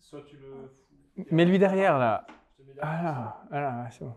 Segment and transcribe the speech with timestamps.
[0.00, 1.24] soit tu le.
[1.30, 2.26] Mets-lui derrière là.
[2.80, 4.14] Ah là, ah là, c'est bon.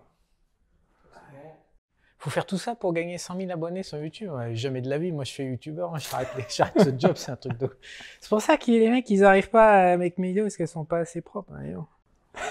[2.18, 4.30] Faut faire tout ça pour gagner 100 000 abonnés sur YouTube.
[4.32, 5.12] Ouais, jamais de la vie.
[5.12, 5.96] Moi, je fais YouTubeur.
[5.96, 7.14] hein, J'arrête ce job.
[7.16, 7.76] C'est un truc de.
[8.20, 10.86] C'est pour ça que les mecs, ils arrivent pas avec mes vidéos parce qu'elles sont
[10.86, 11.52] pas assez propres.
[11.54, 11.88] hein.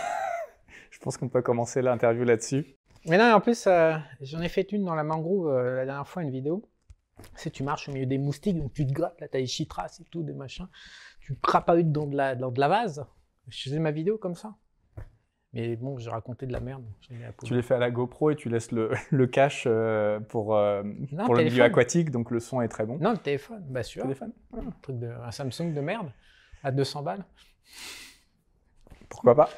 [0.90, 2.66] Je pense qu'on peut commencer l'interview là-dessus.
[3.06, 6.06] Mais non, en plus, euh, j'en ai fait une dans la mangrove euh, la dernière
[6.08, 6.68] fois, une vidéo.
[7.36, 9.86] C'est tu marches au milieu des moustiques, donc tu te grattes, là, t'as des chitras
[10.00, 10.66] et tout, des machins.
[11.30, 13.06] Tu crapahutes dans de la, dans de la vase.
[13.46, 14.56] Je faisais ma vidéo comme ça.
[15.52, 16.82] Mais bon, j'ai raconté de la merde.
[17.08, 20.56] la Tu l'as fait à la GoPro et tu laisses le, le cache euh, pour,
[20.56, 22.98] euh, Non, pour le milieu aquatique, donc le son est très bon.
[22.98, 24.02] Non, le téléphone, bah sûr.
[24.02, 26.10] Téléphone Un truc de, un Samsung de merde
[26.64, 27.24] à 200 balles.
[29.08, 29.50] Pourquoi pas?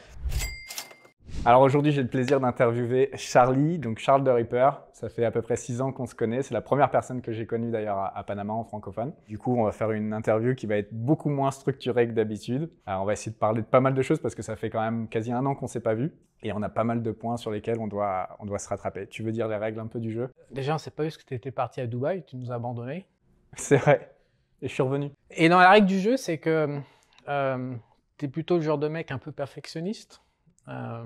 [1.44, 4.70] Alors aujourd'hui, j'ai le plaisir d'interviewer Charlie, donc Charles de Ripper.
[4.92, 6.42] Ça fait à peu près six ans qu'on se connaît.
[6.42, 9.12] C'est la première personne que j'ai connue d'ailleurs à, à Panama en francophone.
[9.26, 12.70] Du coup, on va faire une interview qui va être beaucoup moins structurée que d'habitude.
[12.86, 14.70] Alors, on va essayer de parler de pas mal de choses parce que ça fait
[14.70, 16.12] quand même quasi un an qu'on s'est pas vu
[16.44, 19.08] et on a pas mal de points sur lesquels on doit, on doit se rattraper.
[19.08, 20.30] Tu veux dire les règles un peu du jeu?
[20.52, 22.54] Déjà, on sait pas eu ce que tu étais parti à Dubaï, tu nous as
[22.54, 23.04] abandonnés.
[23.56, 24.14] C'est vrai.
[24.62, 25.10] Et je suis revenu.
[25.32, 26.78] Et dans la règle du jeu, c'est que
[27.26, 30.22] tu es plutôt le genre de mec un peu perfectionniste.
[30.68, 31.02] euh,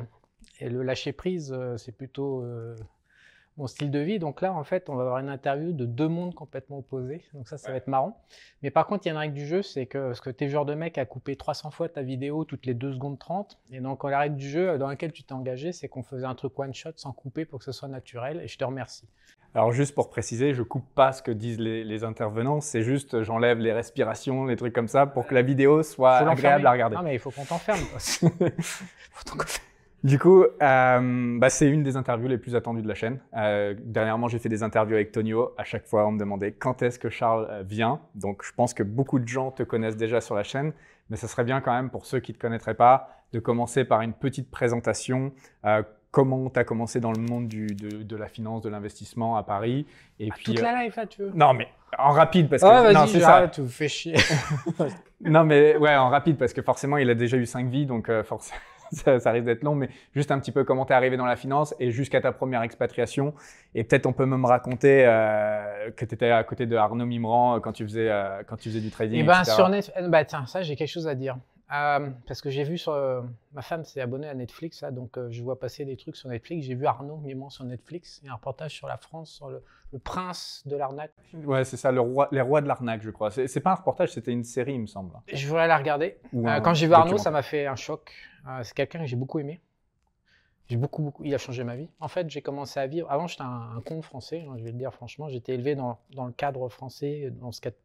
[0.60, 2.76] et le lâcher prise, euh, c'est plutôt euh,
[3.56, 4.18] mon style de vie.
[4.18, 7.22] Donc là, en fait, on va avoir une interview de deux mondes complètement opposés.
[7.34, 8.22] Donc ça, ça va être marrant.
[8.62, 10.44] Mais par contre, il y a une règle du jeu, c'est que, parce que tu
[10.44, 13.18] es le genre de mec à couper 300 fois ta vidéo toutes les 2 secondes
[13.18, 13.58] 30.
[13.70, 16.34] Et donc, la règle du jeu dans laquelle tu t'es engagé, c'est qu'on faisait un
[16.34, 18.40] truc one shot sans couper pour que ce soit naturel.
[18.42, 19.08] Et je te remercie.
[19.54, 23.22] Alors juste pour préciser, je coupe pas ce que disent les, les intervenants, c'est juste
[23.22, 26.96] j'enlève les respirations, les trucs comme ça pour que la vidéo soit agréable à regarder.
[26.96, 27.80] Non, mais il faut qu'on t'enferme.
[30.06, 33.18] Du coup, euh, bah, c'est une des interviews les plus attendues de la chaîne.
[33.36, 35.52] Euh, dernièrement, j'ai fait des interviews avec Tonio.
[35.58, 37.98] À chaque fois, on me demandait quand est-ce que Charles euh, vient.
[38.14, 40.72] Donc, je pense que beaucoup de gens te connaissent déjà sur la chaîne,
[41.10, 43.84] mais ça serait bien quand même pour ceux qui ne te connaîtraient pas de commencer
[43.84, 45.32] par une petite présentation.
[45.64, 45.82] Euh,
[46.12, 49.42] comment tu as commencé dans le monde du, de, de la finance, de l'investissement à
[49.42, 49.88] Paris?
[50.20, 51.66] Et puis Toute la live, là, tu veux non mais
[51.98, 54.14] en rapide parce que Ah, non c'est ça tu fais chier.
[55.20, 58.10] non, mais ouais, en rapide, parce que forcément, il a déjà eu cinq vies, donc
[58.22, 58.60] forcément,
[58.92, 61.36] ça, ça risque d'être long, mais juste un petit peu comment t'es arrivé dans la
[61.36, 63.34] finance et jusqu'à ta première expatriation.
[63.74, 67.56] Et peut-être on peut même raconter euh, que tu étais à côté de Arnaud Mimran
[67.56, 69.20] euh, quand tu faisais, euh, quand tu faisais du trading.
[69.20, 69.52] Et ben etc.
[69.54, 71.36] sur Netflix, bah tiens, ça j'ai quelque chose à dire.
[71.72, 73.22] Euh, parce que j'ai vu sur euh,
[73.52, 76.28] ma femme s'est abonnée à Netflix, là, donc euh, je vois passer des trucs sur
[76.28, 76.64] Netflix.
[76.64, 79.98] J'ai vu Arnaud Mimran sur Netflix, et un reportage sur la France, sur le, le
[79.98, 81.12] prince de l'arnaque.
[81.34, 83.32] Ouais, c'est ça, le roi, les rois de l'arnaque, je crois.
[83.32, 85.12] C'est pas un reportage, c'était une série, il me semble.
[85.32, 86.18] Je voulais la regarder.
[86.34, 88.12] Euh, un quand j'ai vu Arnaud, ça m'a fait un choc.
[88.62, 89.60] C'est quelqu'un que j'ai beaucoup aimé.
[90.68, 91.24] J'ai beaucoup, beaucoup.
[91.24, 91.88] Il a changé ma vie.
[91.98, 93.10] En fait, j'ai commencé à vivre.
[93.10, 94.46] Avant, j'étais un, un con français.
[94.48, 95.28] hein, je vais le dire franchement.
[95.28, 97.76] J'étais élevé dans, dans le cadre français, dans ce cadre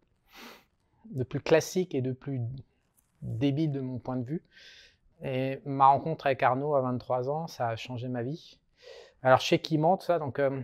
[1.06, 2.42] de plus classique et de plus
[3.22, 4.44] débile de mon point de vue.
[5.24, 8.58] Et ma rencontre avec Arnaud à 23 ans, ça a changé ma vie.
[9.22, 10.18] Alors, je sais qu'il ment, ça.
[10.18, 10.62] Donc, euh,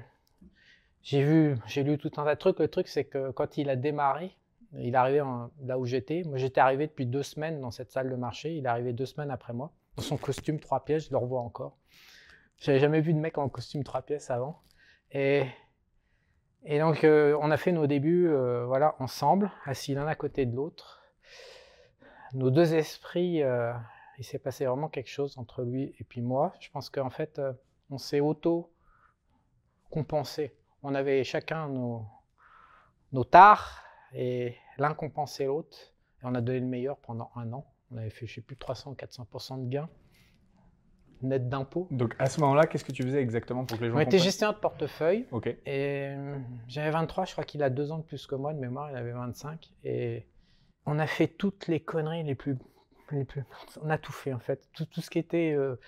[1.04, 2.60] j'ai vu, j'ai lu tout un tas de trucs.
[2.60, 4.36] Le truc, c'est que quand il a démarré,
[4.74, 5.24] il est arrivé
[5.64, 6.24] là où j'étais.
[6.26, 8.56] Moi, j'étais arrivé depuis deux semaines dans cette salle de marché.
[8.56, 9.72] Il est arrivé deux semaines après moi.
[9.96, 11.78] Dans son costume trois pièces, je le revois encore.
[12.58, 14.60] J'avais jamais vu de mec en costume trois pièces avant.
[15.12, 15.46] Et,
[16.66, 20.46] et donc, euh, on a fait nos débuts euh, voilà, ensemble, assis l'un à côté
[20.46, 20.97] de l'autre.
[22.34, 23.74] Nos deux esprits, euh,
[24.18, 26.54] il s'est passé vraiment quelque chose entre lui et puis moi.
[26.60, 27.54] Je pense qu'en fait, euh,
[27.90, 30.54] on s'est auto-compensé.
[30.84, 32.06] On avait chacun nos,
[33.12, 33.84] nos tares
[34.14, 35.78] et l'un compensait l'autre.
[36.22, 37.66] Et on a donné le meilleur pendant un an.
[37.92, 39.90] On avait fait, je sais plus, 300 400% de gains
[41.22, 41.88] net d'impôts.
[41.92, 44.20] Donc à ce moment-là, qu'est-ce que tu faisais exactement pour que les gens On était
[44.20, 45.48] gestionnaire de portefeuille Ok.
[45.48, 48.60] et euh, j'avais 23, je crois qu'il a deux ans de plus que moi de
[48.60, 49.74] mémoire, il avait 25.
[49.84, 50.28] Et
[50.88, 52.58] on a fait toutes les conneries les plus.
[53.12, 53.44] Les plus
[53.82, 54.68] on a tout fait en fait.
[54.74, 55.80] Tout, tout ce qui était euh,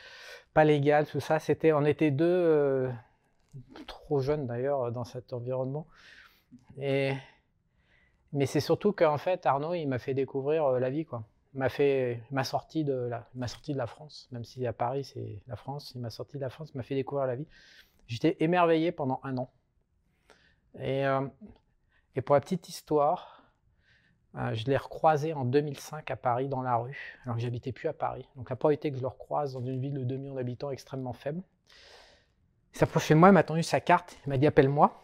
[0.53, 1.73] pas légal, tout ça, c'était.
[1.73, 2.91] On était deux, euh,
[3.88, 5.88] trop jeunes d'ailleurs, dans cet environnement.
[6.77, 7.13] Et,
[8.31, 11.23] mais c'est surtout qu'en fait, Arnaud, il m'a fait découvrir euh, la vie, quoi.
[11.55, 15.03] Il m'a fait, m'a sorti de la, m'a de la France, même si à Paris
[15.03, 15.94] c'est la France.
[15.95, 17.47] Il m'a sorti de la France, il m'a fait découvrir la vie.
[18.06, 19.51] J'étais émerveillé pendant un an.
[20.79, 21.03] Et,
[22.15, 23.38] et pour la petite histoire,
[24.35, 27.87] euh, je l'ai recroisé en 2005 à Paris dans la rue, alors que j'habitais plus
[27.87, 28.27] à Paris.
[28.35, 30.73] Donc la probabilité que je le recroise dans une ville de 2 millions d'habitants est
[30.73, 31.41] extrêmement faible.
[32.73, 35.01] Il s'approchait de moi, il m'a tendu sa carte, il m'a dit appelle-moi.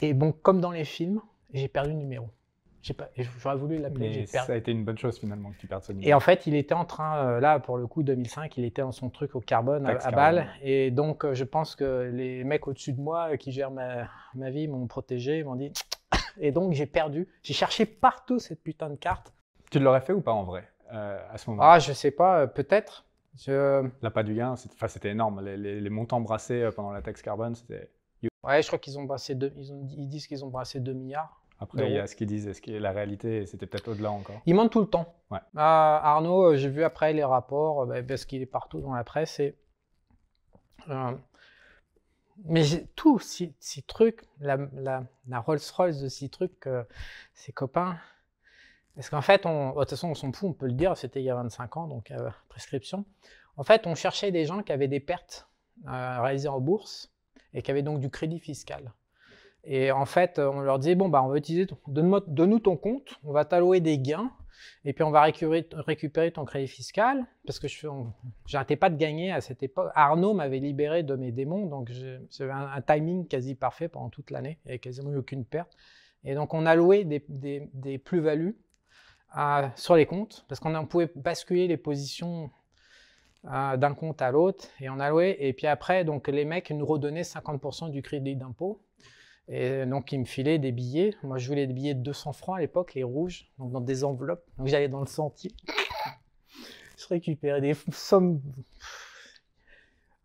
[0.00, 1.20] Et bon, comme dans les films,
[1.52, 2.28] j'ai perdu le numéro.
[3.16, 5.92] Et j'aurais voulu l'appeler, ça a été une bonne chose finalement que tu perdes ce
[5.92, 6.16] Et numéro.
[6.16, 8.92] en fait, il était en train, euh, là, pour le coup, 2005, il était dans
[8.92, 10.10] son truc au carbone, à, Taxe à.
[10.12, 10.46] Bâle.
[10.62, 14.50] Et donc, euh, je pense que les mecs au-dessus de moi qui gèrent ma, ma
[14.50, 15.72] vie m'ont protégé, m'ont dit.
[16.40, 17.28] Et donc, j'ai perdu.
[17.42, 19.32] J'ai cherché partout cette putain de carte.
[19.70, 22.40] Tu l'aurais fait ou pas en vrai euh, à ce moment Ah, je sais pas,
[22.40, 23.04] euh, peut-être.
[23.36, 23.86] Je...
[24.02, 25.44] L'appât du gain, c'était énorme.
[25.44, 27.90] Les, les- les montants brassés euh, pendant la taxe carbone, c'était.
[28.42, 30.92] Ouais, je crois qu'ils ont brassé deux, ils, ont, ils disent qu'ils ont brassé 2
[30.92, 31.42] milliards.
[31.60, 33.88] Après, il y a ce qu'ils disent ce qui est la réalité, et c'était peut-être
[33.88, 34.40] au-delà encore.
[34.46, 35.12] Ils mentent tout le temps.
[35.30, 35.40] Ouais.
[35.56, 39.40] Arnaud, j'ai vu après les rapports, bah, parce qu'il est partout dans la presse.
[39.40, 39.56] Et,
[42.44, 42.64] mais
[42.94, 44.58] tous ces, trucs, la,
[45.30, 46.84] Rolls-Royce de ces trucs, euh,
[47.34, 47.98] ses copains,
[48.94, 51.20] parce qu'en fait, on, de toute façon, on s'en fout, on peut le dire, c'était
[51.20, 53.04] il y a 25 ans, donc euh, prescription.
[53.56, 55.48] En fait, on cherchait des gens qui avaient des pertes
[55.86, 57.12] euh, réalisées en bourse
[57.54, 58.92] et qui avaient donc du crédit fiscal.
[59.64, 63.32] Et en fait, on leur disait, bon, bah, on va utiliser, donne-nous ton compte, on
[63.32, 64.32] va t'allouer des gains,
[64.84, 67.86] et puis on va récupérer, ton crédit fiscal, parce que je
[68.46, 69.90] j'arrêtais pas de gagner à cette époque.
[69.94, 71.90] Arnaud m'avait libéré de mes démons, donc
[72.30, 75.76] j'avais un, timing quasi parfait pendant toute l'année, il n'y avait quasiment eu aucune perte.
[76.24, 78.56] Et donc on a loué des, des- plus-values
[79.76, 82.50] sur les comptes, parce qu'on pouvait basculer les positions
[83.44, 86.84] d'un compte à l'autre, et on a loué, et puis après, donc les mecs nous
[86.86, 88.82] redonnaient 50% du crédit d'impôt.
[89.50, 91.14] Et donc, ils me filaient des billets.
[91.22, 94.04] Moi, je voulais des billets de 200 francs à l'époque, les rouges, donc dans des
[94.04, 94.44] enveloppes.
[94.58, 95.52] Donc, j'allais dans le sentier.
[96.98, 98.42] je récupérais des sommes.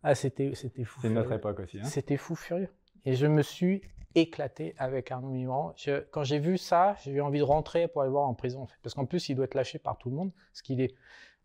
[0.02, 1.00] Ah, c'était, c'était fou.
[1.00, 1.78] C'est notre époque aussi.
[1.80, 1.84] hein.
[1.84, 2.68] C'était fou furieux.
[3.06, 3.82] Et je me suis
[4.14, 5.72] éclaté avec Arnaud.
[5.76, 8.34] Je- quand j'ai vu ça, j'ai eu envie de rentrer pour aller le voir en
[8.34, 8.60] prison.
[8.62, 8.76] En fait.
[8.82, 10.32] Parce qu'en plus, il doit être lâché par tout le monde.
[10.52, 10.94] Parce qu'il est.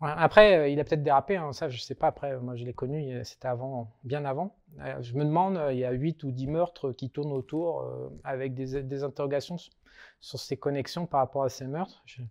[0.01, 2.07] Ouais, Après, euh, il a peut-être dérapé, hein, ça je sais pas.
[2.07, 4.55] Après, moi je l'ai connu, c'était avant, bien avant.
[4.79, 7.81] Euh, Je me demande, euh, il y a 8 ou 10 meurtres qui tournent autour
[7.81, 12.01] euh, avec des, des interrogations sur, ses connexions par rapport à ces meurtres.
[12.05, 12.21] Je-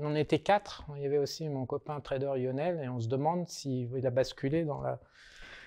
[0.00, 0.84] on était quatre.
[0.96, 4.64] Il y avait aussi mon copain trader Lionel et on se demande s'il a basculé
[4.64, 4.98] dans la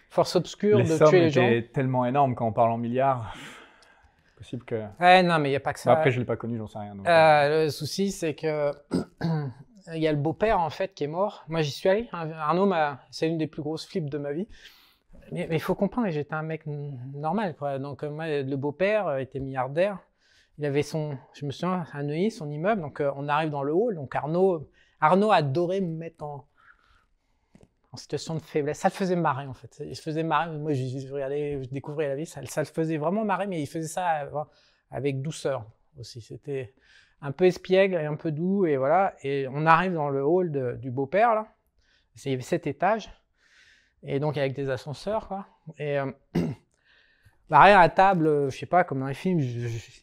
[0.10, 1.72] force obscure Les de sommes tuer les gens.
[1.74, 3.36] tellement énormes quand on parle en milliards.
[4.38, 4.84] Possible que.
[5.00, 5.94] Ouais, non, mais il n'y a pas que ça.
[5.94, 6.96] Bah, après, je l'ai pas connu, j'en sais rien.
[6.96, 8.72] donc, Euh, le souci, c'est que
[9.94, 11.44] il y a le beau-père en fait qui est mort.
[11.48, 12.10] Moi, j'y suis allé.
[12.12, 12.72] Arnaud,
[13.10, 14.48] c'est une des plus grosses flips de ma vie.
[15.32, 17.80] Mais il faut comprendre, j'étais un mec normal, quoi.
[17.80, 20.00] Donc, euh, moi, le beau-père euh, était milliardaire.
[20.58, 22.82] Il avait son, je me souviens, à Neuilly, son immeuble.
[22.82, 23.96] Donc, euh, on arrive dans le hall.
[23.96, 24.70] Donc, Arnaud,
[25.00, 26.46] Arnaud adorait me mettre en,
[27.92, 28.80] en situation de faiblesse.
[28.80, 29.82] Ça le faisait marrer, en fait.
[29.86, 30.58] Il se faisait marrer.
[30.58, 32.26] Moi, je, regardais, je découvrais la vie.
[32.26, 34.44] Ça, ça le faisait vraiment marrer, mais il faisait ça euh,
[34.90, 35.66] avec douceur
[35.98, 36.22] aussi.
[36.22, 36.74] C'était
[37.22, 38.66] un peu espiègle et un peu doux.
[38.66, 39.14] Et voilà.
[39.24, 41.48] Et on arrive dans le hall de- du beau-père, là.
[42.16, 43.10] C'est- Il y avait sept étages.
[44.04, 45.46] Et donc, avec des ascenseurs, quoi.
[45.78, 46.12] Et euh,
[47.50, 50.02] bah, rien à table, euh, je sais pas, comme dans les films, je- je-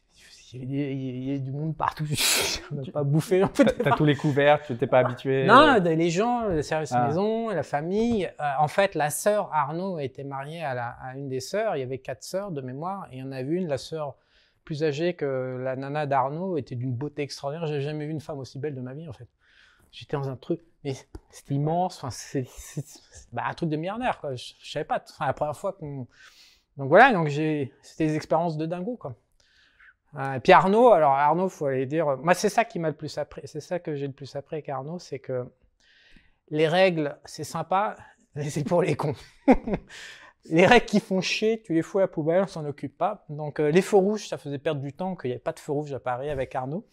[0.55, 2.05] il y, a- il y a du monde partout.
[2.73, 3.43] on n'a pas bouffé.
[3.45, 5.45] En fait, T'as tous les couverts, tu n'étais pas habitué.
[5.45, 7.07] non, de- les gens, le service Ah.
[7.07, 8.25] maison, la famille.
[8.41, 11.77] Euh, en fait, la sœur Arnaud était mariée à, la- à une des sœurs.
[11.77, 13.09] Il y avait quatre sœurs de mémoire.
[13.13, 14.15] Et il y en a vu une, la sœur
[14.69, 17.67] plus âgée que la nana d'Arnaud, était d'une beauté extraordinaire.
[17.67, 19.27] J'ai jamais vu une femme aussi belle de ma vie, en fait.
[19.93, 20.93] J'étais dans un truc, mais
[21.31, 21.97] c'était immense.
[21.97, 22.47] Enfin, c'est-
[23.33, 24.35] bah, un truc de milliardaire, quoi.
[24.37, 25.03] Je, je savais pas.
[25.09, 26.07] Enfin, la première fois qu'on.
[26.77, 27.73] Donc voilà, donc j'ai.
[27.81, 29.17] C'était des expériences de dingo, quoi.
[30.17, 32.95] Euh, et puis Arnaud, alors Arnaud, faut aller dire, moi c'est ça qui m'a le
[32.97, 35.47] plus appris, c'est ça que j'ai le plus appris avec Arnaud, c'est que
[36.51, 37.97] les règles, c'est sympa,
[38.35, 39.15] mais c'est pour les cons.
[40.51, 43.25] les règles qui font chier, tu les fous à la poubelle, on s'en occupe pas.
[43.29, 45.61] Donc euh, les feux rouges, ça faisait perdre du temps qu'il n'y avait pas de
[45.61, 46.85] feux rouges à Paris avec Arnaud.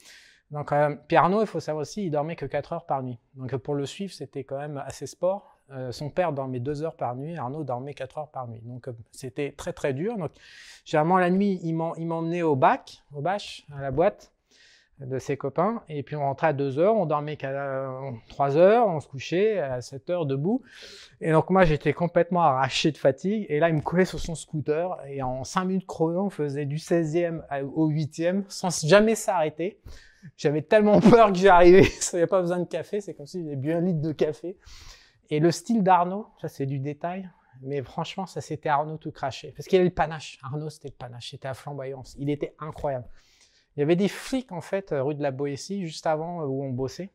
[0.51, 3.19] Donc, euh, puis Arnaud, il faut savoir aussi, il dormait que 4 heures par nuit.
[3.33, 5.59] Donc euh, pour le suivre, c'était quand même assez sport.
[5.71, 8.61] Euh, son père dormait 2 heures par nuit, Arnaud dormait 4 heures par nuit.
[8.63, 10.17] Donc c'était très très dur.
[10.17, 10.31] Donc
[10.85, 14.31] généralement la nuit, il m'emmenait au bac, au bâche, à la boîte
[14.99, 15.83] de ses copains.
[15.89, 17.89] Et puis on rentrait à 2 heures, on dormait qu'à
[18.29, 20.61] 3 heures, on se couchait à 7 heures debout.
[21.21, 23.45] Et donc moi j'étais complètement arraché de fatigue.
[23.49, 24.97] Et là il me collait sur son scooter.
[25.07, 29.79] Et en 5 minutes chrono, on faisait du 16e à- au 8e sans jamais s'arrêter.
[30.37, 31.83] J'avais tellement peur que j'arrivais,
[32.13, 34.11] il n'y a pas besoin de café, c'est comme si j'avais bu un litre de
[34.11, 34.57] café.
[35.29, 37.29] Et le style d'Arnaud, ça c'est du détail,
[37.61, 39.53] mais franchement, ça c'était Arnaud tout craché.
[39.55, 40.39] Parce qu'il avait le panache.
[40.43, 42.15] Arnaud, c'était le panache, c'était la flamboyance.
[42.17, 43.05] Il était incroyable.
[43.75, 46.45] Il y avait des flics, en fait, euh, rue de la Boétie, juste avant euh,
[46.45, 47.09] où on bossait.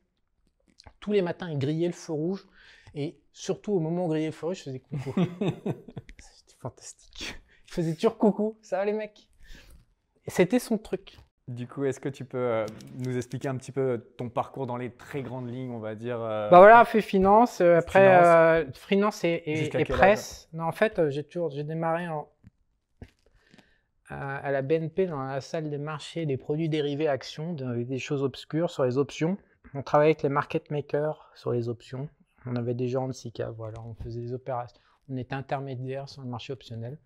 [1.00, 2.47] Tous les matins, ils grillaient le feu rouge.
[2.95, 5.14] Et surtout, au moment où on grillait le feu rouge, je faisais coucou.
[6.19, 7.35] c'était fantastique.
[7.67, 8.59] Je faisais toujours coucou.
[8.62, 9.29] Ça va, les mecs?
[10.26, 11.17] Et c'était son truc.
[11.49, 12.67] Du coup, est-ce que tu peux euh,
[12.99, 16.21] nous expliquer un petit peu ton parcours dans les très grandes lignes, on va dire
[16.21, 17.61] euh, Bah voilà, fait finance.
[17.61, 18.25] après, Finance.
[18.26, 20.49] euh, finance et, et- presse.
[20.52, 22.29] Non, en fait, j'ai toujours, j'ai démarré en,
[24.11, 28.23] à, à la BNP dans la salle des marchés des produits dérivés actions, des choses
[28.23, 29.38] obscures sur les options.
[29.75, 32.09] On travaillait avec les market makers sur les options.
[32.47, 34.81] On avait des gens de SICA, voilà, on faisait des opérations.
[35.09, 36.99] On était intermédiaire sur le marché optionnel.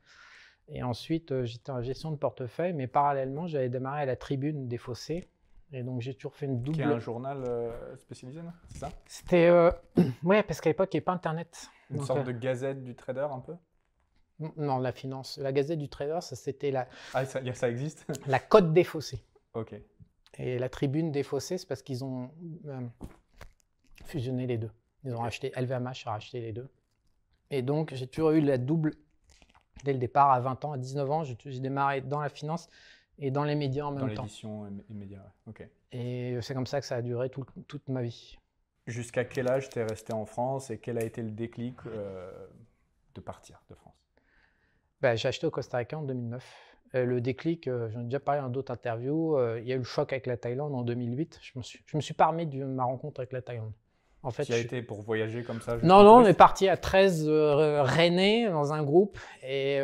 [0.69, 4.67] Et ensuite, euh, j'étais en gestion de portefeuille, mais parallèlement, j'avais démarré à la tribune
[4.69, 5.29] des fossés.
[5.73, 6.81] Et donc j'ai toujours fait une Qui double.
[6.83, 8.53] est un journal euh, spécialisé, non?
[8.69, 8.89] C'est ça?
[9.07, 9.49] C'était.
[9.49, 9.71] euh,
[10.23, 11.69] Ouais, parce qu'à l'époque, il n'y avait pas Internet.
[11.91, 13.55] Une Donc, sorte euh, de gazette du trader un peu?
[14.57, 15.39] Non, la finance.
[15.39, 18.05] La Gazette du Trader, ça, c'était la, Ah, ça, ça existe?
[18.27, 19.23] la Côte des Fossés.
[19.55, 19.75] Ok.
[20.39, 22.31] Et la Tribune des Fossés, c'est parce qu'ils ont
[22.67, 22.81] euh,
[24.05, 24.71] fusionné les deux.
[25.05, 26.69] Ils ont racheté, LVMH a racheté les deux.
[27.51, 28.95] Et donc, j'ai toujours eu la double
[29.85, 31.25] dès le départ, à 20 ans, à 19 ans.
[31.25, 32.69] J'ai démarré dans la finance
[33.19, 34.23] et dans les médias en Dans même temps.
[34.23, 35.51] l'édition et et médias, ouais.
[35.51, 35.69] Ok.
[35.93, 38.37] Et c'est comme ça que ça a duré tout- toute ma vie.
[38.87, 42.47] Jusqu'à quel âge t'es resté en France et quel a été le déclic euh,
[43.15, 43.95] de partir de France?
[45.05, 46.43] Ben, j'ai acheté au Costa Rica en 2009.
[46.95, 49.75] Euh, le déclic, euh, j'en ai déjà parlé dans d'autres interviews, euh, il y a
[49.75, 51.41] eu le choc avec la Thaïlande en 2008.
[51.43, 53.75] Je me suis, je me suis pas remis de ma rencontre avec la Thaïlande.
[54.23, 56.71] En fait, Tu as je- été pour voyager comme ça Non, non, on est parti
[56.71, 59.83] à 13 euh, Rennais dans un groupe et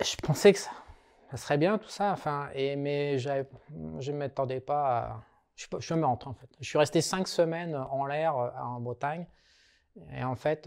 [0.00, 0.70] je pensais que ça,
[1.30, 2.10] ça serait bien tout ça.
[2.12, 3.30] Enfin, et, mais je
[4.10, 5.22] ne m'attendais pas à.
[5.56, 6.48] Je suis je suis rentré en fait.
[6.60, 9.26] Je suis resté cinq semaines en l'air en Bretagne
[10.16, 10.66] et en fait,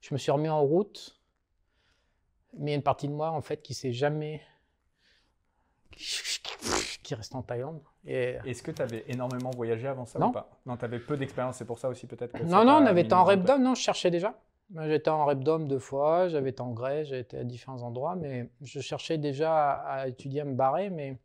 [0.00, 1.14] je me suis remis en route.
[2.54, 4.40] Mais il y a une partie de moi en fait qui s'est jamais.
[7.02, 7.82] qui reste en Thaïlande.
[8.04, 10.28] Et, Est-ce que tu avais énormément voyagé avant ça Non.
[10.28, 10.48] ou pas?
[10.66, 13.02] Non, tu avais peu d'expérience, c'est pour ça aussi peut-être que Non, non, on avait
[13.02, 14.38] été en Repdom, non, je cherchais déjà.
[14.82, 18.50] J'étais en Repdom deux fois, j'avais été en Grèce, j'ai été à différents endroits, mais
[18.60, 21.18] je cherchais déjà à, à étudier, à me barrer, mais,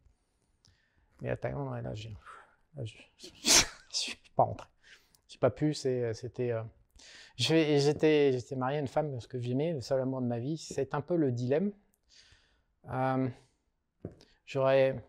[1.21, 2.15] mais à Thaïlande, ouais, là, j'ai,
[2.81, 4.67] je je suis pas rentré.
[5.27, 6.51] J'ai pas pu, c'était...
[6.51, 6.63] euh,
[7.35, 10.93] J'étais marié à une femme, ce que j'aimais, le seul amour de ma vie, c'est
[10.93, 11.71] un peu le dilemme.
[12.91, 13.27] Euh,
[14.45, 15.03] J'aurais...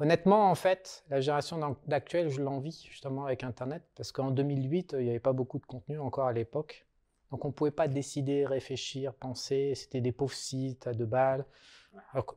[0.00, 5.04] Honnêtement, en fait, la génération d'actuelle, je l'envie justement avec Internet, parce qu'en 2008, il
[5.04, 6.86] n'y avait pas beaucoup de contenu encore à l'époque.
[7.32, 9.74] Donc on ne pouvait pas décider, réfléchir, penser.
[9.74, 11.44] C'était des pauvres sites à deux balles.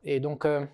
[0.03, 0.65] Et donc, euh,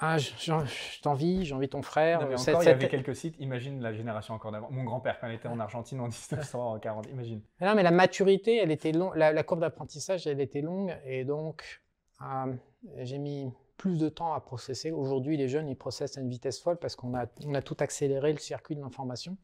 [0.00, 2.20] ah, je, t'envie, j'ai envie ton frère.
[2.20, 3.34] Non, mais C'est- encore, il y avait quelques sites.
[3.38, 4.70] Imagine la génération encore d'avant.
[4.70, 7.42] Mon grand-père, quand il était en Argentine en 1940, imagine.
[7.60, 9.14] Mais Non, mais la maturité, elle était longue.
[9.16, 10.96] La, la courbe d'apprentissage, elle était longue.
[11.04, 11.82] Et donc,
[12.22, 12.54] euh,
[12.98, 14.92] j'ai mis plus de temps à processer.
[14.92, 17.76] Aujourd'hui, les jeunes, ils processent à une vitesse folle parce qu'on a, on a tout
[17.80, 19.36] accéléré, le circuit de l'information.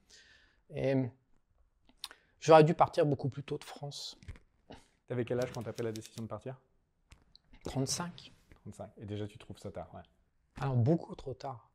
[0.75, 0.95] Et
[2.41, 4.19] j'aurais dû partir beaucoup plus tôt de France.
[5.09, 6.57] T'avais quel âge quand t'as pris la décision de partir?
[7.65, 8.33] 35.
[8.63, 8.91] 35.
[8.99, 10.03] Et déjà, tu trouves ça tard, ouais.
[10.61, 11.71] Alors, beaucoup trop tard.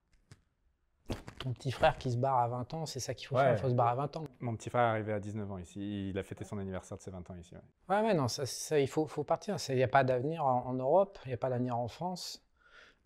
[1.39, 3.43] Ton petit frère qui se barre à 20 ans, c'est ça qu'il faut Ouais.
[3.43, 4.23] faire, il faut se barrer à 20 ans.
[4.39, 6.09] Mon petit frère est arrivé à 19 ans ici.
[6.09, 7.53] Il a fêté son anniversaire de ses 20 ans ici.
[7.55, 7.61] ouais.
[7.95, 9.57] Ouais, ouais, non, ça, ça, il faut, faut partir.
[9.69, 12.45] Il n'y a pas d'avenir en, en Europe, il n'y a pas d'avenir en France.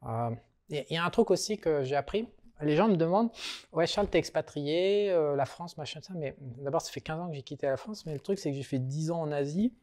[0.03, 0.29] Euh,
[0.69, 2.27] Il y a un truc aussi que j'ai appris.
[2.61, 3.29] Les gens me demandent
[3.71, 6.13] Ouais, Charles, t'es expatrié, euh, la France, machin, ça.
[6.15, 8.05] Mais d'abord, ça fait 15 ans que j'ai quitté la France.
[8.05, 9.73] Mais le truc, c'est que j'ai fait 10 ans en Asie.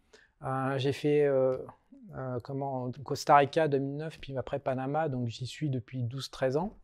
[0.43, 1.25] Euh, j'ai fait
[2.13, 5.09] euh, euh, comment, Costa Rica 2009, puis après Panama.
[5.09, 6.77] Donc, j'y suis depuis 12-13 ans.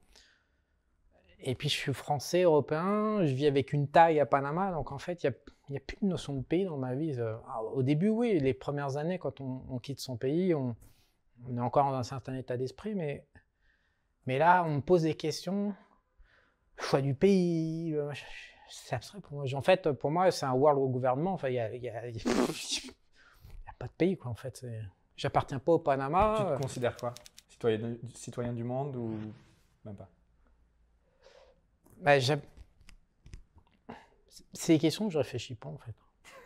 [1.43, 3.25] Et puis, je suis français, européen.
[3.25, 4.73] Je vis avec une taille à Panama.
[4.73, 5.35] Donc, en fait, il
[5.71, 7.15] n'y a, plus de notion de pays dans ma vie.
[7.19, 7.37] Euh,
[7.73, 10.77] Au début, oui, les premières années, quand on, quitte son pays, on,
[11.57, 12.95] est encore dans un certain état d'esprit.
[12.95, 13.27] Mais,
[14.27, 15.75] mais là, on me pose des questions.
[16.77, 17.95] Choix du pays.
[17.95, 18.13] euh,
[18.69, 19.45] C'est abstrait pour moi.
[19.55, 21.33] En fait, pour moi, c'est un world gouvernement.
[21.35, 22.03] Enfin, il y a
[23.79, 24.65] pas de pays, quoi, en fait.
[25.21, 26.35] J'appartiens pas au Panama.
[26.39, 27.13] Tu euh, te considères quoi?
[27.51, 29.19] Citoyen, citoyen du monde ou
[29.85, 30.09] même pas?
[31.99, 32.19] Bah,
[34.55, 35.95] C'est des questions que je réfléchis pas en fait.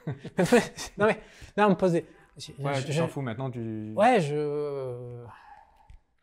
[0.99, 1.21] non mais
[1.57, 2.05] non, on me pose des-
[2.37, 3.95] je- Ouais, je- tu t'en fous maintenant du.
[3.95, 5.25] Ouais, je.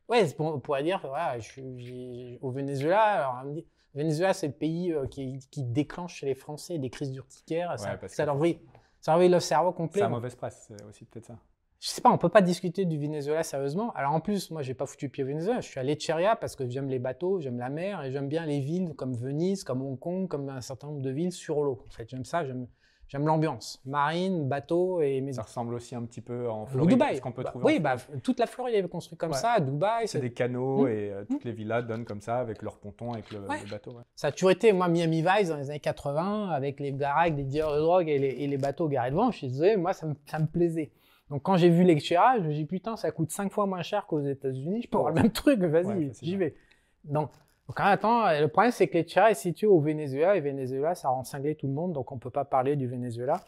[0.09, 3.01] Ouais, on pourrait dire, voilà, je suis au Venezuela.
[3.01, 3.65] Alors, on me dit,
[3.95, 7.79] Venezuela, c'est le pays euh, qui, qui déclenche chez les Français des crises d'urticaire.
[7.79, 8.59] ça, Ouais, ça que- leur brille.
[8.99, 9.99] Ça leur brille le cerveau complet.
[10.01, 11.37] C'est la mauvaise presse, c'est aussi peut-être ça.
[11.83, 13.91] Je sais pas, on peut pas discuter du Venezuela sérieusement.
[13.95, 15.61] Alors en plus, moi, j'ai pas foutu pied au Venezuela.
[15.61, 18.45] Je suis allé Cheria parce que j'aime les bateaux, j'aime la mer et j'aime bien
[18.45, 21.83] les villes comme Venise, comme Hong Kong, comme un certain nombre de villes sur l'eau.
[21.87, 22.67] En fait, j'aime ça, j'aime,
[23.07, 23.81] j'aime l'ambiance.
[23.83, 25.41] Marine, bateau et Ça maison.
[25.41, 26.91] ressemble aussi un petit peu en Floride.
[26.91, 27.15] Dubaï.
[27.15, 29.37] ce qu'on peut Bah, trouver oui, bah, toute la Floride est construite comme Ouais.
[29.37, 29.59] ça.
[29.59, 30.87] Dubaï, C'est des canaux Mm.
[30.87, 33.57] et euh, toutes les villas donnent comme ça avec leurs pontons, avec le, Ouais.
[33.65, 33.89] le bateau.
[33.93, 34.03] ouais.
[34.15, 37.43] ça a toujours été, moi, Miami Vice dans les années 80, avec les baraques, les
[37.43, 39.31] dealers de drogue et les, et les bateaux garés devant.
[39.31, 40.91] Je suis désolé, moi, ça me, ça me plaisait.
[41.31, 43.65] Donc quand j'ai vu les Cheria, je me suis dit, putain, ça coûte 5 fois
[43.65, 44.81] moins cher qu'aux États-Unis.
[44.83, 46.55] Je peux avoir le même truc, vas-y, Ouais, j'y vais.
[47.05, 47.31] Donc,
[47.67, 51.07] donc attends, le problème, c'est que les Cheria est situé au Venezuela, et Venezuela, ça
[51.07, 53.39] rend cinglé tout le monde, donc on ne peut pas parler du Venezuela.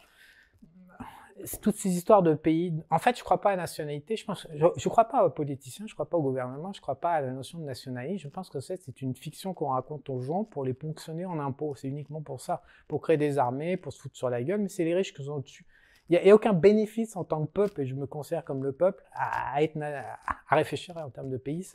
[1.60, 2.72] Toutes ces histoires de pays.
[2.88, 4.16] En fait, je ne crois pas à la nationalité.
[4.16, 5.84] Je pense, je, je crois pas aux politiciens.
[5.86, 6.72] Je ne crois pas au gouvernement.
[6.72, 8.16] Je ne crois pas à la notion de nationalité.
[8.16, 11.38] Je pense que c'est c'est une fiction qu'on raconte aux gens pour les ponctionner en
[11.40, 11.74] impôts.
[11.74, 14.60] C'est uniquement pour ça, pour créer des armées, pour se foutre sur la gueule.
[14.60, 15.66] Mais c'est les riches qui sont au-dessus.
[16.10, 18.72] Il n'y a, aucun bénéfice en tant que peuple, et je me considère comme le
[18.72, 21.66] peuple, à, être, à réfléchir en termes de pays.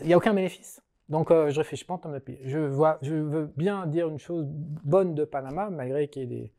[0.00, 0.80] Il n'y a aucun bénéfice.
[1.08, 2.38] Donc, euh, je réfléchis pas en termes de pays.
[2.44, 6.28] Je, vois, je veux bien dire une chose bonne de Panama, malgré qu'il y ait
[6.28, 6.52] des,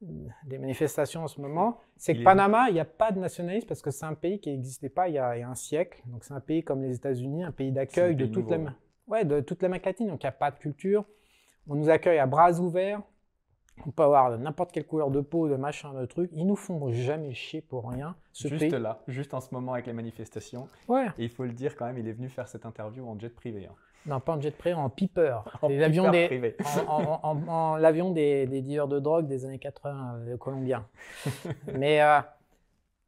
[0.00, 3.82] des manifestations en ce moment, c'est que Panama, il n'y a pas de nationalisme parce
[3.82, 6.02] que c'est un pays qui n'existait pas il y, a, un siècle.
[6.06, 8.58] Donc c'est un pays comme les États-Unis, un pays d'accueil de, toute la,
[9.08, 10.08] ouais, de toute l'Amérique latine.
[10.08, 11.04] Donc il n'y a pas de culture.
[11.66, 13.02] On nous accueille à bras ouverts.
[13.86, 16.30] On peut avoir n'importe quelle couleur de peau, de machin, de truc.
[16.34, 18.14] Ils nous font jamais chier pour rien.
[18.34, 20.68] juste là, juste en ce moment avec les manifestations.
[20.88, 21.06] Ouais.
[21.18, 23.34] Et il faut le dire quand même, il est venu faire cette interview en jet
[23.34, 23.66] privé.
[23.66, 23.74] Hein.
[24.06, 25.38] Non, pas en jet privé, en piper.
[25.68, 26.56] l'avion des,
[26.86, 30.86] en, l'avion des, des, dealers de drogue des années 80 euh, colombiens.
[31.74, 32.20] mais euh,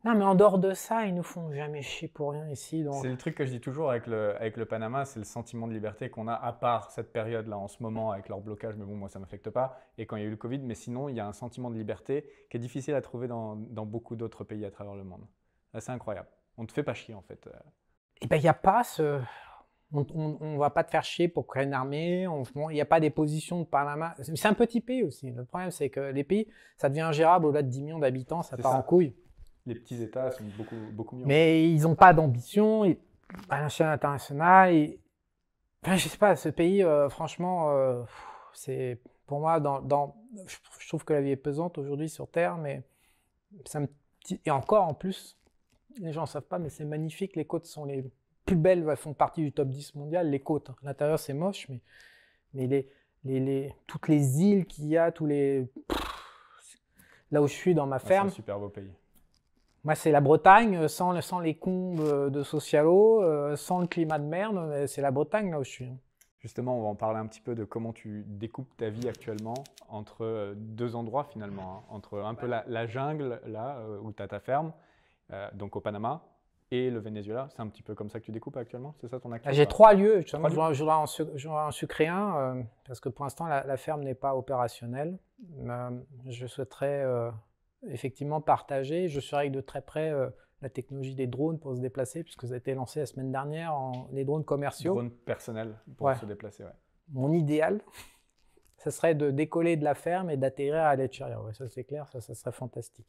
[0.05, 2.87] non, mais en dehors de ça, ils nous font jamais chier pour rien ici.
[3.03, 5.67] C'est le truc que je dis toujours avec le, avec le Panama, c'est le sentiment
[5.69, 8.85] de liberté qu'on a, à part cette période-là en ce moment avec leur blocage, mais
[8.85, 10.75] bon, moi ça ne m'affecte pas, et quand il y a eu le Covid, mais
[10.75, 13.85] sinon, il y a un sentiment de liberté qui est difficile à trouver dans, dans
[13.85, 15.27] beaucoup d'autres pays à travers le monde.
[15.79, 16.29] C'est incroyable.
[16.57, 17.47] On ne te fait pas chier en fait.
[17.47, 19.21] Et eh ben, il n'y a pas ce
[19.93, 22.23] on ne va pas te faire chier pour créer une armée.
[22.23, 24.15] Il n'y a pas des positions de Panama.
[24.21, 25.31] C'est un petit pays aussi.
[25.31, 28.57] Le problème, c'est que les pays, ça devient ingérable au-delà de 10 millions d'habitants, ça
[28.57, 29.15] part en couille.
[29.67, 31.27] Les petits États sont beaucoup, beaucoup mieux.
[31.27, 32.83] Mais ils n'ont pas d'ambition
[33.49, 34.75] à l'échelle internationale.
[34.75, 35.01] Et...
[35.83, 38.03] Enfin, je sais pas, ce pays, euh, franchement, euh,
[38.53, 40.17] c'est pour moi, dans,
[40.79, 42.83] je trouve que la vie est pesante aujourd'hui sur Terre, mais
[43.65, 43.87] ça me...
[44.45, 45.39] Et encore en plus,
[45.99, 48.05] les gens ne savent pas, mais c'est magnifique, les côtes sont les
[48.45, 50.71] plus belles font partie du top 10 mondial, les côtes.
[50.83, 51.81] L'intérieur, c'est moche, mais,
[52.55, 52.89] mais les,
[53.25, 55.69] les, les, toutes les îles qu'il y a, tous les.
[57.31, 58.29] là où je suis dans ma ferme.
[58.29, 58.91] c'est un super beau pays.
[59.85, 64.25] Moi, c'est la Bretagne, sans, sans les combes de Socialo, euh, sans le climat de
[64.25, 64.87] merde.
[64.87, 65.93] C'est la Bretagne, là où je suis.
[66.39, 69.65] Justement, on va en parler un petit peu de comment tu découpes ta vie actuellement
[69.89, 71.79] entre euh, deux endroits finalement.
[71.79, 71.95] Hein.
[71.95, 74.73] entre un peu la, jungle, là, euh, où tu as ta ferme,
[75.55, 76.23] donc au Panama,
[76.71, 77.49] et le Venezuela.
[77.51, 79.67] C'est un petit peu comme ça que tu découpes actuellement C'est ça ton activité J'ai
[79.67, 80.23] trois lieux.
[80.27, 84.37] Je, voudrais en, en, sucrer un euh, parce que pour l'instant, la, ferme n'est pas
[84.37, 85.19] opérationnelle.
[85.61, 85.91] Euh,
[86.29, 87.31] je souhaiterais euh,
[87.89, 89.09] effectivement partager.
[89.09, 90.13] Je surveille de très près
[90.63, 93.75] la technologie des drones pour se déplacer, puisque ça a été lancé la semaine dernière,
[93.75, 94.95] en, les drones commerciaux.
[94.95, 96.71] Drones personnels pour se déplacer, ouais.
[97.13, 97.81] Mon idéal,
[98.79, 100.95] ce serait de décoller de la ferme et d'atterrir à.
[100.97, 103.07] Ouais, ça c'est clair, ça, ça serait fantastique.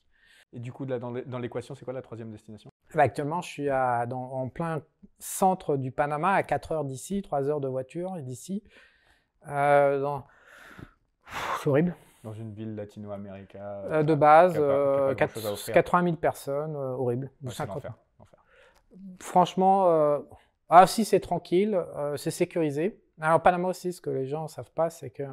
[0.53, 2.71] Et du coup, dans l'équation, c'est quoi la troisième destination?
[2.93, 4.81] Bah, Actuellement, je suis à, dans, en plein
[5.17, 8.61] centre du Panama, à 4 heures d'ici, 3 heures de voiture d'ici.
[9.47, 10.25] Euh, dans...
[11.61, 11.95] C'est horrible.
[12.23, 17.31] Dans une ville latino-américaine euh, De base, 80 000 euh, personnes, horrible.
[19.19, 20.21] Franchement,
[20.69, 21.81] ah si, c'est tranquille,
[22.17, 23.01] c'est sécurisé.
[23.19, 25.23] Alors, Panama aussi, ce que les gens ne savent pas, c'est que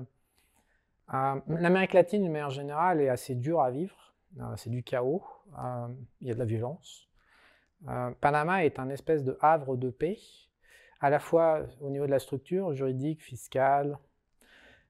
[1.49, 4.09] l'Amérique latine, de manière générale, est assez dure à vivre.
[4.41, 5.23] Euh, c'est du chaos,
[5.59, 5.89] euh,
[6.21, 7.09] il y a de la violence.
[7.89, 10.19] Euh, Panama est un espèce de havre de paix,
[11.01, 13.99] à la fois au niveau de la structure juridique, fiscale.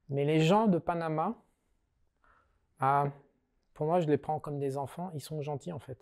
[0.08, 1.36] Mais les gens de Panama,
[2.78, 5.98] pour moi, je les prends comme des enfants, ils sont gentils en fait.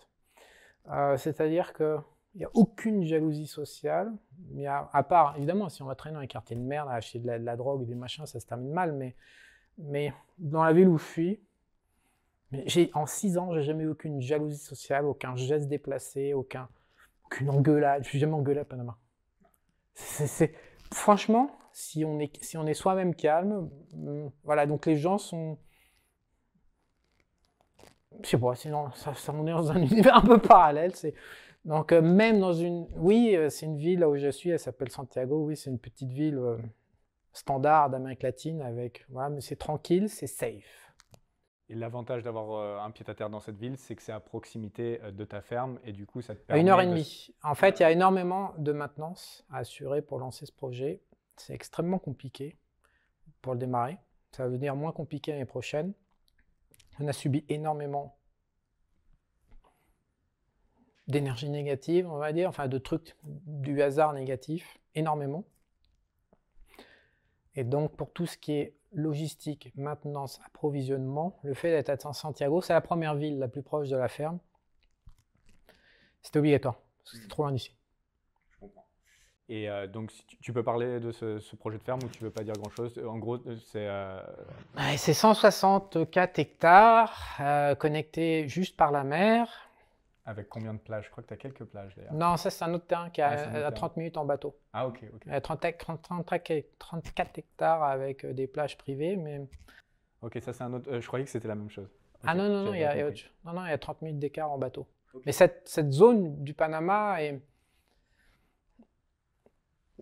[1.16, 2.00] C'est-à-dire qu'il
[2.36, 4.12] n'y a aucune jalousie sociale,
[4.50, 7.26] mais à, part, évidemment, si on va traîner dans les quartiers de merde, acheter de
[7.26, 9.14] la, drogue, des machins, ça se termine mal,
[9.78, 11.40] mais, dans la ville où je suis,
[12.94, 16.68] en six ans, j'ai jamais eu aucune jalousie sociale, aucun geste déplacé, aucun,
[17.24, 18.04] aucune engueulade.
[18.04, 18.96] Je suis jamais engueulé à Panama.
[20.92, 25.58] Franchement, si on est, si on est soi-même calme, hum, voilà, donc les gens sont.
[28.22, 30.94] Je sais pas, sinon, ça, ça, on est dans un univers un peu parallèle.
[30.94, 31.14] C'est,
[31.66, 32.86] donc, euh, même dans une.
[32.94, 35.46] Oui, euh, c'est une ville là où je suis, elle s'appelle Santiago.
[35.46, 36.56] Oui, c'est une petite ville euh,
[37.32, 39.04] standard d'Amérique latine avec.
[39.08, 40.94] Voilà, mais c'est tranquille, c'est safe.
[41.68, 45.40] Et l'avantage d'avoir un pied-à-terre dans cette ville, c'est que c'est à proximité de ta
[45.40, 46.62] ferme et du coup, ça te permet.
[46.62, 47.34] Une heure et demie.
[47.42, 51.02] En fait, il y a énormément de maintenance à assurer pour lancer ce projet.
[51.36, 52.56] C'est extrêmement compliqué
[53.42, 53.98] pour le démarrer.
[54.30, 55.92] Ça va devenir moins compliqué l'année prochaine.
[56.98, 58.16] On a subi énormément
[61.08, 65.44] d'énergie négative, on va dire, enfin de trucs, du hasard négatif, énormément.
[67.54, 72.60] Et donc, pour tout ce qui est logistique, maintenance, approvisionnement, le fait d'être à Santiago,
[72.60, 74.38] c'est la première ville la plus proche de la ferme.
[76.22, 77.75] C'était obligatoire, parce que c'était trop loin d'ici.
[79.48, 82.32] Et euh, donc, tu, peux parler de ce, projet de ferme ou tu ne veux
[82.32, 83.00] pas dire grand-chose?
[83.06, 83.86] En gros, c'est...
[83.86, 84.20] Euh...
[84.96, 89.66] c'est 164 hectares euh, connectés juste par la mer.
[90.24, 91.04] Avec combien de plages?
[91.04, 92.12] Je crois que tu as quelques plages d'ailleurs.
[92.12, 94.58] Non, ça c'est un autre terrain qui est à, 30 minutes en bateau.
[94.72, 95.40] Ah ok, ok.
[95.40, 96.08] 30,
[96.78, 99.46] 34 hectares avec euh, des plages privées, mais
[100.22, 100.90] Ok, ça c'est un autre.
[100.90, 101.88] euh, je croyais que c'était la même chose.
[102.26, 102.96] Ah non, non, non, il y, a,
[103.44, 104.88] non, non, il y a 30 minutes d'écart en bateau.
[105.24, 107.40] Mais cette, cette zone du Panama est.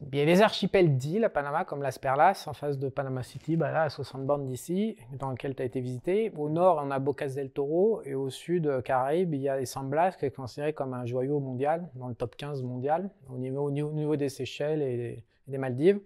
[0.01, 3.71] A les archipels d'îles à Panama, comme Las Perlas, en face de Panama City, bah
[3.71, 6.33] là, à 60 bornes d'ici, dans lequel tu as été visité.
[6.37, 9.57] Au nord, on a Bocas del Toro, et au sud, euh, Caraïbes, il y a
[9.57, 13.09] les San Blas, qui est considéré comme un joyau mondial, dans le top 15 mondial,
[13.29, 16.01] au niveau, au niveau- au niveau des Seychelles et des, Maldives,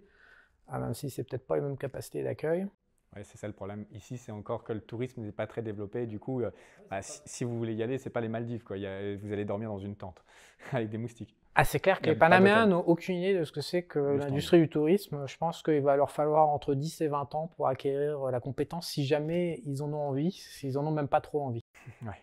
[0.67, 2.67] Ah, même si c'est peut-être pas les mêmes capacités d'accueil.
[3.15, 3.85] Ouais, c'est ça le problème.
[3.91, 6.05] Ici, c'est encore que le tourisme n'est pas très développé.
[6.05, 6.51] Du coup, euh,
[6.91, 8.63] bah, si, vous voulez y aller, c'est pas les Maldives.
[8.63, 8.77] Quoi.
[8.77, 10.23] Vous allez dormir dans une tente
[10.71, 11.35] avec des moustiques.
[11.59, 14.59] Ah, c'est clair que les Panaméens n'ont aucune idée de ce que c'est que l'industrie
[14.59, 15.27] du tourisme.
[15.27, 18.87] Je pense qu'il va leur falloir entre 10 et 20 ans pour acquérir la compétence
[18.87, 21.61] si jamais ils en ont envie, s'ils en ont même pas trop envie.
[22.05, 22.13] Ouais.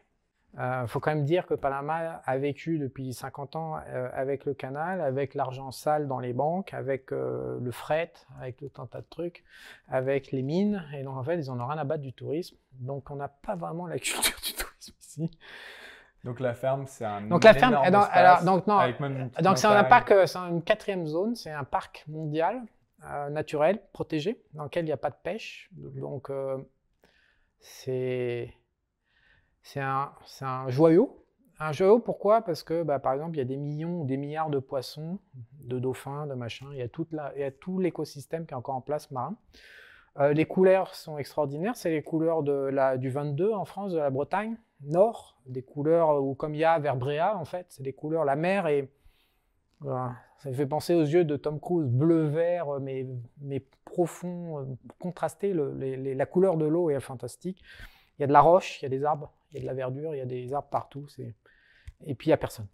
[0.59, 4.55] Il faut quand même dire que Panama a vécu depuis 50 ans euh, avec le
[4.55, 9.03] canal, avec l'argent sale dans les banques, avec euh, le fret, avec tout un tas
[9.03, 9.44] de trucs,
[9.87, 10.83] avec les mines.
[10.94, 12.57] Et donc en fait, ils en ont rien à battre du tourisme.
[12.72, 15.31] Donc on n'a pas vraiment la culture du tourisme ici.
[16.27, 18.99] Donc la ferme, c'est un Donc la ferme, énorme non, espace alors, donc non, avec
[18.99, 22.62] même une donc c'est un parc, euh, c'est une quatrième zone, c'est un parc mondial
[23.05, 25.71] euh, naturel protégé dans lequel il n'y a pas de pêche.
[25.73, 26.59] Donc euh,
[27.61, 28.53] c'est
[29.62, 30.11] c'est un,
[30.41, 31.25] un joyau.
[31.61, 32.43] Un joyau pourquoi?
[32.43, 35.21] Parce que bah, par exemple il y a des millions ou des milliards de poissons,
[35.61, 36.71] de dauphins, de machins.
[36.73, 39.12] Il y a, toute la, il y a tout l'écosystème qui est encore en place
[39.12, 39.37] marin.
[40.19, 41.77] Euh, les couleurs sont extraordinaires.
[41.77, 46.23] C'est les couleurs de la, du 22 en France, de la Bretagne nord, des couleurs
[46.23, 48.91] où comme il y a vers Bréa en fait, c'est des couleurs la mer et
[49.83, 53.07] ça fait penser aux yeux de Tom Cruise, bleu-vert, euh, mais,
[53.41, 54.65] mais profond, euh,
[54.99, 55.53] contrasté.
[55.55, 57.62] La couleur de l'eau est fantastique.
[58.19, 59.67] Il y a de la roche, il y a des arbres, il y a de
[59.67, 61.07] la verdure, il y a des arbres partout.
[62.05, 62.69] Et puis il n'y a personne.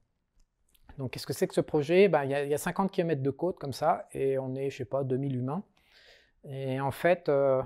[0.98, 2.08] Donc qu'est-ce que c'est que ce projet?
[2.08, 4.54] Ben, il, y a, il y a 50 km de côte comme ça, et on
[4.54, 5.64] est, je sais pas, 2000 humains.
[6.44, 7.62] Et en fait, euh,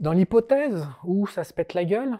[0.00, 2.18] dans l'hypothèse où ça se pète la gueule,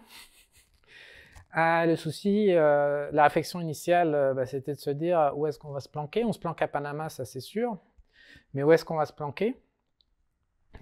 [1.56, 5.46] ah, le souci, euh, la réflexion initiale, euh, bah, c'était de se dire euh, où
[5.46, 6.24] est-ce qu'on va se planquer?
[6.24, 7.78] On se planque à Panama, ça c'est sûr,
[8.54, 9.56] mais où est-ce qu'on va se planquer?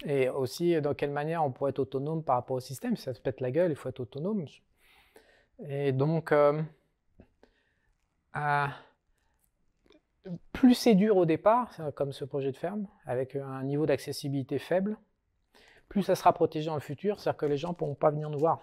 [0.07, 2.97] Et aussi, dans quelle manière on pourrait être autonome par rapport au système?
[2.97, 4.47] Si ça se pète la gueule, il faut être autonome.
[5.69, 6.33] Et donc,
[8.33, 8.71] ah,
[10.53, 14.97] plus c'est dur au départ, comme ce projet de ferme, avec un niveau d'accessibilité faible,
[15.91, 18.31] plus ça sera protégé dans le futur, c'est-à-dire que les gens ne pourront pas venir
[18.31, 18.63] nous voir.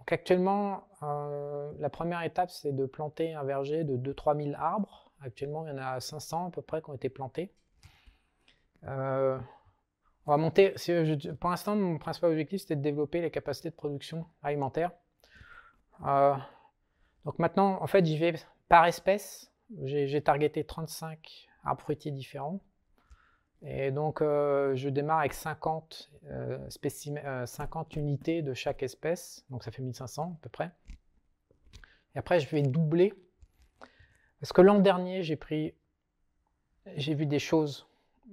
[0.00, 5.12] Donc actuellement, euh, la première étape, c'est de planter un verger de 2-3 000 arbres.
[5.20, 7.52] Actuellement, il y en a 500 à peu près qui ont été plantés.
[8.84, 9.38] Euh,
[10.24, 10.74] on va monter.
[11.38, 14.90] pour l'instant, mon principal objectif, c'était de développer les capacités de production alimentaire.
[16.06, 16.34] Euh,
[17.26, 18.34] donc maintenant, en fait, j'y vais
[18.70, 19.52] par espèce.
[19.84, 22.60] J'ai targeté 35 arbres fruitiers différents.
[23.62, 29.44] Et donc, euh, je démarre avec 50, euh, spécimens- euh, 50 unités de chaque espèce.
[29.50, 30.70] Donc, ça fait 1500 à peu près.
[32.14, 33.12] Et après, je vais doubler.
[34.40, 35.74] Parce que l'an dernier, j'ai pris.
[36.96, 37.86] J'ai vu des choses.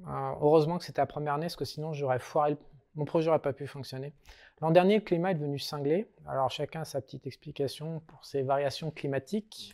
[0.08, 2.56] Euh, heureusement que c'était la première année, parce que sinon, j'aurais foiré.
[2.96, 4.14] Mon projet n'aurait pas pu fonctionner.
[4.62, 6.10] L'an dernier, le climat est devenu cinglé.
[6.26, 9.74] Alors, chacun a sa petite explication pour ces variations climatiques.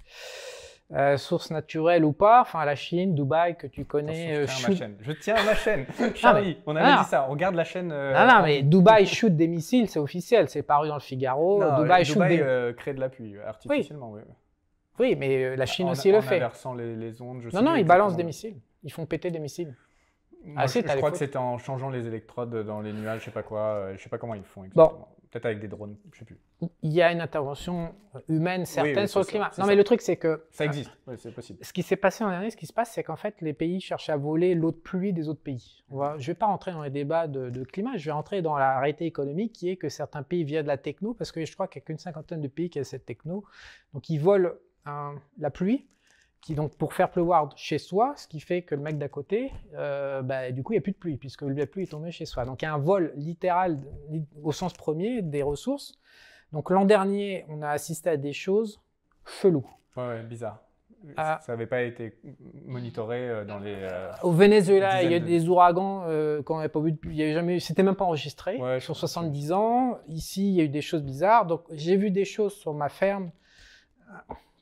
[0.91, 4.74] Euh, source naturelle ou pas, enfin la Chine, Dubaï que tu connais, euh, Attention, je
[4.74, 4.96] tiens à ma shoot- chaîne.
[5.02, 5.86] Je tiens à ma chaîne.
[6.15, 7.00] Charlie, on avait Ah.
[7.04, 7.26] dit ça.
[7.28, 7.91] On regarde la chaîne.
[7.91, 11.00] euh, Ah non, en- mais Dubaï shoot des missiles, c'est officiel, c'est paru dans le
[11.00, 11.63] Figaro.
[11.63, 12.43] Non, Dubaï shoot Dubaï des...
[12.43, 14.12] euh, crée de la pluie euh, artificiellement.
[14.12, 14.22] oui.
[15.00, 16.36] Oui, mais euh, la Chine En- aussi en le fait.
[16.36, 17.41] inversant les, les ondes.
[17.41, 18.58] Je sais Non, non, plus ils balancent des missiles.
[18.84, 19.74] Ils font péter des missiles.
[20.46, 23.32] Moi, Ah, je, crois que c'était en changeant les électrodes dans les nuages, je sais
[23.32, 23.62] pas quoi.
[23.62, 25.08] euh, je sais pas comment ils font exactement.
[25.34, 26.38] Peut-être avec des drones, je sais plus.
[26.84, 27.96] Il y a une intervention
[28.30, 29.46] humaine certaine oui, sur le ça, climat.
[29.58, 29.65] Non, ça.
[29.65, 30.91] mais le truc, c'est que Ça existe.
[31.08, 31.58] Oui, c'est possible.
[31.65, 33.82] ce qui s'est passé en dernier, ce qui se passe, c'est qu'en fait, les pays
[33.82, 35.84] cherchent à voler l'eau de pluie des autres pays.
[35.89, 38.12] On va, je ne vais pas rentrer dans les débats de, de climat, je vais
[38.12, 41.32] rentrer dans la réalité économique qui est que certains pays viennent de la techno, parce
[41.32, 43.43] que je crois qu'il n'y a qu'une cinquantaine de pays qui a cette techno.
[43.96, 44.52] Donc, ils volent
[44.86, 45.88] hein, la pluie,
[46.43, 49.51] qui donc pour faire pleuvoir chez soi, ce qui fait que le mec d'à côté,
[49.75, 52.12] euh, bah, du coup, il n'y a plus de pluie, puisque la pluie est tombée
[52.12, 52.43] chez soi.
[52.45, 53.79] Donc, il y a un vol littéral,
[54.10, 55.93] li- au sens premier, des ressources.
[56.51, 58.82] Donc, l'an dernier, on a assisté à des choses
[59.25, 59.65] cheloues.
[59.95, 60.60] Ouais, bizarre.
[61.17, 61.39] Ah.
[61.45, 62.17] Ça n'avait pas été
[62.65, 63.75] monitoré euh, dans les.
[63.77, 67.10] euh, Au Venezuela, il y a eu des ouragans euh, qu'on n'avait pas vu depuis.
[67.12, 69.08] Il y avait jamais, c'était même pas enregistré Ouais, sur comprends.
[69.08, 69.97] 70 ans.
[70.08, 71.45] Ici, il y a eu des choses bizarres.
[71.45, 73.32] Donc, j'ai vu des choses sur ma ferme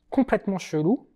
[0.09, 1.07] complètement cheloues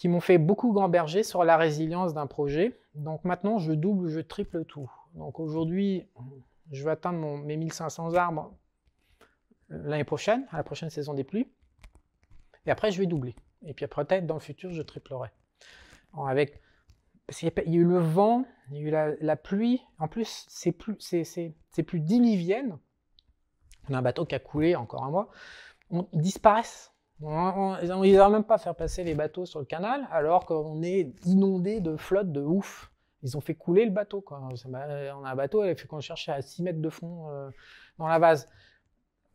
[0.00, 2.80] qui m'ont fait beaucoup gamberger sur la résilience d'un projet.
[2.94, 4.90] Donc maintenant, je double, je triple tout.
[5.12, 6.08] Donc aujourd'hui,
[6.70, 8.50] je vais atteindre mes 1500 arbres
[9.68, 11.52] l'année prochaine, à la prochaine saison des pluies.
[12.64, 13.36] Et après, je vais doubler.
[13.60, 15.28] Et puis après, peut-être dans le futur, je triplerai.
[16.26, 16.62] Avec
[17.26, 19.82] parce il y a eu le vent, il y a eu la, pluie.
[19.98, 22.78] En plus, c'est plus, c'est, plus diluvienne.
[23.90, 25.30] On a un bateau qui a coulé encore un mois.
[25.90, 26.94] On disparaissent.
[27.22, 30.46] On- on- ils n'arrivent même pas à faire passer les bateaux sur le canal, alors
[30.46, 32.90] qu'on est inondé de flotte de ouf.
[33.22, 34.22] Ils ont fait couler le bateau.
[34.22, 34.40] Quoi.
[34.42, 37.50] On a un bateau, elle a fait qu'on cherchait à 6 mètres de fond euh,
[37.98, 38.48] dans la vase.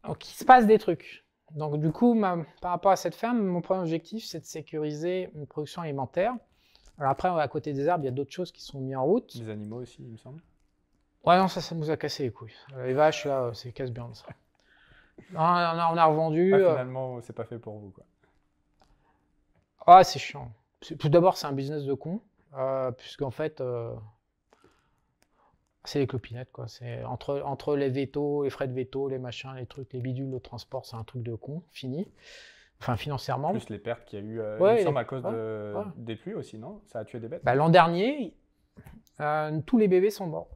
[0.03, 1.23] Donc il se passe des trucs.
[1.51, 5.29] Donc du coup, ma- par rapport à cette ferme, mon premier objectif, c'est de sécuriser
[5.35, 6.33] une production alimentaire.
[6.97, 9.03] Alors après, à côté des arbres, il y a d'autres choses qui sont mises en
[9.05, 9.35] route.
[9.35, 10.41] Les animaux aussi, il me semble.
[11.23, 12.53] Ouais, non, ça, ça nous a cassé les couilles.
[12.77, 14.25] Les vaches, là, c'est casse-bien ça.
[15.32, 16.54] Non, on a, on a revendu.
[16.54, 18.04] Ah, finalement, c'est pas fait pour vous, quoi.
[19.88, 20.51] Ah, c'est chiant.
[20.99, 22.21] Tout d'abord, c'est un business de con,
[22.58, 23.93] euh, puisqu'en fait, euh,
[25.84, 26.67] c'est les clopinettes, quoi.
[26.67, 30.30] C'est entre, entre les vétos, les frais de veto, les machins, les trucs, les bidules,
[30.32, 32.08] le transport, c'est un truc de con, fini.
[32.82, 33.51] Enfin, financièrement.
[33.51, 35.23] Plus les pertes qu'il y a eu, euh, Ouais, il me les- semble, à cause
[35.23, 35.84] ouais, de- ouais.
[35.95, 36.82] des pluies aussi, non?
[36.88, 37.43] Ça a tué des bêtes?
[37.43, 38.36] Bah, L'an dernier,
[39.21, 40.49] euh, tous les bébés sont morts.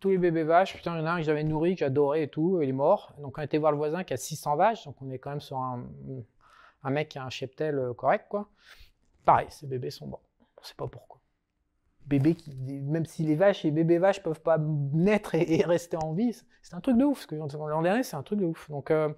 [0.00, 2.22] Tous les bébés vaches, putain, il y en a un que j'avais nourri, que j'adorais
[2.22, 3.14] et tout, il est mort.
[3.18, 5.40] Donc on été voir le voisin qui a 600 vaches, donc on est quand même
[5.40, 5.84] sur un,
[6.90, 8.48] mec qui a un cheptel euh, correct, quoi.
[9.24, 10.22] Pareil, ces bébés sont morts.
[10.58, 11.20] On sait pas pourquoi.
[12.06, 15.96] Bébés qui, même si les vaches et les bébés vaches peuvent pas naître et, rester
[15.96, 17.26] en vie, c'est- un truc de ouf.
[17.30, 18.70] L'an dernier, c'est un truc de ouf.
[18.70, 19.08] Donc euh,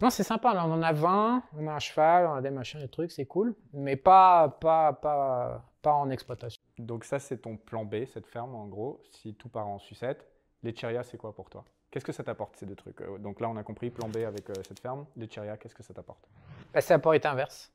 [0.00, 0.52] non, c'est sympa.
[0.54, 3.24] On en a 20, on a un cheval, on a des machins, des trucs, c'est
[3.24, 3.54] cool.
[3.72, 6.55] Mais pas, pas, pas, pas en exploitation.
[6.78, 10.26] Donc ça, c'est ton plan B, cette ferme, en gros, si tout part en sucette.
[10.62, 11.64] Les c'est quoi pour toi?
[11.90, 13.00] Qu'est-ce que ça t'apporte, ces deux trucs?
[13.00, 15.06] Euh, Donc là, on a compris, plan B avec euh, cette ferme.
[15.16, 16.28] Les qu'est-ce que ça t'apporte?
[16.74, 17.72] Bah, ça pourrait être inverse.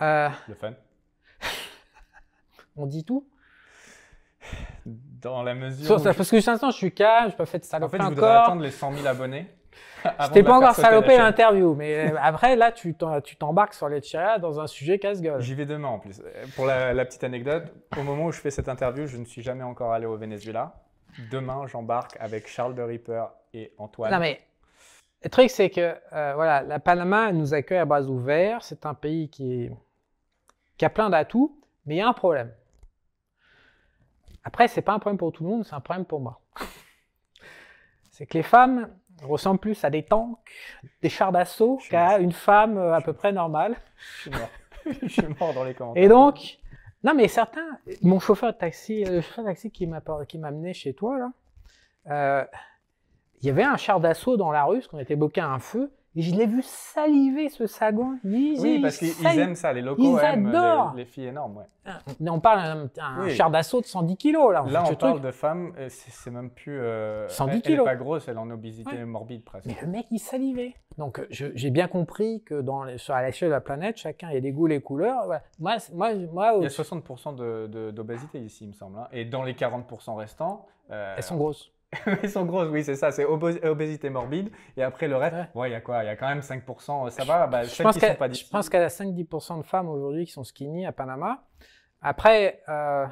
[0.00, 0.74] Euh, Le fun
[2.76, 3.28] on dit tout?
[4.84, 6.04] Dans la mesure Sauf où...
[6.04, 8.08] parce que juste l'instant, je suis calme, je pas fait de En saloperie fait, je
[8.08, 8.44] voudrais encore.
[8.44, 9.46] attendre les 100 000 abonnés.
[10.04, 12.94] Je t'ai pas encore salopé l'interview, mais euh, après, là, tu
[13.38, 15.40] t'embarques sur les Chiria dans un sujet casse-gueule.
[15.40, 16.20] J'y vais demain en plus.
[16.20, 17.64] Euh, Pour la, la petite anecdote,
[17.96, 20.74] au moment où je fais cette interview, je ne suis jamais encore allé au Venezuela.
[21.30, 24.10] Demain, j'embarque avec Charles de Ripper et Antoine.
[24.12, 24.40] Non, mais
[25.22, 28.64] le truc, c'est que euh, voilà, la Panama elle nous accueille à bras ouverts.
[28.64, 29.72] C'est un pays qui, est-
[30.78, 32.50] qui a plein d'atouts, mais il y a un problème.
[34.42, 36.40] Après, c'est pas un problème pour tout le monde, c'est un problème pour moi.
[38.10, 38.88] c'est que les femmes
[39.26, 40.38] ressemblent plus à des tanks,
[41.02, 43.76] des chars d'assaut qu'à une femme euh, à peu près normale.
[43.96, 44.48] Je suis mort.
[45.02, 46.02] je suis mort dans les commentaires.
[46.02, 46.58] Et donc,
[47.04, 50.38] non, mais certains, mon chauffeur de taxi, euh, le chauffeur de taxi qui m'a qui
[50.38, 51.32] m'a amené chez toi, là,
[52.08, 52.44] euh,
[53.40, 55.58] il y avait un char d'assaut dans la rue, parce qu'on était bloqué à un
[55.58, 58.18] feu, et je l'ai vu saliver ce sagon.
[58.24, 59.72] Il- Oui, parce qu'ils aiment ça.
[59.72, 60.92] Les locaux Ils aiment adorent.
[60.94, 61.56] les, les filles énormes.
[61.58, 61.92] Ouais.
[62.20, 63.30] Mais On parle d'un Oui.
[63.34, 64.64] char d'assaut de 110 kilos, là.
[64.68, 65.24] Là, on parle truc.
[65.24, 66.78] de femmes, c'est même plus.
[66.80, 67.84] euh, 110 elle, elle est kilos.
[67.86, 69.04] pas grosse, elle est en obésité Ouais.
[69.04, 69.66] morbide presque.
[69.66, 70.74] Mais le mec, il salivait.
[70.98, 74.28] Donc, euh, j'ai bien compris que dans les, sur à l'échelle de la planète, chacun,
[74.30, 75.24] il y a des goûts, les couleurs.
[75.24, 75.42] Voilà.
[75.58, 78.98] Moi, moi, moi, Il y a 60% de- de- d'obésité ici, il me semble.
[78.98, 79.08] hein.
[79.12, 81.72] Et dans les 40% restants, euh, elles sont grosses.
[82.22, 84.50] Elles sont grosses, oui, c'est ça, c'est obé- obésité morbide.
[84.76, 85.48] Et après, le reste, Ouais.
[85.54, 87.64] ouais, il y a quoi Il y a quand même 5%, euh, ça va bah,
[87.64, 88.48] Je pense qui qu'il sont pas je d'ici.
[88.50, 91.44] pense qu'il y a 5-10% de femmes aujourd'hui qui sont skinny à Panama.
[92.00, 93.06] Après, euh,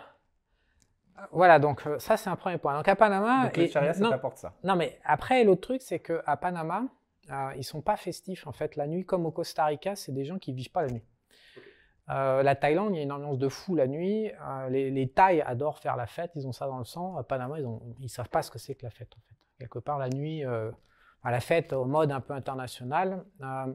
[1.33, 2.75] voilà, donc euh, ça c'est un premier point.
[2.77, 4.55] Donc à Panama, Donc, le et- charia, ça non, t'apporte ça.
[4.65, 6.85] non mais après l'autre truc c'est que à Panama,
[7.31, 10.25] euh, ils sont pas festifs en fait la nuit comme au Costa Rica, c'est des
[10.25, 11.05] gens qui vivent pas la nuit.
[12.11, 14.31] Euh, la Thaïlande, il y a une ambiance de fou la nuit.
[14.31, 17.17] Euh, les, les Thaïs adorent faire la fête, ils ont ça dans le sang.
[17.17, 17.67] À Panama, ils,
[18.01, 19.35] ils savent pas ce que c'est que la fête en fait.
[19.59, 20.71] Quelque part la nuit, euh,
[21.23, 23.25] à la fête au mode un peu international.
[23.43, 23.73] euh,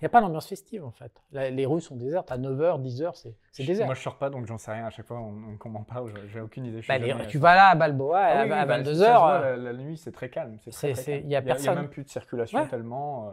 [0.00, 1.10] il n'y a pas d'ambiance festive en fait.
[1.32, 2.30] La- les rues sont désertes.
[2.30, 3.10] À 9h, 10h,
[3.52, 3.86] c'est désert.
[3.86, 4.86] Moi, je sors pas, donc j'en sais rien.
[4.86, 6.82] À chaque fois, on, on m'en parle, je- j'ai aucune idée.
[6.86, 8.96] Bah, les- tu vas là à Balboa Ah à, oui, oui, à bah, 22h.
[8.96, 10.56] ça se voit, la, la nuit, c'est très calme.
[10.64, 11.74] il y a personne.
[11.74, 12.68] même plus de circulation Ouais.
[12.68, 13.32] tellement.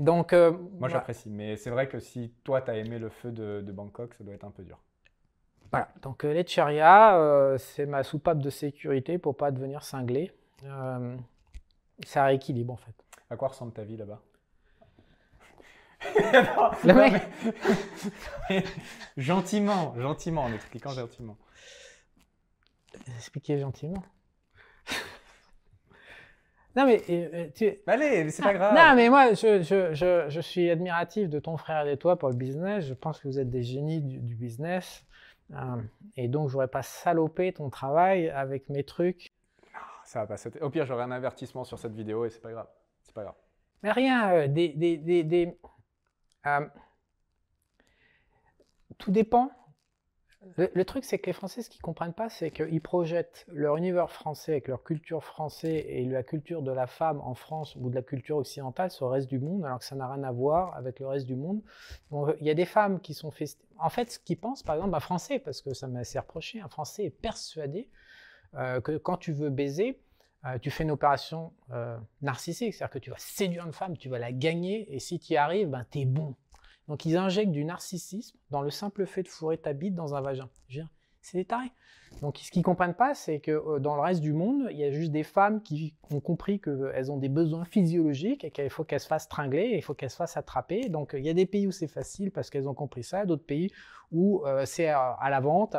[0.00, 1.28] Donc, euh, Moi, j'apprécie.
[1.28, 4.24] Mais c'est vrai que si toi, tu as aimé le feu de, de Bangkok, ça
[4.24, 4.78] doit être un peu dur.
[5.70, 10.32] Voilà, donc euh, les Cheria, euh, c'est ma soupape de sécurité pour pas devenir cinglé.
[10.64, 11.16] Euh,
[12.04, 12.94] ça rééquilibre en fait.
[13.28, 14.20] À quoi ressemble ta vie là-bas?
[16.84, 17.22] Le Non, mec-
[18.48, 18.64] mais-
[19.16, 21.36] gentiment, gentiment, en expliquant gentiment.
[23.16, 24.02] Expliquez gentiment.
[26.76, 27.72] Non mais tu...
[27.86, 28.74] Allez, c'est pas grave.
[28.74, 32.18] Non mais moi je, je, je, je suis admiratif de ton frère et de toi
[32.18, 32.84] pour le business.
[32.86, 35.04] Je pense que vous êtes des génies du, du business.
[35.52, 35.82] Euh,
[36.16, 39.32] et donc je voudrais pas saloper ton travail avec mes trucs.
[40.04, 40.60] Ça va pas sauter.
[40.60, 42.68] Au pire, j'aurai un avertissement sur cette vidéo et c'est pas grave.
[43.02, 43.34] C'est pas grave.
[43.82, 45.58] Mais rien, euh, des, des, des, des-
[46.46, 46.66] euh,
[48.98, 49.50] tout dépend
[50.56, 54.10] Le, truc, c'est que les Français, ce qu'ils comprennent pas, c'est qu'ils projettent leur univers
[54.10, 57.94] français avec leur culture française et la culture de la femme en France ou de
[57.94, 60.74] la culture occidentale sur le reste du monde, alors que ça n'a rien à voir
[60.76, 61.60] avec le reste du monde.
[62.40, 64.94] Il y a des femmes qui sont festi- En fait, ce qu'ils pensent, par exemple,
[64.94, 67.88] un Français, parce que ça m'a assez reproché, un Français est persuadé
[68.54, 70.00] euh, que quand tu veux baiser,
[70.46, 74.08] euh, tu fais une opération euh, narcissique, c'est-à-dire que tu vas séduire une femme, tu
[74.08, 76.34] vas la gagner, et si tu y arrives, ben, t'es bon.
[76.90, 80.20] Donc ils injectent du narcissisme dans le simple fait de fourrer ta bite dans un
[80.20, 80.48] vagin.
[81.20, 81.70] C'est des tarés.
[82.20, 84.82] Donc ce qu'ils comprennent pas, c'est que euh, dans le reste du monde, il y
[84.82, 88.82] a juste des femmes qui ont compris qu'elles ont des besoins physiologiques et qu'il faut
[88.82, 90.88] qu'elles se fassent tringler, il faut qu'elles se fassent attraper.
[90.88, 93.46] Donc il y a des pays où c'est facile parce qu'elles ont compris ça, d'autres
[93.46, 93.70] pays
[94.10, 95.76] où euh, c'est à, la vente,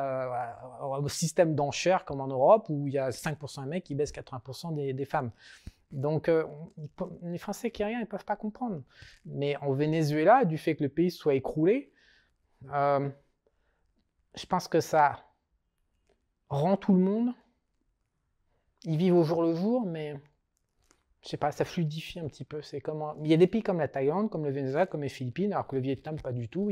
[0.82, 4.14] au système d'enchères comme en Europe, où il y a 5% de mecs qui baissent
[4.14, 5.32] 80% des, des femmes.
[5.92, 6.46] Donc, euh,
[7.24, 8.84] les Français qui rien, ils ne peuvent pas comprendre.
[9.26, 11.92] Mais en Venezuela, du fait que le pays soit écroulé,
[12.74, 13.10] euh,
[14.36, 15.24] je pense que ça
[16.50, 17.34] rend tout le monde.
[18.84, 20.22] Ils vivent au jour le jour, mais
[21.24, 22.62] je sais pas, ça fluidifie un petit peu.
[22.62, 25.04] C'est comme un- Il y a des pays comme la Thaïlande, comme le Venezuela, comme
[25.04, 26.70] les Philippines, alors que le Vietnam, pas du tout.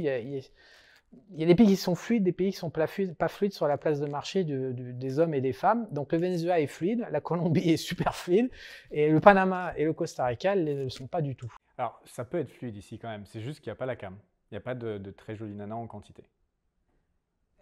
[1.32, 3.28] Il y a des pays qui sont fluides, des pays qui sont pas fluides, pas
[3.28, 5.88] fluides sur la place de marché de- de- des hommes et des femmes.
[5.91, 8.50] Donc le Venezuela est fluide, la Colombie est super fluide,
[8.91, 11.52] et le Panama et le Costa Rica ne le sont pas du tout.
[11.78, 13.26] Alors, ça peut être fluide ici quand même.
[13.26, 14.15] C'est juste qu'il n'y a pas la cam.
[14.52, 16.24] Il n'y a pas de, de très jolie nana en quantité.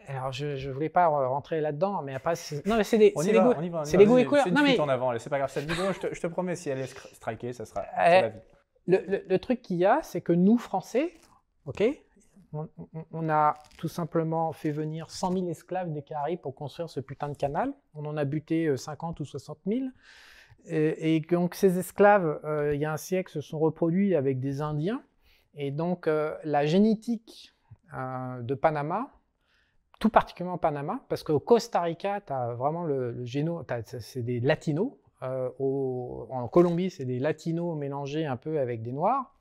[0.08, 3.22] Alors je ne voulais pas rentrer là-dedans, mais après, c'est- non mais c'est des, On
[3.22, 3.80] c'est des va, goûts- on y va.
[3.80, 4.48] on y c'est des goûts et couleurs.
[4.52, 5.52] Non, mais- en avant, c'est pas grave.
[5.52, 8.30] Cette vidéo, je te, je te promets, si elle est strikée, ça sera, Euh, la
[8.30, 8.40] vie.
[8.88, 11.14] le, le- le truc qu'il y a, c'est que nous, Français,
[11.66, 11.84] ok,
[12.54, 17.30] on, a tout simplement fait venir 100 000 esclaves des Caraïbes pour construire ce putain
[17.30, 17.74] de canal.
[17.94, 19.86] On en a buté euh, 50 ou 60 000.
[20.70, 24.62] Et, donc ces esclaves, euh, il y a un siècle, se sont reproduits avec des
[24.62, 25.02] Indiens.
[25.56, 27.54] Et donc euh, la génétique
[27.94, 29.10] euh, de Panama,
[30.00, 33.26] tout particulièrement Panama, parce qu'au Costa Rica, tu as vraiment le, le
[33.86, 34.92] c'est des latinos.
[35.24, 39.34] Euh, en Colombie, c'est des latinos mélangés un peu avec des noirs.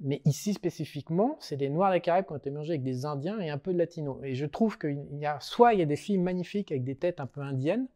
[0.00, 3.40] Mais ici spécifiquement, c'est des noirs des Caraïbes qui ont été mélangés avec des indiens
[3.40, 4.18] et un peu de latinos.
[4.22, 6.96] Et je trouve qu'il y a soit il y a des filles magnifiques avec des
[6.96, 7.88] têtes un peu indiennes,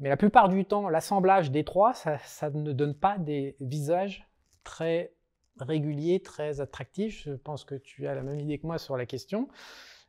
[0.00, 4.28] mais la plupart du temps, l'assemblage des trois, ça, ne donne pas des visages
[4.64, 5.12] très
[5.58, 7.22] réguliers, très attractifs.
[7.24, 9.48] Je pense que tu as la même idée que moi sur la question.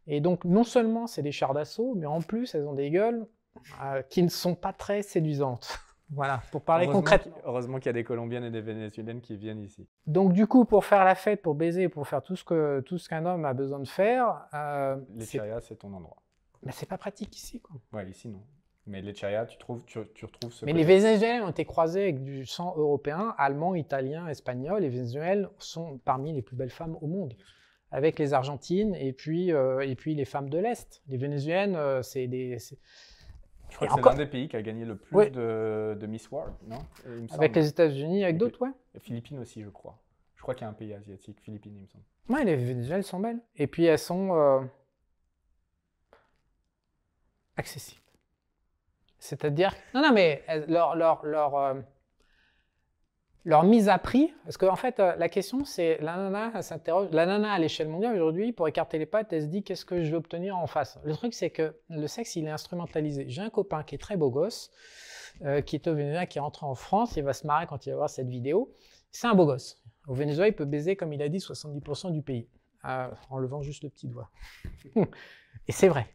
[0.07, 3.27] Et donc, non seulement c'est des chars d'assaut, mais en plus, elles ont des gueules
[3.81, 5.79] euh, qui ne sont pas très séduisantes.
[6.11, 7.37] Voilà, pour parler Heureusement concrètement.
[7.45, 9.87] Heureusement qu'il y a des Colombiennes et des Vénézuéliennes qui viennent ici.
[10.05, 12.97] Donc du coup, pour faire la fête, pour baiser, pour faire tout ce que tout
[12.97, 16.17] ce qu'un homme a besoin de faire, euh, Les Chérias, c'est ton endroit.
[16.63, 17.59] mais c'est pas pratique ici.
[17.59, 17.75] Quoi.
[17.93, 18.41] Ouais, ici, non.
[18.87, 20.83] Mais les Chérias, tu, trouves, tu, tu retrouves ce Mais côté.
[20.83, 24.81] les Vénézuéliens ont été croisés avec du sang européen, allemand, italien, espagnol.
[24.83, 27.33] Les Vénézuéliennes sont parmi les plus belles femmes au monde,
[27.89, 31.01] avec les Argentines et puis euh, et puis les femmes de l'est.
[31.07, 32.59] Les Vénézuéliennes, euh, c'est des
[33.69, 35.29] Je crois Et que c'est l'un des pays qui a gagné le plus Ouais.
[35.29, 36.79] de, de Miss World, non?
[37.33, 38.71] Avec les États-Unis, avec d'autres, ouais.
[38.93, 39.97] Les Philippines aussi, je crois.
[40.35, 42.03] Je crois qu'il y a un pays asiatique, Philippines, il me semble.
[42.29, 43.39] Ouais, les Vénézuéliennes sont belles.
[43.55, 44.61] Et puis elles sont euh,
[47.57, 48.01] accessibles.
[49.19, 51.73] C'est-à-dire, non, non, mais elles- leur, leur, leur, euh,
[53.45, 57.27] leur mise à prix, parce qu'en fait, euh, la question, c'est la nana, s'interroge, la
[57.27, 60.11] nana à l'échelle mondiale aujourd'hui, pour écarter les pattes, elle se dit qu'est-ce que je
[60.11, 60.97] veux obtenir en face?
[61.03, 63.25] Le truc, c'est que le sexe, il est instrumentalisé.
[63.29, 64.71] J'ai un copain qui est très beau gosse,
[65.43, 67.85] euh, qui est au Venezuela, qui est rentré en France, il va se marrer quand
[67.85, 68.73] il va voir cette vidéo.
[69.11, 69.79] C'est un beau gosse.
[70.07, 72.49] Au Venezuela, il peut baiser, comme il a dit, 70% du pays,
[72.83, 74.29] en levant juste le petit doigt.
[75.67, 76.07] Et c'est vrai.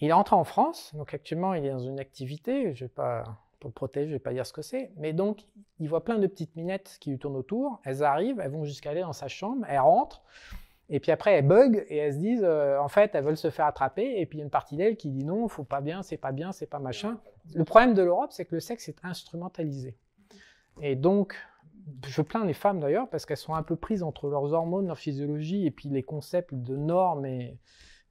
[0.00, 3.43] Il est rentré en France, donc actuellement il est dans une activité, je vais pas,
[3.64, 5.46] pour le protéger, je ne vais pas dire ce que c'est, mais donc
[5.78, 8.90] il voit plein de petites minettes qui lui tournent autour, elles arrivent, elles vont jusqu'à
[8.90, 10.22] aller dans sa chambre, elles rentrent,
[10.90, 13.48] et puis après elles bug et elles se disent, euh, en fait elles veulent se
[13.48, 15.80] faire attraper, et puis il y a une partie d'elles qui dit non, faut pas
[15.80, 17.18] bien, c'est pas bien, c'est pas machin.
[17.54, 19.96] Le problème de l'Europe, c'est que le sexe est instrumentalisé.
[20.82, 21.34] Et donc,
[22.06, 24.98] je plains les femmes d'ailleurs, parce qu'elles sont un peu prises entre leurs hormones, leur
[24.98, 27.56] physiologie, et puis les concepts de normes et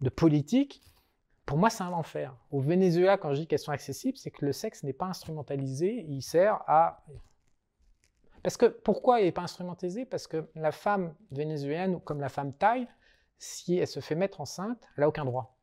[0.01, 0.81] de politique.
[1.45, 2.35] Pour moi, c'est un enfer.
[2.51, 6.05] Au Venezuela, quand je dis qu'elles sont accessibles, c'est que le sexe n'est pas instrumentalisé,
[6.07, 7.03] il sert à...
[8.43, 10.05] Parce que, pourquoi il n'est pas instrumentalisé?
[10.05, 12.87] Parce que la femme vénézuélienne, comme la femme thaï,
[13.37, 15.57] si elle se fait mettre enceinte, elle n'a aucun droit.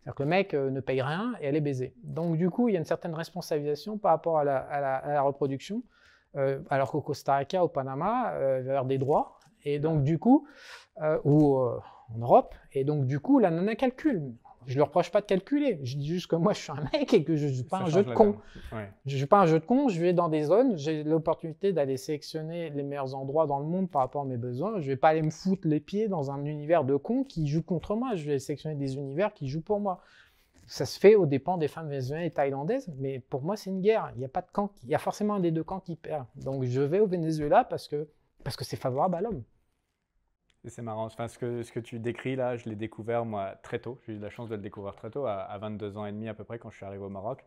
[0.00, 1.94] C'est-à-dire que le mec euh, ne paye rien et elle est baisée.
[2.02, 5.82] Donc du coup, il y a une certaine responsabilisation par rapport à la, reproduction,
[6.36, 9.38] euh, alors qu'au Costa Rica, au Panama, euh, il va y avoir des droits.
[9.64, 10.46] Et donc du coup,
[11.24, 14.34] ou en Europe, et donc du coup, la nana calcule.
[14.68, 15.80] Je ne leur reproche pas de calculer.
[15.82, 17.78] Je dis juste que moi, je suis un mec et que je ne joue pas
[17.78, 18.36] Ça un jeu de con.
[18.72, 18.92] Ouais.
[19.06, 21.72] Je ne joue pas un jeu de con, je vais dans des zones, j'ai l'opportunité
[21.72, 24.74] d'aller sélectionner les meilleurs endroits dans le monde par rapport à mes besoins.
[24.80, 27.48] Je ne vais pas aller me foutre les pieds dans un univers de cons qui
[27.48, 28.14] joue contre moi.
[28.14, 30.00] Je vais sélectionner des univers qui jouent pour moi.
[30.66, 33.80] Ça se fait aux dépens des femmes vénézuéliennes et thaïlandaises, mais pour moi, c'est une
[33.80, 34.12] guerre.
[34.16, 34.68] Il y a pas de camp.
[34.68, 36.26] qui- Il y a forcément un des deux camps qui perd.
[36.36, 38.06] Donc je vais au Venezuela parce que
[38.44, 39.42] parce que c'est favorable à l'homme.
[40.64, 41.06] C'est marrant.
[41.06, 43.98] Enfin, ce, que, ce que tu décris là, je l'ai découvert moi très tôt.
[44.06, 46.28] J'ai eu la chance de le découvrir très tôt, à, à 22 ans et demi
[46.28, 47.44] à peu près, quand je suis arrivé au Maroc.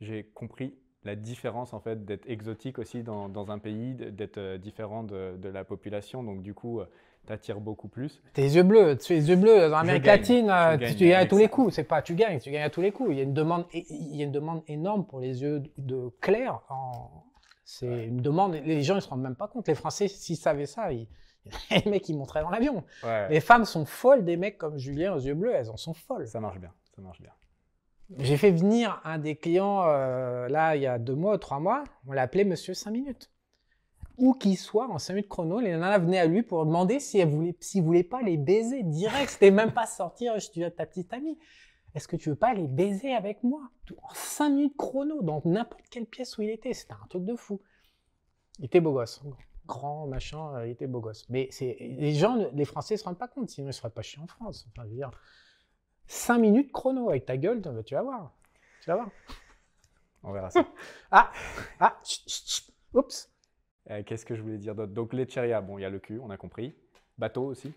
[0.00, 4.58] J'ai compris la différence en fait d'être exotique aussi dans, dans un pays, d'être euh,
[4.58, 6.22] différent de, de la population.
[6.22, 6.80] Donc du coup,
[7.26, 8.22] tu attires beaucoup plus.
[8.34, 11.22] Tes yeux bleus, tu les yeux bleus dans l'Amérique gagne, latine, euh, tu, tu gagnes
[11.24, 11.74] à tous les coups.
[11.74, 13.10] C'est pas tu gagnes, tu gagnes à tous les coups.
[13.12, 16.10] Il y a une demande, il y a une demande énorme pour les yeux de
[16.20, 16.60] clair.
[16.68, 17.24] En...
[17.64, 18.54] C'est une demande.
[18.54, 19.68] Les gens ils se rendent même pas compte.
[19.68, 21.08] Les Français, s'ils savaient ça, ils...
[21.70, 22.84] les mecs ils monteraient dans l'avion.
[23.02, 25.52] Ouais, Les femmes sont folles des mecs comme Julien aux yeux bleus.
[25.54, 26.26] Elles en sont folles.
[26.26, 26.72] ça marche bien.
[26.94, 27.32] Ça marche bien.
[28.18, 31.84] J'ai fait venir un des clients euh, là il y a deux mois, trois mois.
[32.06, 33.30] On l'a appelé Monsieur 5 minutes.
[34.18, 37.18] Où qu'il soit, en 5 minutes chrono, les nanas venaient à lui pour demander si
[37.18, 39.30] elle voulait, s'il voulait pas les baiser direct.
[39.30, 41.38] C'était même pas sortir, je à ta petite amie.
[41.94, 43.62] Est-ce que tu veux pas les baiser avec moi?
[44.02, 46.74] En 5 minutes chrono, dans n'importe quelle pièce où il était.
[46.74, 47.60] C'était un truc de fou.
[48.58, 49.22] Il était beau gosse.
[49.70, 51.28] Grand, machin, euh, il était beau gosse.
[51.28, 54.20] Mais c'est, les gens, les Français se rendent pas compte, sinon ils seraient pas chiés
[54.20, 54.66] en France.
[54.68, 55.12] Enfin, je veux dire,
[56.08, 58.32] 5 minutes chrono avec ta gueule, tu vas voir.
[58.82, 59.10] Tu vas voir.
[60.24, 60.66] On verra ça.
[61.12, 61.30] Ah,
[62.02, 62.74] chut, chut, chut.
[62.94, 63.30] oups.
[63.90, 64.92] Euh, Qu'est-ce que je voulais dire d'autre?
[64.92, 66.74] Donc Lecheria, bon, il y a le cul, on a compris.
[67.16, 67.72] Bateau aussi?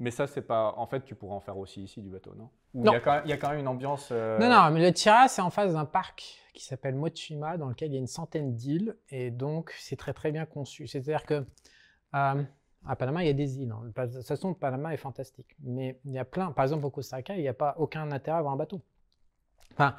[0.00, 0.74] Mais ça, c'est pas.
[0.78, 2.48] En fait, tu pourrais en faire aussi ici du bateau, non?
[2.74, 2.92] Ou Non.
[2.92, 4.08] Il y, a quand même- il y a quand même une ambiance.
[4.10, 7.68] euh, Non, non, mais le Tira, c'est en face d'un parc qui s'appelle Mochima, dans
[7.68, 10.86] lequel il y a une centaine d'îles, et donc c'est très très bien conçu.
[10.86, 11.46] C'est-à-dire que
[12.14, 12.42] euh,
[12.86, 13.70] à Panama, il y a des îles.
[13.72, 13.82] hein.
[13.94, 16.50] De toute façon, Panama est fantastique, mais il y a plein.
[16.52, 18.80] Par exemple, au Costa Rica, il n'y a pas aucun intérêt à avoir un bateau.
[19.72, 19.94] Enfin,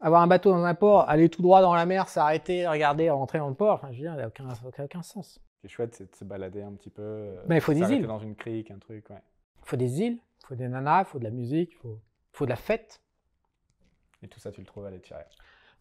[0.00, 3.38] avoir un bateau dans un port, aller tout droit dans la mer, s'arrêter, regarder, rentrer
[3.38, 5.40] dans le port, enfin, je veux dire, il n'y a aucun, aucun, aucun sens.
[5.68, 7.02] Est chouette, c'est de se balader un petit peu.
[7.02, 8.06] euh, Mais il faut des îles.
[8.06, 9.22] dans une crique, un truc, ouais.
[9.62, 11.98] Il faut des îles, il faut des nanas, il faut de la musique, il faut,
[12.32, 13.02] faut de la fête.
[14.22, 15.26] Et tout ça, tu le trouves à Lecheria.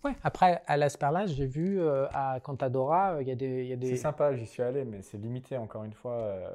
[0.04, 3.64] Ouais, après, à Las Perlas, j'ai vu euh, à Cantadora, euh, il y a des.
[3.64, 3.88] il y a des...
[3.88, 6.12] C'est sympa, j'y suis allé, mais c'est limité encore une fois.
[6.14, 6.50] euh,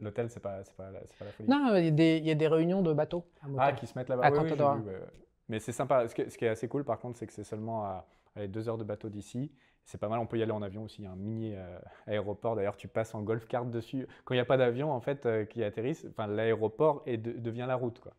[0.00, 1.48] L'hôtel, c'est pas, pas, la- pas la folie.
[1.48, 3.24] Non, il y, a des, il y a des réunions de bateaux.
[3.58, 4.26] à Ah, qui se mettent là-bas.
[4.26, 4.54] À Oui, vu,
[4.90, 5.00] ouais.
[5.48, 6.06] Mais c'est sympa.
[6.08, 8.06] Ce qui, est, ce qui est assez cool, par contre, c'est que c'est seulement à
[8.36, 9.50] allez, deux heures de bateau d'ici.
[9.86, 10.18] C'est pas mal.
[10.18, 11.02] On peut y aller en avion aussi.
[11.02, 12.56] Il y a un mini euh, aéroport.
[12.56, 14.06] D'ailleurs, tu passes en golf cart dessus.
[14.24, 17.66] Quand il n'y a pas d'avion, en fait, euh, qui atterrisse, enfin, l'aéroport de- devient
[17.68, 18.12] la route, quoi.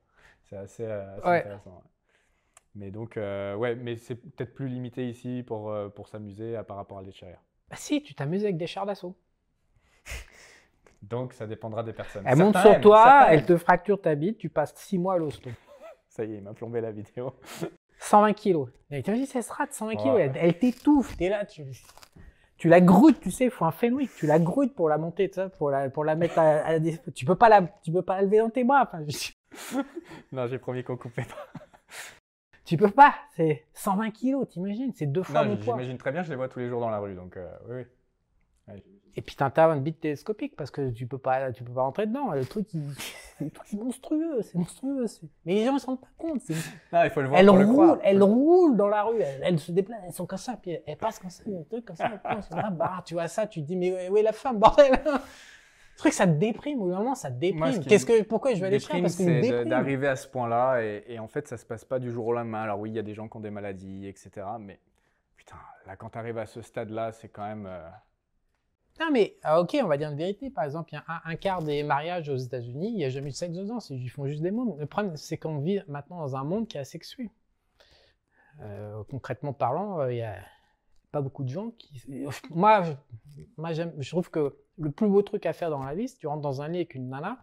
[0.45, 1.39] C'est assez, euh, assez Ouais.
[1.39, 1.71] intéressant.
[1.71, 1.89] ouais.
[2.75, 7.01] Mais donc, ouais, mais c'est peut-être plus limité ici pour, pour s'amuser par rapport à
[7.01, 7.39] l'Echeria.
[7.69, 9.15] Bah si, tu t'amuses avec des chars d'assaut.
[11.01, 12.23] Donc, ça dépendra des personnes.
[12.25, 15.49] Elle monte sur toi, elle te fracture ta bite, tu passes 6 mois à l'hosto.
[16.09, 17.33] Ça y est, il m'a plombé la vidéo.
[18.07, 18.69] 120 kilos.
[18.91, 20.31] Et tu imagines, c'est rate, 120 kilos, Ouais.
[20.33, 21.63] elle, elle t'étouffe, t'es là, tu,
[22.57, 25.27] tu la groutes, tu sais, il faut un Fenwick, tu la groutes pour la monter,
[25.29, 27.91] tu sais, pour la, pour la mettre à, à des- Tu peux pas la, tu
[27.91, 29.77] peux pas la lever dans tes bras, enfin, je-
[30.31, 31.59] non, j'ai promis qu'on coupait pas.
[32.65, 35.75] tu peux pas, c'est 120 kilos, t'imagines, c'est deux fois Non, mon poids.
[35.75, 37.75] j'imagine très bien, je les vois tous les jours dans la rue, donc euh, oui,
[37.77, 37.83] oui.
[39.15, 42.05] Et puis t'as une bite télescopique parce que tu peux pas, tu peux pas rentrer
[42.05, 42.31] dedans.
[42.33, 42.83] Le truc, il-
[43.41, 45.05] le truc, c'est monstrueux, c'est monstrueux.
[45.43, 46.41] Mais les gens ils se rendent pas compte.
[46.93, 47.97] Non, il faut le voir Elles pour le roulent, croire.
[48.03, 50.97] elles roulent dans la rue, elles, elles se déplacent, elles sont comme ça, puis elles,
[50.97, 52.11] passent comme ça, un truc comme ça,
[52.51, 54.91] ah, bah, tu vois ça, tu te dis mais où est la femme, bordel?
[55.03, 57.83] Le truc, ça te déprime, au moment, ça te déprime.
[57.83, 60.81] Qu'est-ce que, pourquoi je vais aller chier Parce qu'il me c'est d'arriver à ce point-là,
[60.83, 62.61] et, et en fait, ça se passe pas du jour au lendemain.
[62.61, 64.29] Alors oui, il y a des gens qui ont des maladies, etc.
[64.59, 64.79] Mais
[65.35, 65.55] putain,
[65.87, 67.65] là, quand tu arrives à ce stade-là, c'est quand même...
[67.65, 67.89] euh,
[68.99, 70.49] Non, mais ah, ok, on va dire une vérité.
[70.49, 73.27] Par exemple, il y a un, quart des mariages aux États-Unis, il n'y a jamais
[73.27, 74.75] eu de sexe dedans, ils font juste des mômes.
[74.79, 77.29] Le problème, c'est qu'on vit maintenant dans un monde qui est asexué.
[78.61, 80.37] Euh, concrètement parlant, euh, il n'y a
[81.11, 82.01] pas beaucoup de gens qui.
[82.49, 82.91] Moi, je,
[83.55, 86.27] moi je trouve que le plus beau truc à faire dans la vie, c'est tu
[86.27, 87.37] rentres dans un lit avec une nana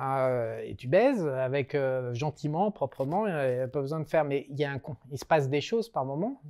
[0.00, 4.24] euh, et tu baises avec euh, gentiment, proprement, il n'y a pas besoin de faire.
[4.24, 6.42] Mais il y a un con- il se passe des choses par moment,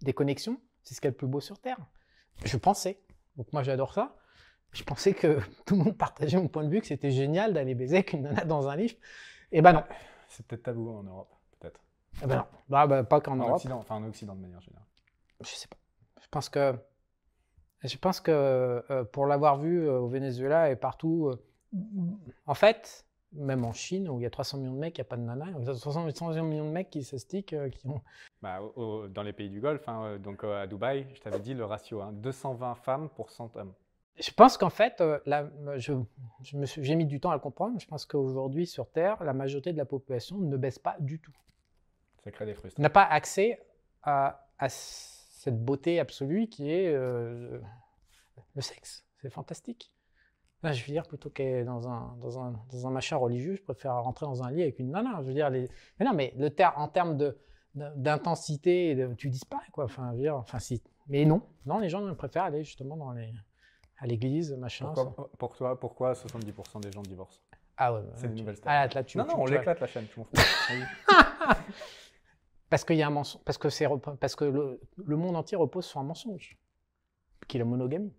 [0.00, 0.58] des connexions.
[0.82, 1.78] C'est ce qu'il y a de plus beau sur Terre.
[2.44, 2.98] Je pensais.
[3.36, 4.16] Donc moi j'adore ça.
[4.72, 7.74] Je pensais que tout le monde partageait mon point de vue, que c'était génial d'aller
[7.74, 8.94] baiser avec une nana dans un livre.
[9.52, 9.84] Et ben non.
[10.28, 11.80] C'est peut-être tabou en Europe, peut-être.
[12.22, 12.44] Eh ben non.
[12.68, 13.54] Bah, bah, pas qu'en En Europe.
[13.56, 14.86] Occident, enfin en Occident de manière générale.
[15.40, 15.76] Je sais pas.
[16.20, 16.74] Je pense que,
[17.82, 18.30] je pense que
[18.90, 21.40] euh, pour l'avoir vu euh, au Venezuela et partout, euh,
[22.46, 25.06] en fait, même en Chine où il y a 300 millions de mecs, il n'y
[25.06, 27.52] a pas de nana, il y a 300 300 millions de mecs qui se stickent,
[27.52, 28.00] euh, qui ont.
[28.44, 31.38] Bah, au- dans les pays du Golfe, hein, euh, donc euh, à Dubaï, je t'avais
[31.40, 33.72] dit le ratio, hein, 220 femmes pour 100 hommes.
[34.18, 35.94] Je pense qu'en fait, euh, là, je,
[36.42, 37.80] j'ai mis du temps à le comprendre.
[37.80, 41.34] Je pense qu'aujourd'hui, sur Terre, la majorité de la population ne baisse pas du tout.
[42.22, 42.82] Ça crée des frustrations.
[42.82, 43.58] n'a pas accès
[44.02, 47.58] à, à cette beauté absolue qui est euh,
[48.54, 49.06] le sexe.
[49.22, 49.90] C'est fantastique.
[50.62, 53.62] Là, je veux dire, plutôt qu'être dans un, dans, un, dans un machin religieux, je
[53.62, 55.18] préfère rentrer dans un lit avec une nana.
[55.22, 55.68] Je veux dire, les...
[55.98, 57.38] mais non, mais le ter en termes de-
[57.74, 59.84] d'intensité, et de- tu disparais, quoi.
[59.84, 60.82] Enfin, je veux dire, enfin, si.
[61.08, 63.32] Mais non, non, les gens préfèrent aller justement dans les,
[63.98, 64.94] à l'église, machin.
[64.94, 65.04] ça.
[65.04, 67.40] Pourquoi, pour toi, pourquoi 70% des gens divorcent?
[67.76, 68.70] Ah ouais, C'est une nouvelle stat.
[68.70, 70.32] Ah, là, tu, Non, tu- non, on l'éclate la chaîne, je m'en fous.
[72.70, 73.86] Parce qu'il y a un mensonge, parce que c'est
[74.20, 76.56] parce que le, le monde entier repose sur un mensonge,
[77.46, 78.12] qui est la monogamie.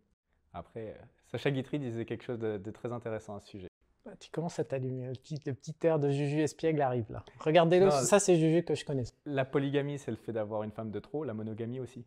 [0.53, 3.67] Après, euh, Sacha Guitry disait quelque chose de, de très intéressant à ce sujet.
[4.05, 7.23] Bah, Tu commences à t'allumer, le petit, le petit air de Juju Espiègle arrive là.
[7.39, 9.03] Regardez-le, ça c'est Juju que je connais.
[9.25, 12.05] La polygamie, c'est le fait d'avoir une femme de trop, la monogamie aussi.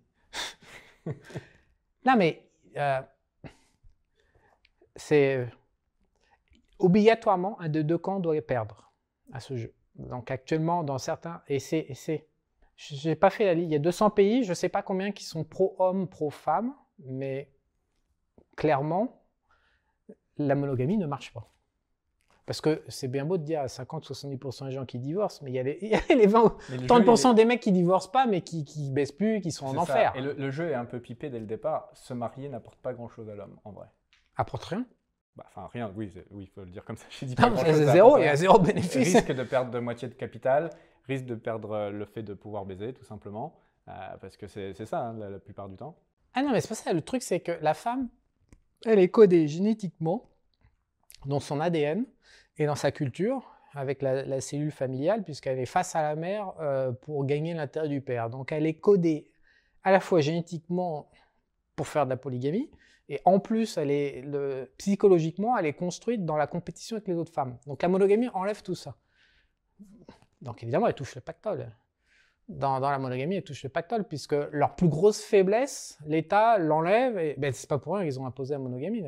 [2.04, 3.02] Non mais euh,
[4.96, 5.46] c'est euh,
[6.78, 8.92] obligatoirement un de deux camps doit perdre
[9.32, 9.74] à ce jeu.
[9.96, 11.88] Donc actuellement dans certains et c'est
[12.76, 13.68] j'ai pas fait la liste.
[13.68, 16.74] Il y a 200 pays, je sais pas combien qui sont pro homme, pro femme,
[17.00, 17.50] mais
[18.56, 19.24] clairement
[20.36, 21.52] la monogamie ne marche pas.
[22.48, 25.54] Parce que c'est bien beau de dire à 50-70% des gens qui divorcent, mais il
[25.54, 27.60] y a les, il y a les 20 Mais le jeu, 30% il des mecs
[27.60, 29.80] qui divorcent pas, mais qui, qui baissent plus, qui sont en ça.
[29.80, 30.12] enfer.
[30.16, 31.90] Et le, le jeu est un peu pipé dès le départ.
[31.92, 33.86] Se marier n'apporte pas grand-chose à l'homme, en vrai.
[34.36, 34.86] Apporte rien.
[35.36, 37.04] Bah, Enfin, rien, oui, c'est- oui, il faut le dire comme ça.
[37.10, 39.14] J'ai dit Non, pas c'est zéro, il y a zéro bénéfice.
[39.14, 40.70] risque de perdre de moitié de capital,
[41.06, 43.54] risque de perdre euh, le fait de pouvoir baiser, tout simplement.
[43.88, 45.96] euh, parce que c'est c'est ça, hein, la, la plupart du temps.
[46.34, 46.92] Ah non, mais c'est pas ça.
[46.94, 48.08] Le truc, c'est que la femme,
[48.86, 50.30] elle est codée génétiquement
[51.26, 52.04] dans son ADN
[52.56, 56.90] et dans sa culture avec la, cellule familiale, puisqu'elle est face à la mère euh,
[56.90, 58.30] pour gagner l'intérêt du père.
[58.30, 59.30] Donc elle est codée
[59.84, 61.10] à la fois génétiquement
[61.76, 62.70] pour faire de la polygamie,
[63.08, 64.24] et en plus, elle est
[64.76, 67.56] psychologiquement, elle est construite dans la compétition avec les autres femmes.
[67.66, 68.96] Donc la monogamie enlève tout ça.
[70.42, 71.72] Donc évidemment, elle touche le pactole.
[72.48, 77.18] Dans, dans la monogamie, elle touche le pactole, puisque leur plus grosse faiblesse, l'État l'enlève,
[77.18, 79.04] et ben, c'est pas pour rien qu'ils ont imposé la monogamie.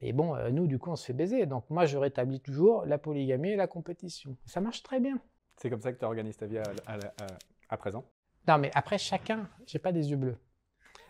[0.00, 1.46] Et bon, euh, nous, du coup, on se fait baiser.
[1.46, 4.36] Donc moi, je rétablis toujours la polygamie et la compétition.
[4.46, 5.18] Ça marche très bien.
[5.56, 7.26] C'est comme ça que tu organises ta vie à, à- à-
[7.70, 8.04] à présent?
[8.46, 10.36] Non, mais après, chacun, j'ai pas des yeux bleus.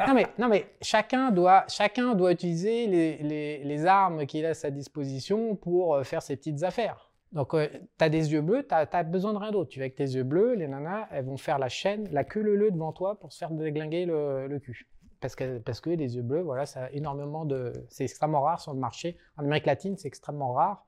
[0.07, 4.51] Non, mais, non, mais chacun, doit, chacun doit utiliser les, les- les armes qu'il a
[4.51, 7.11] à sa disposition pour euh, faire ses petites affaires.
[7.32, 9.68] Donc, tu as des yeux bleus, tu as, besoin de rien d'autre.
[9.70, 12.41] Tu vas avec tes yeux bleus, les nanas, elles vont faire la chaîne, la queue
[12.41, 14.89] leu devant toi pour se faire déglinguer le, le cul.
[15.21, 17.73] Parce que, parce que les yeux bleus, voilà, ça a énormément de.
[17.89, 19.16] C'est extrêmement rare sur le marché.
[19.37, 20.87] En Amérique latine, c'est extrêmement rare.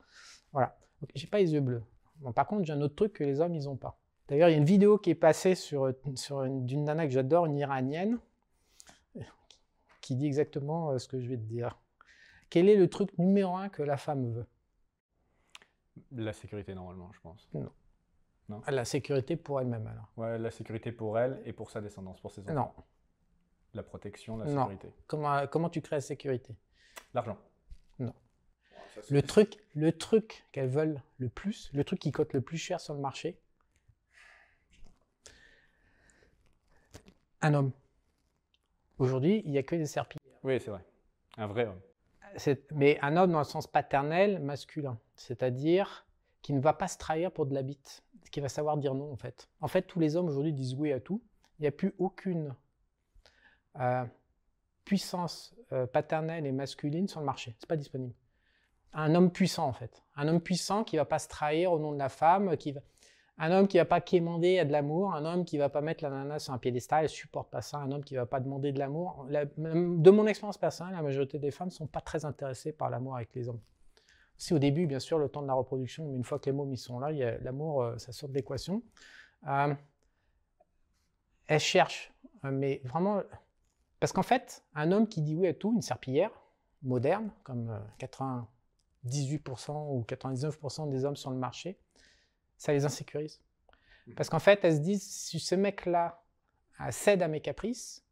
[0.53, 0.77] Voilà.
[1.15, 1.83] J'ai pas les yeux bleus.
[2.17, 3.99] Bon, par contre, j'ai un autre truc que les hommes, ils ont pas.
[4.29, 7.13] D'ailleurs, il y a une vidéo qui est passée sur, sur une- d'une nana que
[7.13, 8.19] j'adore, une iranienne,
[10.01, 11.79] qui dit exactement euh, ce que je vais te dire.
[12.51, 14.47] Quel est le truc numéro un que la femme veut?
[16.13, 17.49] La sécurité, normalement, je pense.
[18.65, 20.09] Ah, La sécurité pour elle-même, alors.
[20.17, 22.55] Ouais, la sécurité pour elle et pour sa descendance, pour ses enfants.
[22.77, 22.85] Non.
[23.75, 24.63] La protection, la Non.
[24.69, 24.93] sécurité.
[25.07, 26.55] Comment, comment tu crées la sécurité?
[27.15, 27.39] L'argent.
[27.99, 32.41] Ça, c'est- Le truc, le truc qu'elles veulent le plus, le truc qui coûte le
[32.41, 33.39] plus cher sur le marché,
[37.41, 37.73] un homme.
[38.99, 40.21] Aujourd'hui, il n'y a que des serpillères.
[40.43, 40.85] Oui, c'est vrai.
[41.39, 41.81] Un vrai homme.
[42.37, 44.99] C'est- mais un homme dans le sens paternel, masculin.
[45.15, 46.07] C'est-à-dire
[46.43, 49.13] qui ne va pas se trahir pour de la bite, qui va savoir dire non
[49.13, 49.49] en fait.
[49.61, 51.23] En fait, tous les hommes aujourd'hui disent oui à tout.
[51.59, 52.55] Il n'y a plus aucune
[54.85, 57.55] puissance euh, paternelle et masculine sur le marché.
[57.59, 58.15] C'est pas disponible.
[58.93, 60.03] Un homme puissant en fait.
[60.17, 62.81] Un homme puissant qui va pas se trahir au nom de la femme, qui va...
[63.39, 66.03] un homme qui va pas quémander à de l'amour, un homme qui va pas mettre
[66.03, 68.73] la nana sur un piédestal, elle supporte pas ça, un homme qui va pas demander
[68.73, 69.27] de l'amour.
[69.29, 73.33] De mon expérience personnelle, la majorité des femmes sont pas très intéressées par l'amour avec
[73.35, 73.61] les hommes.
[74.39, 76.53] Si au début, bien sûr, le temps de la reproduction, mais une fois que les
[76.53, 77.13] mômes sont là,
[77.43, 78.83] l'amour, euh, ça sort de l'équation.
[81.47, 82.13] Elles cherchent,
[82.45, 83.23] euh, mais vraiment,
[84.01, 86.31] parce qu'en fait, un homme qui dit oui à tout, une serpillière
[86.83, 88.45] moderne, comme euh, 98%
[89.91, 91.79] ou 99% des hommes sur le marché,
[92.57, 93.41] ça les insécurise.
[94.17, 96.23] Parce qu'en fait, elles se disent, si ce mec-là
[96.81, 98.05] euh, cède à mes caprices,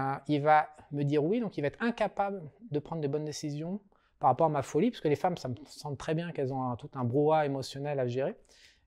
[0.00, 3.24] euh, il va me dire oui, donc il va être incapable de prendre des bonnes
[3.24, 3.80] décisions
[4.18, 6.52] par rapport à ma folie, parce que les femmes, ça me semble très bien qu'elles
[6.52, 8.36] ont un- tout un brouhaha émotionnel à gérer,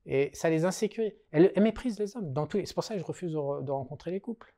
[0.04, 1.12] et ça les insécurise.
[1.30, 2.32] Elles, elles méprisent les hommes.
[2.32, 4.52] Dans tous les- C'est pour ça que je refuse de, re- de rencontrer les couples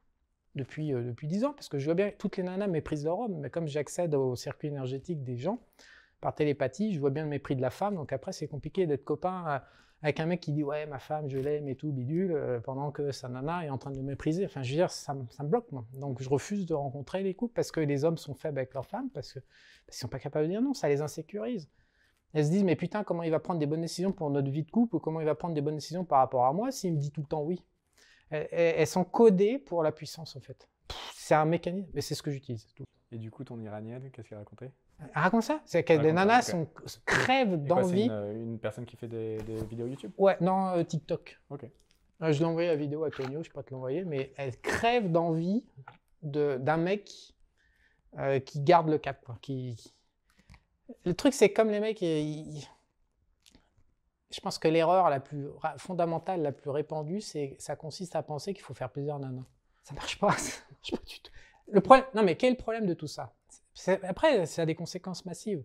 [0.55, 3.19] depuis, euh, depuis 10 ans, parce que je vois bien toutes les nanas méprisent leur
[3.21, 5.61] homme, mais comme j'accède au circuit énergétique des gens,
[6.21, 9.05] par télépathie, je vois bien le mépris de la femme, donc après c'est compliqué d'être
[9.05, 9.59] copain euh,
[10.03, 12.91] avec un mec qui dit ouais ma femme je l'aime et tout bidule euh, pendant
[12.91, 14.45] que sa nana est en train de me mépriser.
[14.47, 15.87] Enfin je veux dire ça, me- bloque moi.
[15.95, 18.87] Donc je refuse de rencontrer les couples parce que les hommes sont faibles avec leurs
[18.87, 21.69] femmes parce que parce qu'ils sont pas capables de dire non, ça les insécurise.
[22.35, 24.65] Elles se disent mais putain comment il va prendre des bonnes décisions pour notre vie
[24.65, 26.95] de couple ou comment il va prendre des bonnes décisions par rapport à moi s'il
[26.95, 27.63] me dit tout le temps oui?
[28.51, 30.69] Elles, sont codées pour la puissance en fait.
[31.15, 32.67] C'est un mécanisme, mais c'est ce que j'utilise.
[33.13, 34.71] Et du coup, ton iranienne, qu'est-ce qu'elle racontait?
[35.15, 35.61] Raconte ça.
[35.65, 36.69] C'est que les nanas sont,
[37.05, 38.05] crèvent d'envie.
[38.05, 40.13] une, euh, une personne qui fait des, des vidéos YouTube?
[40.19, 41.41] Ouais, non, euh, TikTok.
[41.51, 41.65] Ok.
[42.23, 44.57] Euh, je l'ai envoyé la vidéo à Tonio, je peux pas te l'envoyer, mais elle
[44.61, 45.65] crève d'envie
[46.23, 47.35] de- d'un mec
[48.19, 49.21] euh, qui garde le cap.
[49.25, 49.93] Quoi, qui...
[51.05, 52.67] Le truc, c'est comme les mecs, ils-
[54.35, 58.53] je pense que l'erreur la plus fondamentale, la plus répandue, c'est ça consiste à penser
[58.53, 59.45] qu'il faut faire plaisir à nana.
[59.83, 61.31] Ça marche pas, ça marche pas du tout.
[61.69, 63.35] Le problème, non mais quel est le problème de tout ça?
[64.03, 65.65] Après, ça a des conséquences massives.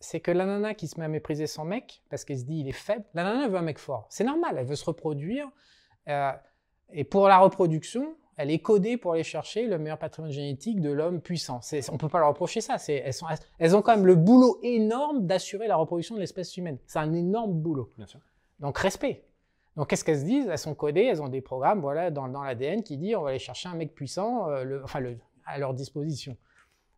[0.00, 2.60] C'est que la nana qui se met à mépriser son mec parce qu'elle se dit
[2.60, 4.06] il est faible, la nana veut un mec fort.
[4.10, 5.50] C'est normal, elle veut se reproduire.
[6.08, 6.32] euh,
[6.90, 10.90] et pour la reproduction, elle est codée pour aller chercher le meilleur patrimoine génétique de
[10.90, 11.60] l'homme puissant.
[11.90, 12.76] On ne peut pas leur reprocher ça.
[12.88, 13.26] Elles, sont-
[13.58, 16.78] elles ont quand même le boulot énorme d'assurer la reproduction de l'espèce humaine.
[16.86, 17.92] C'est un énorme boulot.
[17.98, 18.20] Bien sûr.
[18.60, 19.24] Donc respect.
[19.76, 20.48] Donc qu'est-ce qu'elles se disent?
[20.48, 23.30] Elles sont codées, elles ont des programmes voilà, dans, dans l'ADN qui dit on va
[23.30, 26.36] aller chercher un mec puissant euh, le- enfin, le- à leur disposition.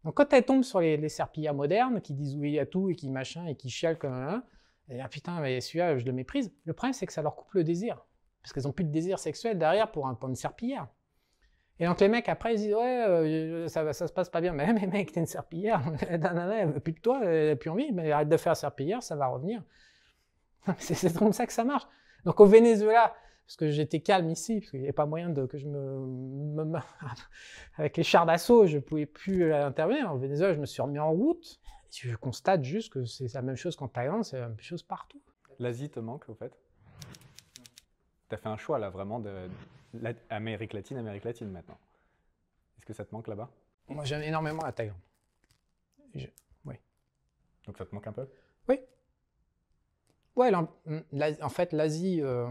[0.05, 2.95] Donc quand elles tombent sur les, les serpillats modernes qui disent oui à tout et
[2.95, 4.43] qui machin et qui chialent comme un,
[4.89, 6.53] elles disent ah putain mais celui-là je le méprise.
[6.65, 8.03] Le problème c'est que ça leur coupe le désir
[8.43, 10.87] parce qu'elles n'ont plus de désir sexuel derrière pour un point de serpillière.
[11.81, 14.41] Et donc les mecs après ils disent ouais euh, ça, va- ça se passe pas
[14.41, 17.71] bien mais, mais mec t'es une serpillière, elle veut plus de toi, elle a plus
[17.71, 19.63] envie mais arrête de faire serpillière ça va revenir.
[20.79, 21.87] C'est comme ça que ça marche.
[22.25, 23.15] Donc au Venezuela,
[23.47, 26.79] parce que j'étais calme ici, parce qu'il n'y avait pas moyen de, que je me,
[27.77, 30.13] Avec les chars d'assaut, je pouvais plus euh, intervenir.
[30.15, 31.59] Au Venezuela, je me suis remis en route.
[31.91, 35.21] Je constate juste que c'est la même chose qu'en Thaïlande, c'est la même chose partout.
[35.59, 36.53] L'Asie te manque, au fait?
[38.29, 39.21] Tu as fait un choix, là, vraiment,
[39.95, 41.79] la- Amérique latine, Amérique latine, maintenant.
[42.79, 43.51] Est-ce que ça te manque là-bas?
[43.89, 44.97] Moi, j'aime énormément la Thaïlande.
[47.67, 48.27] Donc ça te manque un peu?
[50.37, 50.69] Ouais, l'en-
[51.13, 52.51] l'Asie- en fait, l'Asie, euh,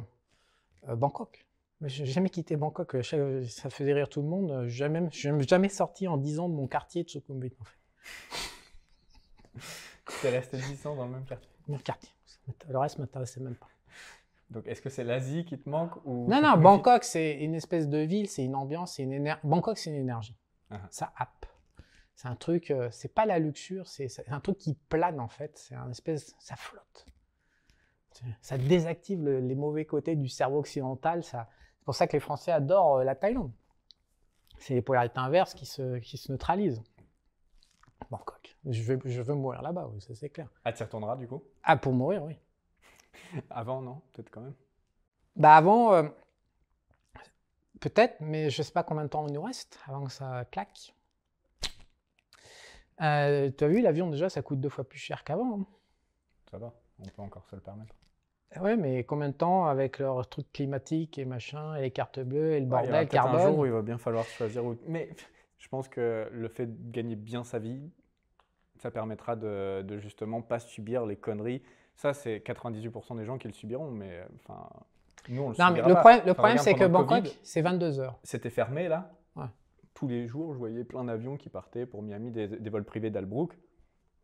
[0.88, 1.46] euh, Bangkok.
[1.82, 2.94] J'ai jamais quitté Bangkok.
[2.96, 4.52] euh, Ça faisait rire tout le monde.
[4.52, 7.64] euh, Jamais, je suis jamais sorti en 10 ans de mon quartier de Sukhumvit, en
[7.64, 7.80] fait.
[10.22, 11.50] Tu es resté 10 ans dans le même quartier?
[11.68, 12.12] Mon quartier.
[12.68, 13.68] Le reste m'intéressait même pas.
[14.50, 17.88] Donc est-ce que c'est l'Asie qui te manque ou Non, non, Bangkok, c'est une espèce
[17.88, 19.42] de ville, c'est une ambiance, c'est une énergie.
[19.44, 20.36] Bangkok, c'est une énergie.
[20.72, 20.82] Ah.
[20.90, 21.46] Ça happe.
[22.16, 25.58] C'est un truc, euh, c'est pas la luxure, c'est un truc qui plane en fait.
[25.58, 27.06] C'est un espèce, ça flotte.
[28.42, 31.24] Ça désactive le- les mauvais côtés du cerveau occidental.
[31.24, 31.48] ça-
[31.78, 33.52] C'est pour ça que les Français adorent euh, la Thaïlande.
[34.58, 36.84] C'est les polarités inverses qui se, qui se neutralisent.
[38.12, 38.58] Bangkok.
[38.66, 40.50] Je veux, je veux mourir là-bas, oui, ça c'est clair.
[40.66, 41.44] Ah, tu y retourneras du coup?
[41.64, 42.38] Ah, pour mourir, oui.
[43.50, 44.02] Avant, non?
[44.14, 44.56] Peut-être quand même
[45.36, 46.04] Bah avant, euh,
[47.82, 50.94] peut-être, mais je sais pas combien de temps il nous reste avant que ça claque.
[53.02, 55.62] Euh, tu as vu, l'avion déjà, ça coûte deux fois plus cher qu'avant.
[55.62, 55.66] hein.
[56.52, 57.96] Ça va, on peut encore se le permettre.
[58.62, 62.52] Ouais, mais combien de temps avec leurs trucs climatiques et machin, et les cartes bleues
[62.54, 63.38] et le Ouais, il y aura bordel peut-être un carbone?
[63.38, 64.64] jour où il va bien falloir choisir.
[64.66, 65.10] où- Mais
[65.58, 67.92] je pense que le fait de gagner bien sa vie,
[68.80, 71.64] ça permettra de, de justement pas subir les conneries.
[72.00, 74.70] Ça, c'est 98% des gens qui le subiront, mais enfin,
[75.28, 76.00] nous, on le Non, mais le pas.
[76.00, 78.18] problème, le Enfin, problème c'est que Bangkok, c'est 22 heures.
[78.24, 79.12] C'était fermé là.
[79.36, 79.44] Ouais.
[79.94, 83.10] Tous les jours, je voyais plein d'avions qui partaient pour Miami, des, des vols privés
[83.10, 83.60] d'Albrook.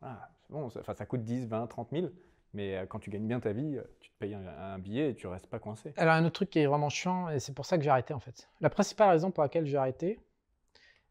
[0.01, 2.07] Ah, c'est bon, ça, ça coûte 10, 20, 30 000.
[2.53, 5.13] Mais euh, quand tu gagnes bien ta vie, euh, tu te payes un, billet et
[5.15, 5.93] tu restes pas coincé.
[5.97, 8.13] Alors, un autre truc qui est vraiment chiant, et c'est pour ça que j'ai arrêté
[8.13, 8.47] en fait.
[8.61, 10.21] La principale raison pour laquelle j'ai arrêté,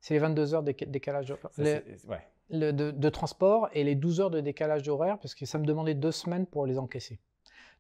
[0.01, 2.27] c'est les 22 heures de déca- décalage les- ouais.
[2.51, 5.65] Le- de, de transport et les 12 heures de décalage d'horaire, parce que ça me
[5.65, 7.19] demandait deux semaines pour les encaisser.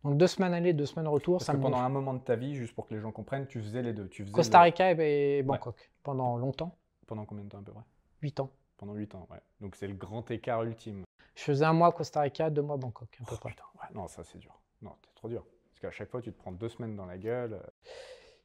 [0.02, 1.86] Donc deux semaines aller, deux semaines retour, Parce ça que me pendant gonfle.
[1.86, 4.08] un moment de ta vie, juste pour que les gens comprennent, tu faisais les deux.
[4.08, 7.72] Tu faisais Costa le- Rica et Bangkok, pendant longtemps, Pendant combien de temps à peu
[7.72, 7.82] près?
[8.22, 8.50] 8 ans.
[8.76, 9.40] Pendant 8 ans, ouais.
[9.60, 11.04] Donc c'est le grand écart ultime.
[11.34, 13.50] Je faisais un mois Costa Rica, deux mois Bangkok, à peu Oh, près.
[13.50, 14.60] putain, ouais, non, ça c'est dur.
[14.82, 15.44] Non, c'est trop dur.
[15.70, 17.54] Parce qu'à chaque fois, tu te prends deux semaines dans la gueule.
[17.54, 17.60] euh,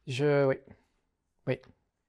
[0.07, 0.55] Je, oui.
[1.47, 1.59] Oui.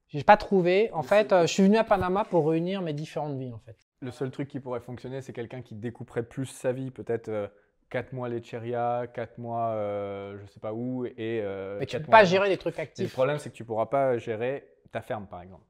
[0.08, 0.90] J'ai pas trouvé.
[0.92, 3.76] En fait, euh, je suis venu à Panama pour réunir mes différentes vies, en fait.
[4.02, 6.90] Le seul truc qui pourrait fonctionner, c'est quelqu'un qui découperait plus sa vie.
[6.90, 7.50] Peut-être
[7.90, 11.40] 4 mois Lecheria, 4 mois euh, je sais pas où, et.
[11.42, 13.12] euh, Mais tu quatre peux pas gérer des trucs Et le actifs.
[13.12, 15.64] problème, c'est que tu pourras pas gérer ta ferme, par exemple.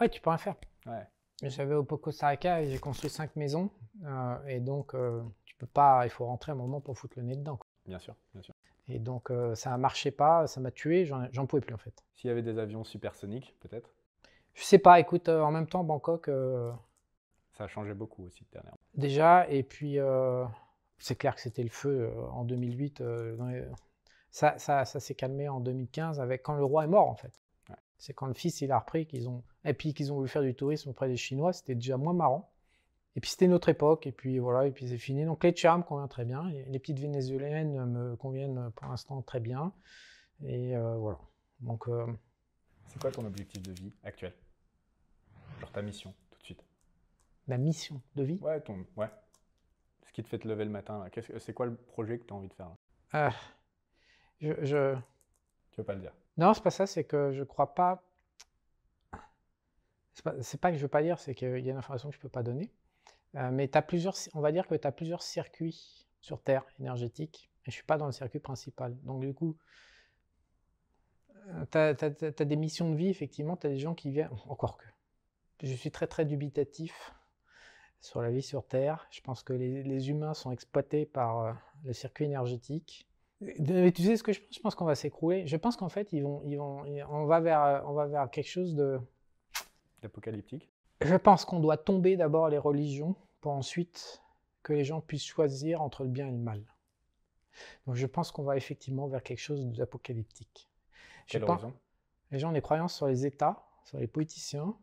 [0.00, 0.54] Ouais, tu peux rien faire.
[0.86, 1.06] Ouais.
[1.42, 3.70] J'avais au Costa Rica et j'ai construit cinq maisons.
[4.04, 6.02] euh, et donc, euh, tu peux pas.
[6.04, 7.56] Il faut rentrer un moment pour foutre le nez dedans.
[7.56, 7.66] quoi.
[7.86, 8.54] Bien sûr, bien sûr.
[8.88, 12.04] Et donc, euh, ça marchait pas, ça m'a tué, j'en pouvais plus en fait.
[12.14, 13.90] S'il y avait des avions supersoniques, peut-être?
[14.54, 16.70] Je sais pas, écoute, euh, en même temps, Bangkok, euh,
[17.56, 18.78] Ça a changé beaucoup aussi dernièrement.
[18.94, 20.44] déjà, et puis euh,
[20.98, 23.00] c'est clair que c'était le feu euh, en 2008.
[23.00, 23.66] euh,
[24.30, 27.40] Ça, ça, ça s'est calmé en 2015 avec quand le roi est mort en fait.
[27.98, 30.42] C'est quand le fils il a repris qu'ils ont et puis qu'ils ont voulu faire
[30.42, 32.52] du tourisme auprès des Chinois, c'était déjà moins marrant.
[33.14, 35.24] Et puis c'était notre époque et puis voilà et puis c'est fini.
[35.24, 39.72] Donc les charmes conviennent très bien, les petites vénézuéliennes me conviennent pour l'instant très bien
[40.44, 41.18] et euh, voilà.
[41.60, 42.06] Donc euh,
[42.88, 44.34] c'est quoi ton objectif de vie actuel?
[45.60, 46.12] Genre ta mission?
[47.46, 49.10] Ma mission de vie Ouais, ton ouais.
[50.04, 51.04] Ce qui te fait te lever le matin,
[51.38, 52.70] c'est quoi le projet que tu as envie de faire
[53.14, 53.30] euh,
[54.40, 54.94] je, je...
[55.70, 56.12] Tu veux pas le dire?
[56.36, 58.02] Non, c'est pas ça, c'est que je crois pas.
[60.12, 62.14] C'est pas, pas, que je veux pas dire, c'est qu'il y a une information que
[62.14, 62.72] je peux pas donner.
[63.36, 67.50] Euh, mais as plusieurs, on va dire que tu as plusieurs circuits sur Terre énergétiques,
[67.66, 68.96] et je suis pas dans le circuit principal.
[69.02, 69.56] Donc du coup,
[71.70, 74.86] tu as, des missions de vie, effectivement, tu as des gens qui viennent, encore que.
[75.62, 77.14] Je suis très très dubitatif
[78.00, 79.06] sur la vie sur Terre.
[79.10, 81.52] Je pense que les, les humains sont exploités par euh,
[81.84, 83.08] le circuit énergétique.
[83.40, 84.54] Mais tu sais ce que je pense?
[84.54, 85.46] Je pense qu'on va s'écrouler.
[85.46, 88.48] Je pense qu'en fait, ils vont, ils vont, on, va vers, on va vers quelque
[88.48, 88.98] chose de.
[90.02, 90.70] D'apocalyptique
[91.02, 94.22] Je pense qu'on doit tomber d'abord les religions pour ensuite
[94.62, 96.62] que les gens puissent choisir entre le bien et le mal.
[97.86, 100.68] Donc je pense qu'on va effectivement vers quelque chose d'apocalyptique.
[101.26, 101.72] Quelle raison?
[102.30, 104.76] Les gens ont des croyances sur les États, sur les politiciens,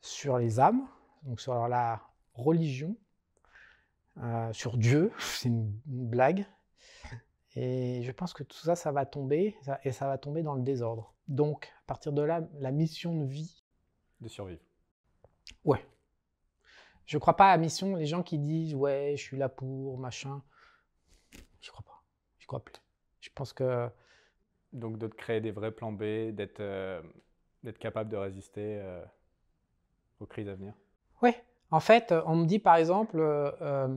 [0.00, 0.88] sur les âmes,
[1.22, 2.02] donc sur la
[2.34, 2.96] religion,
[4.18, 6.46] euh, sur Dieu, c'est une, blague,
[7.54, 10.62] et je pense que tout ça, ça va tomber, et ça va tomber dans le
[10.62, 11.14] désordre.
[11.28, 13.64] Donc, à partir de là, la mission de vie.
[14.20, 14.62] De survivre.
[15.64, 15.84] Ouais.
[17.06, 19.98] Je crois pas à la mission, les gens qui disent, ouais, je suis là pour,
[19.98, 20.42] machin.
[21.60, 22.02] Je crois pas.
[22.38, 22.74] Je crois plus.
[23.20, 23.88] Je pense que.
[24.72, 27.02] Donc, de créer des vrais plans B, d'être euh,
[27.80, 29.04] capable de résister euh,
[30.20, 30.74] aux crises à venir
[31.22, 31.36] Ouais.
[31.70, 33.88] En fait, on me dit par exemple, euh,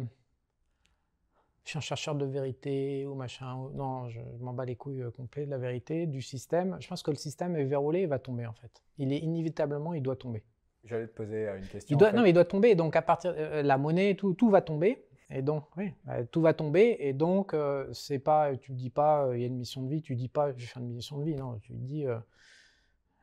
[1.64, 3.70] je suis un chercheur de vérité ou machin.
[3.74, 6.78] Non, je, m'en bats les couilles euh, de la vérité, du système.
[6.80, 8.82] Je pense que le système est verrouillé et va tomber en fait.
[8.98, 10.44] Il est inévitablement, il doit tomber.
[10.84, 11.98] J'allais te poser euh, une question.
[12.14, 12.74] Non, il doit tomber.
[12.76, 15.06] Donc à partir euh, la monnaie, tout, tout va tomber.
[15.30, 16.98] Et donc, oui, bah, tout va tomber.
[17.00, 17.56] Et donc,
[17.94, 20.02] c'est pas, tu dis pas, il y a une mission de vie.
[20.02, 21.36] Tu dis pas, je vais faire une mission de vie.
[21.36, 22.06] Non, tu dis,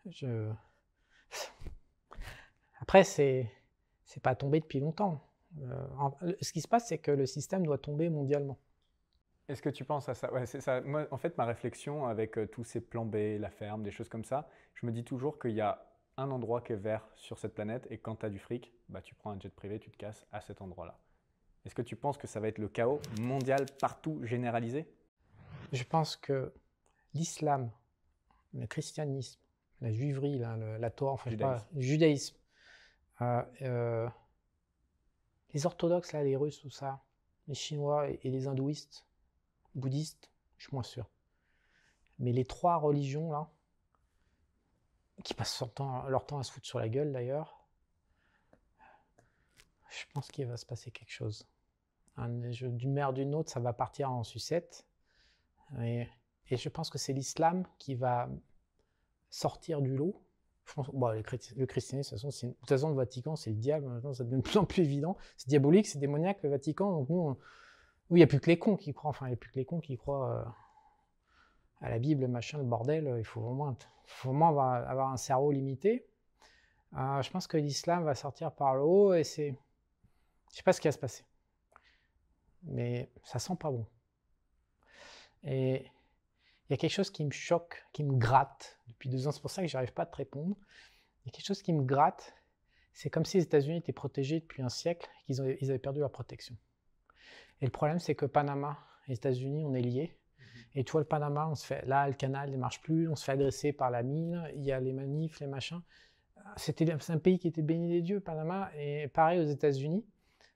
[0.07, 0.49] je.
[2.81, 3.51] Après, c'est,
[4.09, 5.21] c'est pas tombé depuis longtemps.
[5.61, 8.59] Euh, ce qui se passe, c'est que le système doit tomber mondialement.
[9.49, 10.81] Est-ce que tu penses à ça, ouais, ça.
[10.81, 14.09] Moi, en fait, ma réflexion avec euh, tous ces plans B, la ferme, des choses
[14.09, 15.87] comme ça, je me dis toujours qu'il y a
[16.17, 19.01] un endroit qui est vert sur cette planète et quand tu as du fric, bah,
[19.03, 20.99] tu prends un jet privé, tu te casses à cet endroit-là.
[21.65, 24.87] Est-ce que tu penses que ça va être le chaos mondial partout généralisé?
[25.73, 26.53] Je pense que
[27.13, 27.71] l'islam,
[28.55, 29.39] le christianisme,
[29.81, 32.39] la juiverie, la Torah, enfin, judaïsme, le judaïsme
[33.23, 34.09] euh, euh
[35.55, 37.03] les orthodoxes, là, les Russes, tout ça,
[37.47, 39.07] les Chinois et, les hindouistes,
[39.75, 41.09] bouddhistes, je suis moins sûr.
[42.19, 43.51] Mais les trois religions, là,
[45.25, 47.66] qui passent leur temps, leur temps à se foutre sur la gueule d'ailleurs,
[49.89, 51.47] je pense qu'il va se passer quelque chose.
[52.19, 54.87] D'une mère d'une autre, ça va partir en sucette.
[55.79, 56.07] et
[56.51, 58.29] je pense que c'est l'islam qui va
[59.31, 60.21] sortir du lot
[60.77, 63.87] le christianisme, de toute, façon, le Vatican, c'est le diable.
[63.87, 65.16] Maintenant, ça devient de plus en plus évident.
[65.37, 66.93] C'est diabolique, c'est démoniaque, le Vatican.
[66.93, 67.37] Donc, nous,
[68.11, 69.11] il n'y a plus que les cons qui croient.
[69.11, 70.45] Enfin, il n'y a plus que les cons qui croient euh,
[71.81, 73.14] à la Bible, machin, le bordel.
[73.19, 76.07] Il faut vraiment, faut vraiment avoir, un cerveau limité.
[76.97, 79.55] Euh, je pense que l'islam va sortir par le haut et c'est.
[80.51, 81.25] Je sais pas ce qui va se passer.
[82.62, 83.87] Mais ça sent pas bon.
[85.45, 85.87] Et
[86.69, 89.33] il y a quelque chose qui me choque, qui me gratte depuis deux ans.
[89.33, 90.57] C'est pour ça que je n'arrive pas à te répondre.
[91.25, 92.35] Il y a quelque chose qui me gratte.
[92.93, 96.01] C'est comme si les États-Unis étaient protégés depuis un siècle et qu'ils ils avaient perdu
[96.01, 96.57] leur protection.
[97.61, 100.19] Et le problème, c'est que Panama et les États-Unis, on est liés.
[100.75, 103.16] Et tu vois, le Panama, on se fait, là, le canal ne marche plus, on
[103.16, 105.81] se fait agresser par la mine, il y a les manifs, les machins.
[106.57, 110.05] C'était un pays qui était béni des dieux, Panama, et pareil aux États-Unis.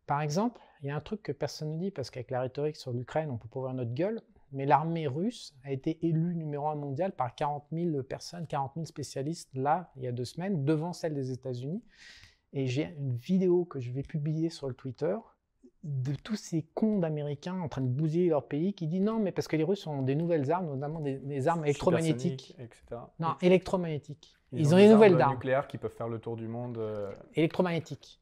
[0.06, 2.76] Par exemple, il y a un truc que personne ne dit, parce qu'avec la rhétorique
[2.76, 4.20] sur l'Ukraine, on peut pas voir notre gueule,
[4.52, 8.86] mais l'armée russe a été élue numéro un mondial par 40 000 personnes, 40 000
[8.86, 11.82] spécialistes, là, il y a deux semaines, devant celle des États-Unis.
[12.52, 15.16] Et j'ai une vidéo que je vais publier sur le Twitter
[15.84, 19.32] de tous ces cons d'Américains en train de bousiller leur pays qui disent non, mais
[19.32, 22.54] parce que les Russes ont des nouvelles armes, notamment des, armes électromagnétiques.
[22.58, 23.00] Etc.
[23.18, 24.36] Non, électromagnétiques.
[24.52, 26.78] Ils, ont, des, nouvelles armes nucléaires qui peuvent faire le tour du monde.
[26.78, 28.20] Euh, électromagnétiques.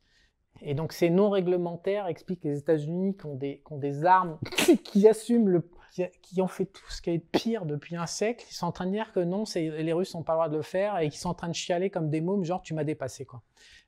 [0.63, 4.05] Et donc ces non réglementaires expliquent que les États-Unis qui ont, des, qui ont des
[4.05, 4.39] armes
[4.85, 8.55] qui assument le, qui, ont fait tout ce qui est pire depuis un siècle, ils
[8.55, 10.63] sont en train de dire que non, les Russes n'ont pas le droit de le
[10.63, 13.25] faire et qu'ils sont en train de chialer comme des mômes, genre tu m'as dépassé.
[13.25, 13.43] Quoi.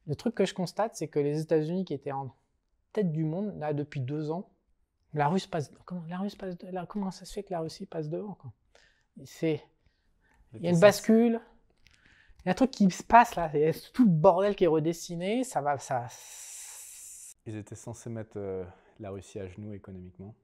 [0.06, 2.34] Le truc que je constate, c'est que les États-Unis qui étaient en
[2.92, 4.50] tête du monde, là, depuis deux ans,
[5.14, 5.70] La Russe passe.
[5.84, 6.56] Comment, la Russe passe
[6.88, 8.36] comment ça se fait que la Russie passe devant
[9.24, 9.62] C'est.
[10.54, 11.40] Il y a une bascule.
[12.40, 13.44] Il y a un truc qui se passe là.
[13.44, 15.44] A tout le bordel qui est redessiné.
[15.44, 15.78] Ça va.
[15.78, 16.06] Ça...
[17.46, 18.64] Ils étaient censés mettre euh,
[19.00, 20.34] la Russie à genoux économiquement.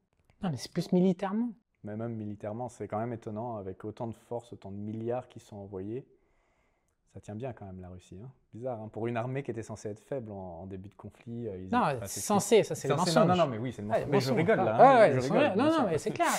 [0.42, 1.50] Non, mais c'est plus militairement.
[1.84, 5.40] Mais même militairement, c'est quand même étonnant, avec autant de force, autant de milliards qui
[5.40, 6.06] sont envoyés.
[7.14, 8.18] Ça tient bien quand même la Russie.
[8.22, 8.30] Hein.
[8.52, 8.88] Bizarre, hein.
[8.92, 11.48] pour une armée qui était censée être faible en, début de conflit.
[11.48, 13.26] Euh, non, c'est censé, ça c'est le mensonge.
[13.26, 14.06] Non, non, mais oui, c'est le mensonge.
[14.08, 15.04] mais je rigole là.
[15.04, 16.30] Hein, je rigole, non, non, mais c'est clair.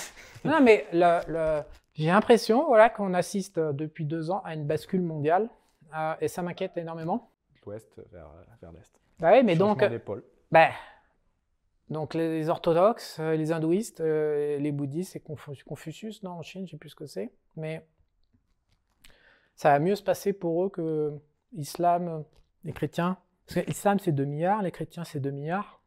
[0.44, 1.62] non, mais le,
[1.94, 5.48] j'ai l'impression voilà, qu'on assiste euh, depuis deux ans à une bascule mondiale
[5.96, 7.30] euh, et ça m'inquiète énormément.
[7.66, 8.30] L'ouest vers,
[8.62, 9.00] vers l'est.
[9.18, 9.84] Bah oui, mais donc.
[10.50, 10.70] Bah,
[11.90, 16.78] donc les orthodoxes, les hindouistes, les bouddhistes et Confucius, non, en Chine, je ne sais
[16.78, 17.32] plus ce que c'est.
[17.56, 17.84] Mais
[19.56, 21.20] ça va mieux se passer pour eux que
[21.52, 22.24] l'islam,
[22.64, 23.18] les chrétiens.
[23.44, 25.82] Parce que l'islam, c'est 2 milliards, les chrétiens, c'est 2 milliards.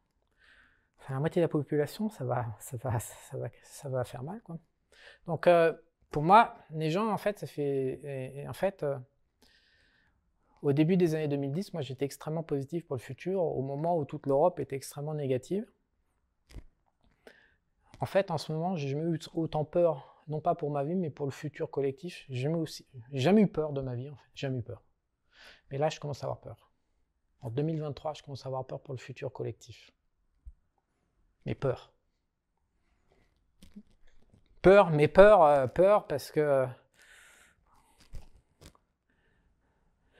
[0.99, 4.23] Enfin, la moitié de la population, ça va, ça va, ça va, ça va faire
[4.23, 4.41] mal.
[4.41, 4.59] Quoi.
[5.25, 5.73] Donc, euh,
[6.11, 8.45] pour moi, les gens, en fait, ça fait.
[8.47, 8.97] en fait, euh,
[10.61, 14.05] au début des années 2010, moi, j'étais extrêmement positif pour le futur, au moment où
[14.05, 15.65] toute l'Europe était extrêmement négative.
[18.03, 20.93] En fait, en ce moment, j'ai jamais eu autant peur non pas pour ma vie,
[20.93, 22.25] mais pour le futur collectif.
[22.27, 24.29] J'ai jamais, aussi, jamais eu peur de ma vie, en fait.
[24.35, 24.83] Jamais eu peur.
[25.71, 26.69] Mais là, je commence à avoir peur.
[27.39, 29.91] En 2023, je commence à avoir peur pour le futur collectif.
[31.45, 31.93] Mais peur.
[34.61, 36.67] Peur, mais peur, euh, peur parce que.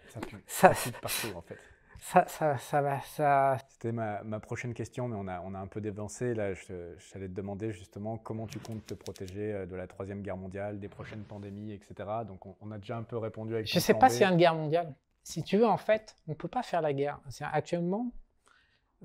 [0.07, 1.59] Ça pue, ça, ça pue partout, en fait
[2.03, 2.99] ça, ça, ça va.
[3.01, 3.57] Ça...
[3.69, 6.33] C'était ma, ma, prochaine question, mais on a, on a un peu dévancé.
[6.33, 10.35] Là, j'allais te demander justement comment tu comptes te protéger euh, de la Troisième Guerre
[10.35, 11.93] mondiale, des prochaines pandémies, etc.
[12.27, 13.67] Donc, on, a déjà un peu répondu avec.
[13.67, 14.93] Je ne sais pas s'il y a une guerre mondiale.
[15.23, 17.21] Si tu veux, en fait, on ne peut pas faire la guerre.
[17.39, 18.11] Actuellement,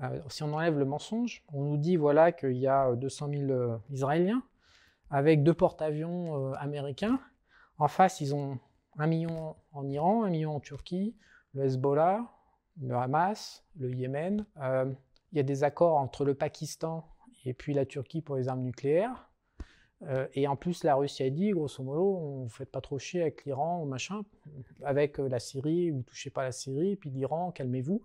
[0.03, 3.43] euh, si on enlève le mensonge, on nous dit voilà qu'il y a 200 000
[3.43, 4.43] euh, Israéliens
[5.09, 7.19] avec deux porte-avions américains.
[7.77, 8.59] En face, ils ont
[8.97, 11.15] un million en Iran, un million en Turquie,
[11.53, 12.25] le Hezbollah,
[12.81, 14.45] le Hamas, le Yémen.
[14.61, 14.91] Euh,
[15.31, 17.05] il y a des accords entre le Pakistan
[17.45, 19.29] et puis la Turquie pour les armes nucléaires.
[20.03, 22.97] Euh, et en plus, la Russie a dit, grosso modo, on ne faites pas trop
[22.99, 24.21] chier avec l'Iran ou machin,
[24.83, 28.01] avec euh, la Syrie, vous touchez pas la Syrie, puis l'Iran, calmez-vous.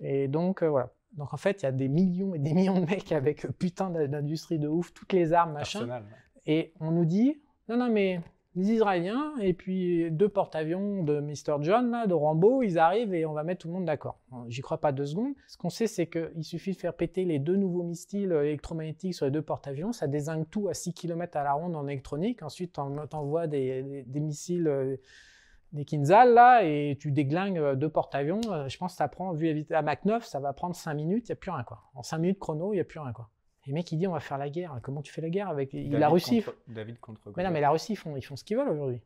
[0.00, 0.92] Et donc, voilà.
[1.12, 3.90] Donc en fait, il y a des millions et des millions de mecs avec putain
[3.90, 6.02] d'industrie de ouf, toutes les armes, machin.
[6.46, 8.20] Et on nous dit, non, non, mais
[8.56, 11.58] les Israéliens et puis deux porte-avions de Mr.
[11.60, 14.18] John, de Rambo, ils arrivent et on va mettre tout le monde d'accord.
[14.48, 15.34] J'y crois pas deux secondes.
[15.46, 19.26] Ce qu'on sait, c'est qu'il suffit de faire péter les deux nouveaux missiles électromagnétiques sur
[19.26, 22.42] les deux porte-avions, ça désingue tout à 6 km à la ronde en électronique.
[22.42, 24.96] Ensuite, on t'envoie des, missiles, euh,
[25.72, 28.40] des Kinzhal, là, et tu déglingues euh, deux porte-avions.
[28.50, 31.28] Euh, je pense que ça prend, vu à Mach 9, ça va prendre 5 minutes,
[31.28, 31.64] il n'y a plus rien.
[31.64, 31.82] Quoi.
[31.94, 33.12] En 5 minutes chrono, il n'y a plus rien.
[33.12, 33.28] Quoi.
[33.66, 34.78] Les mecs, ils disent on va faire la guerre.
[34.82, 37.32] Comment tu fais la guerre avec la Russie David contre.
[37.36, 39.00] Mais non, mais la Russie, ils font, ils font ce qu'ils veulent aujourd'hui.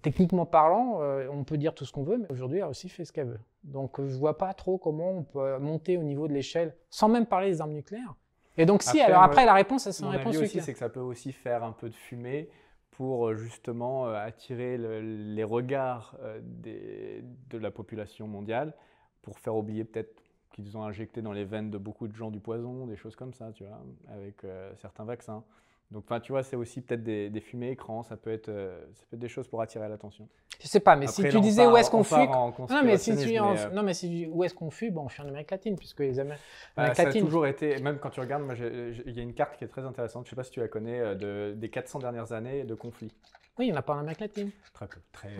[0.00, 3.04] Techniquement parlant, euh, on peut dire tout ce qu'on veut, mais aujourd'hui, la Russie fait
[3.04, 3.40] ce qu'elle veut.
[3.64, 7.26] Donc, je vois pas trop comment on peut monter au niveau de l'échelle, sans même
[7.26, 8.14] parler des armes nucléaires.
[8.56, 11.00] Et donc, si, alors après, la réponse, c'est une réponse aussi, c'est que ça peut
[11.00, 12.48] aussi faire un peu de fumée
[12.92, 18.74] pour euh, justement euh, attirer les regards de la population mondiale,
[19.20, 20.21] pour faire oublier peut-être
[20.52, 23.32] qu'ils ont injecté dans les veines de beaucoup de gens du poison, des choses comme
[23.32, 23.80] ça, tu vois,
[24.12, 25.42] avec euh, certains vaccins.
[25.90, 29.16] Donc, tu vois, c'est aussi peut-être des, fumées écrans, ça peut, être, euh, ça peut
[29.16, 30.26] être des choses pour attirer l'attention.
[30.58, 32.16] Je sais pas, mais si tu disais où est-ce qu'on fuit.
[32.16, 35.22] Non, mais si tu euh, non, mais si où est-ce qu'on fuit, bon, on fuit
[35.22, 36.42] en Amérique latine, puisque les Américains.
[36.76, 39.64] Bah, ça a toujours été, même quand tu regardes, il y a une carte qui
[39.64, 42.32] est très intéressante, je ne sais pas si tu la connais, de, des 400 dernières
[42.32, 43.12] années de conflits.
[43.58, 44.50] Oui, il n'y en a pas en Amérique latine.
[44.72, 45.00] Très peu.
[45.12, 45.30] Très,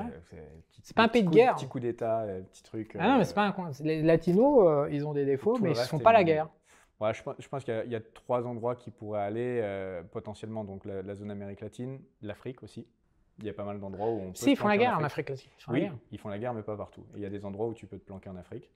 [0.83, 1.55] c'est pas un pays de guerre.
[1.55, 2.97] Petit coup d'État, petit truc.
[2.99, 3.71] Ah non, mais c'est pas un.
[3.81, 6.49] Les latinos, ils ont des défauts, mais ils ne font pas la guerre
[7.11, 11.31] je, pense qu'il y, a trois endroits qui pourraient aller euh, potentiellement, donc la, zone
[11.31, 12.87] Amérique latine, l'Afrique aussi.
[13.39, 14.37] Il y a pas mal d'endroits où on peut.
[14.37, 15.49] Si, ils font la guerre en Afrique, aussi.
[15.69, 17.05] oui, ils font la guerre, mais pas partout.
[17.17, 18.71] il y a des endroits où tu peux te planquer en Afrique.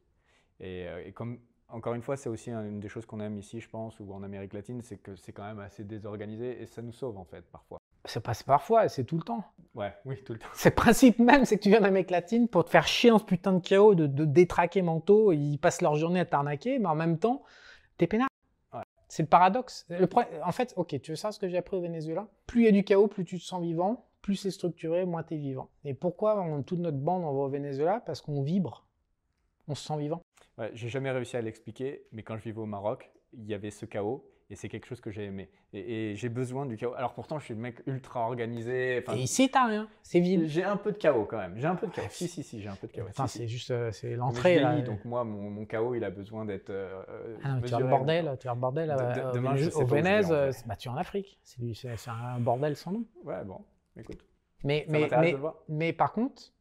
[0.58, 3.68] Et, euh, comme, encore une fois, c'est aussi une des choses qu'on aime ici, je
[3.68, 6.92] pense, ou en Amérique latine, c'est que c'est quand même assez désorganisé et ça nous
[6.92, 7.78] sauve en fait parfois.
[8.06, 9.44] C'est pas parfois, c'est tout le temps.
[9.74, 10.48] Ouais, oui, tout le temps.
[10.54, 13.18] C'est le principe même, c'est que tu viens d'Amérique latine pour te faire chier en
[13.18, 16.86] ce putain de chaos, de, de détraquer mentaux, ils passent leur journée à t'arnaquer, mais
[16.86, 17.42] en même temps,
[17.98, 18.28] t'es peinard.
[19.08, 19.86] C'est le paradoxe.
[20.44, 22.26] en fait, ok, tu veux savoir ce que j'ai appris au Venezuela?
[22.46, 25.22] Plus il y a du chaos, plus tu te sens vivant, plus c'est structuré, moins
[25.22, 25.70] tu es vivant.
[25.84, 28.02] Et pourquoi on, toute notre bande on va au Venezuela?
[28.04, 28.84] Parce qu'on vibre,
[29.68, 30.22] on se sent vivant.
[30.58, 33.70] Ouais, j'ai jamais réussi à l'expliquer, mais quand je vivais au Maroc, il y avait
[33.70, 35.50] ce chaos Et c'est quelque chose que j'ai aimé.
[35.72, 36.94] Et, j'ai besoin du chaos.
[36.94, 38.98] Alors pourtant, je suis le mec ultra organisé.
[38.98, 39.88] Et ici, t'as rien.
[40.02, 40.46] C'est vide.
[40.46, 41.58] J'ai un peu de chaos quand même.
[41.58, 42.06] J'ai un peu de chaos.
[42.10, 43.08] si, si, si, j'ai un peu de chaos.
[43.10, 44.60] Enfin, c'est juste euh, c'est l'entrée.
[44.60, 44.80] Là.
[44.82, 46.70] Donc moi, mon, mon, chaos, il a besoin d'être.
[46.70, 47.02] Euh,
[47.42, 48.36] ah tu as le bordel.
[48.40, 50.28] Tu as le bordel de, demain, au, au Vénèse.
[50.66, 51.40] Bah, tu es en Afrique.
[51.42, 53.04] C'est un bordel sans nom.
[53.24, 53.64] Ouais, bon,
[53.96, 54.24] écoute.
[54.64, 55.36] Mais, mais, mais,
[55.68, 56.52] mais par contre,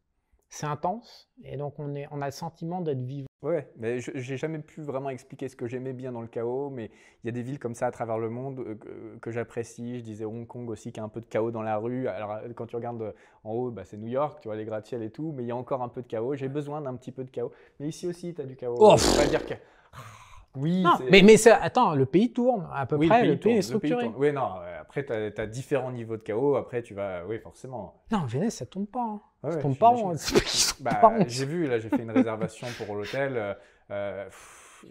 [0.50, 3.28] c'est intense et donc on, est, on a le sentiment d'être vivant.
[3.46, 6.90] Ouais, mais j'ai jamais pu vraiment expliquer ce que j'aimais bien dans le chaos, mais
[7.24, 10.00] il y a des villes comme ça à travers le monde euh, que, j'apprécie.
[10.00, 12.08] Je disais Hong Kong aussi qui a un peu de chaos dans la rue.
[12.08, 13.12] Alors euh, quand tu regardes euh,
[13.44, 15.52] en haut, bah, c'est New York, tu vois les gratte-ciel et tout, mais il y
[15.52, 16.34] a encore un peu de chaos.
[16.34, 17.52] J'ai besoin d'un petit peu de chaos.
[17.80, 18.78] Mais ici aussi, tu as du chaos.
[18.80, 19.54] Oh, pas dire que
[20.56, 20.84] oui.
[21.10, 24.12] mais, mais attends, le pays tourne à peu près, le, pays, est structuré.
[24.18, 24.50] oui, non,
[24.98, 26.56] après, tu as, différents niveaux de chaos.
[26.56, 27.26] Après, tu vas.
[27.26, 28.02] Oui, forcément.
[28.12, 29.20] Non, Venise, ça tourne pas.
[29.44, 29.52] Hein.
[29.52, 29.94] ça tourne pas.
[30.82, 33.38] Bah, j'ai vu, là, j'ai fait une réservation pour l'hôtel.
[33.38, 33.54] Euh,
[33.92, 34.30] euh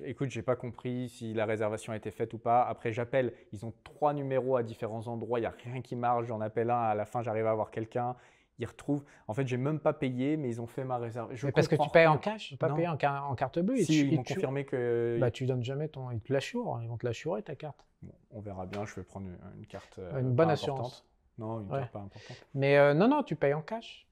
[0.05, 2.63] écoute, j'ai pas compris si la réservation a été faite ou pas.
[2.65, 3.33] Après, j'appelle.
[3.53, 5.39] Ils ont trois numéros à différents endroits.
[5.39, 6.27] Il n'y a rien qui marche.
[6.27, 6.81] J'en appelle un.
[6.81, 8.17] À la fin, j'arrive à avoir quelqu'un
[8.59, 9.05] ils retrouvent.
[9.29, 11.35] En fait, j'ai même pas payé, mais ils ont fait ma réserve.
[11.53, 13.79] parce que tu payes en cash, pas payé en, carte bleue.
[13.79, 15.19] Si, ils, m'ont confirmé que.
[15.21, 16.11] Bah, tu donnes jamais ton.
[16.11, 17.85] Ils te l'assurent, ils vont te l'assurer ta carte.
[18.31, 18.85] on verra bien.
[18.85, 19.27] Je vais prendre
[19.57, 19.99] une, carte.
[19.99, 21.05] Euh, une bonne assurance.
[21.39, 22.47] Non, une carte pas importante.
[22.55, 24.07] Mais euh, non, non, tu payes en cash.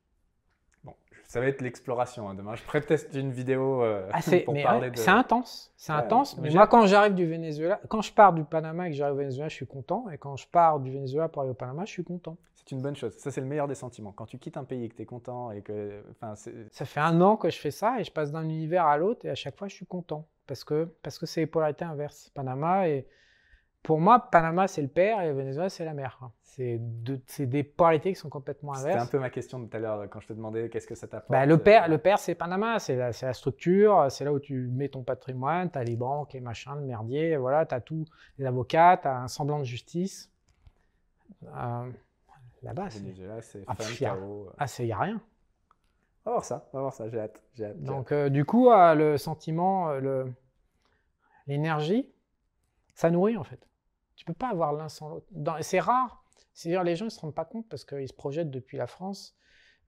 [0.83, 2.57] Bon, ça va être l'exploration hein, demain.
[2.57, 4.99] Je pré-teste une vidéo euh, ah, pour parler de.
[4.99, 6.37] C'est intense, c'est intense.
[6.39, 9.19] Mais moi, quand j'arrive du Venezuela, quand je pars du Panama et que j'arrive au
[9.19, 10.11] Venezuela, je suis content.
[10.11, 12.37] Et quand je pars du Venezuela pour aller au Panama, je suis content.
[12.65, 13.13] C'est une bonne chose.
[13.17, 14.13] Ça, c'est le meilleur des sentiments.
[14.13, 16.03] Quand tu quittes un pays et que tu es content et que.
[16.71, 19.27] Ça fait un an que je fais ça et je passe d'un univers à l'autre
[19.27, 20.29] et à chaque fois, je suis content.
[20.47, 22.31] Parce que c'est parce que les polarités inverses.
[22.35, 23.07] Panama et.
[23.83, 26.21] Pour moi, Panama, c'est le père et Venezuela, c'est la mère.
[26.41, 28.93] C'est des polarités qui sont complètement inverses.
[28.93, 30.95] C'était un peu ma question de tout à l'heure quand je te demandais qu'est-ce que
[30.95, 31.33] ça t'apporte.
[31.33, 34.69] Bah, le père, le père c'est Panama, c'est la, la, structure, c'est là où tu
[34.69, 38.05] mets ton patrimoine, tu as les banques, les machins, le merdier, voilà, tu as tous
[38.39, 40.31] les avocats, tu as un semblant de justice.
[41.57, 41.91] Euh,
[42.63, 43.65] Là-bas, c'est.
[43.67, 44.49] Ah, chaos.
[44.59, 45.21] Ah, c'est, y a rien.
[46.25, 47.43] On va voir ça, on va voir ça, j'ai hâte.
[47.83, 50.25] Donc, euh, du coup, euh, le sentiment, euh,
[51.49, 52.09] l'énergie,
[52.95, 53.67] ça nourrit en fait.
[54.15, 55.27] Tu peux pas avoir l'un sans l'autre.
[55.63, 56.25] C'est rare.
[56.55, 59.37] C'est-à-dire, les gens ne se rendent pas compte parce qu'ils se projettent depuis la France.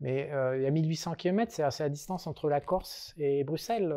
[0.00, 3.94] Mais il y a 1800 km, c'est la distance entre la Corse et Bruxelles,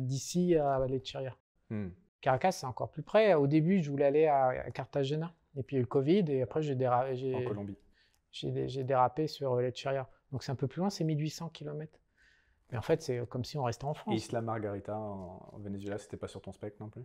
[0.00, 1.34] d'ici à Lecceria.
[1.70, 1.88] Hmm.
[2.20, 3.34] Caracas, c'est encore plus près.
[3.34, 5.34] Au début, je voulais aller à Cartagena.
[5.56, 7.34] Et puis il y a eu le Covid, et après, j'ai dérapé.
[7.34, 7.76] En Colombie
[8.36, 10.08] j'ai dérapé sur euh, Lecheria.
[10.32, 11.98] Donc c'est un peu plus loin, c'est 1800 km.
[12.70, 14.14] Mais en fait, c'est comme si on restait en France.
[14.14, 17.04] Et Isla Margarita en, Venezuela, c'était pas sur ton spectre non plus?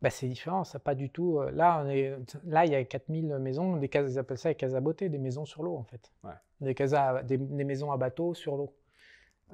[0.00, 1.38] Bah, C'est différent, ça pas du tout.
[1.38, 4.48] Euh, là, on est, là, il y a 4000 maisons, des cases, ils appellent ça
[4.48, 6.12] les cases à beauté, des maisons sur l'eau en fait.
[6.24, 6.32] Ouais.
[6.60, 6.94] Des, cases
[7.26, 8.74] des, maisons à bateau sur l'eau.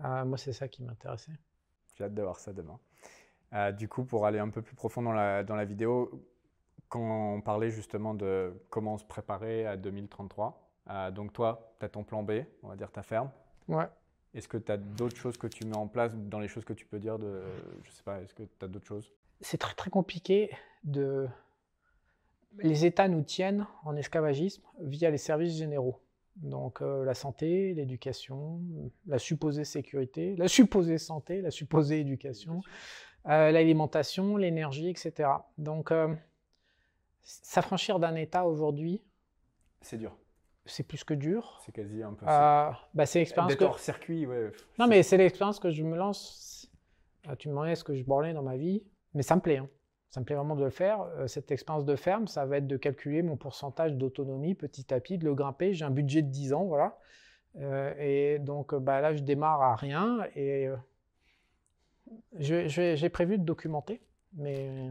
[0.05, 1.33] Euh, moi, c'est ça qui m'intéressait.
[1.97, 2.79] J'ai hâte de voir ça demain.
[3.73, 6.25] du coup, pour aller un peu plus profond dans la, dans la vidéo,
[6.89, 7.01] quand
[7.37, 12.05] on parlait justement de comment se préparer à 2033, euh, donc toi, tu as ton
[12.05, 13.31] plan B, on va dire ta ferme.
[13.69, 13.87] Ouais.
[14.35, 16.73] Est-ce que tu as d'autres choses que tu mets en place dans les choses que
[16.73, 17.43] tu peux dire de,
[17.85, 19.13] Je sais pas, est-ce que tu as d'autres choses?
[19.41, 20.51] C'est très très compliqué
[20.85, 21.29] de...
[22.59, 26.01] Les États nous tiennent en esclavagisme via les services généraux.
[26.37, 28.61] Donc euh, la santé, l'éducation,
[29.07, 32.63] la supposée sécurité, la supposée santé, la supposée éducation,
[33.27, 35.29] euh, l'alimentation, l'énergie, etc.
[35.59, 35.93] Donc
[37.23, 39.03] s'affranchir d'un État aujourd'hui...
[39.83, 40.17] C'est dur
[40.69, 41.61] c'est plus que dur.
[41.65, 42.27] C'est quasi un peu.
[42.27, 43.55] Euh, bah, c'est l'expérience.
[43.57, 43.65] que...
[43.65, 44.53] hors circuit, ouais.
[44.79, 46.71] Non, mais c'est l'expérience que je me lance.
[47.29, 48.83] Euh, tu me demandais ce que je bornais dans ma vie,
[49.15, 49.59] mais ça me plaît.
[49.59, 49.69] Hein.
[50.11, 51.03] Ça me plaît vraiment de le faire.
[51.03, 55.01] Euh, cette expérience de ferme, ça va être de calculer mon pourcentage d'autonomie petit à
[55.01, 55.75] petit, de le grimper.
[55.75, 56.99] J'ai un budget de 10 ans, voilà.
[57.99, 60.69] et donc bah, là, je démarre à rien et
[62.39, 64.01] j'ai prévu de documenter
[64.35, 64.91] mais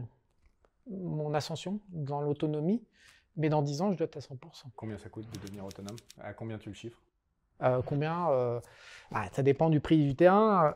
[0.90, 2.82] mon ascension dans l'autonomie
[3.38, 4.36] mais dans 10 ans, je dois être à 100%.
[4.76, 5.96] Combien ça coûte de devenir autonome?
[6.20, 7.00] À combien tu le chiffres?
[7.62, 8.60] Euh, Combien euh,
[9.10, 10.74] bah, Ça dépend du prix du terrain.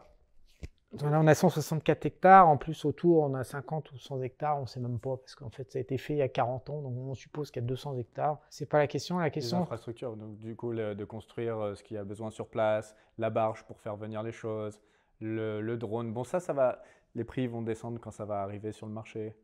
[1.00, 2.48] Là, on a 164 hectares.
[2.48, 4.58] En plus, autour, on a 50 ou 100 hectares.
[4.58, 6.28] On ne sait même pas parce qu'en fait, ça a été fait il y a
[6.28, 6.82] 40 ans.
[6.82, 8.38] Donc, on suppose qu'il y a 200 hectares.
[8.50, 9.18] C'est pas la question.
[9.18, 9.60] La question.
[9.60, 10.16] L'infrastructure.
[10.16, 13.64] Donc, du coup, de construire euh, ce qu'il y a besoin sur place, la barge
[13.64, 14.80] pour faire venir les choses,
[15.20, 16.12] le, le drone.
[16.12, 16.82] Bon, ça, ça va.
[17.14, 19.34] Les prix vont descendre quand ça va arriver sur le marché.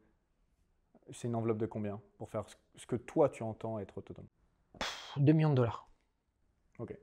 [1.12, 2.44] C'est une enveloppe de combien pour faire
[2.76, 4.26] ce que toi tu entends être autonome
[5.16, 5.88] 2 millions de dollars.
[6.78, 6.96] Ok.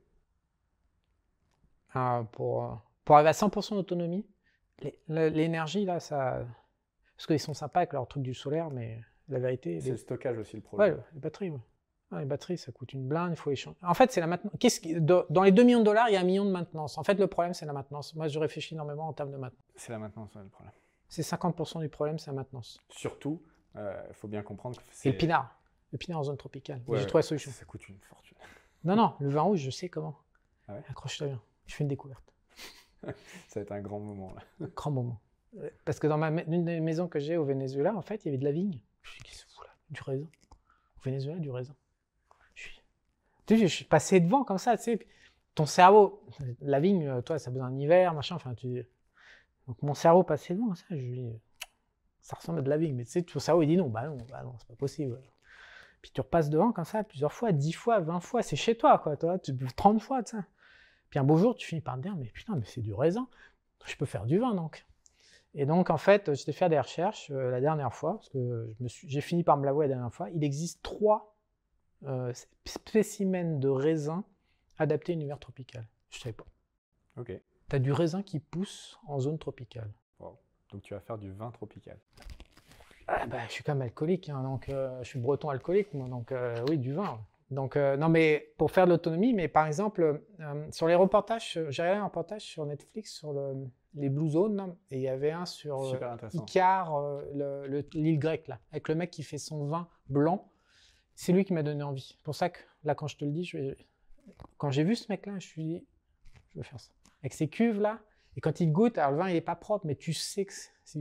[1.94, 4.26] Ah, pour, pour arriver à 100% d'autonomie,
[5.08, 6.46] l'énergie, là, ça.
[7.16, 9.00] Parce qu'ils sont sympas avec leur truc du solaire, mais
[9.30, 9.80] la vérité.
[9.80, 10.96] C'est le stockage aussi le problème.
[10.96, 11.54] Ouais, les batteries.
[12.12, 13.78] les batteries, ça coûte une blinde, il faut échanger.
[13.82, 14.54] En fait, c'est la maintenance.
[14.60, 15.00] Qui...
[15.00, 16.98] Dans les 2 millions de dollars, il y a un million de maintenance.
[16.98, 18.14] En fait, le problème, c'est la maintenance.
[18.16, 19.64] Moi, je réfléchis énormément en termes de maintenance.
[19.76, 20.74] C'est la maintenance, le problème.
[21.08, 22.82] C'est 50% du problème, c'est la maintenance.
[22.90, 23.42] Surtout
[23.76, 25.12] Il faut bien comprendre que c'est.
[25.12, 25.58] Le pinard.
[25.92, 26.82] Le pinard en zone tropicale.
[26.88, 27.52] Ouais, J'ai trouvé la solution.
[27.52, 28.38] Ça coûte une fortune.
[28.84, 30.18] Non, non, le vin rouge, je sais comment.
[30.68, 31.42] Ah ouais Accroche-toi bien.
[31.66, 32.34] Je fais une découverte.
[33.04, 33.12] Ça
[33.56, 34.68] va être un grand moment là.
[34.76, 35.20] Grand moment.
[35.58, 38.28] Euh, Parce que dans ma, une des maisons que j'ai au Venezuela, en fait, il
[38.28, 38.80] y avait de la vigne.
[39.02, 40.28] Je suis qu'est-ce que là Du raisin.
[40.98, 41.76] Au Venezuela, du raisin.
[42.54, 42.82] Je suis,
[43.46, 45.08] tu sais, je suis passé devant comme ça, tu sais.
[45.54, 46.22] Ton cerveau,
[46.62, 48.36] la vigne, euh, toi, ça a besoin d'un hiver, machin.
[48.36, 48.86] Enfin, tu...
[49.68, 50.86] Donc mon cerveau passait devant comme ça.
[50.90, 51.42] Je lui
[52.26, 52.96] ça ressemble à de la vigne.
[52.96, 55.22] Mais tu sais, ton cerveau, il dit non, bah non, bah non, c'est pas possible.
[56.02, 58.98] Puis tu repasses devant comme ça plusieurs fois, 10 fois, 20 fois, c'est chez toi,
[58.98, 59.16] quoi.
[59.16, 60.44] Toi, tu, 30 fois, tu sais.
[61.12, 63.28] Puis un beau jour, tu finis par te dire, mais putain, mais c'est du raisin.
[63.86, 64.88] Je peux faire du vin, donc.
[65.54, 69.22] Et donc, en fait, j'étais fait des recherches euh, la dernière fois, parce que j'ai
[69.22, 70.32] fini par me l'avouer la dernière fois.
[70.32, 71.38] Il existe trois
[72.06, 72.34] euh,
[72.66, 74.24] spécimens de raisin
[74.80, 75.88] adaptés à l'univers tropical.
[76.10, 76.48] Je savais pas.
[77.18, 77.40] Ok.
[77.70, 79.92] Tu as du raisin qui pousse en zone tropicale.
[80.72, 81.98] Donc tu vas faire du vin tropical.
[83.08, 86.08] Ah bah, je suis quand même alcoolique, hein, donc euh, je suis breton alcoolique, moi,
[86.08, 87.20] donc euh, oui, du vin.
[87.52, 90.24] Donc, euh, non, mais pour faire de l'autonomie, mais par exemple,
[90.72, 94.96] sur les reportages, j'ai regardé un reportage sur Netflix sur le- les Blue Zones, et
[94.96, 95.80] il y avait un sur.
[96.34, 97.00] Icar,
[97.36, 100.50] le- le- l'île grecque, là, avec le mec qui fait son vin blanc.
[101.14, 102.16] C'est lui qui m'a donné envie.
[102.18, 103.78] C'est pour ça que, là, quand je te le dis, je vais-
[104.58, 105.86] quand j'ai vu ce mec-là, je me suis dit,
[106.54, 106.92] je veux faire ça.
[107.22, 108.00] Avec ces cuves, là,
[108.36, 110.54] et quand il goûte, alors le vin, il est pas propre, mais tu sais que
[110.84, 111.00] c'est-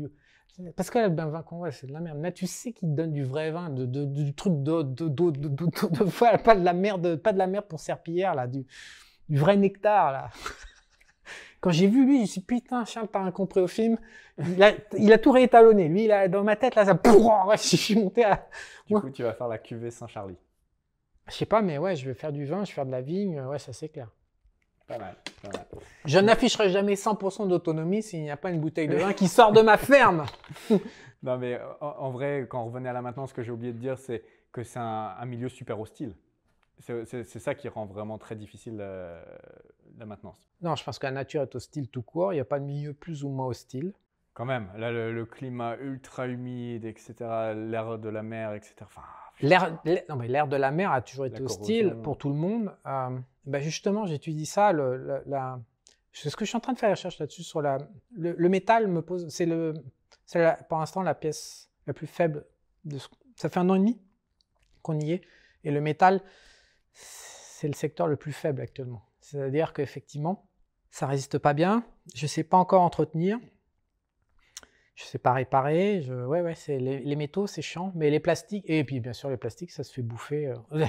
[0.76, 2.22] parce que là, le vin qu'on voit, c'est de la merde.
[2.22, 6.04] Là, tu sais qu'il donne du vrai vin, de, de- du truc de, de, de,
[6.04, 8.64] voilà, pas de la merde, pas de la merde pour serpillière, là, du,
[9.28, 10.30] du vrai nectar, là.
[11.60, 13.96] Quand j'ai vu lui, je me suis dit, putain, Charles, t'as rien compris au film.
[14.38, 15.88] Il a, il a tout réétalonné.
[15.88, 16.98] Lui, il a, dans ma tête, là, ça,
[17.56, 18.46] je suis monté à,
[18.86, 19.00] Du Ouais.
[19.00, 20.36] coup, tu vas faire la cuvée Saint-Charlie.
[21.28, 23.00] je sais pas, mais ouais, je vais faire du vin, je vais faire de la
[23.02, 24.10] vigne, ouais, ça c'est clair.
[24.86, 25.66] Pas mal, pas mal.
[26.04, 29.52] Je n'afficherai jamais 100% d'autonomie s'il n'y a pas une bouteille de vin qui sort
[29.52, 30.26] de ma ferme.
[31.24, 33.78] Non, mais en, vrai, quand on revenait à la maintenance, ce que j'ai oublié de
[33.78, 34.22] dire, c'est
[34.52, 36.14] que c'est un, un milieu super hostile.
[36.78, 39.24] C'est ça qui rend vraiment très difficile euh,
[39.96, 40.36] la maintenance.
[40.60, 42.34] Non, je pense que la nature est hostile tout court.
[42.34, 43.94] Il n'y a pas de milieu plus ou moins hostile.
[44.34, 47.14] Quand même, là, le, le climat ultra humide, etc.,
[47.54, 48.74] l'air de la mer, etc.
[48.82, 49.02] Enfin,
[49.40, 52.74] L'air, de la mer a toujours été hostile pour tout le monde.
[52.86, 54.72] Euh, bah justement, j'étudie ça.
[54.72, 55.60] Le, la- la-
[56.12, 57.78] C'est ce que je suis en train de faire la recherche là-dessus sur la.
[58.12, 59.28] Le, le métal me pose.
[59.28, 59.74] C'est le.
[60.24, 62.46] C'est la- pour l'instant la pièce la plus faible.
[62.84, 64.00] De ce- Ça fait un an et demi
[64.82, 65.22] qu'on y est.
[65.64, 66.20] Et le métal,
[66.92, 69.02] c'est le secteur le plus faible actuellement.
[69.20, 70.46] C'est-à-dire qu'effectivement,
[70.90, 71.84] ça résiste pas bien.
[72.14, 73.38] Je sais pas encore entretenir.
[74.94, 76.02] Je sais pas réparer.
[76.02, 76.14] Je...
[76.14, 77.92] Ouais, ouais, c'est les, les métaux, c'est chiant.
[77.94, 80.46] Mais les plastiques, et puis bien sûr, les plastiques, ça se fait bouffer.
[80.48, 80.56] euh.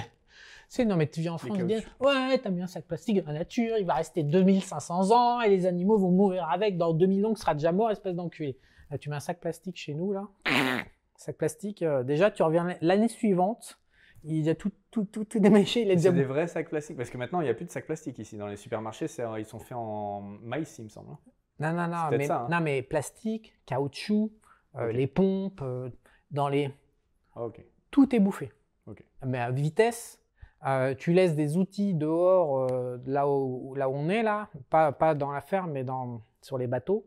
[0.68, 3.32] C'est non, mais tu viens en France, bien, ouais, t'as mis un sac plastique dans
[3.32, 6.76] la nature, il va rester 2500 ans et les animaux vont mourir avec.
[6.76, 8.58] Dans 2000 ans, il sera déjà mort, espèce d'enculé.
[8.90, 10.26] Là, tu mets un sac plastique chez nous, là.
[11.16, 13.78] sac plastique, euh, déjà, tu reviens l'année suivante,
[14.24, 16.96] il a tout, tout, tout, tout déméché, il c'est des vrais sacs plastiques.
[16.96, 18.36] Parce que maintenant, il n'y a plus de sacs plastiques ici.
[18.36, 21.16] Dans les supermarchés, c'est- ils sont faits en maïs, il me semble.
[21.58, 22.48] Non, non, non, mais, ça, hein.
[22.50, 24.30] non, mais plastique, caoutchouc,
[24.76, 25.88] euh, les pompes, euh,
[26.30, 26.70] dans les...
[27.34, 27.46] Ah,
[27.90, 28.52] tout est bouffé.
[29.24, 30.20] Mais à vitesse,
[30.66, 32.68] euh, tu laisses des outils dehors,
[33.06, 36.58] là, où, là où on est, là, pas, pas dans la ferme, mais dans, sur
[36.58, 37.06] les bateaux.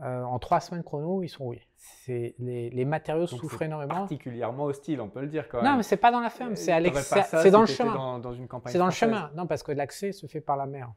[0.00, 1.66] Euh, en trois semaines chrono, ils sont rouillés.
[1.76, 3.94] C'est, les, les matériaux Donc, souffrent énormément.
[3.94, 5.72] Particulièrement hostile, on peut le dire quand même.
[5.72, 7.94] Non, mais c'est pas dans la ferme, c'est à c'est si dans le chemin.
[7.94, 8.32] Dans, dans
[8.66, 9.30] C'est dans le chemin.
[9.34, 10.92] Non, parce que l'accès se fait par la mer.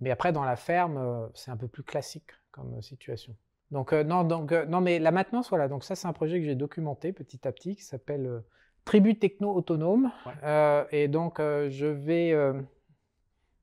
[0.00, 3.36] Mais après, dans la ferme, euh, c'est un peu plus classique comme euh, situation.
[3.70, 5.68] Donc, euh, non, donc, euh, non, mais la maintenance, voilà.
[5.68, 8.40] Donc, ça, c'est un projet que j'ai documenté petit à petit qui s'appelle euh,
[8.84, 10.10] Tribu Techno Autonome.
[10.26, 10.86] Ouais.
[10.92, 12.34] Et donc, je vais.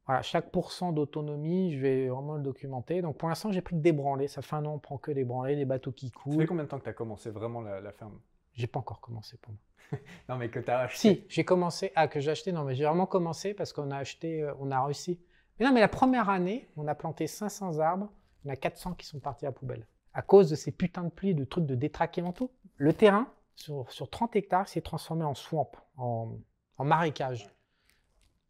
[0.06, 3.02] voilà, chaque pourcent d'autonomie, je vais vraiment le documenter.
[3.02, 4.28] Donc, pour l'instant, j'ai pris que des branlées.
[4.28, 6.48] Ça fait un an, on prend que des branlées, des bateaux qui Ça fait coulent.
[6.48, 8.20] combien de temps que tu as commencé vraiment la, la ferme?
[8.54, 9.60] J'ai pas encore commencé pour moi.
[10.30, 11.00] Non, mais que tu as acheté.
[11.16, 11.92] Si, j'ai commencé.
[11.96, 14.84] Ah, que j'ai acheté, non, mais j'ai vraiment commencé parce qu'on a acheté, on a
[14.84, 15.20] réussi.
[15.60, 18.10] Mais non, mais la première année, on a planté 500 arbres,
[18.44, 19.86] il y en a 400 qui sont partis à la poubelle.
[20.14, 22.52] À cause de ces putains de pluies, de trucs de détraqués mentaux.
[22.78, 26.38] Le terrain, sur, sur 30 hectares, s'est transformé en swamp, en,
[26.80, 27.50] marécage.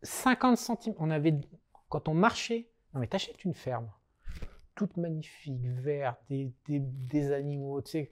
[0.04, 0.94] 50 centimes.
[1.00, 1.34] On avait,
[1.90, 3.92] quand on marchait, non mais t'achètes une ferme,
[4.76, 8.12] toute magnifique, verte, des, des, animaux, tu sais,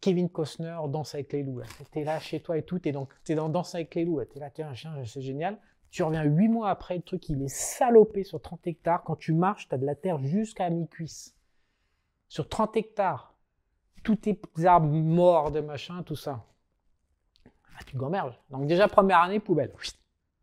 [0.00, 1.62] Kevin Costner, Danse avec les loups.
[1.90, 3.08] T'es là chez toi et tout, t'es dans,
[3.48, 4.22] Danse avec les loups.
[4.26, 4.72] T'es là, tiens,
[5.04, 5.58] c'est génial.
[5.94, 9.04] Tu reviens huit mois après, le truc, il est salopé sur 30 hectares.
[9.04, 11.36] Quand tu marches, t'as de la terre jusqu'à mi-cuisse.
[12.26, 13.32] Sur 30 hectares.
[14.02, 16.44] Tous tes arbres morts, de machin, tout ça.
[17.46, 18.36] Ah, tu gamberges.
[18.50, 19.72] Donc déjà, première année, poubelle.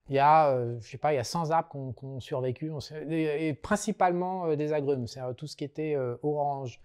[0.07, 2.71] Il y a, euh, je sais pas, il y a 100 arbres qui ont, survécu,
[3.09, 6.80] et, principalement euh, des agrumes, c'est tout ce qui était euh, orange,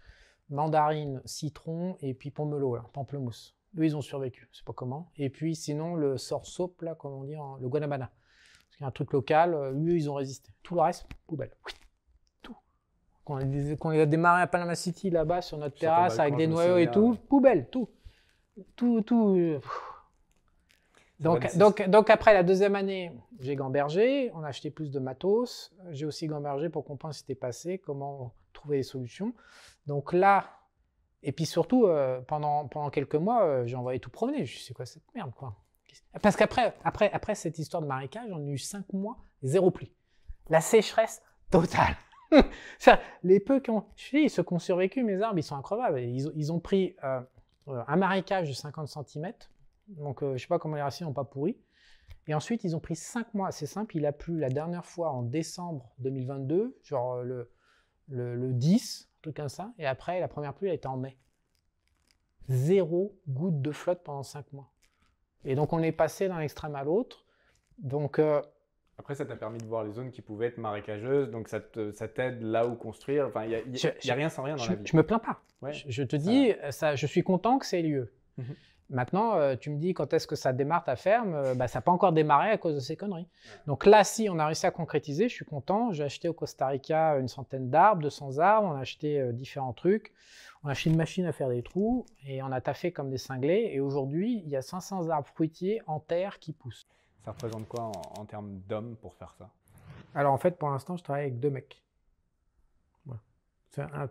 [0.51, 3.57] mandarine, citron et puis pomelo, là, pamplemousse.
[3.79, 5.13] Eux, ils ont survécu, je sais pas comment.
[5.19, 8.11] Et puis sinon, le sorsop, là, comme on dit, le guanabana.
[8.77, 10.51] Parce qu'il y a un truc local, eux, ils ont résisté.
[10.63, 11.51] Tout le reste, poubelle.
[12.43, 12.57] Tout.
[13.25, 13.39] Quand
[13.81, 17.17] on, a démarré à Panama City, là-bas, sur notre terrasse, avec des noyaux et tout,
[17.29, 17.89] poubelle, tout.
[18.75, 19.61] Tout, tout.
[21.21, 25.75] Donc, donc, donc, après la deuxième année, j'ai gambergé, on a acheté plus de matos.
[25.91, 29.33] J'ai aussi gambergé pour comprendre ce qui s'était passé, comment trouver des solutions.
[29.87, 30.51] Donc là,
[31.23, 34.45] et puis surtout, euh, pendant, pendant quelques mois, euh, j'ai envoyé tout promener.
[34.45, 35.55] Je sais quoi cette merde, quoi?
[36.23, 39.93] Parce qu'après après, après cette histoire de marécage, on a eu cinq mois, zéro pluie.
[40.49, 41.97] La sécheresse totale.
[43.23, 46.01] les peu qui ont, je dis, ceux survécu, mes arbres, ils sont incroyables.
[46.01, 47.21] Ils, ils ont pris euh,
[47.67, 49.33] un marécage de 50 cm
[49.89, 51.59] donc, euh, je ne sais pas comment les racines n'ont pas pourri.
[52.27, 53.53] Et ensuite, ils ont pris 5 mois.
[53.53, 57.53] C'est simple, il a plu la dernière fois en décembre 2022, genre euh, le,
[58.09, 59.73] le, le 10, un truc comme ça.
[59.79, 61.17] Et après, la première pluie, elle était en mai.
[62.49, 64.73] Zéro goutte de flotte pendant 5 mois.
[65.45, 67.25] Et donc, on est passé d'un extrême à l'autre.
[67.79, 68.43] Donc, euh,
[68.99, 72.43] après, ça t'a permis de voir les zones qui pouvaient être marécageuses, donc ça t'aide
[72.43, 73.27] là où construire.
[73.27, 74.87] Enfin, il n'y a, rien sans rien dans je, la vie.
[74.87, 75.43] Je me plains pas.
[75.71, 78.13] je, te dis, ça, je suis content que c'est lieu.
[78.39, 78.55] Mhm.
[78.89, 81.79] Maintenant, euh, tu me dis quand est-ce que ça démarre ta ferme euh, bah, Ça
[81.79, 83.27] n'a pas encore démarré à cause de ces conneries.
[83.67, 85.93] Donc là, si on a réussi à concrétiser, je suis content.
[85.93, 90.13] J'ai acheté au Costa Rica une centaine d'arbres, 200 arbres, on a acheté différents trucs.
[90.67, 93.19] On a acheté une machine à faire des trous et on a taffé comme des
[93.19, 93.71] cinglés.
[93.73, 96.89] Et aujourd'hui, il y a 500 arbres fruitiers en terre qui poussent.
[97.25, 99.49] Ça représente quoi en, en termes d'hommes pour faire ça?
[100.15, 101.87] Alors en fait, pour l'instant, je travaille avec deux mecs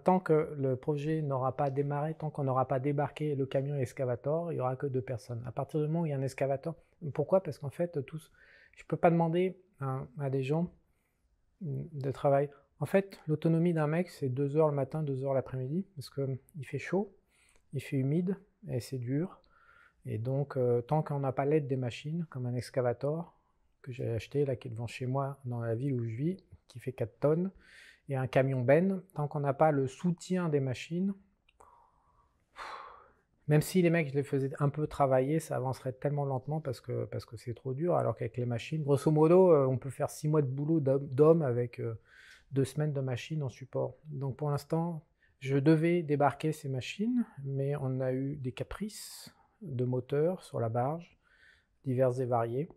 [0.03, 4.51] tant que le projet n'aura pas démarré, tant qu'on n'aura pas débarqué le camion excavator,
[4.51, 5.43] il n'y aura que deux personnes.
[5.45, 6.75] À partir du moment où il y a un excavator,
[7.13, 7.41] pourquoi?
[7.41, 8.31] Parce qu'en fait, tous,
[8.73, 10.71] je ne peux pas demander à, des gens
[11.61, 12.49] de travail.
[12.79, 16.65] En fait, l'autonomie d'un mec, c'est 2 heures le matin, 2 heures l'après-midi, parce qu'il
[16.65, 17.13] fait chaud,
[17.73, 18.37] il fait humide,
[18.69, 19.39] et c'est dur.
[20.05, 23.33] Et donc, euh, tant qu'on n'a pas l'aide des machines, comme un excavator
[23.81, 26.37] que j'ai acheté, là, qui est devant chez moi, dans la ville où je vis,
[26.67, 27.51] qui fait 4 tonnes,
[28.09, 31.13] et un camion ben, tant qu'on n'a pas le soutien des machines,
[33.47, 36.81] même si les mecs, je les faisais un peu travailler, ça avancerait tellement lentement parce
[36.81, 37.95] que parce que c'est trop dur.
[37.95, 41.43] Alors qu'avec les machines, grosso modo, euh, on peut faire six mois de boulot d'homme
[41.43, 41.93] avec euh,
[42.55, 43.95] deux semaines de machines en support.
[44.07, 45.03] Donc pour l'instant,
[45.39, 49.29] je devais débarquer ces machines, mais on a eu des caprices
[49.61, 51.19] de moteurs sur la barge,
[51.83, 52.69] divers et variés.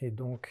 [0.00, 0.50] Et donc,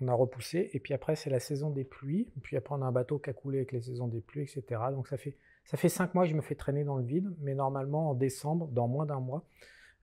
[0.00, 0.70] on a repoussé.
[0.72, 2.28] Et puis après, c'est la saison des pluies.
[2.42, 4.80] Puis après, on a un bateau qui a coulé avec les saisons des pluies, etc.
[4.90, 7.34] Donc ça fait, ça fait cinq mois que je me fais traîner dans le vide.
[7.40, 9.44] Mais normalement, en décembre, dans moins d'un mois,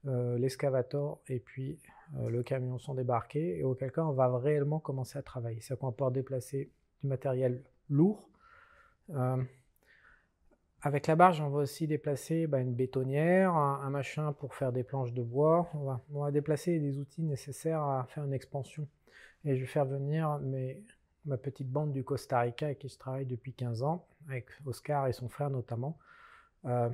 [0.06, 1.78] euh, l'excavator et puis
[2.16, 3.58] euh, le camion sont débarqués.
[3.58, 5.60] Et auquel cas, on va réellement commencer à travailler.
[5.60, 6.70] C'est-à-dire qu'on va déplacer
[7.00, 8.28] du matériel lourd.
[9.10, 9.42] Euh,
[10.82, 14.82] avec la barge, on va aussi déplacer bah, une bétonnière, un, machin pour faire des
[14.82, 15.70] planches de bois.
[15.74, 18.88] On va, déplacer des outils nécessaires à faire une expansion
[19.44, 20.82] et je vais faire venir mes,
[21.26, 25.06] ma petite bande du Costa Rica avec qui je travaille depuis 15 ans, avec Oscar
[25.06, 25.98] et son frère notamment.
[26.64, 26.88] Euh,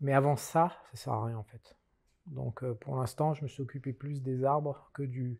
[0.00, 1.76] mais avant ça, ça sert à rien en fait.
[2.26, 5.38] Donc euh, pour l'instant, je me suis occupé plus des arbres que du...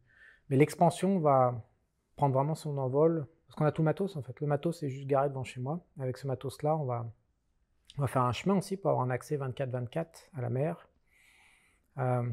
[0.48, 1.66] Mais l'expansion va
[2.16, 4.40] prendre vraiment son envol, parce qu'on a tout le matos en fait.
[4.40, 5.80] Le matos est juste garé devant chez moi.
[5.98, 7.06] Avec ce matos-là, on va,
[7.98, 10.88] on va faire un chemin aussi pour avoir un accès 24-24 à la mer.
[11.98, 12.28] Euh,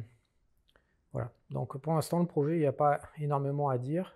[1.11, 1.31] voilà.
[1.51, 4.15] Donc pour l'instant, le projet, il n'y a pas énormément à dire.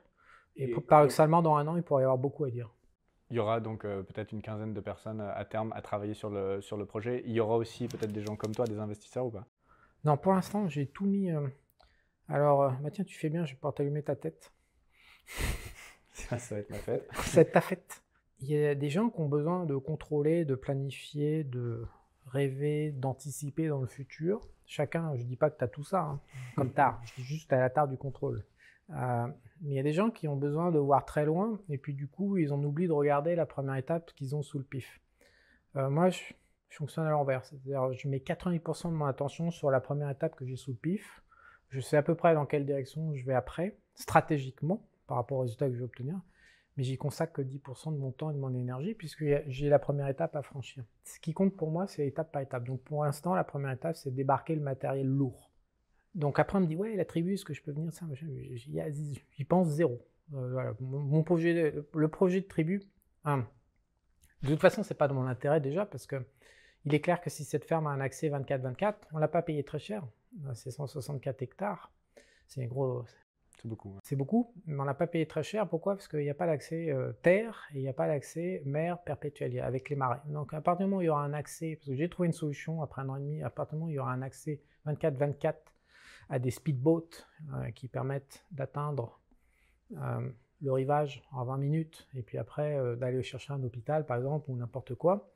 [0.56, 2.70] Et, paradoxalement, dans un an, il pourrait y avoir beaucoup à dire.
[3.30, 6.30] Il y aura donc euh, peut-être une quinzaine de personnes à terme à travailler sur
[6.30, 7.24] le, sur le projet.
[7.26, 9.46] Il y aura aussi peut-être des gens comme toi, des investisseurs ou pas?
[10.06, 11.32] Non, pour l'instant, j'ai tout mis.
[11.32, 11.48] Euh,
[12.30, 14.52] alors, euh, bah tiens, tu fais bien, je vais pouvoir t'allumer ta tête.
[16.18, 17.10] Ça, va être ma fête.
[17.24, 18.02] C'est ta fête.
[18.40, 21.86] Il y a des gens qui ont besoin de contrôler, de planifier, de
[22.28, 24.48] rêver, d'anticiper dans le futur.
[24.66, 26.20] Chacun, je ne dis pas que tu as tout ça, hein,
[26.56, 28.44] comme tard, je dis juste à la tard du contrôle.
[28.92, 29.28] Euh,
[29.62, 31.94] mais il y a des gens qui ont besoin de voir très loin, et puis
[31.94, 35.00] du coup, ils ont oublié de regarder la première étape qu'ils ont sous le pif.
[35.76, 36.20] Euh, moi, je,
[36.70, 40.46] fonctionne à l'envers, c'est-à-dire je mets 90% de mon attention sur la première étape que
[40.46, 41.24] j'ai sous le pif.
[41.70, 45.42] Je sais à peu près dans quelle direction je vais après, stratégiquement, par rapport aux
[45.42, 46.20] résultats que je vais obtenir
[46.78, 49.80] mais j'y consacre que 10% de mon temps et de mon énergie puisque j'ai la
[49.80, 50.84] première étape à franchir.
[51.04, 52.66] Ce qui compte pour moi, c'est étape par étape.
[52.66, 55.52] Donc pour l'instant, la première étape, c'est débarquer le matériel lourd.
[56.14, 57.92] Donc après, on me dit, ouais, la tribu, est-ce que je peux venir?
[57.92, 60.00] Ça J'y pense zéro.
[60.34, 62.84] Euh, mon projet, le projet de tribu,
[63.26, 63.48] hein,
[64.44, 66.24] de toute façon, c'est pas de mon intérêt déjà parce que
[66.86, 69.64] il est clair que si cette ferme a un accès 24-24, on l'a pas payé
[69.64, 70.06] très cher.
[70.54, 71.92] C'est 164 hectares.
[72.46, 73.04] C'est gros,
[74.04, 74.54] C'est beaucoup.
[74.66, 75.68] Mais on n'a pas payé très cher.
[75.68, 75.96] Pourquoi?
[75.96, 79.02] Parce qu'il n'y a pas l'accès euh, terre et il n'y a pas l'accès mer
[79.04, 80.20] perpétuel avec les marées.
[80.26, 82.28] Donc à partir du moment où il y aura un accès, parce que j'ai trouvé
[82.28, 84.12] une solution après un an et demi, à partir du moment où il y aura
[84.12, 85.56] un accès 24-24
[86.30, 89.20] à des speedboats euh, qui permettent d'atteindre
[89.94, 90.30] euh,
[90.62, 94.56] le rivage en 20 minutes et puis après d'aller chercher un hôpital par exemple ou
[94.56, 95.30] n'importe quoi.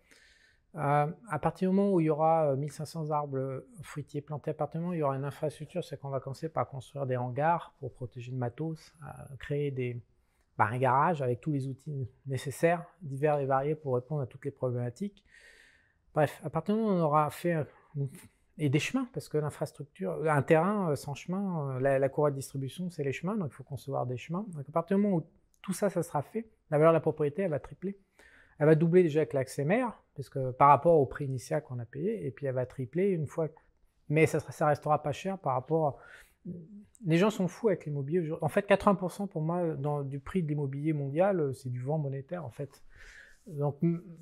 [0.75, 4.53] Euh, à partir du moment où il y aura 1500 euh, arbres fruitiers plantés, à
[4.53, 7.05] partir du moment où il y aura une infrastructure, c'est qu'on va commencer par construire
[7.05, 8.93] des hangars pour protéger le matos,
[9.39, 10.01] créer des,
[10.57, 14.45] bah, un garage avec tous les outils nécessaires, divers et variés pour répondre à toutes
[14.45, 15.25] les problématiques.
[16.13, 17.65] Bref, à partir du moment où on aura fait
[18.57, 22.35] et des chemins, parce que l'infrastructure, un terrain euh, sans chemin, la, la courroie de
[22.35, 24.45] distribution, c'est les chemins, donc il faut concevoir des chemins.
[24.49, 25.25] Donc à partir du moment où
[25.61, 27.97] tout ça, ça sera fait, la valeur de la propriété, elle va tripler.
[28.61, 31.79] Elle va doubler déjà avec l'accès mer, parce que par rapport au prix initial qu'on
[31.79, 33.47] a payé, et puis elle va tripler une fois.
[34.07, 35.97] Mais ça, restera pas cher par rapport.
[37.03, 38.31] Les gens sont fous avec l'immobilier.
[38.39, 41.97] En fait, 80% pour moi dans, du prix de l'immobilier mondial, euh, c'est du vent
[41.97, 42.83] monétaire en fait.
[43.47, 43.79] Donc,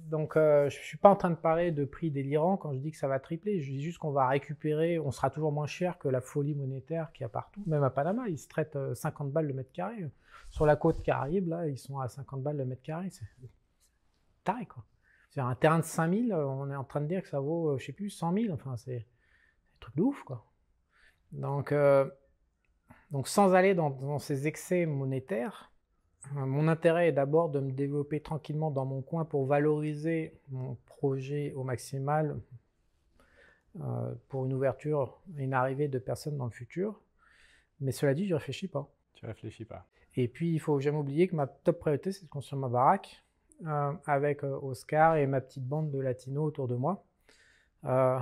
[0.10, 2.80] donc euh, je ne suis pas en train de parler de prix délirant quand je
[2.80, 3.60] dis que ça va tripler.
[3.60, 7.12] Je dis juste qu'on va récupérer, on sera toujours moins cher que la folie monétaire
[7.12, 7.62] qu'il y a partout.
[7.68, 10.06] Même à Panama, ils se traitent 50 euh, balles le mètre carré.
[10.50, 13.10] Sur la côte caraïbe, là, ils sont à 50 balles le mètre carré.
[14.50, 14.84] C'est taré, quoi.
[15.30, 17.70] C'est un terrain de 5000, euh, on est en train de dire que ça vaut,
[17.70, 18.54] euh, je sais plus, 100 000.
[18.54, 20.44] Enfin, c'est un truc de ouf, quoi.
[21.32, 22.10] Donc, euh,
[23.12, 25.72] donc sans aller dans, ces excès monétaires,
[26.34, 31.54] mon intérêt est d'abord de me développer tranquillement dans mon coin pour valoriser mon projet
[31.54, 32.40] au maximal
[34.28, 37.00] pour une ouverture et une arrivée de personnes dans le futur.
[37.80, 38.92] Mais cela dit, je réfléchis pas.
[39.14, 39.88] Tu réfléchis pas.
[40.16, 43.24] Et puis, il faut jamais oublier que ma top priorité, c'est de construire ma baraque
[43.68, 47.06] euh, avec euh, Oscar et ma petite bande de latinos autour de moi.
[47.84, 48.18] Euh,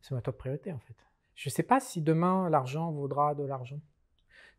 [0.00, 0.94] c'est ma top priorité en fait.
[1.34, 3.80] Je ne sais pas si demain l'argent vaudra de l'argent.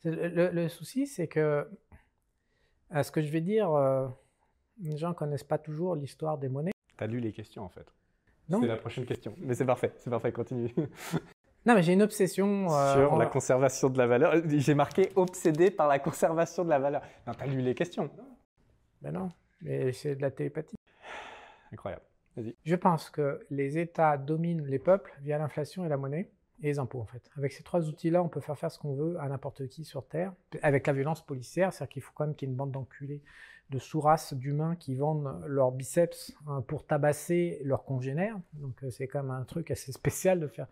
[0.04, 1.68] Le, souci, c'est que
[2.92, 3.70] ce que je vais dire,
[4.80, 6.72] les gens ne connaissent pas toujours l'histoire des monnaies.
[6.98, 7.86] Tu as lu les questions en fait.
[8.50, 9.36] C'est la prochaine question.
[9.38, 10.74] Mais c'est parfait, c'est parfait, continue.
[11.64, 12.70] Non, mais j'ai une obsession.
[12.70, 14.34] Sur la conservation de la valeur.
[14.48, 17.04] J'ai marqué obsédé par la conservation de la valeur.
[17.28, 18.10] Non, tu as lu les questions.
[19.04, 19.30] Ben non.
[19.62, 20.76] Mais c'est de la télépathie.
[21.72, 22.04] Incroyable.
[22.36, 22.56] Vas-y.
[22.64, 26.32] Je pense que les États dominent les peuples via l'inflation et la monnaie
[26.62, 27.30] et les impôts en fait.
[27.38, 30.08] Avec ces trois outils-là, on peut faire faire ce qu'on veut à n'importe qui sur
[30.08, 32.72] Terre, avec la violence policière, c'est-à-dire qu'il faut quand même qu'il y ait une bande
[32.72, 33.22] d'enculés,
[33.70, 38.38] de sous-races d'humains qui vendent leurs biceps hein, pour tabasser leurs congénères.
[38.54, 40.68] Donc euh, c'est quand même un truc assez spécial de faire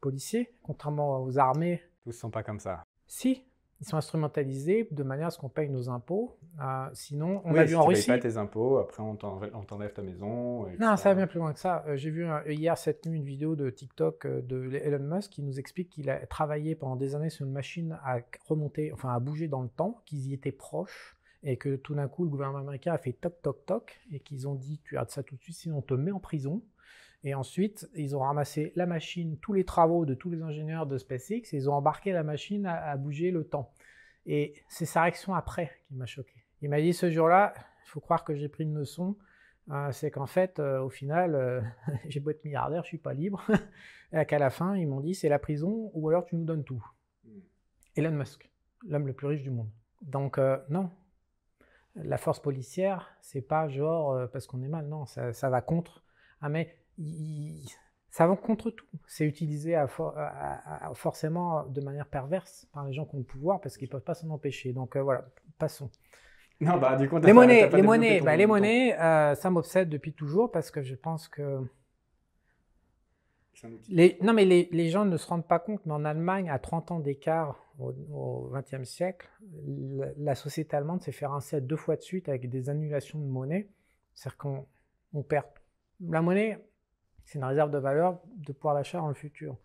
[0.00, 1.82] policier, contrairement aux armées.
[2.02, 2.84] Tous ne sont pas comme ça.
[3.06, 3.44] Si,
[3.84, 6.38] ils sont instrumentalisés de manière à ce qu'on paye nos impôts.
[6.58, 8.04] Euh, sinon, on a vu en Russie.
[8.04, 10.66] Tu pas tes impôts, après on t'enlève ta maison.
[10.80, 11.84] Non, ça va bien plus loin que ça.
[11.86, 15.42] Euh, j'ai vu hier cette nuit une vidéo de TikTok euh, de Elon Musk qui
[15.42, 19.20] nous explique qu'il a travaillé pendant des années sur une machine à remonter, enfin à
[19.20, 22.60] bouger dans le temps, qu'ils y étaient proches et que tout d'un coup le gouvernement
[22.60, 25.42] américain a fait toc toc toc et qu'ils ont dit tu arrêtes ça tout de
[25.42, 26.62] suite sinon on te met en prison.
[27.24, 30.98] Et ensuite, ils ont ramassé la machine, tous les travaux de tous les ingénieurs de
[30.98, 33.72] SpaceX, et ils ont embarqué la machine à, bouger le temps.
[34.26, 36.44] Et c'est sa réaction après qui m'a choqué.
[36.60, 39.16] Il m'a dit ce jour-là, il faut croire que j'ai pris une leçon,
[39.70, 41.62] euh, c'est qu'en fait, euh, au final, euh,
[42.08, 43.42] j'ai beau être milliardaire, je suis pas libre.
[44.12, 46.64] et qu'à la fin, ils m'ont dit c'est la prison ou alors tu nous donnes
[46.64, 46.84] tout.
[47.24, 47.40] Hmm.
[47.96, 48.50] Elon Musk,
[48.86, 49.70] l'homme le plus riche du monde.
[50.02, 50.38] Donc
[50.68, 50.90] non,
[51.94, 56.04] la force policière, c'est pas genre parce qu'on est mal, non, ça, ça va contre.
[56.42, 56.76] Ah mais
[58.14, 58.86] ça va contre tout.
[59.08, 59.88] C'est utilisé à
[60.94, 64.04] forcément de manière perverse par les gens qui ont le pouvoir parce qu'ils ne peuvent
[64.04, 64.72] pas s'en empêcher.
[64.72, 65.26] Donc euh, voilà,
[65.58, 65.90] passons.
[66.60, 70.12] Non, bah, du coup, les monnaies, les monnaies, bah, les monnaies euh, ça m'obsède depuis
[70.12, 71.66] toujours parce que je pense que.
[73.88, 76.58] Les, non, mais les, les, gens ne se rendent pas compte, mais en Allemagne, à
[76.58, 79.28] 30 ans d'écart au XXe siècle,
[79.66, 83.24] la, la, société allemande s'est fait rincer deux fois de suite avec des annulations de
[83.24, 83.68] monnaie.
[84.14, 84.66] C'est-à-dire qu'on
[85.14, 85.46] on perd
[86.00, 86.58] la monnaie,
[87.24, 89.56] c'est une réserve de valeur de pouvoir d'achat dans le futur.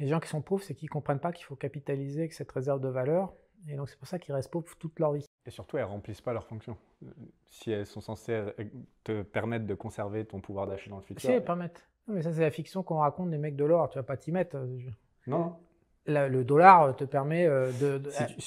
[0.00, 2.50] Les gens qui sont pauvres, c'est qu'ils ne comprennent pas qu'il faut capitaliser avec cette
[2.50, 3.32] réserve de valeur.
[3.68, 5.24] Et donc c'est pour ça qu'ils restent pauvres toute leur vie.
[5.46, 6.76] Et surtout, elles ne remplissent pas leur fonction.
[7.46, 8.44] Si elles sont censées
[9.04, 11.20] te permettre de conserver ton pouvoir d'achat dans le futur.
[11.20, 11.86] Si elles permettent.
[12.08, 13.88] Non, mais ça, c'est la fiction qu'on raconte des mecs de l'or.
[13.88, 14.58] Tu vas pas t'y mettre.
[15.26, 15.56] Non
[16.06, 18.02] le dollar te permet euh, de.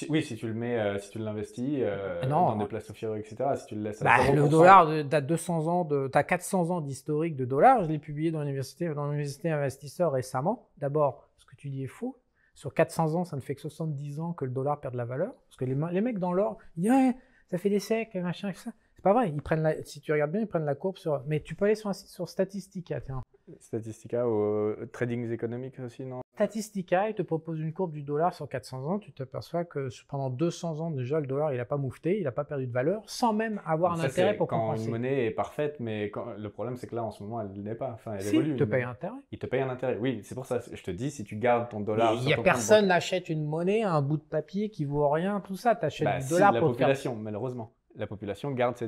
[0.10, 3.36] oui, si tu le mets, euh, si tu l'investis euh, dans des places au etc.
[3.56, 4.04] Si tu le laisses.
[4.04, 7.84] Bah, le dollar, tu as 200 ans, de, as 400 ans d'historique de dollars.
[7.84, 10.70] Je l'ai publié dans l'université, dans l'université investisseur récemment.
[10.78, 12.20] D'abord, ce que tu dis est faux.
[12.54, 15.06] Sur 400 ans, ça ne fait que 70 ans que le dollar perd de la
[15.06, 15.34] valeur.
[15.48, 17.14] Parce que les, les mecs dans l'or, ils disent
[17.50, 18.72] ça fait des siècles, machin, ça.
[18.96, 19.30] C'est pas vrai.
[19.30, 21.24] Ils prennent la, si tu regardes bien, ils prennent la courbe sur.
[21.28, 23.22] Mais tu peux aller sur un site sur Statistica, tiens.
[23.60, 26.22] Statistica ou Trading économiques aussi, non?
[26.38, 29.00] Statistica, il te propose une courbe du dollar sur 400 ans.
[29.00, 32.32] Tu t'aperçois que pendant 200 ans, déjà, le dollar, il n'a pas moufté, il n'a
[32.32, 34.86] pas perdu de valeur, sans même avoir un intérêt pour quand compenser.
[34.86, 37.50] une monnaie est parfaite, mais quand, le problème, c'est que là, en ce moment, elle
[37.64, 37.90] n'est pas.
[37.92, 38.52] Enfin, elle Si, évolue.
[38.52, 39.16] il te paye un intérêt.
[39.32, 39.98] Il te paye un intérêt.
[40.00, 40.60] Oui, c'est pour ça.
[40.72, 42.14] Je te dis, si tu gardes ton dollar.
[42.14, 45.56] Il n'y a personne n'achète une monnaie, un bout de papier qui vaut rien, tout
[45.56, 45.76] ça.
[45.76, 47.72] Tu achètes Bah, du si, dollar la pour te faire population, malheureusement.
[47.96, 48.88] La population garde ses,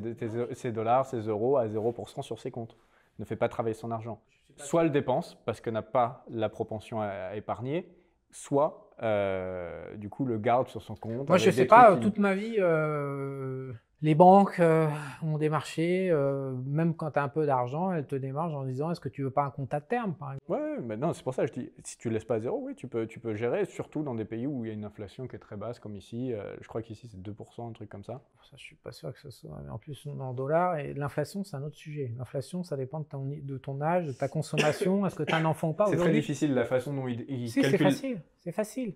[0.54, 2.78] ses dollars, ses euros à 0% sur ses comptes.
[3.18, 4.22] Ne fait pas travailler son argent.
[4.60, 7.90] Soit le dépense parce qu'elle n'a pas la propension à, épargner,
[8.32, 11.28] soit euh, du coup le garde sur son compte.
[11.28, 14.88] Moi, je sais des pas, qui- toute ma vie, euh, les banques euh,
[15.22, 18.64] ont des marchés, euh, même quand tu as un peu d'argent, elles te démarchent en
[18.64, 20.52] disant est-ce que tu veux pas un compte à terme, par exemple?
[20.52, 22.62] Ouais, mais non, c'est pour ça que je dis, si tu laisses pas à zéro,
[22.64, 24.86] oui, tu peux, tu peux gérer, surtout dans des pays où il y a une
[24.86, 26.32] inflation qui est très basse, comme ici.
[26.32, 28.22] euh, je crois qu'ici c'est 2%, un truc comme ça.
[28.50, 29.60] Ça, je suis pas sûr que ce soit.
[29.64, 32.14] mais En plus, en dollars et l'inflation, c'est un autre sujet.
[32.18, 35.06] L'inflation, ça dépend de ton, de ton âge, de ta consommation.
[35.06, 37.26] Est-ce que tu as un enfant ou pas C'est très difficile la façon dont ils,
[37.28, 38.22] ils Si, c'est facile.
[38.40, 38.96] C'est facile.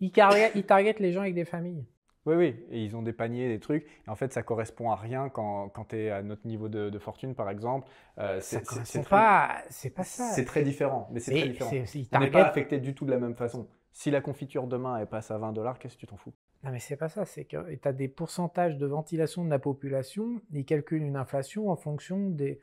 [0.00, 1.84] Ils targetent les gens avec des familles.
[2.26, 3.84] Oui, oui, et ils ont des paniers, des trucs.
[4.06, 6.88] Et en fait, ça correspond à rien quand, quand tu es à notre niveau de,
[6.88, 7.86] de fortune, par exemple.
[8.18, 9.56] Euh, Ça c'est- pas.
[9.68, 10.30] C'est pas ça.
[10.32, 11.70] C'est très différent, mais c'est très différent.
[12.12, 13.68] On n'est pas affecté du tout de la même façon.
[13.92, 16.32] Si la confiture demain elle passe à 20 dollars, qu'est-ce que tu t'en fous?
[16.64, 17.24] Non, mais c'est pas ça.
[17.26, 20.40] C'est que tu as des pourcentages de ventilation de la population.
[20.52, 22.60] Ils calculent une inflation en fonction des,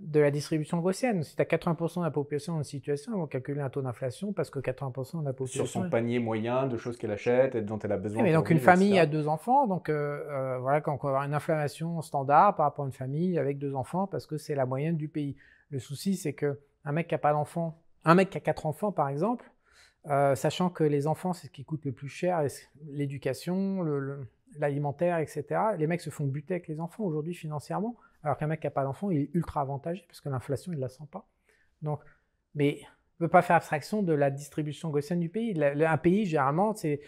[0.00, 1.22] de la distribution gaussienne.
[1.22, 3.82] Si tu as 80% de la population dans une situation, ils vont calculer un taux
[3.82, 5.66] d'inflation parce que 80% de la population.
[5.66, 8.22] Sur son est- panier moyen de choses qu'elle achète et dont elle a besoin.
[8.22, 9.00] Mais donc une vivre, famille etc.
[9.02, 12.64] a deux enfants, donc euh, euh, voilà, quand on va avoir une inflammation standard par
[12.64, 15.36] rapport à une famille avec deux enfants, parce que c'est la moyenne du pays.
[15.68, 18.64] Le souci, c'est que un mec qui a pas d'enfants, un mec qui a quatre
[18.64, 19.44] enfants par exemple,
[20.08, 22.42] euh, sachant que les enfants c'est ce qui coûte le plus cher,
[22.88, 23.84] l'éducation,
[24.58, 25.44] l'alimentaire, etc.
[25.78, 28.70] Les mecs se font buter avec les enfants aujourd'hui financièrement, alors qu'un mec qui a
[28.70, 31.26] pas d'enfants, il est ultra avantagé parce que l'inflation il la sent pas.
[31.82, 32.00] Donc,
[32.54, 32.80] mais
[33.18, 35.62] on peut pas faire abstraction de la distribution gaussienne du pays.
[35.62, 37.00] Un pays généralement c'est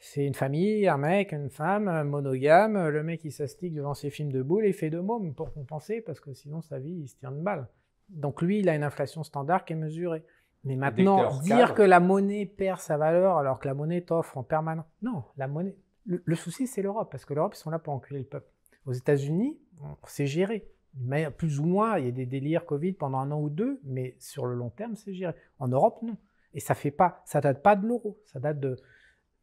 [0.00, 2.88] c'est une famille, un mec, une femme, un monogame.
[2.88, 6.00] Le mec, il s'astique devant ses films de boules et fait de mômes pour compenser
[6.00, 7.66] parce que sinon, sa vie, il se tient de balle.
[8.08, 10.22] Donc lui, il a une inflation standard qui est mesurée.
[10.62, 14.38] Mais maintenant, dire cadre- que la monnaie perd sa valeur alors que la monnaie t'offre
[14.38, 14.86] en permanence.
[15.02, 15.76] Non, la monnaie.
[16.06, 18.48] Le, le souci, c'est l'Europe parce que l'Europe, ils sont là pour enculer le peuple.
[18.88, 19.58] Aux États-Unis,
[20.06, 20.66] c'est géré.
[20.94, 23.80] Mais plus ou moins, il y a des délires Covid pendant un an ou deux,
[23.84, 25.34] mais sur le long terme, c'est géré.
[25.58, 26.16] En Europe, non.
[26.54, 28.78] Et ça fait pas, ça date pas de l'euro, ça date de,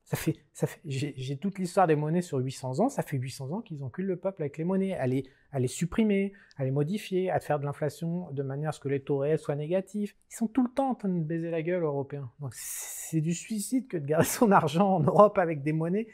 [0.06, 2.90] ça fait, ça j'ai toute l'histoire des monnaies sur 800 ans.
[2.90, 5.68] Ça fait 800 ans qu'ils enculent le peuple avec les monnaies, à les, à les
[5.68, 9.18] supprimer, à les modifier, à faire de l'inflation de manière à ce que les taux
[9.18, 10.16] réels soient négatifs.
[10.32, 12.32] Ils sont tout le temps en train de baiser la gueule aux Européens.
[12.40, 16.08] Donc c'est du suicide que de garder son argent en Europe avec des monnaies.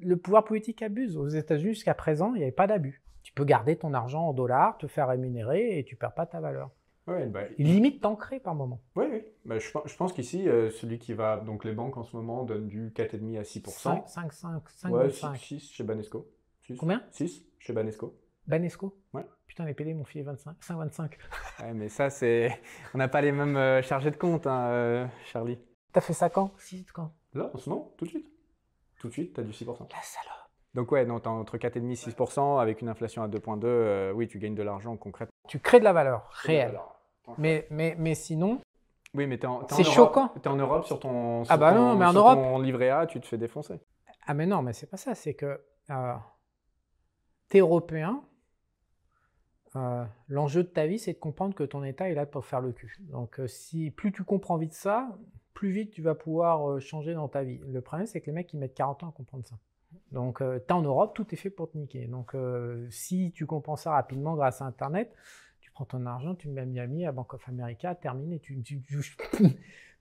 [0.00, 1.16] Le pouvoir politique abuse.
[1.16, 3.02] Aux États-Unis, jusqu'à présent, il n'y avait pas d'abus.
[3.22, 6.40] Tu peux garder ton argent en dollars, te faire rémunérer et tu perds pas ta
[6.40, 6.70] valeur.
[7.06, 8.80] Ouais, bah, Il limite t'ancrer par moment.
[8.96, 9.22] Oui, oui.
[9.44, 11.36] Bah, je, pense- je pense qu'ici, euh, celui qui va.
[11.38, 13.70] Donc, les banques en ce moment donnent du 4,5 à 6%.
[13.70, 15.36] 5, 5, 5, 5, ouais, 5.
[15.36, 16.30] 6, chez Banesco.
[16.62, 16.76] Six.
[16.78, 17.02] Combien?
[17.10, 18.18] 6 chez Banesco.
[18.46, 18.96] Banesco?
[19.12, 19.26] Ouais.
[19.46, 21.10] Putain, les PD m'ont filé 25, 5,25.
[21.62, 22.58] Ouais, mais ça, c'est.
[22.94, 25.58] On n'a pas les mêmes euh, chargés de compte, hein, euh, Charlie.
[25.92, 26.52] T'as fait ça quand?
[26.58, 28.30] Si, quand Là, en ce moment, tout de suite.
[29.04, 29.66] Tout de suite, tu as du 6%.
[29.92, 30.32] La salope.
[30.72, 34.26] Donc, ouais, non, t'as entre 4,5 et 6%, avec une inflation à 2,2, euh, oui,
[34.28, 35.34] tu gagnes de l'argent concrètement.
[35.46, 36.80] Tu crées de la valeur réelle.
[37.36, 38.62] Mais, mais, mais sinon,
[39.12, 40.28] Oui, mais t'es en, t'es en C'est Europe- choquant.
[40.40, 41.42] T'es en Europe sur ton.
[41.42, 43.36] Ah sur bah ton- non, mais en sur Europe- ton livret A, tu te fais
[43.36, 43.78] défoncer.
[44.26, 45.14] ah mais non, mais c'est pas ça.
[45.14, 45.60] C'est que
[45.90, 46.14] euh,
[47.50, 48.22] t'es européen.
[49.76, 52.60] euh, L'enjeu de ta vie, c'est de comprendre que ton État est là pour faire
[52.62, 52.96] le cul.
[53.00, 55.08] Donc, euh, si plus tu comprends vite ça,
[55.54, 57.60] plus vite tu vas pouvoir euh, changer dans ta vie.
[57.66, 59.56] Le problème, c'est que les mecs, ils mettent 40 ans à comprendre ça.
[60.12, 62.06] Donc, euh, en Europe, tout est fait pour te niquer.
[62.06, 65.14] Donc, euh, si tu comprends ça rapidement grâce à Internet,
[65.60, 68.38] tu prends ton argent, tu mets à Miami, à Bank of America, terminé.
[68.40, 68.62] Tu,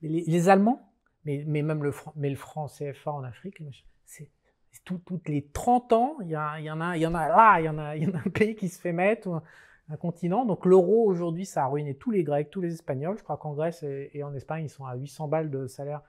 [0.02, 0.92] les, Allemands,
[1.26, 3.64] mais, même le, franc- mais le CFA en Afrique,
[4.06, 4.30] c'est
[4.84, 7.02] tout- toutes les 30 ans, il y, en a, là, il
[7.66, 9.42] y en a, un pays qui se fait mettre,
[9.90, 10.46] un, continent.
[10.46, 13.18] Donc l'euro aujourd'hui, ça a ruiné tous les Grecs, tous les Espagnols.
[13.18, 16.02] Je crois qu'en Grèce et, en Espagne, ils sont à 800 balles de salaire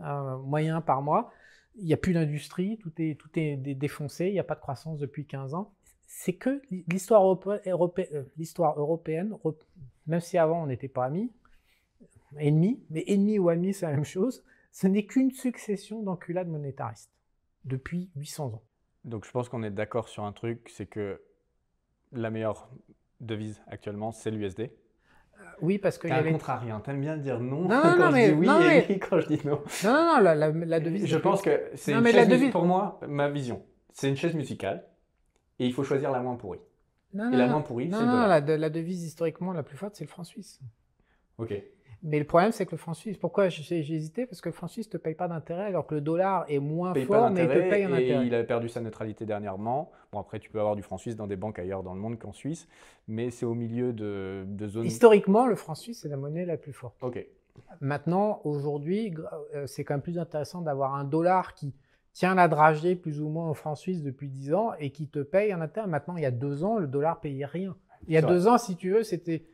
[0.00, 1.30] euh, moyen par mois.
[1.76, 4.54] Il n'y a plus d'industrie, tout est, tout est dé- défoncé, il n'y a pas
[4.54, 5.72] de croissance depuis 15 ans.
[6.06, 9.34] C'est que euh, l'histoire européenne,
[10.06, 11.30] même si avant on n'était pas amis,
[12.36, 14.42] ennemis, mais ennemis ou amis, c'est la même chose,
[14.72, 17.12] ce n'est qu'une succession d'enculades monétaristes
[17.64, 18.62] depuis 800 ans.
[19.04, 21.22] Donc je pense qu'on est d'accord sur un truc, c'est que
[22.12, 22.68] la meilleure
[23.20, 24.70] devise actuellement, c'est l'USD.
[25.60, 26.30] Oui, parce qu'il y avait...
[26.32, 28.66] contrarien, t'aimes bien dire non, Non, non, quand non, je mais- dis oui non, et
[28.66, 29.60] mais- oui quand je dis non.
[29.84, 31.06] Non, non, non, la, la- la devise...
[31.06, 33.62] Je pense que c'est Non, une mais la chaise devise- pour moi, ma vision,
[33.92, 34.84] c'est une chaise musicale
[35.58, 36.60] et il faut choisir la moins pourrie.
[37.14, 37.52] Non, Et non, la non.
[37.52, 38.28] moins pourrie, Non, c'est non, dollar.
[38.28, 40.60] la, la devise historiquement la plus forte, c'est le franc suisse.
[41.38, 41.54] Ok.
[42.02, 44.26] Mais le problème, c'est que le franc suisse, pourquoi j'ai hésité?
[44.26, 46.60] Parce que le franc suisse ne te paye pas d'intérêt, alors que le dollar est
[46.60, 48.26] moins paye fort, mais il te paye un et intérêt.
[48.26, 49.90] il a perdu sa neutralité dernièrement.
[50.12, 52.18] Bon, après, tu peux avoir du franc suisse dans des banques ailleurs dans le monde
[52.18, 52.68] qu'en Suisse,
[53.08, 54.86] mais c'est au milieu de, de zones.
[54.86, 56.96] Historiquement, le franc suisse, c'est la monnaie la plus forte.
[57.02, 57.26] Ok.
[57.80, 59.14] Maintenant, aujourd'hui,
[59.54, 61.74] euh, c'est quand même plus intéressant d'avoir un dollar qui
[62.12, 65.18] tient la dragée plus ou moins au franc suisse depuis 10 ans et qui te
[65.18, 65.88] paye un intérêt.
[65.88, 67.76] Maintenant, il y a deux ans, le dollar payait rien.
[68.06, 69.44] Il y a deux ans, si tu veux, c'était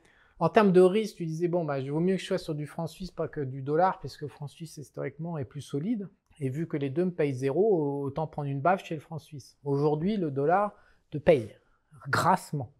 [0.44, 2.54] en termes de risque, tu disais bon, bah, il vaut mieux que je sois sur
[2.54, 5.62] du franc suisse pas que du dollar, parce que le franc suisse historiquement est plus
[5.62, 6.10] solide.
[6.38, 9.18] Et vu que les deux me payent zéro, autant prendre une baffe chez le franc
[9.18, 9.56] suisse.
[9.64, 10.74] Aujourd'hui, le dollar
[11.10, 11.56] te paye
[12.08, 12.74] grassement,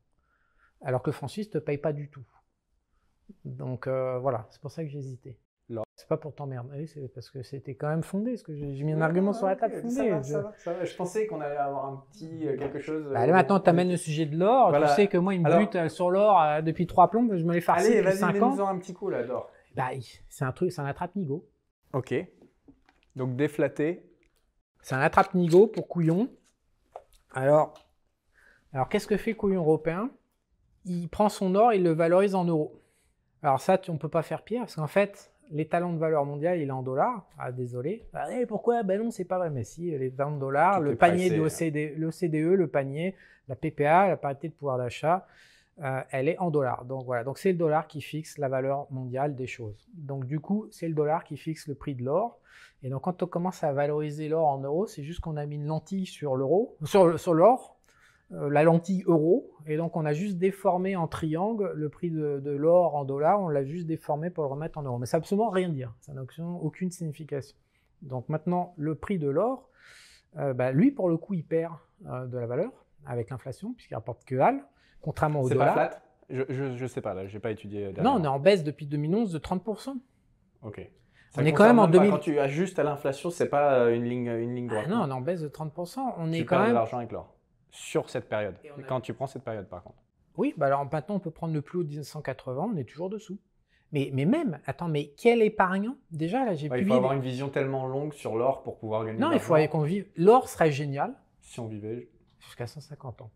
[0.82, 2.27] alors que le franc suisse te paye pas du tout.
[3.47, 5.31] Donc euh, voilà, c'est pour ça que j'ai hésité.
[5.31, 5.44] Là.
[5.97, 8.93] C'est pas pour t'emmerder, c'est parce que c'était quand même fondé, parce que j'ai mis
[8.93, 9.95] un argument sur la table fondé.
[9.95, 10.85] Ça va, Je- ça va, ça va.
[10.85, 13.05] Je pensais qu'on allait avoir un petit euh, quelque chose.
[13.12, 14.70] Bah, là, maintenant, tu amènes le sujet de l'or.
[14.70, 14.89] Voilà.
[14.89, 17.35] Tu sais que moi, il me Alors- bute euh, sur l'or euh, depuis trois plombes.
[17.36, 18.51] Je me l'ai farci Allez, depuis vas-y, 5 ans.
[18.51, 19.49] mets-nous-en un petit coup là, d'or.
[19.77, 19.89] Bah,
[20.28, 21.49] c'est un truc, c'est un attrape-nigo.
[21.95, 22.12] Ok.
[23.16, 24.05] Donc déflaté.
[24.82, 26.28] C'est un attrape-nigo pour couillon.
[27.32, 27.73] Alors,
[28.73, 30.11] alors qu'est-ce que fait couillon européen?
[30.85, 32.81] Il prend son or il le valorise en euros.
[33.43, 36.61] Alors ça, tu- on peut pas faire pire, parce qu'en fait, l'étalon de valeur mondiale,
[36.61, 37.27] il est en dollars.
[37.39, 38.05] Ah, désolé.
[38.12, 38.83] Ah, eh, pourquoi?
[38.83, 39.51] Ben non, c'est pas vrai.
[39.51, 43.15] Mais si, l'étalon de dollars, Tout le panier de l'OCDE, l'OCDE, le panier,
[43.49, 45.27] la PPA, la parité de pouvoir d'achat,
[45.83, 46.85] euh, elle est en dollars.
[46.85, 49.89] Donc voilà, donc c'est le dollar qui fixe la valeur mondiale des choses.
[49.95, 52.39] Donc du coup, c'est le dollar qui fixe le prix de l'or.
[52.83, 55.57] Et donc quand on commence à valoriser l'or en euros, c'est juste qu'on a mis
[55.57, 57.74] une lentille sur l'euro, sur, l'or,
[58.31, 62.51] la lentille euro, et donc on a juste déformé en triangle le prix de, de
[62.51, 64.99] l'or en dollars, on l'a juste déformé pour le remettre en euros.
[64.99, 66.23] Mais ça n'a absolument rien dire, ça n'a
[66.61, 67.57] aucune signification.
[68.03, 69.69] Donc maintenant, le prix de l'or,
[70.39, 71.75] euh, bah, lui pour le coup, il perd
[72.07, 72.71] euh, de la valeur
[73.07, 74.65] avec l'inflation, puisqu'il rapporte que dalle,
[75.01, 75.75] contrairement au C'est pas dollar.
[75.75, 76.01] flat?
[76.31, 77.93] Je, je, je sais pas là, j'ai pas étudié.
[78.03, 79.95] Non, on est en baisse depuis 2011 de 30%.
[80.63, 80.91] Ok.
[81.37, 82.11] On est quand même en pas 2000.
[82.11, 84.89] Quand tu ajustes à l'inflation, c'est pas euh, une ligne, une ligne Ah droite.
[84.89, 85.99] non, on est en baisse de 30%.
[86.17, 86.75] On tu est quand de même.
[86.75, 87.34] l'argent avec l'or
[87.75, 88.55] sur cette période.
[88.77, 89.99] On a- Quand tu prends cette période, par contre.
[90.37, 93.11] Oui, bah alors maintenant on peut prendre le plus haut de 1980, on est toujours
[93.11, 93.39] dessous.
[93.93, 95.97] Mais, mais même, attends, mais quel épargnant?
[96.11, 99.05] Déjà là, j'ai Ouais, il faut avoir une vision tellement longue sur l'or pour pouvoir
[99.05, 99.19] gagner.
[99.21, 100.07] Non, il faudrait qu'on vive.
[100.17, 102.09] L'or serait génial Si on vivait,
[102.41, 103.31] jusqu'à 150 ans.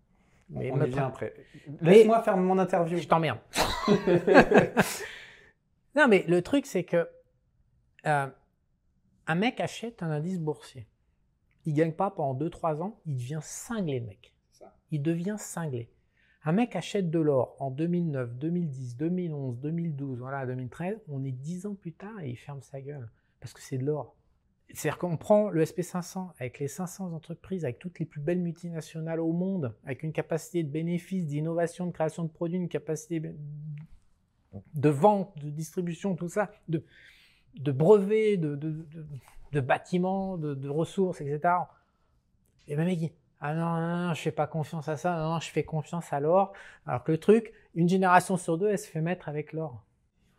[0.53, 1.33] on, Mais on me y vient après.
[1.81, 2.99] Laisse-moi faire mon interview.
[2.99, 3.39] Je t'emmerde.
[5.95, 7.09] non, mais le truc, c'est que
[8.07, 8.27] euh,
[9.29, 10.87] un mec achète un indice boursier.
[11.67, 14.35] Il gagne pas pendant 2-3 ans, il devient cinglé, le mec.
[14.91, 15.91] Il devient cinglé.
[16.45, 20.99] Un mec achète de l'or en 2009, 2010, 2011, 2012, voilà, 2013.
[21.09, 23.11] On est 10 ans plus tard et il ferme sa gueule.
[23.41, 24.15] Parce que c'est de l'or.
[24.73, 29.21] C'est-à-dire qu'on prend le SP500 avec les 500 entreprises, avec toutes les plus belles multinationales
[29.21, 33.21] au monde, avec une capacité de bénéfice, d'innovation, de création de produits, une capacité
[34.75, 36.85] de vente, de distribution, tout ça, de,
[37.59, 39.07] de brevets, de, de, de-
[39.53, 41.55] de bâtiments, de, de ressources, etc.
[42.67, 45.33] Et le mec dit Ah non, non, non, je fais pas confiance à ça, non,
[45.35, 46.53] non, je fais confiance à l'or.
[46.87, 49.83] Alors que le truc, une génération sur deux, elle se fait mettre avec l'or.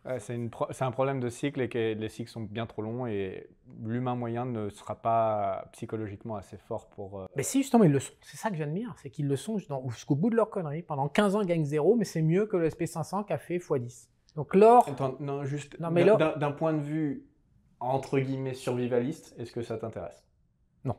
[0.06, 2.66] Ouais, c'est une pro- c'est un problème de cycle et que les cycles sont bien
[2.66, 3.50] trop longs et
[3.84, 7.20] l'humain moyen ne sera pas psychologiquement assez fort pour.
[7.20, 8.14] euh, Mais si, justement, ils le sont.
[8.22, 10.84] C'est ça que j'admire, c'est qu'ils le sont jusqu'au jusqu'au bout de leur connerie.
[10.84, 13.58] Pendant 15 ans, ils gagnent zéro, mais c'est mieux que le SP500 qui a fait
[13.58, 14.08] x10.
[14.38, 17.26] Donc l'or, Attends, non, juste Non, mais d'un- là- d'un d'un point de vue
[17.80, 20.24] entre guillemets survivaliste, est-ce que ça t'intéresse?
[20.84, 20.96] Non.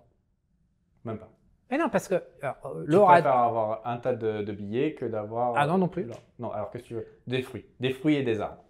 [1.04, 1.30] Même pas.
[1.70, 5.04] mais non, parce que alors, euh, Tu préfères avoir un tas de, de billets que
[5.04, 5.54] d'avoir.
[5.56, 6.04] Ah non, non euh, plus.
[6.04, 6.22] de l'or.
[6.38, 7.06] Non, alors qu'est-ce que tu veux?
[7.26, 7.66] Des fruits.
[7.80, 8.62] Des fruits et des arbres.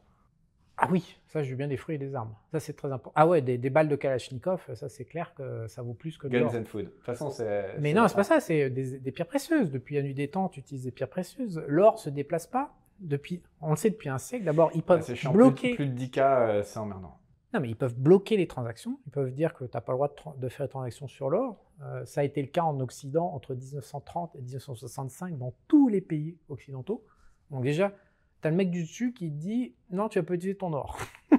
[0.83, 2.35] Ah oui, ça, je veux bien des fruits et des armes.
[2.53, 3.13] Ça, c'est très important.
[3.15, 6.27] Ah ouais, des, des balles de Kalachnikov, ça, c'est clair que ça vaut plus que
[6.27, 6.87] de Guns and food.
[6.87, 7.77] De toute façon, c'est.
[7.81, 9.71] Mais non, c'est pas ça, c'est des, des pierres précieuses.
[9.71, 11.63] Depuis la nuit des temps, tu utilises des pierres précieuses.
[11.67, 12.75] L'or se déplace pas.
[12.99, 14.45] Depuis, on le sait depuis un siècle.
[14.45, 15.75] D'abord, ils peuvent bloquer.
[15.75, 17.19] Plus, plus de 10K, euh, c'est emmerdant.
[17.53, 19.01] Non, mais ils peuvent bloquer les transactions.
[19.07, 21.65] Ils peuvent dire que tu n'as pas le droit de, faire des transactions sur l'or.
[21.83, 26.01] Euh, ça a été le cas en Occident entre 1930 et 1965 dans tous les
[26.01, 27.05] pays occidentaux.
[27.51, 27.93] Donc déjà,
[28.41, 30.99] tu as le mec du dessus qui dit non, tu vas pas utiliser ton or.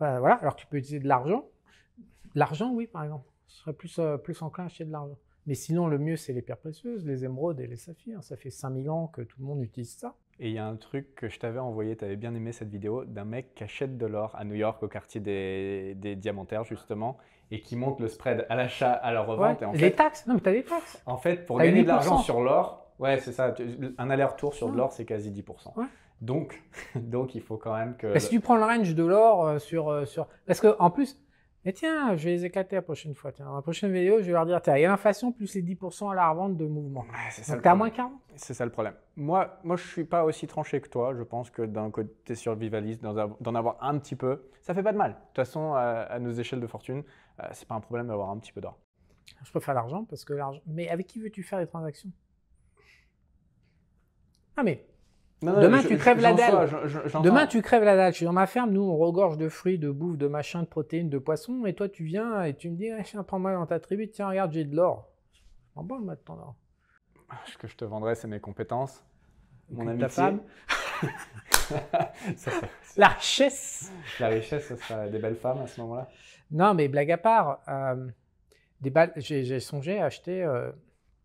[0.00, 1.44] Bah, voilà, alors tu peux utiliser de l'argent.
[2.34, 3.28] L'argent, oui, par exemple.
[3.48, 5.18] Je serais plus, euh, plus enclin à acheter de l'argent.
[5.46, 8.24] Mais sinon, le mieux, c'est les pierres précieuses, les émeraudes et les saphirs.
[8.24, 10.16] Ça fait 5000 ans que tout le monde utilise ça.
[10.42, 12.70] Et il y a un truc que je t'avais envoyé, tu avais bien aimé cette
[12.70, 16.64] vidéo, d'un mec qui achète de l'or à New York, au quartier des, des diamantaires,
[16.64, 17.18] justement,
[17.50, 19.60] et qui monte le spread à l'achat, à la revente.
[19.60, 20.26] Ouais, et en les fait, taxes.
[20.26, 21.02] Non, mais tu as des taxes.
[21.04, 21.82] en fait, pour T'as gagner 8%.
[21.82, 23.54] de l'argent sur l'or, ouais, c'est ça,
[23.98, 25.78] un aller-retour sur de l'or, c'est quasi 10%.
[25.78, 25.84] Ouais.
[26.22, 26.62] Donc,
[26.94, 28.10] donc, il faut quand même que.
[28.10, 30.26] Bah, si tu prends le range de l'or euh, sur, euh, sur.
[30.46, 31.20] Parce que en plus,
[31.66, 33.32] Et tiens, je vais les éclater la prochaine fois.
[33.32, 35.62] Tiens, dans la prochaine vidéo, je vais leur dire, il y a l'inflation plus les
[35.62, 37.04] 10% à la revente de mouvement.
[37.30, 37.78] C'est ça Donc problème.
[37.78, 38.12] moins 40.
[38.36, 38.94] C'est ça le problème.
[39.16, 41.14] Moi, moi, je suis pas aussi tranché que toi.
[41.14, 44.82] Je pense que d'un côté survivaliste, d'en av- d'en avoir un petit peu, ça fait
[44.82, 45.10] pas de mal.
[45.10, 47.02] De toute façon, à, à nos échelles de fortune,
[47.40, 48.78] euh, c'est pas un problème d'avoir un petit peu d'or.
[49.44, 50.60] Je préfère l'argent parce que l'argent.
[50.66, 52.10] Mais avec qui veux-tu faire les transactions?
[54.56, 54.86] Ah mais
[55.42, 56.50] Non, Demain, je- tu je- crèves la dalle.
[56.50, 58.12] sois, je- je- demain tu crèves la dalle.
[58.12, 60.66] Je suis dans ma ferme, nous on regorge de fruits, de bouffe, de machin, de
[60.66, 63.64] protéines, de poissons, et toi tu viens et tu me dis, ah, tiens, prends-moi dans
[63.66, 65.08] ta tribu, tiens, regarde, j'ai de l'or.
[65.76, 66.54] En bon, moi de ton or.
[67.46, 69.02] Ce que je te vendrais, c'est mes compétences,
[69.70, 70.00] mon amitié.
[70.02, 70.40] ta femme.
[72.36, 72.50] Ça,
[72.96, 76.08] La richesse la richesse, ce serait des belles femmes à ce moment-là.
[76.50, 78.08] Non, mais blague à part, euh,
[78.80, 80.72] des balles, j'ai j'ai songé à acheter euh,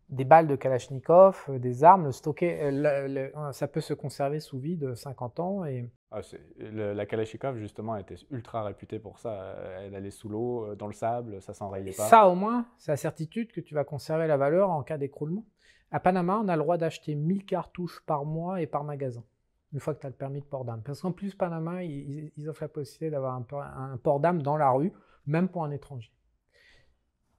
[0.08, 2.60] des balles de Kalachnikov, euh, des armes, le stocker.
[2.62, 5.64] euh, le- le- euh, ça peut se conserver sous vide 50 ans.
[5.64, 5.90] Et...
[6.12, 6.20] Ah,
[6.58, 9.56] le- la Kalachnikov, justement, était ultra réputée pour ça.
[9.80, 12.04] Elle allait sous l'eau, dans le sable, ça s'enrayait pas.
[12.08, 15.44] ça, au moins, c'est la certitude que tu vas conserver la valeur en cas d'écroulement.
[15.90, 19.24] À Panama, on a le droit d'acheter 1000 cartouches par mois et par magasin,
[19.72, 20.82] une fois que tu as le permis de port d'armes.
[20.82, 24.56] Parce qu'en plus, Panama, ils, offrent la possibilité d'avoir un, port- un port d'armes dans
[24.56, 24.92] la rue,
[25.26, 26.12] même pour un étranger.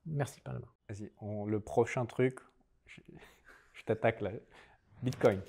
[0.06, 0.66] Merci, Panama.
[0.90, 1.12] Vas-y,
[1.50, 2.40] le prochain truc,
[2.98, 3.14] je,
[3.74, 4.32] je t'attaque là.
[5.04, 5.42] Bitcoin.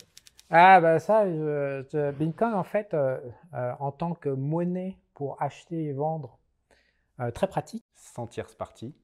[0.51, 3.19] Ah bah ça, je- je- Bitcoin en fait, euh,
[3.55, 6.39] euh, en tant que monnaie pour acheter et vendre,
[7.21, 7.85] euh, très pratique.
[7.95, 8.95] Sans tierce partie.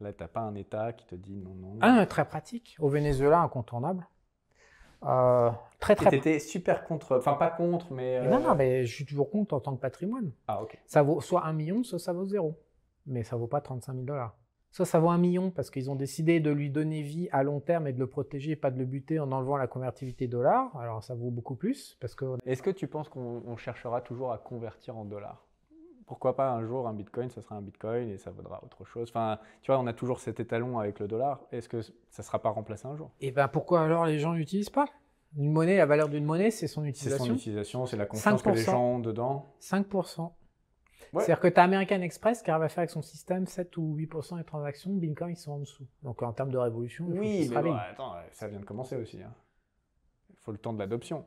[0.00, 1.78] Là, t'as pas un État qui te dit non, non.
[1.80, 2.76] Ah, très pratique.
[2.80, 4.06] Au Venezuela, incontournable.
[5.80, 6.10] Très très.
[6.10, 8.26] t'étais super contre, enfin pas contre, mais.
[8.28, 10.32] Non, non, mais je suis toujours contre en tant que patrimoine.
[10.48, 10.78] Ah, ok.
[10.86, 12.58] Ça vaut soit un million, soit ça vaut zéro.
[13.06, 14.34] Mais ça vaut pas 35 000 dollars.
[14.76, 17.60] Soit ça vaut un million parce qu'ils ont décidé de lui donner vie à long
[17.60, 20.76] terme et de le protéger, pas de le buter en enlevant la convertibilité dollar.
[20.76, 24.32] Alors ça vaut beaucoup plus parce que Est-ce que tu penses qu'on on cherchera toujours
[24.32, 25.46] à convertir en dollars?
[26.04, 29.08] Pourquoi pas un jour un bitcoin, ça sera un bitcoin et ça vaudra autre chose?
[29.08, 31.40] Enfin, tu vois, on a toujours cet étalon avec le dollar.
[31.52, 33.10] Est-ce que ça ne sera pas remplacé un jour?
[33.22, 34.84] Et ben pourquoi alors les gens l'utilisent pas?
[35.38, 37.24] Une monnaie, la valeur d'une monnaie, c'est son C'est utilisation.
[37.24, 38.64] son utilisation, c'est la confiance que les 5%.
[38.66, 39.46] gens ont dedans.
[39.62, 40.32] 5%.
[41.16, 41.24] Ouais.
[41.24, 43.96] C'est-à-dire que tu as American Express qui arrive à faire avec son système 7 ou
[43.96, 45.86] 8% des transactions, Bitcoin ils sont en dessous.
[46.02, 49.22] Donc en termes de révolution, il Oui, mais bon, attends, ça vient de commencer aussi.
[49.22, 49.32] hein.
[50.30, 51.24] Il faut le temps de l'adoption.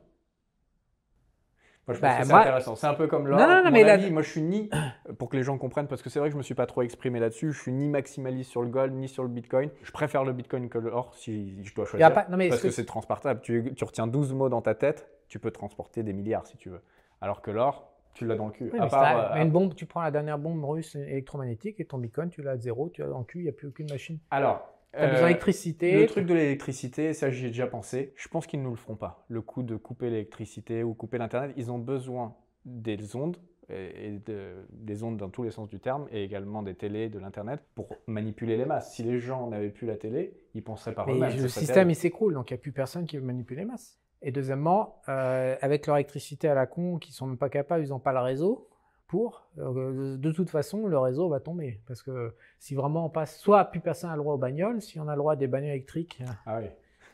[1.86, 2.76] Moi, je pense Bah, que c'est moi- intéressant.
[2.76, 4.70] C'est un peu comme mais la- moi, je suis ni,
[5.18, 6.82] pour que les gens comprennent, parce que c'est vrai que je me suis pas trop
[6.82, 9.70] exprimé là-dessus, je suis ni maximaliste sur le gold, ni sur le bitcoin.
[9.82, 12.12] Je préfère le bitcoin que l'or si je dois choisir.
[12.12, 13.40] pas- non, mais Parce que c'est transportable.
[13.40, 16.68] Tu, tu retiens 12 mots dans ta tête, tu peux transporter des milliards si tu
[16.68, 16.82] veux.
[17.20, 18.70] Alors que l'or, tu l'as dans le cul.
[18.72, 21.98] Oui, à part, euh, une bombe, tu prends la dernière bombe russe électromagnétique et ton
[21.98, 23.88] Bitcoin, tu l'as à zéro, tu l'as dans le cul, il n'y a plus aucune
[23.90, 24.18] machine.
[24.30, 25.92] Alors, Tu as besoin euh, d'électricité.
[26.00, 28.12] Le truc de l'électricité, ça j'y ai déjà pensé.
[28.16, 29.24] Je pense qu'ils ne nous le feront pas.
[29.28, 32.34] Le coup de couper l'électricité ou couper l'Internet, ils ont besoin
[32.64, 33.36] des ondes,
[33.72, 37.08] et, et de- des ondes dans tous les sens du terme, et également des télés,
[37.08, 38.92] de l'Internet, pour manipuler les masses.
[38.94, 41.30] Si les gens n'avaient plus la télé, ils penseraient par eux-mêmes.
[41.40, 41.92] le système, terrible.
[41.92, 43.96] il s'écroule, donc il n'y a plus personne qui veut manipuler les masses.
[44.22, 47.88] Et deuxièmement, euh, avec leur électricité à la con, qui sont même pas capables, ils
[47.90, 48.68] n'ont pas le réseau
[49.06, 49.46] pour.
[49.58, 51.80] euh, de toute façon, le réseau va tomber.
[51.86, 55.00] Parce que si vraiment on passe, soit plus personne n'a le droit aux bagnoles, si
[55.00, 56.66] on a le droit à des bagnoles électriques, Ah oui.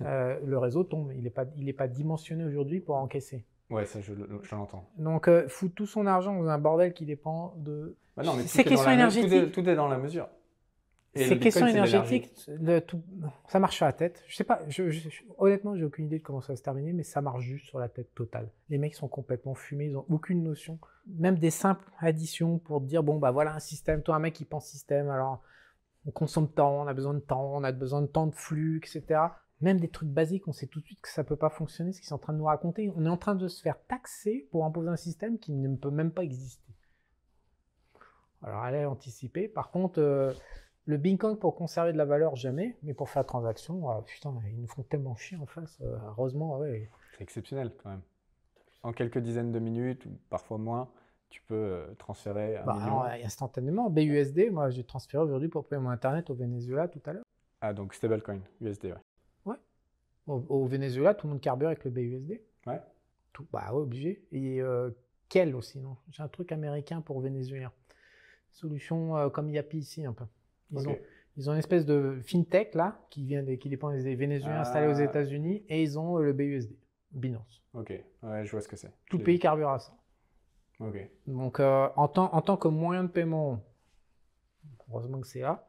[0.03, 1.12] euh, le réseau tombe.
[1.15, 3.45] Il n'est pas, il est pas dimensionné aujourd'hui pour encaisser.
[3.70, 4.85] Ouais, ça je, le- je l'entends.
[4.99, 7.97] Donc, foutre tout son argent dans un bordel qui dépend de.
[8.16, 9.49] Bah non, mais C'est tout est dans question la me- Tout énergétique.
[9.49, 10.28] est, tout est dans la mesure.
[11.16, 13.02] Ces questions énergétiques, le tout-
[13.48, 14.22] ça marche sur la tête.
[14.28, 16.62] Je sais pas, je, je- je- honnêtement, j'ai aucune idée de comment ça va se
[16.62, 18.51] terminer, mais ça marche juste sur la tête totale.
[18.68, 20.78] Les mecs sont complètement fumés, ils ont aucune notion.
[21.06, 24.44] Même des simples additions pour dire bon bah voilà un système, toi un mec qui
[24.44, 25.43] pense système, alors
[26.06, 28.78] on consomme temps, on a besoin de temps, on a besoin de temps de flux,
[28.78, 29.20] etc.
[29.60, 32.01] Même des trucs basiques, on sait tout de suite que ça peut pas fonctionner, ce
[32.01, 32.93] qu'ils sont en train de nous raconter.
[32.94, 35.90] On est en train de se faire taxer pour imposer un système qui ne peut
[35.90, 36.72] même pas exister.
[38.43, 39.48] Alors, allez anticiper.
[39.48, 40.32] Par contre, euh,
[40.86, 42.76] le Bitcoin pour conserver de la valeur, jamais.
[42.82, 45.78] Mais pour faire la transaction, ah, putain, ils nous font tellement chier en face.
[45.82, 46.88] euh, heureusement, ouais.
[47.16, 48.02] C'est exceptionnel quand même.
[48.82, 50.88] En quelques dizaines de minutes, ou parfois moins,
[51.28, 53.00] tu peux euh, transférer un Bah, million.
[53.00, 57.12] alors, instantanément, BUSD, moi j'ai transféré aujourd'hui pour payer mon internet au Venezuela tout à
[57.14, 57.24] l'heure.
[57.60, 58.94] Ah, donc stablecoin, USD,
[59.44, 59.56] ouais.
[60.28, 62.40] Au, au Venezuela, tout le monde carbure avec le BUSD.
[62.66, 62.80] Ouais.
[63.32, 64.24] Tout, bah ouais, obligé.
[64.32, 64.90] Et euh,
[65.28, 65.96] quel aussi, non?
[66.10, 67.72] J'ai un truc américain pour Vénézuélien.
[68.50, 70.24] Solution euh, comme Yapi ici, un peu.
[70.72, 70.98] Ils, ont,
[71.36, 74.88] ils ont une espèce de fintech là, qui, vient des, qui dépend des Vénézuéliens installés
[74.93, 75.05] aux Ah.
[75.05, 76.74] États-Unis, et ils ont euh, le BUSD,
[77.12, 77.62] Binance.
[77.74, 77.90] Ok,
[78.22, 78.93] ouais, je vois ce que c'est.
[79.10, 79.93] Tout pays carbure à ça.
[80.80, 80.97] Ok.
[81.26, 83.60] Donc, euh, en, tant, en tant que moyen de paiement,
[84.90, 85.66] heureusement que c'est là.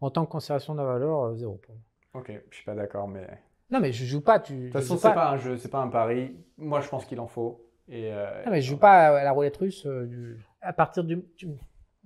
[0.00, 2.20] En tant que conservation de la valeur, euh, zéro pour moi.
[2.22, 3.22] Ok, je suis pas d'accord, mais.
[3.22, 4.40] De Non, mais je joue pas.
[4.40, 6.36] Tu, toute je façon, c'est pas un jeu, c'est pas un pari.
[6.56, 7.66] Moi, je pense qu'il en faut.
[7.88, 9.86] Et, euh, Non, mais je joue pas à la roulette russe.
[9.86, 11.22] du- À partir du.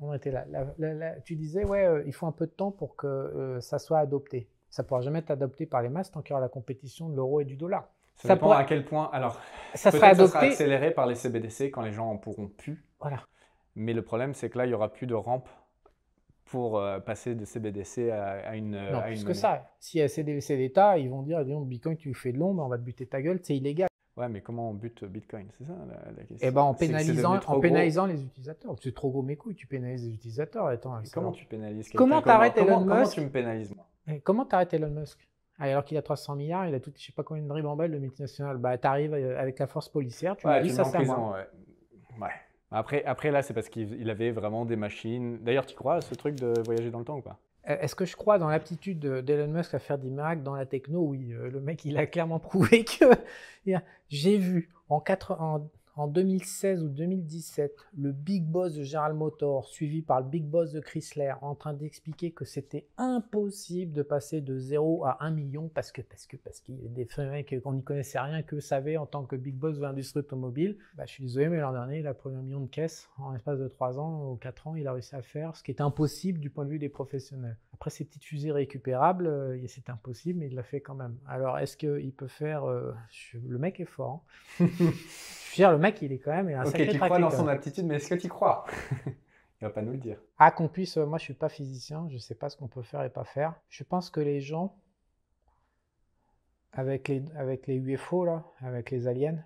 [0.00, 0.44] On était là.
[1.24, 3.98] tu disais, ouais, euh, il faut un peu de temps pour que euh, ça soit
[3.98, 4.48] adopté.
[4.70, 7.08] Ça ne pourra jamais être adopté par les masses tant qu'il y aura la compétition
[7.08, 7.88] de l'euro et du dollar.
[8.16, 9.08] Ça, dépend à quel point.
[9.12, 9.40] Alors,
[9.74, 10.32] ça sera adopté.
[10.32, 12.84] Ça sera accéléré par les CBDC quand les gens en pourront plus.
[13.00, 13.20] Voilà.
[13.76, 15.48] Mais le problème, c'est que là, il n'y aura plus de rampe
[16.44, 18.72] pour euh, passer de CBDC à, une.
[18.90, 19.70] Non, plus que ça.
[19.80, 22.68] Si y a CBDC d'État, ils vont dire, disons, Bitcoin, tu fais de l'ombre, on
[22.68, 23.88] va te buter ta gueule, c'est illégal.
[24.16, 26.49] Ouais, mais comment on bute Bitcoin C'est ça la, question.
[26.49, 28.77] Eh ben, en pénalisant, en pénalisant les utilisateurs.
[28.81, 30.66] C'est trop gros mes couilles, tu pénalises les utilisateurs.
[30.66, 33.86] Attends, comment tu pénalises Comment t'arrêtes Elon Musk Comment tu me pénalises moi?
[34.07, 35.19] Eh, Comment t'arrêtes Elon Musk?
[35.59, 37.99] Alors qu'il a 300 milliards, il a tout, je sais pas combien de ribambelles de
[37.99, 38.59] multinationales.
[38.59, 41.07] Bah, t'arrives euh, avec la force policière, tu ouais, dis ça c'est ouais.
[42.20, 42.28] ouais.
[42.73, 45.39] Après, après là, c'est parce qu'il avait vraiment des machines.
[45.39, 47.39] D'ailleurs, tu crois à ce truc de voyager dans le temps ou pas?
[47.66, 51.01] Est-ce que je crois dans l'aptitude d'Elon Musk à faire des miracles dans la techno?
[51.01, 53.05] Oui, euh, le mec, il a clairement prouvé que.
[54.09, 59.68] J'ai vu en, 4, en en 2016 ou 2017, le big boss de General Motors,
[59.68, 64.40] suivi par le big boss de Chrysler, en train d'expliquer que c'était impossible de passer
[64.40, 67.62] de 0 à 1 million parce que parce que parce qu'il y a des mecs
[67.62, 70.76] qu'on n'y connaissait rien que savait en tant que big boss de l'industrie automobile.
[70.96, 73.32] Bah, je suis désolé, mais l'an dernier, il a pris un million de caisses en
[73.32, 75.80] l'espace de 3 ans ou 4 ans, il a réussi à faire ce qui est
[75.80, 77.56] impossible du point de vue des professionnels.
[77.72, 81.16] Après ces petites fusées récupérables, euh, c'est impossible, mais il l'a fait quand même.
[81.26, 82.92] Alors est-ce qu'il peut faire euh,
[83.46, 84.24] Le mec est fort.
[84.60, 84.66] Hein.
[85.55, 87.85] Veux dire, le mec, il est quand même un Ok, tu crois dans son aptitude,
[87.85, 88.64] mais est-ce que tu crois?
[89.60, 90.18] Il va pas nous le dire.
[90.39, 90.97] Ah, qu'on puisse.
[90.97, 93.24] Euh, moi, je suis pas physicien, je sais pas ce qu'on peut faire et pas
[93.24, 93.55] faire.
[93.68, 94.76] Je pense que les gens,
[96.72, 99.39] avec les, avec les UFO, là, avec les aliens,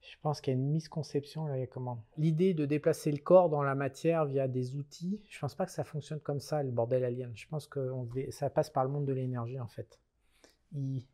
[0.00, 1.66] je pense qu'il y a une misconception là.
[1.66, 2.02] comment?
[2.16, 5.72] L'idée de déplacer le corps dans la matière via des outils, je pense pas que
[5.72, 7.32] ça fonctionne comme ça, le bordel alien.
[7.34, 7.90] Je pense que
[8.30, 9.98] ça passe par le monde de l'énergie, en fait.
[10.72, 11.04] Il,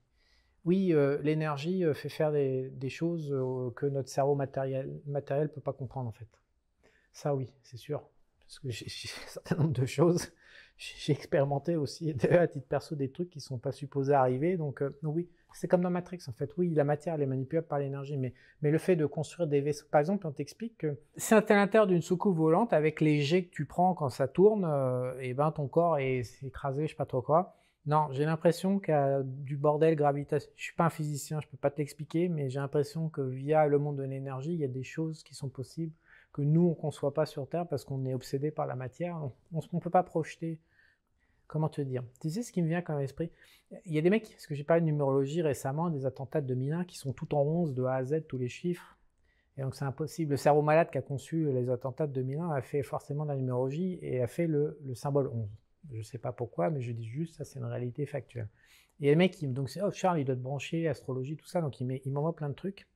[0.68, 5.62] oui, euh, l'énergie euh, fait faire des, choses euh, que notre cerveau matériel ne peut
[5.62, 6.28] pas comprendre en fait.
[7.10, 8.02] Ça oui, c'est sûr.
[8.40, 8.84] Parce que j'ai
[9.24, 10.30] un certain nombre de choses.
[10.76, 14.58] J'ai expérimenté aussi à titre perso des trucs qui ne sont pas supposés arriver.
[14.58, 16.52] Donc oui, c'est comme dans Matrix en fait.
[16.58, 19.86] Oui, la matière elle est manipulable par l'énergie, mais, le fait de construire des vaisseaux,
[19.90, 23.54] par exemple, on t'explique que si à l'intérieur d'une soucoupe volante avec les jets que
[23.54, 24.70] tu prends quand ça tourne,
[25.18, 27.54] et ben ton corps est écrasé, je sais pas trop quoi.
[27.88, 30.54] Non, j'ai l'impression qu'il y a du bordel gravitationnel.
[30.56, 33.66] Je suis pas un physicien, je peux pas te l'expliquer, mais j'ai l'impression que via
[33.66, 35.94] le monde de l'énergie, il y a des choses qui sont possibles
[36.34, 39.16] que nous, on conçoit pas sur Terre parce qu'on est obsédé par la matière.
[39.52, 40.60] On ne peut pas projeter.
[41.46, 42.04] Comment te dire?
[42.20, 43.30] Tu sais ce qui me vient comme esprit?
[43.86, 46.46] Il y a des mecs, parce que j'ai parlé de numérologie récemment, des attentats de
[46.46, 48.98] 2001 qui sont tout en 11, de A à Z, tous les chiffres.
[49.56, 50.32] Et donc c'est impossible.
[50.32, 53.36] Le cerveau malade qui a conçu les attentats de 2001 a fait forcément de la
[53.36, 55.48] numérologie et a fait le, le symbole 11.
[55.92, 58.48] Je ne sais pas pourquoi, mais je dis juste, ça c'est une réalité factuelle.
[59.00, 61.60] Et le mec, il, donc c'est, oh Charles, il doit te brancher, astrologie, tout ça,
[61.60, 62.88] donc il, m'envoie plein de trucs.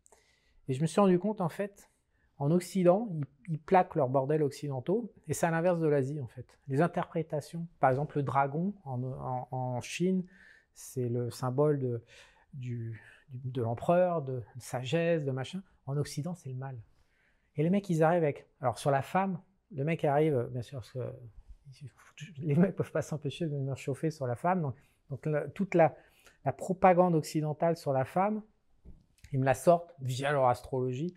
[0.69, 1.90] Et je me suis rendu compte, en fait,
[2.39, 3.09] en Occident,
[3.48, 6.59] ils, plaquent leurs bordels occidentaux, et c'est à l'inverse de l'Asie, en fait.
[6.69, 10.24] Les interprétations, par exemple, le dragon en, Chine,
[10.74, 12.02] c'est le symbole de,
[12.55, 13.01] du,
[13.32, 15.62] de l'empereur, de, sagesse, de machin.
[15.86, 16.77] En Occident, c'est le mal.
[17.56, 18.47] Et les mecs, ils arrivent avec.
[18.60, 19.40] Alors, sur la femme,
[19.70, 21.12] le mec arrive, bien sûr, parce que
[22.38, 24.72] les mecs peuvent pas s'empêcher de venir chauffer sur la femme.
[25.10, 25.94] Donc, toute la,
[26.56, 28.42] propagande occidentale sur la femme,
[29.32, 31.14] ils me la sortent via leur astrologie,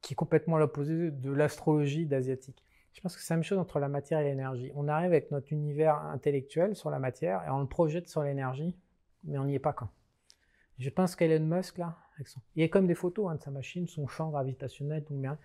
[0.00, 2.62] qui est complètement l'opposé de l'astrologie d'asiatique.
[2.92, 4.72] Je pense que c'est la même chose entre la matière et l'énergie.
[4.74, 8.76] On arrive avec notre univers intellectuel sur la matière et on le projette sur l'énergie,
[9.24, 9.90] mais on n'y est pas quand.
[10.78, 11.98] Je pense qu'Elon Musk, là,
[12.56, 15.38] il y a comme des photos hein, de sa machine, son champ gravitationnel, tout bien.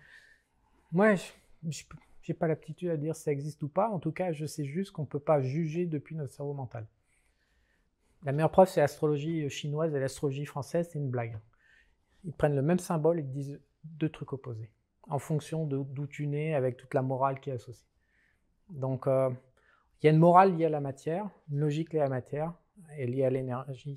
[0.92, 1.24] Moi, je,
[1.68, 1.84] je,
[2.32, 3.88] n'ai pas l'aptitude à dire si ça existe ou pas.
[3.90, 6.86] En tout cas, je sais juste qu'on ne peut pas juger depuis notre cerveau mental.
[8.24, 11.38] La meilleure preuve, c'est l'astrologie chinoise et l'astrologie française, c'est une blague.
[12.24, 14.70] Ils prennent le même symbole et disent deux trucs opposés,
[15.08, 17.86] en fonction d'où tu nais, avec toute la morale qui est associée.
[18.70, 19.30] Donc, euh,
[20.02, 22.52] il y a une morale liée à la matière, une logique liée à la matière,
[22.98, 23.96] et liée à l'énergie.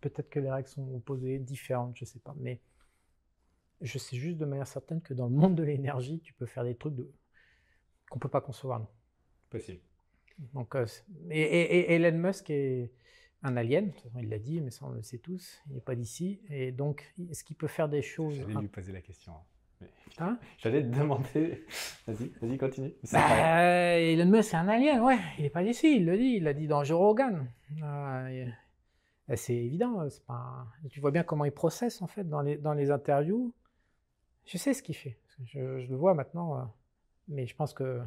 [0.00, 2.34] Peut-être que les règles sont opposées, différentes, je ne sais pas.
[2.38, 2.60] Mais
[3.80, 6.64] je sais juste de manière certaine que dans le monde de l'énergie, tu peux faire
[6.64, 7.10] des trucs de...
[8.10, 8.80] qu'on ne peut pas concevoir.
[8.80, 8.88] Non.
[9.50, 9.80] Possible.
[10.52, 10.86] Donc, euh,
[11.30, 12.92] et, Elon Musk est
[13.42, 16.40] un alien, il l'a dit, mais ça on le sait tous, il n'est pas d'ici.
[16.50, 19.32] Et donc, est-ce qu'il peut faire des choses J'allais lui poser la question.
[20.18, 21.66] Hein J'allais te demander.
[22.06, 22.94] Vas-y, vas-y, continue.
[23.12, 25.18] Bah, Elon Musk, c'est un alien, ouais.
[25.38, 26.34] Il n'est pas d'ici, il le dit.
[26.36, 27.46] Il l'a dit dans Joe Rogan.
[27.82, 28.46] Euh,
[29.34, 30.06] c'est évident.
[30.26, 30.66] Pas...
[30.90, 33.52] Tu vois bien comment il processe, en fait, dans les, dans les interviews.
[34.46, 35.18] Je sais ce qu'il fait.
[35.44, 36.58] Je, le vois maintenant.
[36.58, 36.64] Euh,
[37.28, 38.00] mais je pense que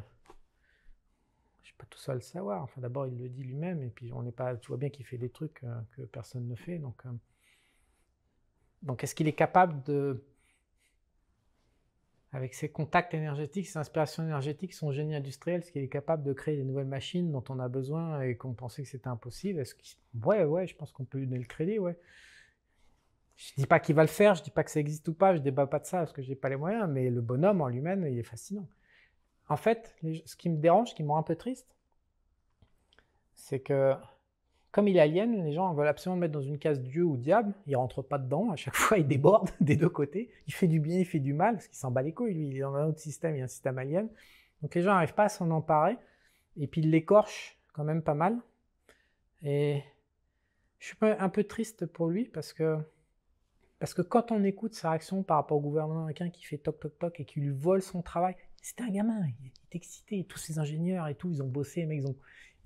[1.62, 2.62] je suis pas tout seul à le savoir.
[2.62, 3.82] Enfin, d'abord, il le dit lui-même.
[3.82, 4.56] Et puis, on n'est pas.
[4.56, 6.78] Tu vois bien qu'il fait des trucs euh, que personne ne fait.
[6.78, 7.10] Donc, euh,
[8.82, 10.24] donc est-ce qu'il est capable de.
[12.32, 16.32] avec ses contacts énergétiques, ses inspirations énergétiques, son génie industriel, ce qu'il est capable de
[16.32, 19.60] créer des nouvelles machines dont on a besoin et qu'on pensait que c'était impossible?
[19.60, 19.74] Est-ce.
[20.24, 21.98] Ouais, ouais, je pense qu'on peut lui donner le crédit, ouais.
[23.40, 25.34] Je dis pas qu'il va le faire, je dis pas que ça existe ou pas,
[25.34, 27.68] je débat pas de ça parce que j'ai pas les moyens, mais le bonhomme en
[27.68, 28.68] lui-même, il est fascinant.
[29.48, 29.96] En fait,
[30.26, 31.74] ce qui me dérange, ce qui me rend un peu triste,
[33.34, 33.94] c'est que
[34.72, 37.16] comme il est alien, les gens veulent absolument le mettre dans une case Dieu ou
[37.16, 37.54] diable.
[37.66, 38.50] Il rentre pas dedans.
[38.50, 40.30] À chaque fois, il déborde des deux côtés.
[40.46, 42.34] Il fait du bien, il fait du mal, parce qu'il s'en bat les couilles.
[42.34, 44.08] Lui, il est dans un autre système, il y a un système alien.
[44.62, 45.96] Donc les gens n'arrivent pas à s'en emparer.
[46.58, 48.38] Et puis il l'écorche quand même pas mal.
[49.42, 49.82] Et
[50.78, 52.78] je suis un peu triste pour lui parce que,
[53.80, 56.78] parce que quand on écoute sa réaction par rapport au gouvernement américain qui fait toc
[56.78, 60.24] toc toc et qui lui vole son travail, c'était un gamin, il est excité.
[60.24, 62.14] Tous ces ingénieurs et tout, ils ont bossé, mais ils ont,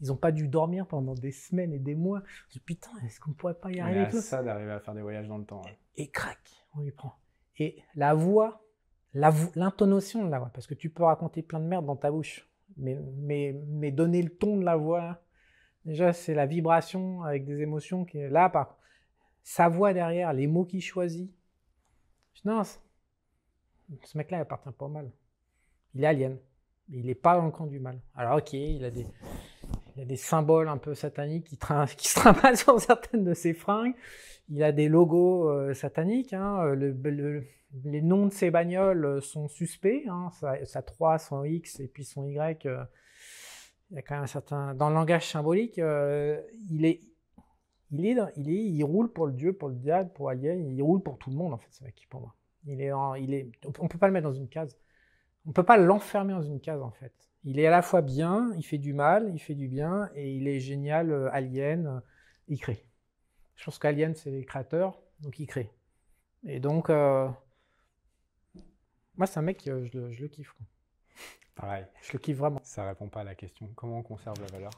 [0.00, 2.22] ils n'ont pas dû dormir pendant des semaines et des mois.
[2.48, 4.94] Je dis, putain, est-ce qu'on ne pourrait pas y arriver C'est ça d'arriver à faire
[4.94, 5.62] des voyages dans le temps.
[5.96, 6.38] Et, crac,
[6.76, 7.14] on lui prend.
[7.58, 8.64] Et la voix,
[9.12, 12.50] l'intonation de la voix, parce que tu peux raconter plein de merde dans ta bouche,
[12.76, 15.22] mais, mais, mais donner le ton de la voix,
[15.84, 18.50] déjà, c'est la vibration avec des émotions qui est là.
[18.50, 18.76] Par
[19.44, 21.30] sa voix derrière, les mots qu'il choisit.
[22.44, 25.10] Non, ce mec-là, il appartient pas au mal.
[25.94, 26.38] Il est alien.
[26.88, 28.00] Il n'est pas dans le camp du mal.
[28.14, 29.06] Alors, ok, il a des,
[29.96, 31.58] il a des symboles un peu sataniques qui,
[31.96, 33.94] qui se trimballent sur certaines de ses fringues.
[34.48, 36.32] Il a des logos euh, sataniques.
[36.32, 36.74] Hein.
[36.74, 37.46] Le,
[37.84, 40.04] les noms de ses bagnoles euh, sont suspects.
[40.08, 40.30] Hein.
[40.64, 42.66] Sa, 3, son X et puis son Y.
[42.66, 42.84] Euh,
[43.90, 44.74] il y a quand même un certain.
[44.74, 47.00] Dans le langage symbolique, il est.
[47.96, 50.82] Il, est, il, est, il roule pour le dieu, pour le diable, pour Alien, il
[50.82, 52.34] roule pour tout le monde en fait, ce mec pour moi.
[52.66, 52.90] Il est,
[53.20, 54.76] il est, on peut pas le mettre dans une case.
[55.46, 57.12] On peut pas l'enfermer dans une case en fait.
[57.44, 60.34] Il est à la fois bien, il fait du mal, il fait du bien, et
[60.34, 62.00] il est génial, euh, alien, euh,
[62.48, 62.86] il crée.
[63.54, 65.70] Je pense qu'Alien, c'est les créateurs, donc il crée.
[66.44, 67.28] Et donc, euh,
[69.16, 70.54] moi, c'est un mec, je, je, le kiffe.
[71.54, 71.84] Pareil.
[72.02, 72.60] Je le kiffe vraiment.
[72.62, 73.68] Ça répond pas à la question.
[73.76, 74.72] Comment on conserve la valeur?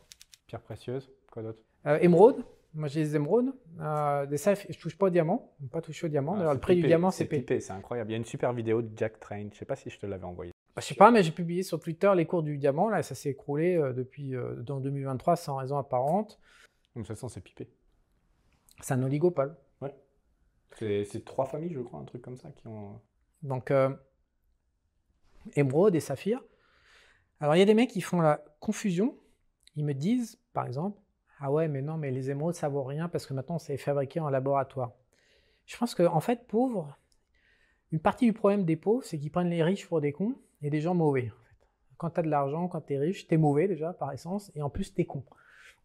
[0.47, 1.61] Pierre précieuse, quoi d'autre?
[2.01, 2.45] Émeraude.
[2.77, 3.55] Moi, j'ai des émeraudes.
[4.29, 5.57] des sacs, je touche pas au diamant.
[5.73, 6.37] Pas toucher au diamant.
[6.39, 7.59] Ah, le prix du diamant, c'est pipé.
[7.59, 8.11] C'est incroyable.
[8.11, 9.49] Il y a une super vidéo de Jack Train.
[9.51, 10.53] Je sais pas si je te l'avais envoyé.
[10.77, 12.91] Bah, je sais pas, mais j'ai publié sur Twitter les cours du diamant.
[12.91, 16.39] Là, ça s'est écroulé euh, depuis euh, dans 2023 sans raison apparente.
[16.95, 17.71] De toute façon, c'est pipé.
[18.83, 19.57] C'est un oligopole.
[19.81, 19.95] Ouais.
[20.79, 23.01] C'est trois familles, je crois, un truc comme ça qui ont.
[23.43, 23.89] Donc, euh,
[25.55, 26.43] émeraude et saphir.
[27.41, 29.17] Alors, il y a des mecs qui font la confusion.
[29.77, 31.01] Ils me disent, par exemple,
[31.39, 34.21] ah ouais, mais non, mais les émeraudes, ça vaut rien parce que maintenant, c'est fabriqué
[34.21, 34.93] en laboratoire.
[35.67, 36.97] Je pense qu'en en fait, pauvre,
[37.93, 40.71] une partie du problème des pauvres, c'est qu'ils prennent les riches pour des cons et
[40.71, 41.31] des gens mauvais.
[41.99, 44.51] Quand tu as de l'argent, quand tu es riche, tu es mauvais déjà par essence,
[44.55, 45.25] et en plus tu es con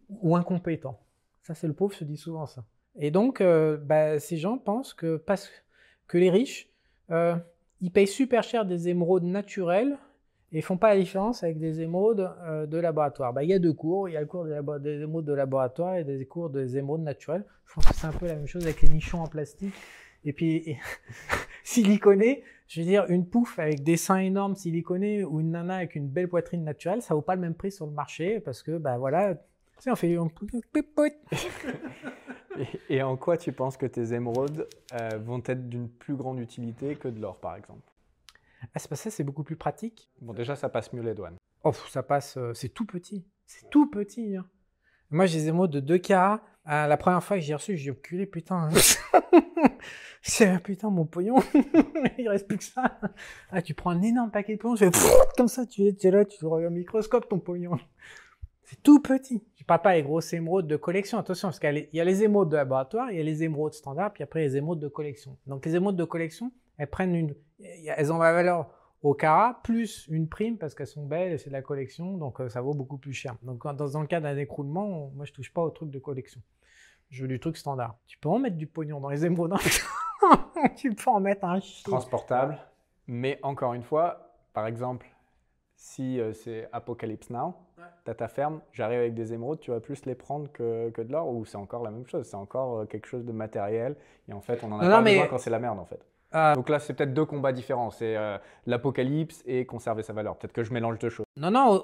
[0.09, 0.99] ou incompétent.
[1.41, 2.65] Ça, c'est le pauvre se dit souvent ça.
[2.95, 5.49] Et donc, euh, bah, ces gens pensent que, parce
[6.07, 6.69] que les riches,
[7.09, 7.35] euh,
[7.79, 9.97] ils payent super cher des émeraudes naturelles
[10.51, 13.33] et font pas la différence avec des émeraudes euh, de laboratoire.
[13.33, 15.95] Bah, il y a deux cours, il y a le cours des, des de laboratoire
[15.95, 17.45] et des cours des émeraudes naturelles.
[17.65, 19.73] Je pense que c'est un peu la même chose avec les nichons en plastique.
[20.25, 20.77] Et puis,
[21.63, 25.95] siliconé, je veux dire, une pouffe avec des seins énormes siliconés ou une nana avec
[25.95, 28.77] une belle poitrine naturelle, ça vaut pas le même prix sur le marché parce que,
[28.77, 29.35] ben voilà,
[29.81, 30.15] tu on fait.
[32.89, 36.39] et, et en quoi tu penses que tes émeraudes euh, vont être d'une plus grande
[36.39, 37.90] utilité que de l'or, par exemple?
[38.73, 40.09] Ah, C'est parce que c'est beaucoup plus pratique.
[40.21, 41.37] Bon, déjà, ça passe mieux les douanes.
[41.63, 43.25] Oh, ça passe, euh, c'est tout petit.
[43.45, 44.35] C'est tout petit.
[44.35, 44.45] Hein.
[45.09, 46.41] Moi, j'ai des émeraudes de 2 carats.
[46.63, 48.69] Ah, la première fois que j'ai reçu, j'ai reculé, putain.
[50.23, 51.37] C'est putain mon pognon,
[52.19, 52.99] il reste plus que ça.
[53.49, 54.91] Ah, tu prends un énorme paquet de pognon, je fais
[55.35, 57.79] comme ça, tu es, là, tu regardes au microscope ton pognon.
[58.63, 59.43] C'est tout petit.
[59.55, 62.49] Je parle pas les grosses émeraudes de collection, attention, parce qu'il y a les émeraudes
[62.49, 65.37] de laboratoire, il y a les émeraudes standards, puis après les émeraudes de collection.
[65.47, 68.69] Donc les émeraudes de collection, elles prennent une, elles ont la valeur
[69.01, 72.39] au carat plus une prime parce qu'elles sont belles et c'est de la collection, donc
[72.39, 73.35] euh, ça vaut beaucoup plus cher.
[73.41, 76.41] Donc dans, dans le cas d'un écroulement, moi je touche pas au truc de collection.
[77.09, 77.97] Je veux du truc standard.
[78.07, 79.53] Tu peux en mettre du pognon dans les émeraudes.
[80.75, 82.57] Tu peux en mettre un Transportable.
[83.07, 85.07] Mais encore une fois, par exemple,
[85.75, 87.55] si euh, c'est Apocalypse Now,
[88.05, 91.01] tu as ta ferme, j'arrive avec des émeraudes, tu vas plus les prendre que, que
[91.01, 93.95] de l'or ou c'est encore la même chose C'est encore euh, quelque chose de matériel
[94.29, 96.05] et en fait, on en a pas besoin quand c'est la merde en fait.
[96.33, 96.55] Euh.
[96.55, 97.91] Donc là, c'est peut-être deux combats différents.
[97.91, 98.15] C'est
[98.65, 100.37] l'apocalypse et conserver sa valeur.
[100.37, 101.25] Peut-être que je mélange deux choses.
[101.37, 101.83] Non, non,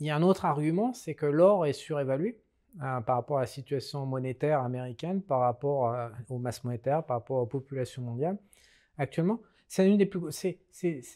[0.00, 2.40] il y a un autre argument, c'est que l'or est surévalué.
[2.80, 5.96] Hein, par rapport à la situation monétaire américaine, par rapport
[6.28, 8.38] aux masses monétaires, par rapport aux populations mondiales
[8.98, 9.40] actuellement.
[9.68, 10.58] C'est,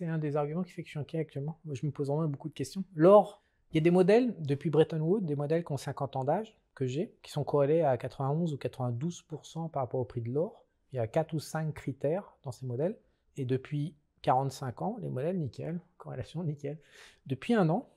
[0.03, 1.59] un des arguments qui fait que je suis inquiet actuellement.
[1.71, 2.85] Je me pose vraiment beaucoup de questions.
[2.95, 6.25] L'or, il y a des modèles depuis Bretton Woods, des modèles qui ont 50 ans
[6.25, 10.31] d'âge, que j'ai, qui sont corrélés à 91 ou 92% par rapport au prix de
[10.31, 10.62] l'or.
[10.93, 12.99] Il y a 4 ou 5 critères dans ces modèles.
[13.37, 16.79] Et depuis 45 ans, les modèles nickel, corrélation nickel.
[17.27, 17.89] Depuis un an,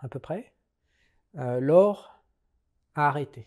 [0.00, 0.52] à peu près,
[1.36, 2.22] euh, l'or
[2.94, 3.46] a arrêté.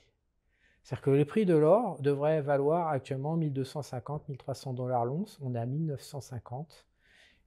[0.83, 5.39] C'est-à-dire que le prix de l'or devrait valoir actuellement 1250, 1300 dollars l'once.
[5.41, 6.85] On est à 1950.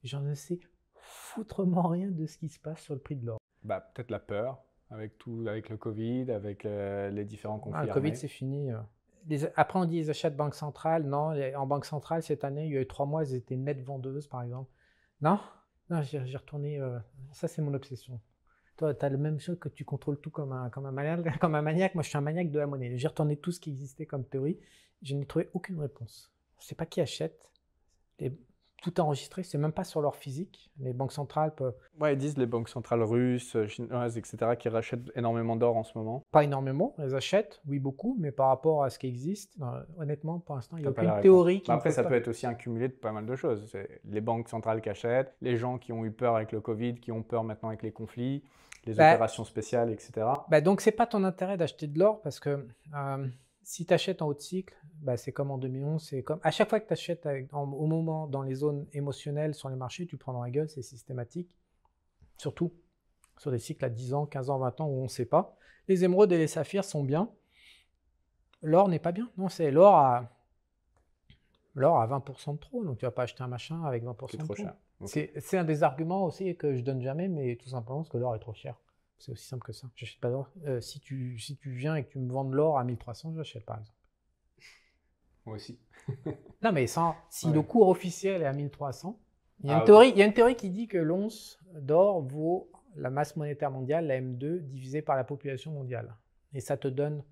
[0.05, 0.61] J'en sais
[0.95, 3.39] foutrement rien de ce qui se passe sur le prix de l'or.
[3.63, 7.81] Bah, peut-être la peur avec tout, avec le Covid, avec euh, les différents conflits.
[7.83, 8.71] Ah, le Covid, c'est fini.
[9.31, 9.51] Euh.
[9.57, 11.05] après, on dit les achats de banque centrale.
[11.05, 13.83] Non, en banque centrale, cette année, il y a eu trois mois, elles étaient nettes
[13.83, 14.71] vendeuses, par exemple.
[15.21, 15.41] Non,
[15.91, 16.81] non j'ai retourné.
[16.81, 16.99] Euh,
[17.33, 18.21] ça, c'est mon obsession.
[18.77, 21.39] Toi, tu as le même chose que tu contrôles tout comme un, comme un, maniaque,
[21.41, 21.95] comme un maniaque.
[21.95, 22.97] Moi, je suis un maniaque de la monnaie.
[22.97, 24.59] J'ai retourné tout ce qui existait comme théorie.
[25.03, 26.33] Je n'ai trouvé aucune réponse.
[26.59, 27.51] Je ne sais pas qui achète.
[28.19, 28.33] Les,
[28.83, 30.71] tout enregistré, c'est même pas sur leur physique.
[30.79, 31.75] Les banques centrales peuvent.
[32.01, 35.83] Ouais, ils disent les banques centrales russes, euh, chinoises, etc., qui rachètent énormément d'or en
[35.83, 36.25] ce moment.
[36.31, 40.39] Pas énormément, elles achètent, oui, beaucoup, mais par rapport à ce qui existe, euh, honnêtement,
[40.39, 41.69] pour l'instant, il n'y a aucune théorie qui.
[41.69, 43.67] Bah, après, ça peut être aussi un cumulé de pas mal de choses.
[44.05, 47.11] Les banques centrales qui achètent, les gens qui ont eu peur avec le Covid, qui
[47.11, 48.45] ont peur maintenant avec les conflits,
[48.85, 50.27] les bah, opérations spéciales, etc.
[50.49, 52.67] Bah, donc, c'est pas ton intérêt d'acheter de l'or parce que.
[52.95, 53.27] Euh,
[53.69, 56.51] si tu achètes en haut de cycle, bah, c'est comme en 2011, c'est comme à
[56.51, 60.17] chaque fois que tu achètes au moment dans les zones émotionnelles sur les marchés, tu
[60.17, 61.55] prends dans la gueule, c'est systématique.
[62.39, 62.73] Surtout
[63.37, 65.55] sur des cycles à 10 ans, 15 ans, 20 ans où on ne sait pas.
[65.87, 67.31] Les émeraudes et les saphirs sont bien.
[68.63, 69.31] L'or n'est pas bien.
[69.37, 70.33] Non, c'est l'or à
[71.75, 72.83] l'or à 20% de trop.
[72.83, 74.55] Donc tu vas pas acheter un machin avec 20% de trop.
[74.55, 74.77] Cher.
[75.05, 78.35] C'est un des arguments aussi que je donne jamais, mais tout simplement parce que l'or
[78.35, 78.77] est trop cher.
[79.19, 79.89] C'est aussi simple que ça.
[79.97, 80.49] J'achète pas d'or.
[80.67, 83.35] Euh, si, tu, si tu viens et que tu me vends de l'or à 1300,
[83.37, 83.99] j'achète par exemple.
[85.45, 85.79] Moi aussi.
[86.63, 89.19] non, mais sans, si le cours officiel est à 1300,
[89.61, 91.59] il y, a une ah, théorie, il y a une théorie qui dit que l'once
[91.75, 96.15] d'or vaut la masse monétaire mondiale, la M2, divisée par la population mondiale.
[96.55, 97.25] Et ça te donne,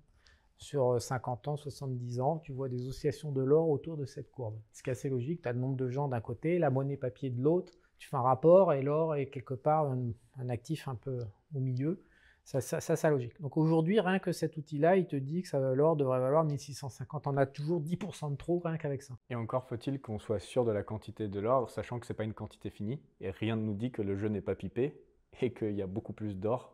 [0.57, 4.59] sur 50 ans, 70 ans, tu vois des oscillations de l'or autour de cette courbe.
[4.73, 5.41] Ce qui est assez logique.
[5.41, 7.73] Tu as le nombre de gens d'un côté, la monnaie papier de l'autre.
[7.97, 9.89] Tu fais un rapport et l'or est quelque part
[10.37, 11.23] un actif un peu
[11.53, 12.03] au milieu.
[12.43, 13.41] Ça, ça, ça, logique.
[13.41, 17.27] Donc aujourd'hui, rien que cet outil-là, il te dit que l'or devrait valoir 1650.
[17.27, 19.17] On a toujours 10% de trop rien qu'avec ça.
[19.29, 22.15] Et encore faut-il qu'on soit sûr de la quantité de l'or, sachant que ce n'est
[22.15, 23.01] pas une quantité finie.
[23.19, 24.97] Et rien ne nous dit que le jeu n'est pas pipé
[25.41, 26.73] et qu'il y a beaucoup plus d'or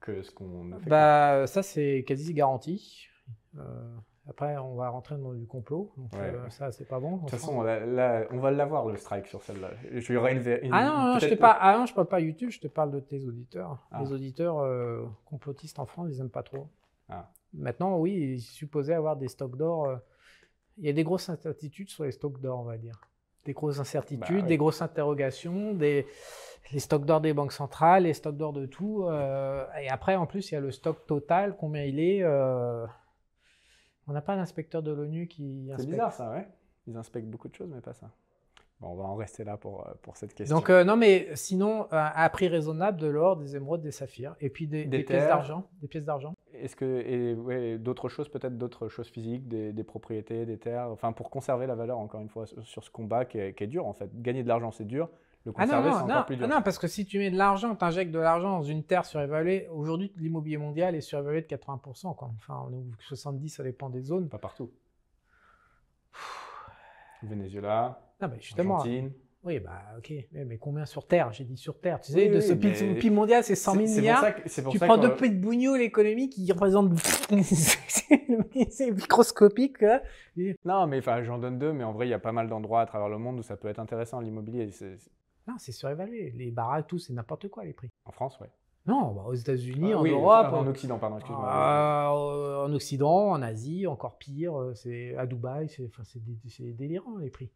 [0.00, 0.90] que ce qu'on a fait.
[0.90, 3.06] Bah, ça, c'est quasi garanti.
[3.56, 3.96] Euh,
[4.28, 7.16] après, on va rentrer dans du complot, donc euh, ça, c'est pas bon.
[7.16, 9.70] De toute façon, là, on va l'avoir le strike sur celle-là.
[9.90, 12.60] Je une, Ah non, non je, te parle, ah non, je parle pas YouTube, je
[12.60, 13.78] te parle de tes auditeurs.
[13.90, 14.02] Ah.
[14.02, 16.68] Les auditeurs euh, complotistes en France, ils aiment pas trop.
[17.08, 17.30] Ah.
[17.54, 19.86] Maintenant, oui, ils supposaient avoir des stocks d'or.
[19.86, 19.96] Euh,
[20.76, 23.00] il y a des grosses incertitudes sur les stocks d'or, on va dire.
[23.46, 26.06] Des grosses incertitudes, bah des grosses interrogations, des,
[26.70, 29.08] les stocks d'or des banques centrales, les stocks d'or de tout.
[29.80, 32.22] et après, en plus, il y a le stock total, combien il est.
[34.08, 35.80] On n'a pas d'inspecteur de l'ONU qui inspecte.
[35.80, 36.48] C'est bizarre ça, ouais.
[36.86, 38.10] Ils inspectent beaucoup de choses, mais pas ça.
[38.80, 40.56] Bon, on va en rester là pour, euh, pour cette question.
[40.56, 44.36] Donc, euh, non, mais sinon, euh, à prix raisonnable, de l'or, des émeraudes, des saphirs,
[44.40, 45.68] et puis des, pièces d'argent.
[45.82, 46.32] Des pièces d'argent.
[46.54, 50.88] Est-ce que, et ouais, d'autres choses, peut-être d'autres choses physiques, des, des, propriétés, des terres,
[50.90, 53.68] enfin, pour conserver la valeur, encore une fois, sur ce combat qui est, qui est
[53.68, 54.10] dur, en fait.
[54.22, 55.10] Gagner de l'argent, c'est dur.
[55.48, 56.46] Le ah encore plus dur.
[56.50, 58.84] Ah non, parce que si tu mets de l'argent, tu injectes de l'argent dans une
[58.84, 62.14] terre surévaluée, aujourd'hui, l'immobilier mondial est surévalué de 80%.
[62.14, 62.30] Quoi.
[62.36, 64.28] Enfin, on est 70, ça dépend des zones.
[64.28, 64.70] Pas partout.
[67.22, 69.12] Venezuela, non, mais justement, Argentine.
[69.44, 71.32] Oui, bah ok, mais, combien sur Terre?
[71.32, 72.00] J'ai dit sur Terre.
[72.00, 74.24] Tu sais, de ce PIB mondial, c'est 100 000 milliards.
[74.70, 76.92] tu prends deux pays de l'économie, qui représente.
[77.42, 79.84] c'est microscopique.
[80.64, 82.86] Non, mais j'en donne deux, mais en vrai, il y a pas mal d'endroits à
[82.86, 84.68] travers le monde où ça peut être intéressant, l'immobilier.
[85.48, 86.30] Non, c'est surévalué.
[86.36, 87.90] Les baraques, tout, c'est n'importe quoi les prix.
[88.04, 88.50] En France, ouais.
[88.86, 90.52] Non, bah, aux États-Unis, ah en Europe.
[90.52, 91.48] En Occident, pardon, excuse-moi.
[91.48, 94.58] Euh, en Occident, en Asie, encore pire.
[94.58, 97.50] Euh, c'est à Dubaï, c'est délirant les prix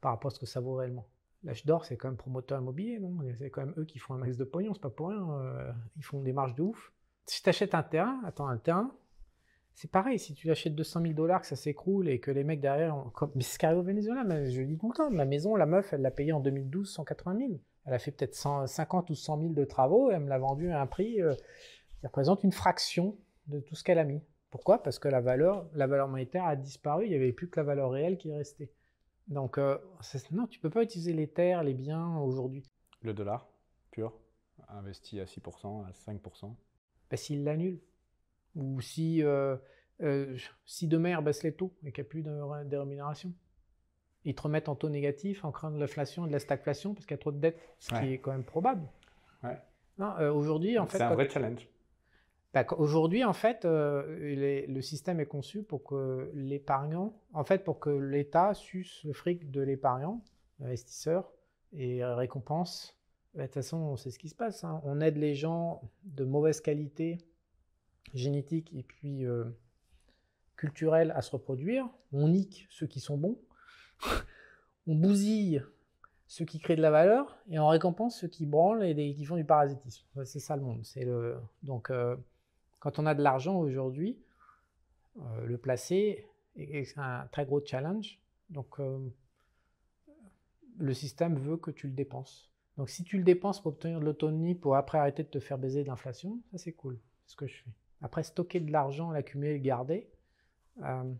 [0.00, 1.06] par rapport à ce que ça vaut réellement.
[1.42, 3.18] L'âge d'or, c'est quand même promoteur immobilier, non?
[3.38, 5.28] C'est quand même eux qui font un max de pognon, c'est pas pour rien.
[5.30, 6.92] Euh, ils font des marges de ouf.
[7.26, 8.92] Si tu achètes un terrain, attends, un terrain,
[9.74, 12.60] c'est pareil, si tu achètes 200 000 dollars, que ça s'écroule et que les mecs
[12.60, 12.96] derrière.
[13.34, 15.10] Mais c'est ce qui arrive au Venezuela, je dis tout le temps.
[15.10, 17.60] Ma maison, la meuf, elle l'a payée en 2012 180 000.
[17.86, 20.70] Elle a fait peut-être 50 ou 100 000 de travaux et elle me l'a vendu
[20.70, 21.34] à un prix euh,
[22.00, 23.18] qui représente une fraction
[23.48, 24.22] de tout ce qu'elle a mis.
[24.50, 24.82] Pourquoi?
[24.82, 27.64] Parce que la valeur, la valeur monétaire a disparu, il n'y avait plus que la
[27.64, 28.70] valeur réelle qui est restée.
[29.26, 29.76] Donc, euh,
[30.30, 32.62] non, tu peux pas utiliser les terres, les biens aujourd'hui.
[33.02, 33.48] Le dollar
[33.90, 34.12] pur,
[34.68, 36.54] investi à 6%, à 5%
[37.10, 37.80] bah, S'il l'annule.
[38.56, 39.56] Ou si euh,
[40.02, 40.36] euh,
[40.66, 43.32] si demain ils baissent les taux et qu'il n'y a plus de, rémunération.
[44.24, 47.06] Ils te remettent en taux négatif en créant de l'inflation et de la stagflation parce
[47.06, 48.88] qu'il y a trop de dettes, ce qui est quand même probable.
[49.42, 49.58] Ouais.
[50.00, 50.98] Euh, aujourd'hui, en fait.
[50.98, 51.68] C'est un vrai challenge.
[52.54, 57.90] Bah, aujourd'hui, en fait, le système est conçu pour que l'épargnant, en fait, pour que
[57.90, 60.22] l'État suce le fric de l'épargnant,
[60.60, 61.32] l'investisseur,
[61.72, 62.96] et récompense,
[63.34, 64.64] bah, de toute façon, on sait ce qui se passe.
[64.64, 64.80] Hein.
[64.84, 67.18] On aide les gens de mauvaise qualité
[68.14, 69.44] génétique et puis euh,
[70.56, 71.88] culturelle à se reproduire.
[72.12, 73.38] On nique ceux qui sont bons.
[74.86, 75.62] on bousille
[76.26, 79.36] ceux qui créent de la valeur et on récompense ceux qui branlent et qui font
[79.36, 80.06] du parasitisme.
[80.24, 80.82] C'est ça le monde.
[81.62, 82.16] Donc, euh,
[82.80, 84.18] quand on a de l'argent aujourd'hui,
[85.18, 86.26] euh, le placer
[86.56, 88.18] est un très gros challenge.
[88.50, 88.78] Donc,
[90.78, 92.50] le système veut que tu le dépenses.
[92.76, 95.58] Donc si tu le dépenses pour obtenir de l'autonomie, pour après arrêter de te faire
[95.58, 97.70] baiser de l'inflation, ça c'est cool, c'est ce que je fais.
[98.04, 100.06] Après, stocker de l'argent, l'accumuler, le garder.
[100.82, 101.14] Euh,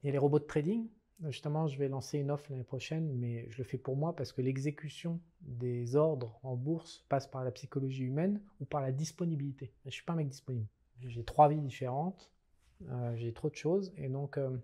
[0.00, 0.86] il y a les robots de trading.
[1.24, 4.30] Justement, je vais lancer une offre l'année prochaine, mais je le fais pour moi parce
[4.30, 9.72] que l'exécution des ordres en bourse passe par la psychologie humaine ou par la disponibilité.
[9.82, 10.68] Je ne suis pas un mec disponible.
[11.00, 12.30] J'ai trois vies différentes,
[12.88, 14.56] euh, j'ai trop de choses, et donc euh,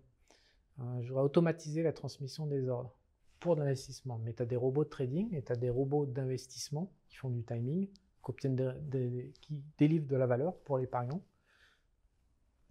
[1.01, 2.95] je dois automatiser la transmission des ordres
[3.41, 4.21] pour l'investissement.
[4.23, 7.31] Mais tu as des robots de trading et tu as des robots d'investissement qui font
[7.31, 7.89] du timing,
[8.33, 11.23] qui, délivrent de la valeur pour l'épargnant.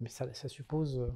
[0.00, 1.08] Mais ça, suppose euh,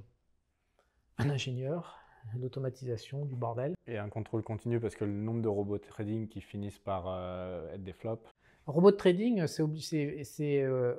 [1.19, 1.99] un ingénieur,
[2.35, 3.75] une automatisation, du bordel.
[3.87, 7.07] Et un contrôle continu parce que le nombre de robots de trading qui finissent par
[7.09, 8.27] euh, être des flops.
[8.67, 10.95] Robot de trading, c'est euh,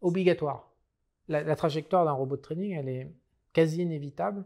[0.00, 0.72] obligatoire.
[1.28, 3.12] la trajectoire d'un robot de trading, elle est
[3.52, 4.44] quasi inévitable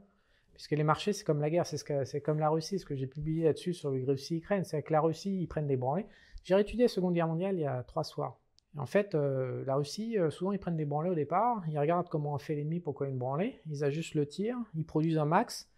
[0.54, 3.44] Puisque les marchés, c'est comme la guerre, c'est comme la Russie, ce que j'ai publié
[3.44, 6.06] là-dessus sur le Russie-Ukraine, c'est que la Russie, ils prennent des branlées.
[6.44, 8.38] J'ai étudié la Seconde Guerre mondiale il y a trois soirs.
[8.76, 12.08] en fait, euh, la Russie, euh, souvent, ils prennent des branlées au départ, ils regardent
[12.08, 15.70] comment on fait l'ennemi, pourquoi une branlée, ils ajustent le tir, ils produisent un max,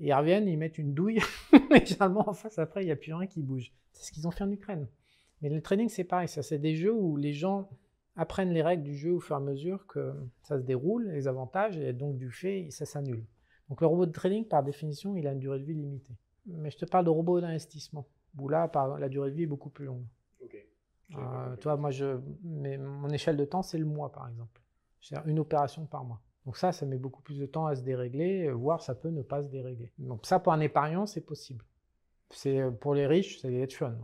[0.00, 1.20] ils reviennent, ils mettent une douille,
[1.74, 3.72] et généralement, en face, après, il n'y a plus rien qui bouge.
[3.92, 4.88] C'est ce qu'ils ont fait en Ukraine.
[5.42, 7.68] Mais le trading, c'est pareil, c'est des jeux où les gens
[8.16, 11.28] apprennent les règles du jeu au fur et à mesure que ça se déroule, les
[11.28, 13.24] avantages, et donc du fait, ça s'annule.
[13.68, 16.14] Donc le robot de trading, par définition, il a une durée de vie limitée.
[16.46, 18.06] Mais je te parle de robot d'investissement,
[18.38, 20.04] où là, la durée de vie est beaucoup plus longue.
[21.14, 24.60] Euh, toi, moi, je, mais mon échelle de temps, c'est le mois, par exemple.
[25.00, 26.20] C'est une opération par mois.
[26.44, 29.22] Donc ça, ça met beaucoup plus de temps à se dérégler, voire ça peut ne
[29.22, 29.92] pas se dérégler.
[29.98, 31.64] Donc ça, pour un épargnant, c'est possible.
[32.30, 33.96] C'est euh, pour les riches, c'est hedge funds.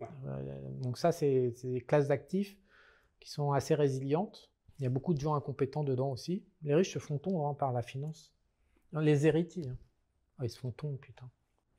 [0.00, 2.56] Euh, donc ça, c'est des classes d'actifs
[3.18, 4.50] qui sont assez résilientes.
[4.78, 6.42] Il y a beaucoup de gens incompétents dedans aussi.
[6.62, 8.32] Les riches se font tondre hein, par la finance
[8.98, 9.68] les héritiers.
[9.68, 9.76] Hein.
[10.38, 11.30] Ah, ils se font tomber, putain.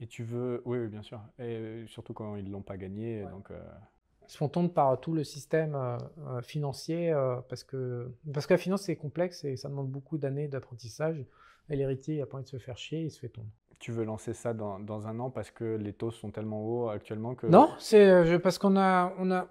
[0.02, 0.64] Et tu veux.
[0.66, 1.22] Oui, bien sûr.
[1.38, 3.24] Et euh, surtout quand ils ne l'ont pas gagné.
[3.26, 3.62] Donc, euh,
[4.28, 7.14] Ils se font tomber par tout le système euh, financier
[7.48, 11.24] parce, que, parce que la finance, c'est complexe et ça demande beaucoup d'années d'apprentissage.
[11.70, 13.48] Et l'héritier, il a pas envie de se faire chier, il se fait tomber.
[13.78, 16.90] Tu veux lancer ça dans, dans, un an parce que les taux sont tellement hauts
[16.90, 17.48] actuellement que.
[17.48, 19.48] Non, c'est parce qu'on a, on a.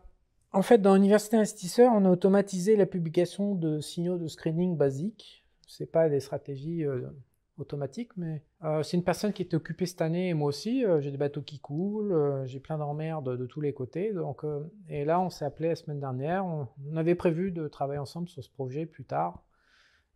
[0.52, 5.44] En fait, dans l'université investisseur, on a automatisé la publication de signaux de screening basiques.
[5.66, 6.84] C'est pas des stratégies
[7.60, 11.00] automatique, mais euh, c'est une personne qui était occupée cette année, et moi aussi, euh,
[11.00, 14.42] j'ai des bateaux qui coulent, euh, j'ai plein d'emmerdes de tous les côtés, donc,
[14.88, 18.42] et là on s'est appelé la semaine dernière, on, avait prévu de travailler ensemble sur
[18.42, 19.42] ce projet plus tard,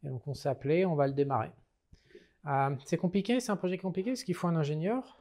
[0.05, 1.53] et donc on s'est appelé, on va le démarrer.
[2.85, 5.21] c'est compliqué, c'est un projet compliqué, parce qu'il faut un ingénieur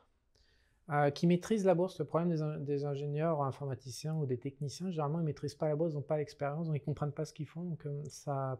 [1.13, 1.97] qui maîtrise la bourse.
[1.99, 5.93] Le problème des, ingénieurs informaticiens ou des techniciens, généralement ils ne maîtrisent pas la bourse,
[5.93, 8.59] ils n'ont pas l'expérience, ils ne comprennent pas ce qu'ils font, donc ça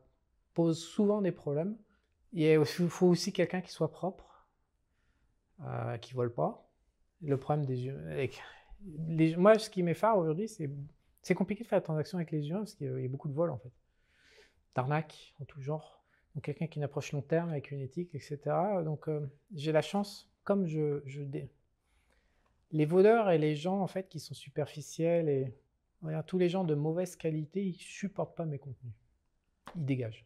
[0.53, 1.75] pose souvent des problèmes.
[2.33, 4.47] Il faut aussi quelqu'un qui soit propre,
[5.61, 6.67] euh, qui ne vole pas.
[7.21, 7.97] Le problème des yeux.
[9.37, 10.69] moi, ce qui m'effare aujourd'hui, c'est
[11.21, 13.33] c'est compliqué de faire la transaction avec les yeux parce qu'il y a beaucoup de
[13.33, 13.71] vols en fait.
[14.75, 16.03] D'arnaques en tout genre.
[16.35, 18.39] Donc quelqu'un qui approche long terme avec une éthique, etc.
[18.83, 21.21] Donc euh, j'ai la chance, comme je, je
[22.71, 25.55] les voleurs et les gens en fait qui sont superficiels et
[26.27, 28.93] tous les gens de mauvaise qualité, ils supportent pas mes contenus.
[29.77, 30.25] Ils dégagent.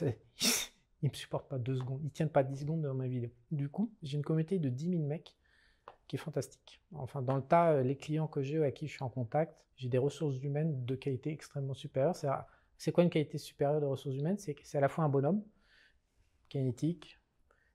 [1.02, 3.30] Ils me supportent pas deux secondes, ils tiennent pas 10 secondes dans ma vidéo.
[3.50, 5.36] Du coup, j'ai une communauté de 10 000 mecs
[6.06, 6.80] qui est fantastique.
[6.92, 9.56] Enfin, dans le tas, euh, les clients que j'ai avec qui je suis en contact,
[9.76, 12.14] j'ai des ressources humaines de qualité extrêmement supérieure.
[12.76, 14.38] C'est quoi une qualité supérieure de ressources humaines?
[14.38, 15.42] C'est à la fois un bonhomme
[16.48, 17.18] qui une éthique,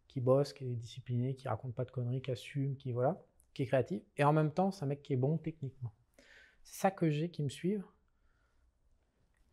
[0.08, 3.22] qui bosse, qui est discipliné, qui raconte pas de conneries, qui assume, qui voilà,
[3.54, 5.92] qui est créatif, et en même temps, c'est un mec qui est bon techniquement.
[6.64, 7.86] C'est ça que j'ai qui me suivent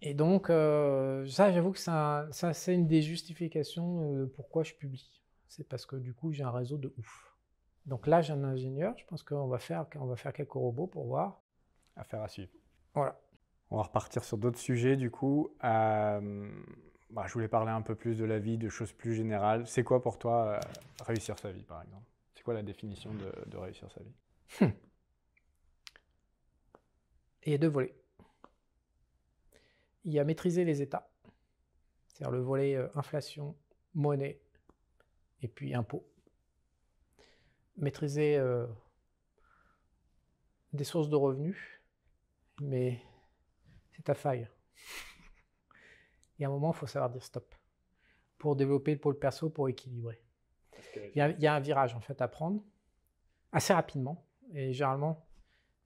[0.06, 5.22] et donc, euh, ça, j'avoue que ça, c'est une des justifications de pourquoi je publie.
[5.48, 7.34] C'est parce que du coup, j'ai un réseau de ouf.
[7.86, 8.92] Donc là, j'ai un ingénieur.
[8.98, 11.40] Je pense qu'on va faire, on va faire quelques robots pour voir.
[11.96, 12.50] Affaire à suivre.
[12.92, 13.18] Voilà.
[13.70, 15.56] On va repartir sur d'autres sujets du coup.
[15.64, 16.50] Euh,
[17.08, 19.66] bah, je voulais parler un peu plus de la vie, de choses plus générales.
[19.66, 20.60] C'est quoi pour toi euh,
[21.06, 22.04] réussir sa vie, par exemple?
[22.34, 24.14] C'est quoi la définition de, réussir sa vie?
[24.60, 24.72] Hum.
[27.46, 27.94] Il y a deux volets
[30.04, 31.10] il y a maîtriser les États,
[32.08, 33.56] c'est-à-dire le volet euh, inflation,
[33.94, 34.40] monnaie
[35.42, 36.06] et puis impôts.
[37.76, 38.66] maîtriser euh,
[40.72, 41.58] des sources de revenus,
[42.60, 43.00] mais
[43.92, 44.48] c'est ta faille.
[46.38, 47.54] Il y a un moment, il faut savoir dire stop
[48.38, 50.20] pour développer le pôle perso, pour équilibrer.
[50.96, 52.60] Il y, a, il y, a, un virage en fait à prendre
[53.52, 54.26] assez rapidement.
[54.52, 55.24] Et généralement,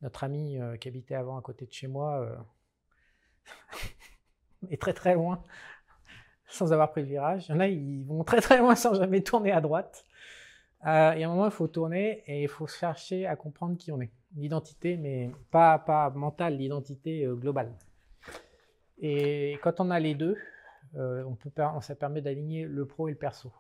[0.01, 2.47] notre ami euh, qui habitait avant à côté de chez moi
[4.65, 5.43] euh, est très très loin
[6.47, 7.47] sans avoir pris le virage.
[7.49, 10.05] Il y en a, ils vont très très loin sans jamais tourner à droite.
[10.87, 13.77] Euh, il y a un moment, il faut tourner et il faut chercher à comprendre
[13.77, 14.11] qui on est.
[14.37, 17.73] L'identité, mais pas, pas mentale, l'identité globale.
[18.99, 20.37] Et quand on a les deux,
[20.95, 23.51] on peut, ça permet d'aligner le pro et le perso.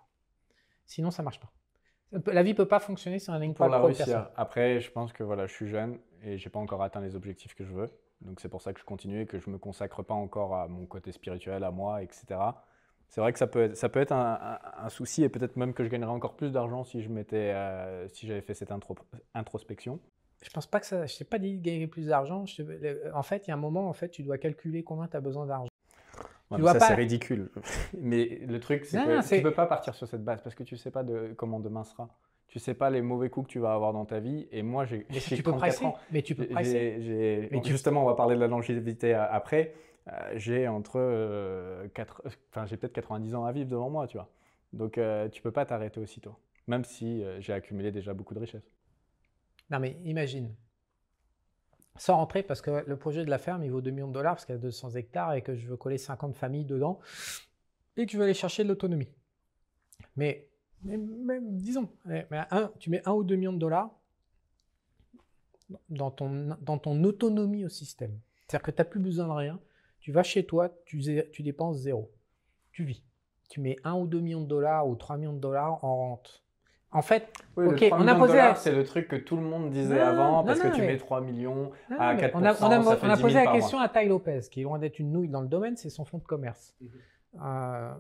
[0.85, 1.51] Sinon, ça marche pas.
[2.33, 4.19] La vie peut pas fonctionner si on n'aligne pas le pro et le perso.
[4.37, 7.55] Après, je pense que voilà, je suis jeune et j'ai pas encore atteint les objectifs
[7.55, 7.91] que je veux.
[8.21, 10.69] Donc c'est pour ça que je continue et que je me consacre pas encore à
[10.69, 12.41] mon côté spirituel, à moi, etc.
[13.09, 15.83] C'est vrai que ça peut être, ça peut être un, souci et peut-être même que
[15.83, 18.73] je gagnerais encore plus d'argent si je m'étais, euh, si j'avais fait cette
[19.35, 19.99] introspection.
[20.43, 21.07] Je pense pas que ça.
[21.07, 22.45] Je sais pas dit gagner plus d'argent.
[23.15, 25.21] En fait, il y a un moment, en fait, tu dois calculer combien tu as
[25.21, 25.71] besoin d'argent.
[26.51, 27.51] ça, c'est ridicule.
[27.99, 30.63] mais le truc, c'est que tu ne peux pas partir sur cette base parce que
[30.63, 32.09] tu ne sais pas de comment demain sera.
[32.49, 34.49] Tu ne sais pas les mauvais coups que tu vas avoir dans ta vie.
[34.51, 35.85] Et moi, j'ai tu peux presser.
[35.85, 35.97] ans.
[36.11, 37.49] Mais tu peux presser.
[37.65, 39.75] Justement, on va parler de la longévité après.
[40.13, 41.87] Euh, j'ai entre euh,
[42.51, 44.31] enfin, j'ai peut-être 90 ans à vivre devant moi, tu vois.
[44.73, 48.71] Donc, euh, tu peux pas t'arrêter aussitôt, même si j'ai accumulé déjà beaucoup de richesses.
[49.71, 50.55] Non, mais imagine,
[51.97, 54.35] sans rentrer, parce que le projet de la ferme, il vaut 2 millions de dollars,
[54.35, 57.01] parce qu'il y a 200 hectares et que je veux coller 50 familles dedans,
[57.97, 59.11] et que je veux aller chercher de l'autonomie.
[60.17, 60.49] Mais,
[60.83, 63.91] disons, mais un, tu mets 1 ou 2 millions de dollars
[65.89, 68.19] dans ton, dans ton autonomie au système.
[68.47, 69.61] C'est-à-dire que tu n'as plus besoin de rien.
[70.01, 71.01] Tu vas chez toi, tu,
[71.33, 72.11] tu dépenses zéro.
[72.73, 73.03] Tu vis.
[73.51, 76.45] Tu mets 1 ou 2 millions de dollars ou 3 millions de dollars en rente.
[76.91, 78.41] En fait, ok, on a posé.
[78.57, 81.71] C'est le truc que tout le monde disait avant, parce que tu mets 3 millions
[81.99, 82.31] à 4%.
[82.35, 85.13] On a, on a, posé la question à Ty Lopez, qui est loin d'être une
[85.13, 86.75] nouille dans le domaine, c'est son fonds de commerce.
[86.81, 86.89] Mhm.
[87.43, 87.93] Euh,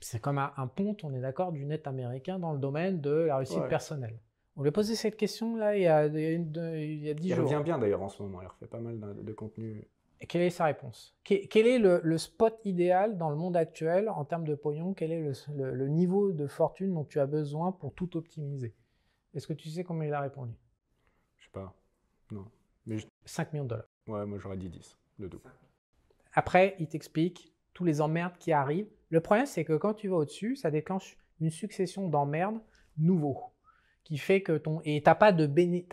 [0.00, 3.36] c'est comme un, pont, on est d'accord, du net américain dans le domaine de la
[3.36, 4.18] réussite personnelle.
[4.56, 7.38] On lui a posé cette question là il y a, il y a 10 jours.
[7.38, 9.86] Il revient bien d'ailleurs en ce moment, il refait pas mal de, de contenu
[10.28, 11.16] quelle est sa réponse?
[11.24, 14.92] Quel est le, spot idéal dans le monde actuel en termes de pognon?
[14.92, 18.74] Quel est le, niveau de fortune dont tu as besoin pour tout optimiser?
[19.34, 20.52] Est-ce que tu sais comment il a répondu?
[21.38, 21.74] Je sais pas.
[22.30, 22.46] Non.
[23.24, 23.86] 5 millions de dollars.
[24.08, 25.50] Ouais, moi j'aurais dit 10, le double.
[26.34, 28.90] Après, il t'explique tous les emmerdes qui arrivent.
[29.10, 32.60] Le problème, c'est que quand tu vas au-dessus, ça déclenche une succession d'emmerdes
[32.96, 33.52] nouveaux
[34.04, 34.80] qui fait que ton.
[34.84, 35.46] Et tu n'as pas, de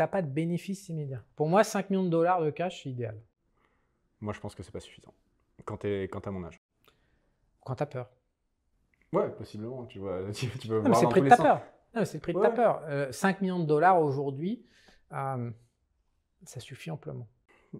[0.05, 1.23] pas de bénéfice immédiat.
[1.35, 3.19] Pour moi, 5 millions de dollars de cash, c'est idéal.
[4.21, 5.13] Moi, je pense que c'est pas suffisant.
[5.65, 6.61] Quand tu es, quand mon âge.
[7.63, 8.09] Quand tu as peur.
[9.13, 9.85] Ouais, possiblement.
[9.85, 11.01] Tu vois, tu, peux voir.
[11.01, 11.61] Le prix de ta peur.
[12.05, 13.13] C'est le prix de ta peur.
[13.13, 14.65] 5 millions de dollars aujourd'hui,
[15.13, 15.49] euh,
[16.43, 17.27] ça suffit amplement.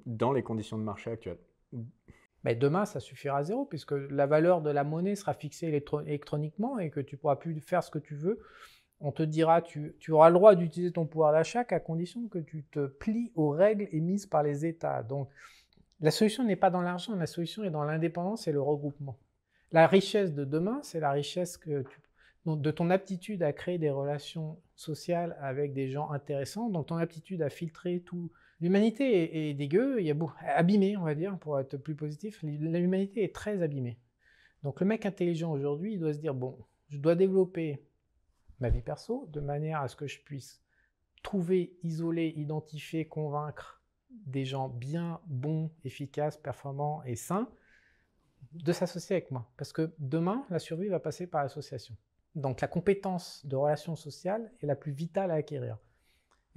[0.05, 1.39] Dans les conditions de marché actuelles.
[2.47, 6.79] Mais demain, ça suffira à zéro, puisque la valeur de la monnaie sera fixée électroniquement
[6.79, 8.39] et que tu pourras plus faire ce que tu veux.
[9.01, 12.63] On te dira, tu, auras le droit d'utiliser ton pouvoir d'achat à condition que tu
[12.63, 15.03] te plies aux règles émises par les États.
[15.03, 15.27] Donc,
[15.99, 19.17] la solution n'est pas dans l'argent, la solution est dans l'indépendance et le regroupement.
[19.73, 21.83] La richesse de demain, c'est la richesse que
[22.45, 27.41] de ton aptitude à créer des relations sociales avec des gens intéressants, donc ton aptitude
[27.41, 28.31] à filtrer tout.
[28.59, 32.41] L'humanité est, dégueu, il y a beau, abîmée, on va dire, pour être plus positif.
[32.41, 33.99] L'humanité est très abîmée.
[34.63, 36.57] Donc le mec intelligent aujourd'hui, il doit se dire bon,
[36.89, 37.83] je dois développer
[38.59, 40.63] ma vie perso de manière à ce que je puisse
[41.21, 47.49] trouver, isoler, identifier, convaincre des gens bien, bons, efficaces, performants et sains
[48.53, 49.51] de s'associer avec moi.
[49.57, 51.95] Parce que demain, la survie va passer par l'association.
[52.35, 55.77] Donc la compétence de relation sociale est la plus vitale à acquérir.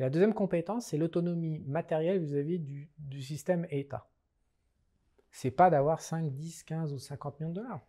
[0.01, 4.09] Et la deuxième compétence, c'est l'autonomie matérielle vis-à-vis du, système État.
[5.31, 7.81] C'est pas d'avoir 5, 10, 15 ou 50 millions de dollars.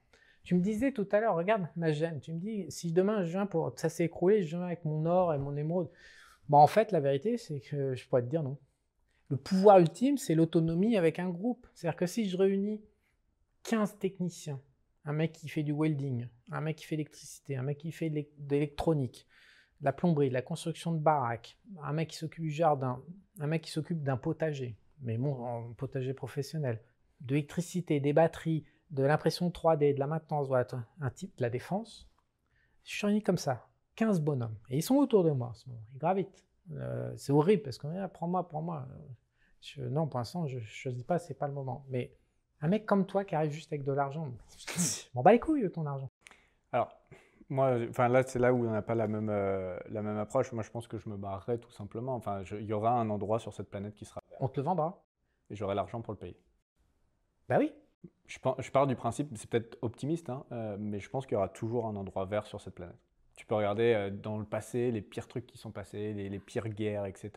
[0.44, 3.30] Tu me disais tout à l'heure, regarde ma gêne, tu me dis, si demain je
[3.30, 5.90] viens pour, ça s'est écroulé, je viens avec mon or et mon émeraude.
[6.50, 8.58] Bon, en fait, la vérité, c'est que je pourrais te dire non.
[9.30, 11.66] Le pouvoir ultime, c'est l'autonomie avec un groupe.
[11.74, 12.82] C'est-à-dire que si je réunis
[13.64, 14.60] 15 techniciens,
[15.06, 18.10] un mec qui fait du welding, un mec qui fait l'électricité, un mec qui fait
[18.10, 19.30] de l'électronique,
[19.82, 23.02] la plomberie, la construction de baraques, un mec qui s'occupe du jardin,
[23.40, 26.82] un mec qui s'occupe d'un potager, mais bon, un potager professionnel,
[27.22, 30.68] de l'électricité, des batteries, de l'impression 3D, de la maintenance, voilà,
[31.00, 32.10] un type de la défense.
[32.84, 34.58] Je suis réuni comme ça, 15 bonhommes.
[34.70, 36.46] Et ils sont autour de moi en ce moment, ils gravitent.
[36.74, 38.88] Euh, c'est horrible parce dit, ah, prends-moi, prends-moi
[39.78, 41.86] non, pour l'instant, je ne choisis pas, c'est pas le moment.
[41.90, 42.16] Mais
[42.62, 45.70] un mec comme toi qui arrive juste avec de l'argent, je m'en bats les couilles
[45.72, 46.10] ton argent.
[46.72, 47.00] Alors,
[47.52, 50.54] Moi, enfin là, c'est là où on n'a pas la même, euh, la même approche.
[50.54, 52.16] Moi, je pense que je me barrerai tout simplement.
[52.16, 54.22] Enfin, il y aura un endroit sur cette planète qui sera.
[54.40, 55.04] On te le vendra.
[55.50, 56.40] Et j'aurai l'argent pour le payer.
[57.50, 57.74] Bah oui.
[58.26, 61.38] Je, je pars du principe, c'est peut-être optimiste, hein, euh, mais je pense qu'il y
[61.38, 62.96] aura toujours un endroit vert sur cette planète.
[63.36, 66.40] Tu peux regarder euh, dans le passé les pires trucs qui sont passés, les, les,
[66.40, 67.32] pires guerres, etc.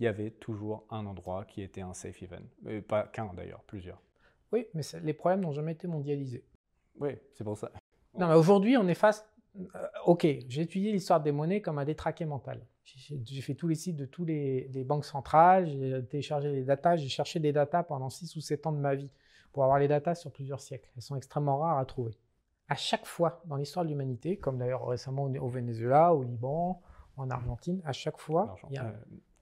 [0.00, 2.48] Il y avait toujours un endroit qui était un safe haven.
[2.66, 4.00] Et pas qu'un d'ailleurs, plusieurs.
[4.50, 6.46] Oui, mais les problèmes n'ont jamais été mondialisés.
[6.98, 7.70] Oui, c'est pour ça.
[8.18, 9.26] Non, mais aujourd'hui, on est face.
[9.56, 12.64] Euh, ok, j'ai étudié l'histoire des monnaies comme un détraqué mental.
[12.84, 17.08] J'ai fait tous les sites de tous les, banques centrales, j'ai téléchargé les datas, j'ai
[17.08, 19.10] cherché des datas pendant 6 ou 7 ans de ma vie
[19.52, 20.90] pour avoir les datas sur plusieurs siècles.
[20.96, 22.16] Elles sont extrêmement rares à trouver.
[22.68, 26.82] À chaque fois dans l'histoire de l'humanité, comme d'ailleurs récemment au Venezuela, au Liban,
[27.16, 28.56] en Argentine, à chaque fois.
[28.70, 28.86] Il y a...
[28.86, 28.92] Euh,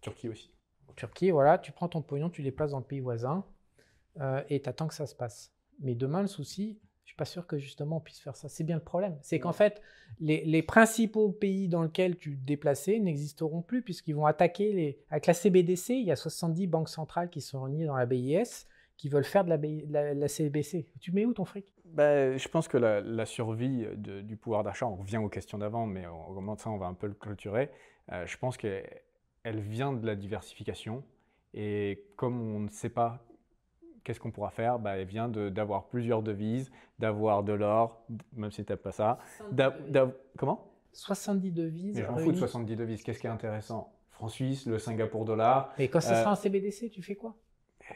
[0.00, 0.52] Turquie aussi.
[0.96, 3.44] Turquie, voilà, tu prends ton pognon, tu les places dans le pays voisin
[4.20, 5.52] euh, et tu attends que ça se passe.
[5.78, 6.80] Mais demain, le souci,
[7.20, 8.48] pas sûr que justement on puisse faire ça.
[8.48, 9.14] C'est bien le problème.
[9.20, 9.82] C'est qu'en fait,
[10.20, 14.98] les, les, principaux pays dans lesquels tu te déplaçais n'existeront plus puisqu'ils vont attaquer les.
[15.10, 18.64] Avec la CBDC, il y a 70 banques centrales qui sont réunies dans la BIS
[18.96, 19.50] qui veulent faire de
[19.90, 20.86] la, la, CBC.
[20.98, 21.66] Tu mets où ton fric?
[21.84, 25.58] Ben, Je pense que la, la survie de, du pouvoir d'achat, on revient aux questions
[25.58, 27.70] d'avant, mais au moment de ça, on va un peu le clôturer.
[28.12, 28.80] Euh, je pense qu'elle
[29.44, 31.04] vient de la diversification.
[31.52, 33.22] Et comme on ne sait pas
[34.04, 34.78] qu'est-ce qu'on pourra faire?
[34.78, 39.18] Ben, Elle vient d'avoir plusieurs devises, d'avoir de l'or, même si tu pas ça.
[40.36, 40.66] Comment?
[40.92, 41.96] 70 devises.
[41.96, 43.02] Mais j'en fous de 70 devises.
[43.02, 43.92] Qu'est-ce qui est intéressant?
[44.10, 45.72] Franc suisse, le Singapour dollar.
[45.78, 47.36] Et quand ce sera un CBDC, tu fais quoi?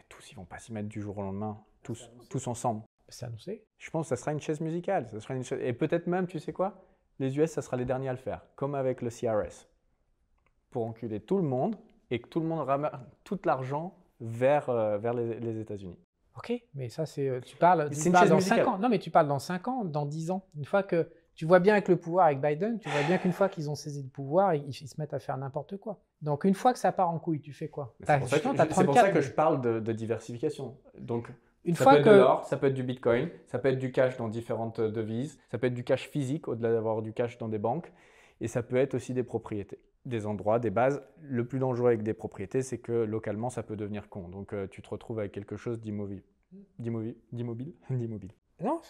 [0.09, 2.83] Tous, ils vont pas s'y mettre du jour au lendemain, tous, tous ensemble.
[3.09, 3.65] C'est annoncé.
[3.79, 5.07] Je pense que ça sera une chaise musicale.
[5.09, 5.61] Ça sera une chaise...
[5.63, 6.85] Et peut-être même, tu sais quoi?
[7.21, 9.69] Les US, ça sera les derniers à le faire, comme avec le CRS.
[10.71, 11.77] Pour enculer tout le monde
[12.11, 12.91] et que tout le monde ramène
[13.23, 15.99] tout l'argent vers, euh, vers les, les États-Unis.
[16.37, 17.29] Ok, mais ça, c'est.
[17.29, 18.79] Euh, tu parles, tu parles dans 5 ans.
[18.79, 20.45] Non, mais tu parles dans 5 ans, dans 10 ans.
[20.57, 23.33] Une fois que tu vois bien avec le pouvoir, avec Biden, tu vois bien qu'une
[23.33, 26.01] fois qu'ils ont saisi le pouvoir, ils, se mettent à faire n'importe quoi.
[26.23, 27.95] Donc une fois que ça part en couille, tu fais quoi?
[28.05, 30.77] C'est pour, ça que je parle de, diversification.
[30.99, 31.29] Donc
[31.65, 32.11] une ça fois peut être que...
[32.11, 35.39] de l'or, ça peut être du bitcoin, ça peut être du cash dans différentes devises,
[35.51, 37.93] ça peut être du cash physique au-delà d'avoir du cash dans des banques,
[38.41, 41.03] et ça peut être aussi des propriétés, des endroits, des bases.
[41.23, 44.29] Le plus dangereux avec des propriétés, c'est que localement, ça peut devenir con.
[44.29, 46.23] Donc euh, tu te retrouves avec quelque chose d'immobile.
[46.79, 47.17] D'immobile
[47.91, 48.33] D'immobile.
[48.63, 48.81] Non,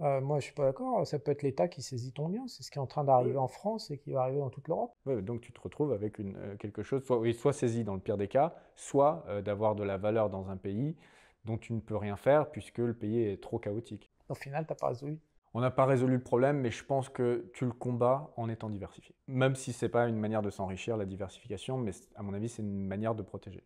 [0.00, 1.06] euh, moi, je suis pas d'accord.
[1.06, 2.46] Ça peut être l'État qui saisit ton bien.
[2.46, 4.68] C'est ce qui est en train d'arriver en France et qui va arriver dans toute
[4.68, 4.94] l'Europe.
[5.06, 8.16] donc tu te retrouves avec une, euh, quelque chose, soit, soit, saisi dans le pire
[8.16, 10.96] des cas, soit euh, d'avoir de la valeur dans un pays
[11.44, 14.10] dont tu ne peux rien faire puisque le pays est trop chaotique.
[14.28, 15.18] Au final, tu n'as pas résolu.
[15.52, 18.70] On n'a pas résolu le problème, mais je pense que tu le combats en étant
[18.70, 19.14] diversifié.
[19.26, 22.48] Même si ce n'est pas une manière de s'enrichir, la diversification, mais à mon avis,
[22.48, 23.64] c'est une manière de protéger.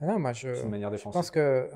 [0.00, 1.70] Ah non, moi, je, une manière je pense que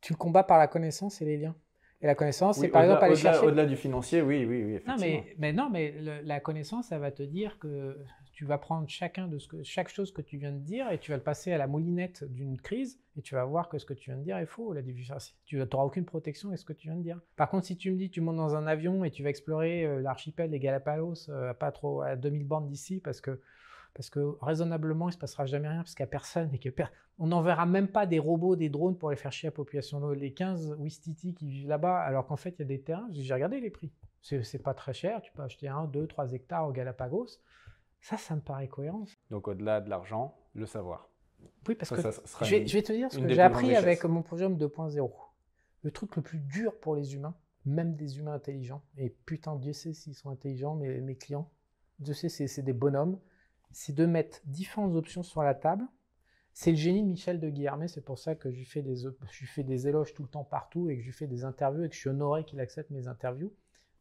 [0.00, 1.56] tu le combats par la connaissance et les liens.
[2.00, 3.44] Et la connaissance, c'est par exemple aller chercher.
[3.44, 4.80] Au-delà du financier, oui, oui, oui.
[4.86, 5.94] Non, mais, mais, non, mais
[6.24, 7.96] la connaissance, ça va te dire que
[8.38, 10.98] tu vas prendre chacun de ce que, chaque chose que tu viens de dire et
[10.98, 13.84] tu vas le passer à la moulinette d'une crise et tu vas voir que ce
[13.84, 14.72] que tu viens de dire est faux.
[14.72, 14.82] La
[15.44, 17.20] tu n'auras aucune protection avec ce que tu viens de dire.
[17.34, 19.84] Par contre, si tu me dis tu montes dans un avion et tu vas explorer
[19.84, 23.40] euh, l'archipel des Galapagos euh, à pas trop à 2000 bornes d'ici parce que
[23.98, 26.60] parce que raisonnablement, il ne se passera jamais rien, parce qu'il n'y a personne, et
[26.60, 26.68] que
[27.18, 30.10] on n'enverra même pas des robots, des drones pour aller faire chier la population.
[30.10, 33.34] Les 15 Wistiti qui vivent là-bas, alors qu'en fait, il y a des terrains, j'ai
[33.34, 33.90] regardé les prix.
[34.22, 37.40] C'est pas très cher, tu peux acheter 1, 2, 3 hectares au Galapagos.
[38.00, 39.02] Ça, ça me paraît cohérent.
[39.32, 41.08] Donc au-delà de l'argent, le savoir.
[41.66, 41.96] Oui, parce que
[42.44, 45.10] je, vais, te dire ce que j'ai appris avec mon projet 2.0.
[45.82, 47.34] Le truc le plus dur pour les humains,
[47.64, 51.50] même des humains intelligents, et putain, Dieu sait s'ils sont intelligents, mes, mes clients,
[51.98, 53.18] Dieu sait, c'est des bonhommes,
[53.70, 55.84] c'est de mettre différentes options sur la table.
[56.52, 58.96] C'est le génie de Michel de Guillermet, c'est pour ça que je lui, fais des,
[58.96, 61.84] je fais des éloges tout le temps partout et que je lui fais des interviews
[61.84, 63.52] et que je suis honoré qu'il accepte mes interviews.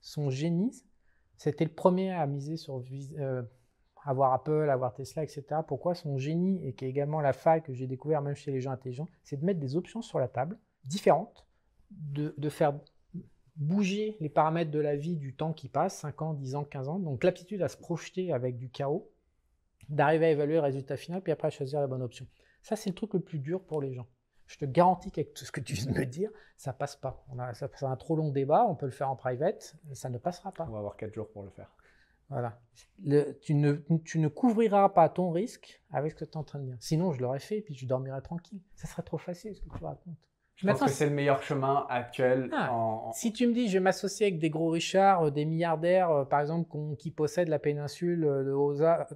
[0.02, 0.84] Son génie,
[1.38, 2.84] c'était le premier à miser sur
[3.20, 3.44] euh,
[4.04, 5.44] avoir Apple, avoir Tesla, etc.
[5.68, 8.62] Pourquoi son génie, et qui est également la faille que j'ai découvert même chez les
[8.62, 11.46] gens intelligents, c'est de mettre des options sur la table, différentes,
[11.92, 12.80] de, de faire
[13.58, 16.90] bouger les paramètres de la vie du temps qui passe, 5 ans, 10 ans, 15
[16.90, 17.00] ans.
[17.00, 19.12] Donc l'aptitude à se projeter avec du chaos
[19.90, 22.28] d'arriver à évaluer le résultat final, puis après à choisir la bonne option.
[22.62, 24.08] Ça, c'est le truc le plus dur pour les gens.
[24.46, 27.26] Je te garantis qu'avec tout ce que tu viens de me dire, ça passe pas.
[27.30, 30.18] On a, ça, un trop long débat, on peut le faire en private, ça ne
[30.18, 30.66] passera pas.
[30.68, 31.70] On va avoir 4 jours pour le faire.
[32.30, 32.60] Voilà.
[33.42, 33.74] tu, ne,
[34.04, 36.78] tu ne couvriras pas ton risque avec ce que tu es en train de dire.
[36.80, 38.62] Sinon, je l'aurais fait puis je dormirais tranquille.
[38.76, 40.18] Ça serait trop facile ce que tu racontes.
[40.58, 42.50] Je pense que c'est le meilleur chemin actuel.
[42.52, 46.10] Ah, si tu me dis, je vais m'associer avec des gros richards, euh, des milliardaires,
[46.10, 46.68] euh, par exemple,
[46.98, 49.08] qui possèdent la péninsule euh, de Osa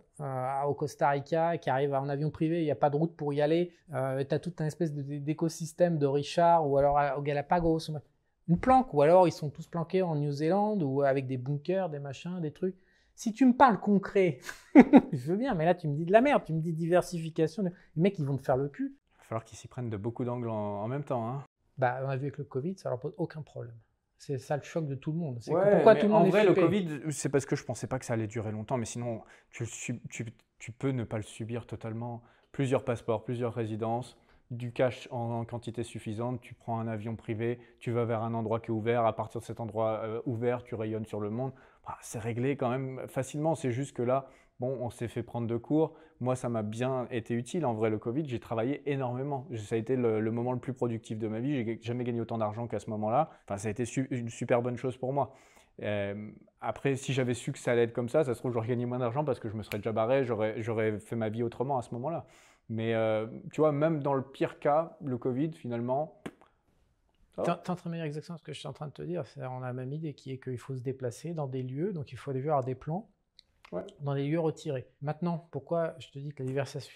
[0.67, 3.33] au Costa Rica, qui arrivent en avion privé, il n'y a pas de route pour
[3.33, 7.89] y aller, tu as toute une espèce d'écosystème de richards, ou alors au Galapagos.
[8.47, 8.93] une planque.
[8.93, 12.39] Ou alors ils sont tous planqués en New Zealand ou avec des bunkers, des machins,
[12.39, 12.75] des trucs.
[13.15, 14.39] Si tu me parles concret,
[14.75, 17.63] je veux bien, mais là tu me dis de la merde, tu me dis diversification.
[17.63, 18.95] Les mecs, ils vont te faire le cul.
[19.31, 21.25] Falloir qu'ils s'y prennent de beaucoup d'angles en, même temps.
[21.25, 21.45] Hein.
[21.77, 23.77] Bah, on a vu avec le Covid, ça leur pose aucun problème.
[24.17, 25.37] C'est ça le choc de tout le monde.
[25.39, 27.97] C'est pourquoi tout le monde En vrai, le Covid, c'est parce que je pensais pas
[27.97, 29.65] que ça allait durer longtemps, mais sinon, tu,
[30.09, 30.25] tu,
[30.59, 32.21] tu peux ne pas le subir totalement.
[32.51, 34.17] Plusieurs passeports, plusieurs résidences,
[34.49, 38.59] du cash en, quantité suffisante, tu prends un avion privé, tu vas vers un endroit
[38.59, 41.53] qui est ouvert, à partir de cet endroit euh, ouvert, tu rayonnes sur le monde.
[41.87, 44.27] Bah, c'est réglé quand même facilement, c'est juste que là,
[44.59, 45.95] bon, on s'est fait prendre de cours.
[46.21, 47.65] Moi, ça m'a bien été utile.
[47.65, 49.47] En vrai, le Covid, j'ai travaillé énormément.
[49.57, 51.65] Ça a été le, moment le plus productif de ma vie.
[51.65, 53.31] J'ai jamais gagné autant d'argent qu'à ce moment-là.
[53.47, 55.33] Enfin, ça a été une super bonne chose pour moi.
[55.81, 56.29] Euh,
[56.61, 58.85] après, si j'avais su que ça allait être comme ça, ça se trouve, j'aurais gagné
[58.85, 61.81] moins d'argent parce que je me serais déjà barré, j'aurais fait ma vie autrement à
[61.81, 62.27] ce moment-là.
[62.69, 66.21] Mais euh, tu vois, même dans le pire cas, le Covid, finalement.
[67.43, 69.01] Tu es en train de dire exactement ce que je suis en train de te
[69.01, 69.23] dire.
[69.37, 72.11] On a la même idée qui est qu'il faut se déplacer dans des lieux, donc
[72.11, 73.09] il faut aller voir des plans
[74.01, 74.87] dans des lieux retirés.
[75.01, 76.43] Maintenant, pourquoi je te dis que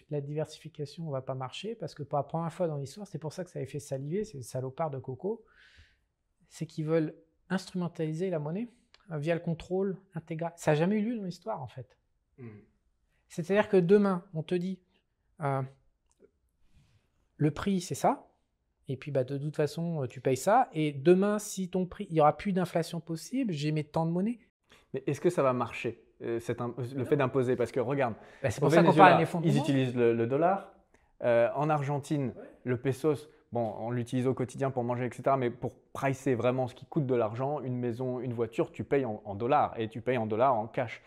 [0.09, 1.75] la, diversification ne va pas marcher?
[1.75, 3.79] Parce que pour la première fois dans l'histoire, c'est pour ça que ça avait fait
[3.79, 5.45] saliver ces salopards de coco,
[6.49, 7.15] c'est qu'ils veulent
[7.49, 8.69] instrumentaliser la monnaie
[9.11, 10.51] euh, via le contrôle intégral.
[10.57, 11.97] Ça n'a jamais eu lieu dans l'histoire, en fait.
[12.37, 12.49] Hmm.
[13.29, 14.79] C'est-à-dire que demain, on te dit,
[15.41, 15.61] euh,
[17.37, 18.29] le prix, c'est ça.
[18.87, 20.69] Et puis, bah, de toute façon, euh, tu payes ça.
[20.73, 24.11] Et demain, si ton prix, il n'y aura plus d'inflation possible, j'ai mes temps de
[24.11, 24.39] monnaie.
[24.93, 26.39] Mais est-ce que ça va marcher, euh,
[26.95, 30.25] le fait d'imposer Parce que regarde, bah, c'est pour ça qu'on parle Ils utilisent le,
[30.27, 30.73] dollar.
[31.21, 32.33] en Argentine,
[32.63, 35.35] le pesos, bon, on l'utilise au quotidien pour manger, etc.
[35.37, 39.05] Mais pour pricer vraiment ce qui coûte de l'argent, une maison, une voiture, tu payes
[39.05, 41.01] en, en, dollars et tu payes en dollars en cash.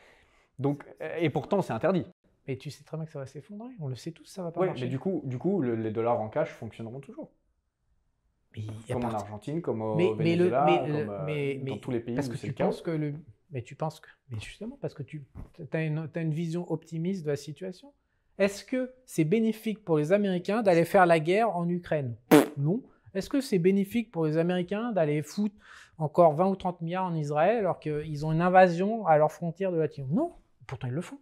[0.59, 0.85] Donc,
[1.19, 2.05] et pourtant, c'est interdit.
[2.49, 3.69] Mais tu sais très bien que ça va s'effondrer.
[3.79, 4.87] On le sait tous, ça va pas marcher.
[4.87, 7.31] Mais du coup, du coup les dollars en cash fonctionneront toujours.
[8.91, 12.39] comme en Argentine, comme au mais, Venezuela, comme euh, dans tous les pays parce que
[12.39, 13.15] tu penses que le...
[13.51, 14.09] Mais tu penses que...
[14.31, 15.25] Mais justement, parce que tu
[15.73, 17.93] as une, as une vision optimiste de la situation.
[18.39, 22.15] Est-ce que c'est bénéfique pour les Américains d'aller faire la guerre en Ukraine?
[22.57, 22.83] Non.
[23.15, 25.57] Est-ce que c'est bénéfique pour les Américains d'aller foutre
[25.97, 29.73] encore 20 ou 30 milliards en Israël alors qu'ils ont une invasion à leurs frontières
[29.73, 30.33] de la Non.
[30.67, 31.19] Pourtant, ils le font.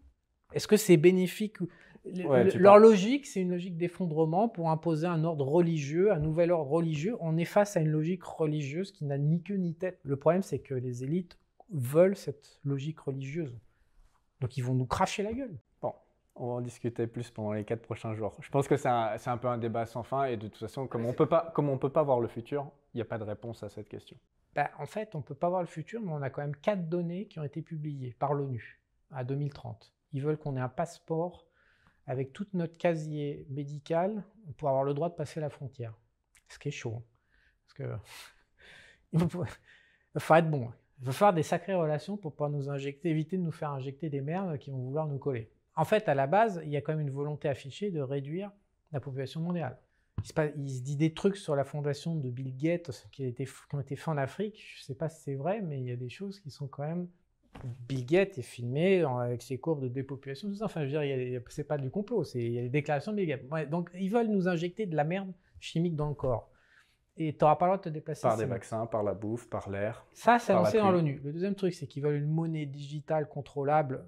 [0.53, 1.57] Est-ce que c'est bénéfique?
[2.05, 7.16] Leur logique, c'est une logique d'effondrement pour imposer un ordre religieux, un nouvel ordre religieux.
[7.20, 9.98] On est face à une logique religieuse qui n'a ni queue ni tête.
[10.05, 11.39] Le problème, c'est que les élites
[11.70, 13.59] veulent cette logique religieuse.
[14.40, 15.59] Donc ils vont nous cracher la gueule.
[15.80, 15.94] Bon,
[16.34, 18.36] on va en discuter plus pendant les quatre prochains jours.
[18.40, 21.06] Je pense que c'est un, peu un débat sans fin et de toute façon, comme
[21.06, 23.24] on peut pas, comme on peut pas voir le futur, il n'y a pas de
[23.24, 24.16] réponse à cette question.
[24.55, 26.56] Ben, en fait, on ne peut pas voir le futur, mais on a quand même
[26.56, 28.80] quatre données qui ont été publiées par l'ONU
[29.10, 29.93] à 2030.
[30.12, 31.47] Ils veulent qu'on ait un passeport
[32.06, 34.24] avec tout notre casier médical
[34.56, 35.93] pour avoir le droit de passer la frontière.
[36.48, 36.94] Ce qui est chaud.
[36.97, 37.02] Hein.
[37.66, 37.97] Parce que
[39.12, 40.72] il falloir être bon.
[41.01, 44.09] Il va falloir des sacrées relations pour pouvoir nous injecter, éviter de nous faire injecter
[44.09, 45.51] des merdes qui vont vouloir nous coller.
[45.74, 48.51] En fait, à la base, il y a quand même une volonté affichée de réduire
[48.93, 49.78] la population mondiale.
[50.23, 53.74] Il se, dit des trucs sur la fondation de Bill Gates qui, a été, qui
[53.74, 54.64] ont été faits en Afrique.
[54.74, 56.66] Je ne sais pas si c'est vrai, mais il y a des choses qui sont
[56.66, 57.09] quand même
[57.89, 60.66] Bill Gates est filmé avec ses courbes de dépopulation, tout ça.
[60.66, 63.28] Enfin, je veux dire, c'est pas du complot, il y a des déclarations de Bill
[63.28, 63.70] Gates.
[63.70, 66.51] donc, ils veulent nous injecter de la merde chimique dans le corps.
[67.18, 68.22] Et tu n'auras pas le droit de te déplacer.
[68.22, 70.05] Par des vaccins, par la bouffe, par l'air.
[70.12, 71.20] Ça, c'est annoncé dans l'ONU.
[71.24, 74.05] Le deuxième truc, c'est qu'ils veulent une monnaie digitale contrôlable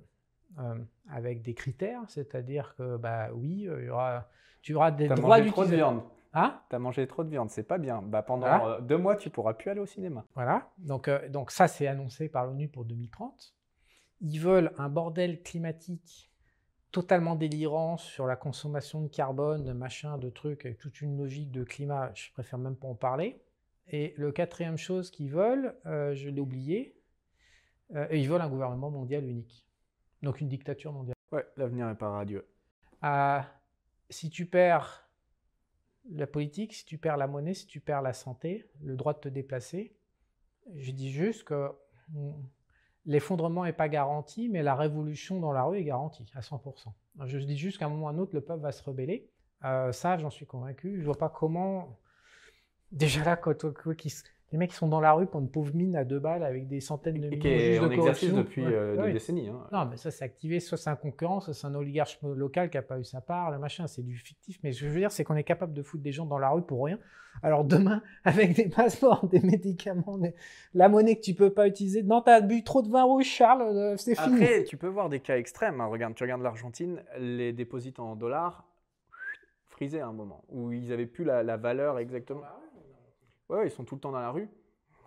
[0.58, 0.74] euh,
[1.10, 2.02] avec des critères.
[2.08, 4.28] C'est-à-dire que, bah oui, euh, il y aura,
[4.62, 6.04] tu auras des droits d'utilisation.
[6.34, 6.60] Hein?
[6.68, 8.02] Tu as mangé trop de viande, c'est pas bien.
[8.02, 10.24] Bah, pendant euh, deux mois, tu pourras plus aller au cinéma.
[10.34, 13.54] Voilà, donc, euh, donc ça, c'est annoncé par l'ONU pour 2030.
[14.20, 16.30] Ils veulent un bordel climatique
[16.90, 21.50] totalement délirant sur la consommation de carbone, de machin, de trucs, avec toute une logique
[21.50, 23.40] de climat, je préfère même pas en parler.
[23.88, 26.94] Et le quatrième chose qu'ils veulent, euh, je l'ai oublié,
[28.12, 29.66] ils veulent un gouvernement mondial unique.
[30.22, 31.16] Donc une dictature mondiale.
[31.32, 32.46] Ouais, l'avenir est pas radieux.
[34.10, 35.08] si tu perds
[36.10, 39.20] la politique, si tu perds la monnaie, si tu perds la santé, le droit de
[39.20, 39.94] te déplacer,
[40.74, 41.70] je dis juste que
[42.10, 42.32] mm,
[43.08, 46.92] l'effondrement n'est pas garanti, mais la révolution dans la rue est garantie à 100%.
[47.24, 49.28] Je dis juste qu'à un moment ou à un autre, le peuple va se rebeller.
[49.64, 51.00] Euh, ça, j'en suis convaincu.
[51.00, 51.98] Je vois pas comment.
[52.92, 54.14] Déjà là, quand, qui,
[54.50, 56.80] les mecs sont dans la rue pour une pauvre mine à deux balles avec des
[56.80, 59.48] centaines de milliers de en exercice depuis euh, des décennies.
[59.48, 59.66] Hein.
[59.72, 60.58] Non, mais ça, c'est activé.
[60.60, 63.50] Soit c'est un concurrent, soit c'est un oligarque local qui n'a pas eu sa part.
[63.50, 64.58] Le machin, c'est du fictif.
[64.62, 66.38] Mais ce que je veux dire, c'est qu'on est capable de foutre des gens dans
[66.38, 66.98] la rue pour rien.
[67.42, 70.18] Alors demain, avec des passeports, des médicaments,
[70.74, 72.02] la monnaie que tu peux pas utiliser.
[72.02, 74.42] Non, tu as bu trop de vin rouge, Charles, euh, c'est fini.
[74.42, 75.80] Après, tu peux voir des cas extrêmes.
[75.80, 75.86] Hein.
[75.86, 78.64] Regarde, tu regardes l'Argentine, les dépôts en dollars
[79.78, 82.42] frisés à un moment, où ils avaient plus la, valeur exactement.
[83.48, 84.48] Ouais, ils sont tout le temps dans la rue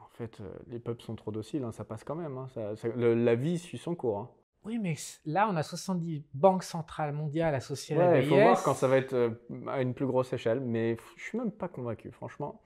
[0.03, 2.37] En fait, euh, les peuples sont trop dociles, hein, ça passe quand même.
[2.37, 4.19] hein, ça- ça- le- la vie suit son cours.
[4.19, 4.29] hein.
[4.63, 4.95] Oui, mais
[5.25, 8.61] là, on a 70 banques centrales mondiales associées à la Ouais, il faut voir BIS.
[8.63, 9.29] quand ça va être euh,
[9.67, 12.61] à une plus grosse échelle, mais je suis même pas convaincu, franchement.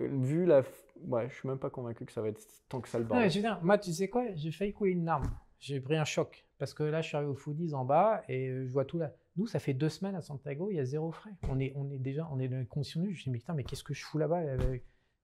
[0.00, 0.62] Euh, Vu la.
[1.06, 2.40] Ouais, je suis même pas convaincu que ça va être
[2.70, 3.26] tant que ça le Non, bordel.
[3.26, 5.30] mais je veux dire, moi, tu sais quoi J'ai failli couler une larme.
[5.58, 6.46] J'ai pris un choc.
[6.58, 9.12] Parce que là, je suis arrivé au Foodies en bas et je vois tout là.
[9.36, 11.32] Nous, ça fait deux semaines à Santiago, il y a zéro frais.
[11.50, 12.66] On est, on est déjà, on est dans nues.
[12.76, 14.40] Je me dis, mais putain, mais qu'est-ce que je fous là-bas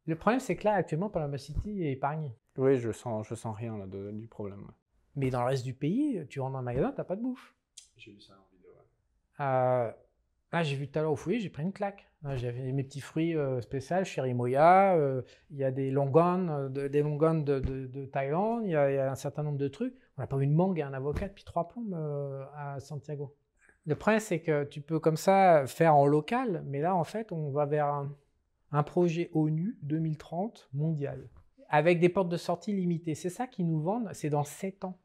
[0.06, 2.35] Le problème, c'est que là, actuellement, Panama City est épargné.
[2.56, 4.60] Oui, je sens, je sens rien là, de- du problème.
[4.60, 4.74] ouais.
[5.16, 7.55] Mais dans le reste du pays, tu rentres dans un magasin, t'as pas de bouffe.
[7.97, 8.70] J'ai vu ça en vidéo.
[9.40, 9.90] Euh,
[10.52, 12.06] là, j'ai vu tout à l'heure au fouillis, j'ai pris une claque.
[12.22, 16.48] Là, J'avais mes petits fruits euh, spéciaux, cherry moya, euh, il y a des longan,
[16.48, 19.14] euh, de- des longan de, de- de Thaïlande, il y, a, il y a un
[19.14, 19.94] certain nombre de trucs.
[20.18, 23.35] On n'a pas eu une mangue et un avocat depuis trois plombes euh, à Santiago.
[23.86, 27.32] Le problème, c'est que tu peux comme ça faire en local, mais là, en fait,
[27.32, 28.14] on va vers un,
[28.73, 31.29] un projet ONU 2030 mondial,
[31.69, 33.15] avec des portes de sortie limitées.
[33.15, 34.99] C'est ça qu'ils nous vendent, c'est dans 7 ans.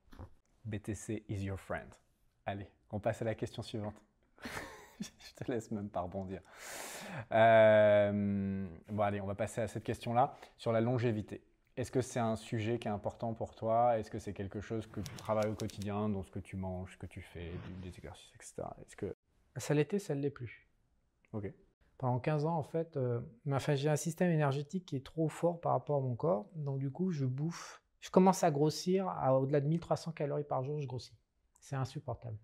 [0.65, 1.89] BTC is your friend.
[2.45, 3.95] Allez, on passe à la question suivante.
[4.99, 6.41] je te laisse même pas rebondir.
[7.31, 11.43] Euh, bon, allez, on va passer à cette question-là sur la longévité.
[11.77, 13.99] Est-ce que c'est un sujet qui est important pour toi?
[13.99, 16.93] Est-ce que c'est quelque chose que tu travailles au quotidien, dans ce que tu manges,
[16.93, 17.51] ce que tu fais,
[17.81, 18.69] des exercices, etc.
[18.81, 19.15] Est-ce que...
[19.57, 20.67] Ça l'était, ça ne l'est plus.
[21.33, 21.51] Ok.
[21.97, 23.21] Pendant 15 ans, en fait, euh,
[23.75, 26.49] j'ai un système énergétique qui est trop fort par rapport à mon corps.
[26.55, 27.81] Donc, du coup, je bouffe.
[28.01, 29.07] Je commence à grossir.
[29.31, 31.17] Au-delà de 1300 calories par jour, je grossis.
[31.59, 32.37] C'est insupportable.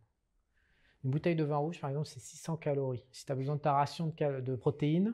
[1.04, 3.04] Une bouteille de vin rouge, par exemple, c'est 600 calories.
[3.12, 5.14] Si tu as besoin de ta ration de, protéines,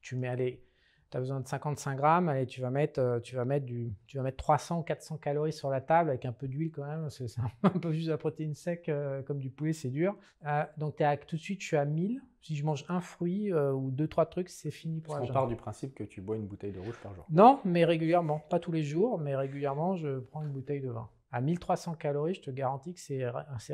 [0.00, 0.64] tu mets, allez,
[1.10, 3.92] tu as besoin de 55 grammes, allez, tu vas mettre, euh, tu vas mettre, du,
[4.06, 6.84] tu vas mettre 300 ou 400 calories sur la table avec un peu d'huile quand
[6.84, 7.08] même.
[7.08, 7.26] C'est
[7.62, 10.16] un peu juste de la protéine sec, euh, comme du poulet, c'est dur.
[10.46, 10.96] Euh, donc,
[11.26, 12.20] tout de suite, je suis à 1000.
[12.42, 15.26] Si je mange un fruit euh, ou deux, trois trucs, c'est fini pour la On
[15.32, 17.24] part du principe que tu bois une bouteille de rouge par jour.
[17.30, 18.40] Non, mais régulièrement.
[18.50, 21.08] Pas tous les jours, mais régulièrement, je prends une bouteille de vin.
[21.30, 23.24] À 1300 calories, je te garantis que c'est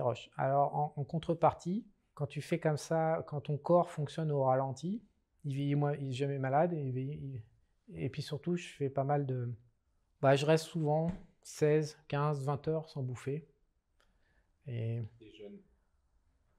[0.01, 0.31] rush.
[0.36, 5.03] Alors, en, en contrepartie, quand tu fais comme ça, quand ton corps fonctionne au ralenti,
[5.45, 6.74] il vieillit moins, il est jamais malade.
[6.74, 7.43] Et, il vieillit-
[7.89, 9.51] il- et puis surtout, je fais pas mal de.
[10.20, 11.11] Bah, je reste souvent
[11.43, 13.49] 16, 15, 20 heures sans bouffer.
[14.66, 15.59] Et Des jeunes.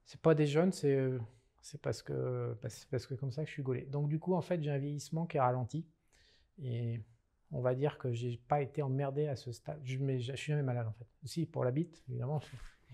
[0.05, 1.19] c'est pas des jeunes, c'est euh,
[1.61, 3.81] c'est parce que parce, que comme ça que je suis gaulé.
[3.91, 5.85] Donc du coup, en fait, j'ai un vieillissement qui est ralenti
[6.63, 7.01] et
[7.51, 9.79] on va dire que j'ai pas été emmerdé à ce stade.
[9.83, 11.07] Je, mais je, je suis jamais malade en fait.
[11.23, 12.41] Aussi pour la bite, évidemment.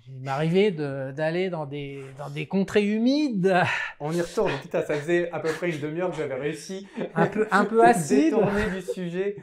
[0.08, 3.56] Il m'arrivait de- d'aller dans des dans des contrées humides,
[4.00, 4.52] On y retourne.
[4.62, 7.82] Putain, ça faisait à peu près une demi-heure que j'avais réussi un peu un peu
[7.84, 9.38] à acides, détourner du sujet.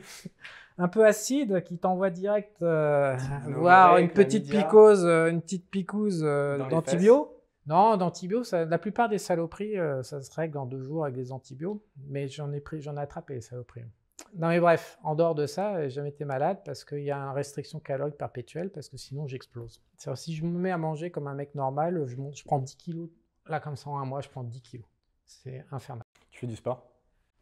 [0.78, 3.16] un peu acide, qui t'envoie direct euh,
[3.48, 7.31] voir oreilles, une petite picose, euh, une petite picouse euh, d'antibio.
[7.66, 11.30] Non, d'antibio, la plupart des saloperies, euh, ça se règle en deux jours avec des
[11.30, 13.84] antibio, mais j'en ai pris, j'en ai attrapé les saloperies.
[14.34, 17.16] Non mais bref, en dehors de ça, j'ai jamais été malade parce qu'il y a
[17.18, 19.82] une restriction calorique perpétuelle parce que sinon j'explose.
[20.14, 22.76] Si je me mets à manger comme un mec normal, je, monte- je prends 10
[22.76, 23.08] kilos.
[23.46, 24.86] Là comme ça en un mois, je prends 10 kilos.
[25.24, 26.04] C'est infernal.
[26.30, 26.88] Tu fais du sport?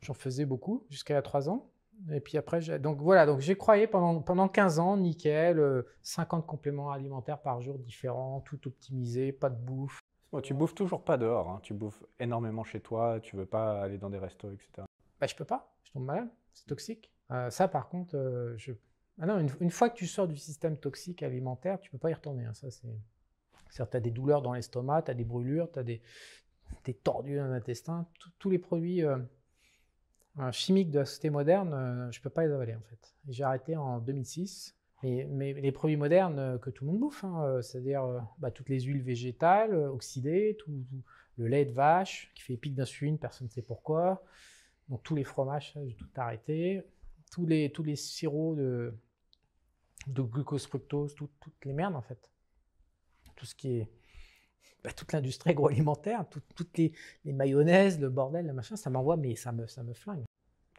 [0.00, 1.70] J'en faisais beaucoup jusqu'à 3 ans.
[2.10, 6.46] Et puis après, donc voilà, donc j'ai croyé pendant, pendant 15 ans, nickel, euh, 50
[6.46, 10.00] compléments alimentaires par jour différents, tout optimisé, pas de bouffe.
[10.32, 11.60] Bon, tu bouffes toujours pas dehors, hein.
[11.62, 14.86] tu bouffes énormément chez toi, tu veux pas aller dans des restos, etc.
[15.20, 17.10] Bah, je peux pas, je tombe malade, c'est toxique.
[17.32, 18.56] Euh, ça, par contre, euh.
[19.20, 22.14] Ah non, une, fois que tu sors du système toxique alimentaire, tu peux pas y
[22.14, 22.46] retourner.
[22.46, 22.88] hein, Ça, c'est.
[23.72, 26.00] Tu as des douleurs dans l'estomac, tu as des brûlures, tu as des,
[27.04, 28.06] tordus dans l'intestin.
[28.38, 29.18] Tous- les produits euh,
[30.52, 33.14] chimiques de la société moderne, je peux pas les avaler en fait.
[33.28, 34.74] J'ai arrêté en 2006.
[35.02, 38.50] Mais, les produits modernes euh, que tout le monde bouffe, hein, euh, c'est-à-dire euh, bah,
[38.50, 40.84] toutes les huiles végétales oxydées, tout,
[41.36, 44.22] le lait de vache qui fait pic d'insuline, personne ne sait pourquoi.
[44.88, 46.82] Donc tous les fromages, j'ai tout arrêté.
[47.32, 48.92] Tous les, tous les sirops de,
[50.08, 52.30] glucose fructose, tout- toutes les merdes en fait.
[53.36, 53.88] Tout ce qui est.
[54.84, 56.92] bah, toute l'industrie agroalimentaire, tout- toutes les,
[57.24, 60.24] mayonnaises, le bordel, le machin, ça m'envoie, mais ça me, ça me flingue.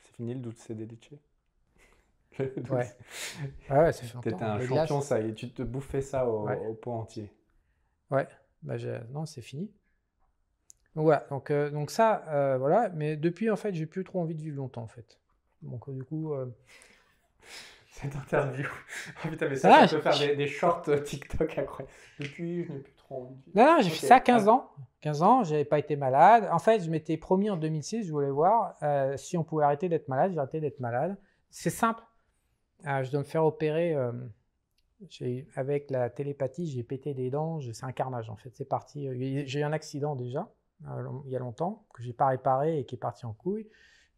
[0.03, 1.13] C'est fini le leche Le dulce.
[2.69, 2.87] Ouais.
[3.69, 6.25] Ah ouais, fait T'étais un Les champion, glaces, ça y est, tu te bouffais ça
[6.27, 6.57] au, Ouais.
[6.67, 7.31] au pot entier.
[8.09, 8.27] Ouais,
[8.63, 8.75] bah,
[9.11, 9.71] non, c'est fini.
[10.95, 14.19] Donc voilà, donc, euh, donc ça, euh, voilà, mais depuis, en fait, j'ai plus trop
[14.21, 15.19] envie de vivre longtemps, en fait.
[15.61, 16.47] Donc euh, du coup, euh,
[17.91, 18.65] Cette interview.
[19.23, 21.85] Oh putain, mais Ah, ça, peut je- faire des, des shorts TikTok après.
[22.19, 23.57] Depuis, je n'ai plus trop envie de vivre.
[23.57, 24.71] Non, non, j'ai fait ça 15 ans.
[25.01, 26.47] 15 ans, j'avais pas été malade.
[26.51, 28.75] En fait, je m'étais promis en 2006, je voulais voir
[29.17, 30.31] si on pouvait arrêter d'être malade.
[30.31, 31.17] J'ai arrêté d'être malade.
[31.49, 32.01] C'est simple.
[32.87, 33.95] Euh, je dois me faire opérer.
[33.95, 34.11] euh,
[35.55, 37.59] avec la télépathie, j'ai pété des dents.
[37.73, 38.51] C'est un carnage, en fait.
[38.55, 39.07] C'est parti.
[39.47, 40.51] J'ai eu un accident déjà,
[40.87, 43.67] euh, il y a longtemps, que j'ai pas réparé et qui est parti en couille.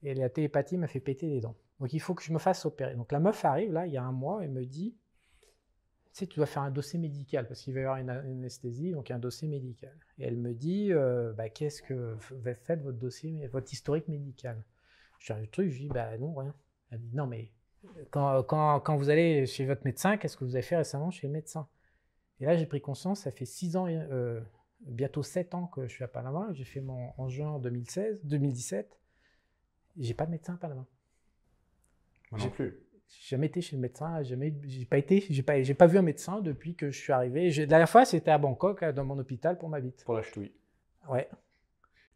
[0.03, 1.55] Et la télépathie m'a fait péter des dents.
[1.79, 2.95] Donc il faut que je me fasse opérer.
[2.95, 4.95] Donc la meuf arrive là, il y a un mois, et me dit,
[6.13, 8.91] tu sais, tu dois faire un dossier médical parce qu'il va y avoir une, anesthésie,
[8.91, 9.97] donc un dossier médical.
[10.19, 12.15] Et elle me dit, euh, bah, qu'est-ce que
[12.65, 14.63] faites votre dossier, votre historique médical?
[15.19, 16.53] Je dis le truc, je dis, bah non, rien.
[16.91, 17.49] Elle dit, non, mais
[18.11, 21.27] quand, quand, quand vous allez chez votre médecin, qu'est-ce que vous avez fait récemment chez
[21.27, 21.67] le médecin?
[22.39, 24.41] Et là, j'ai pris conscience, ça fait six ans, euh,
[24.81, 26.49] bientôt sept ans que je suis à Panama.
[26.53, 28.99] J'ai fait mon en juin 2016, 2017.
[29.97, 30.85] J'ai pas de médecin à Panama.
[32.31, 32.83] Moi non plus
[33.19, 35.97] j'ai jamais été chez le médecin, jamais, j'ai pas été, j'ai pas, j'ai pas vu
[35.97, 37.51] un médecin depuis que je suis arrivé.
[37.51, 40.03] la dernière fois, c'était à Bangkok, dans mon hôpital pour ma bite.
[40.03, 40.51] Pour la ch'touille.
[41.09, 41.29] Ouais.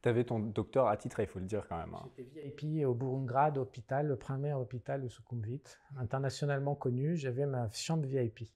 [0.02, 1.94] Tu avais ton docteur attitré, il faut le dire quand même.
[1.94, 2.08] Hein.
[2.18, 5.64] J'étais VIP au Burungrad hôpital, le premier hôpital de Sukhumvit,
[5.98, 7.16] internationalement connu.
[7.18, 8.50] J'avais ma chambre VIP.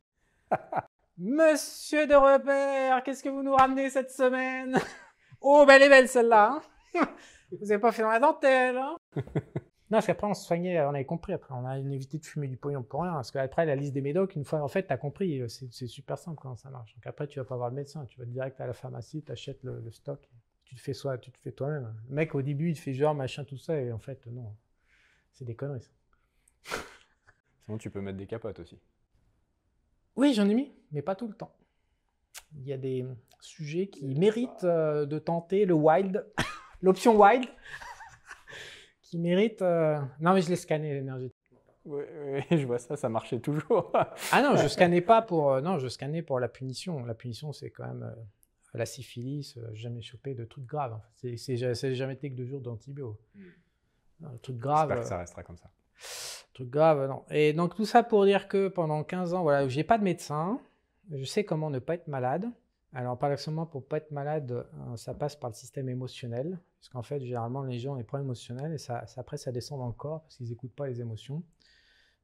[1.18, 4.78] Monsieur de repère, qu'est-ce que vous nous ramenez cette semaine?
[5.44, 6.62] Oh, belle et belle celle-là.
[6.94, 7.08] Hein.
[7.52, 8.78] vous n'avez pas fait dans la dentelle.
[8.78, 8.96] Hein
[9.92, 11.34] non, parce qu'après, on se soignait, on avait compris.
[11.34, 13.12] Après, on a évité de fumer du pognon pour rien.
[13.12, 15.88] Parce qu'après, la liste des médocs, une fois, en fait, tu as compris, euh, c'est
[15.88, 16.94] super simple comment ça marche.
[16.96, 19.32] Donc après, tu vas pas voir le médecin, tu vas direct à la pharmacie, tu
[19.34, 20.30] achètes le, stock,
[20.72, 21.94] tu te fais soit, tu te fais toi-même.
[22.08, 24.56] Le mec, au début, il te fait genre, machin, tout ça, et en fait, non.
[25.34, 26.78] C'est des conneries, ça.
[27.66, 28.80] Sinon, tu peux mettre des capotes aussi.
[30.16, 31.54] Oui, j'en ai mis, mais pas tout le temps.
[32.56, 33.06] Il y a des
[33.42, 36.26] sujets qui méritent euh, de tenter le wild,
[36.82, 37.50] l'option wild
[39.02, 39.62] qui mérite.
[39.62, 41.34] Euh, non, mais je l'ai scanné l'énergie.
[41.84, 42.04] Oui,
[42.50, 43.92] je vois ça, ça marchait toujours.
[44.32, 45.52] ah non, je scannais pas pour.
[45.52, 47.04] Euh, non, je scannais pour la punition.
[47.04, 48.16] La punition, c'est quand même
[48.74, 49.58] la syphilis.
[49.74, 51.00] jamais chopé de trucs graves.
[51.16, 51.58] C'est
[51.96, 53.20] jamais été que deux jours d'antibio.
[53.36, 54.38] Hmm.
[54.42, 54.90] Truc grave.
[54.90, 55.72] J'espère que ça restera comme ça.
[56.54, 57.24] Truc grave, non.
[57.30, 60.60] Et donc tout ça pour dire que pendant 15 ans, voilà, j'ai pas de médecin.
[61.10, 62.50] Je sais comment ne pas être malade.
[62.94, 66.60] Alors, paradoxalement, pour pas être malade, euh, ça passe par le système émotionnel.
[66.80, 69.80] Parce qu'en fait, généralement, les gens ont des problèmes émotionnels et ça, après, ça descend
[69.80, 71.44] dans le corps parce qu'ils n'écoutent pas les émotions.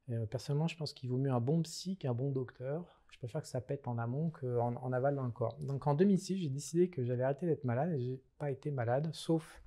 [0.10, 2.97] Euh, personnellement, je pense qu'il vaut mieux un bon psy qu'un bon docteur.
[3.12, 5.58] Je préfère que ça pète en amont qu'en en aval dans le corps.
[5.60, 9.10] Donc, en 2006, j'ai décidé que j'allais arrêter d'être malade et j'ai pas été malade,
[9.14, 9.62] sauf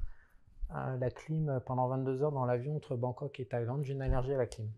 [0.74, 3.82] euh, la clim pendant 22 heures dans l'avion entre Bangkok et Thaïlande.
[3.84, 4.68] J'ai une allergie à la clim.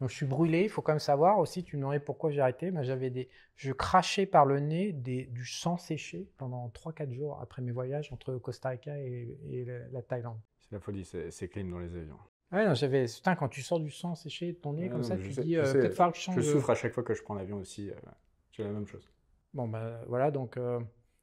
[0.00, 2.40] Donc je suis brûlé, il faut quand même savoir aussi, tu me demandais pourquoi j'ai
[2.40, 7.12] arrêté, mais j'avais des, je crachais par le nez des, du sang séché pendant 3-4
[7.12, 10.38] jours après mes voyages entre Costa Rica et, la, Thaïlande.
[10.60, 12.18] C'est la folie, c'est clim dans les avions.
[12.52, 15.16] Ouais, non, j'avais, putain, quand tu sors du sang séché de ton nez comme ça,
[15.16, 16.36] tu dis, euh, peut-être falloir que je change.
[16.36, 17.94] Je souffre à chaque fois que je prends l'avion aussi, euh,
[18.52, 19.10] j'ai la même chose.
[19.52, 20.78] Bon, ben voilà, donc, euh,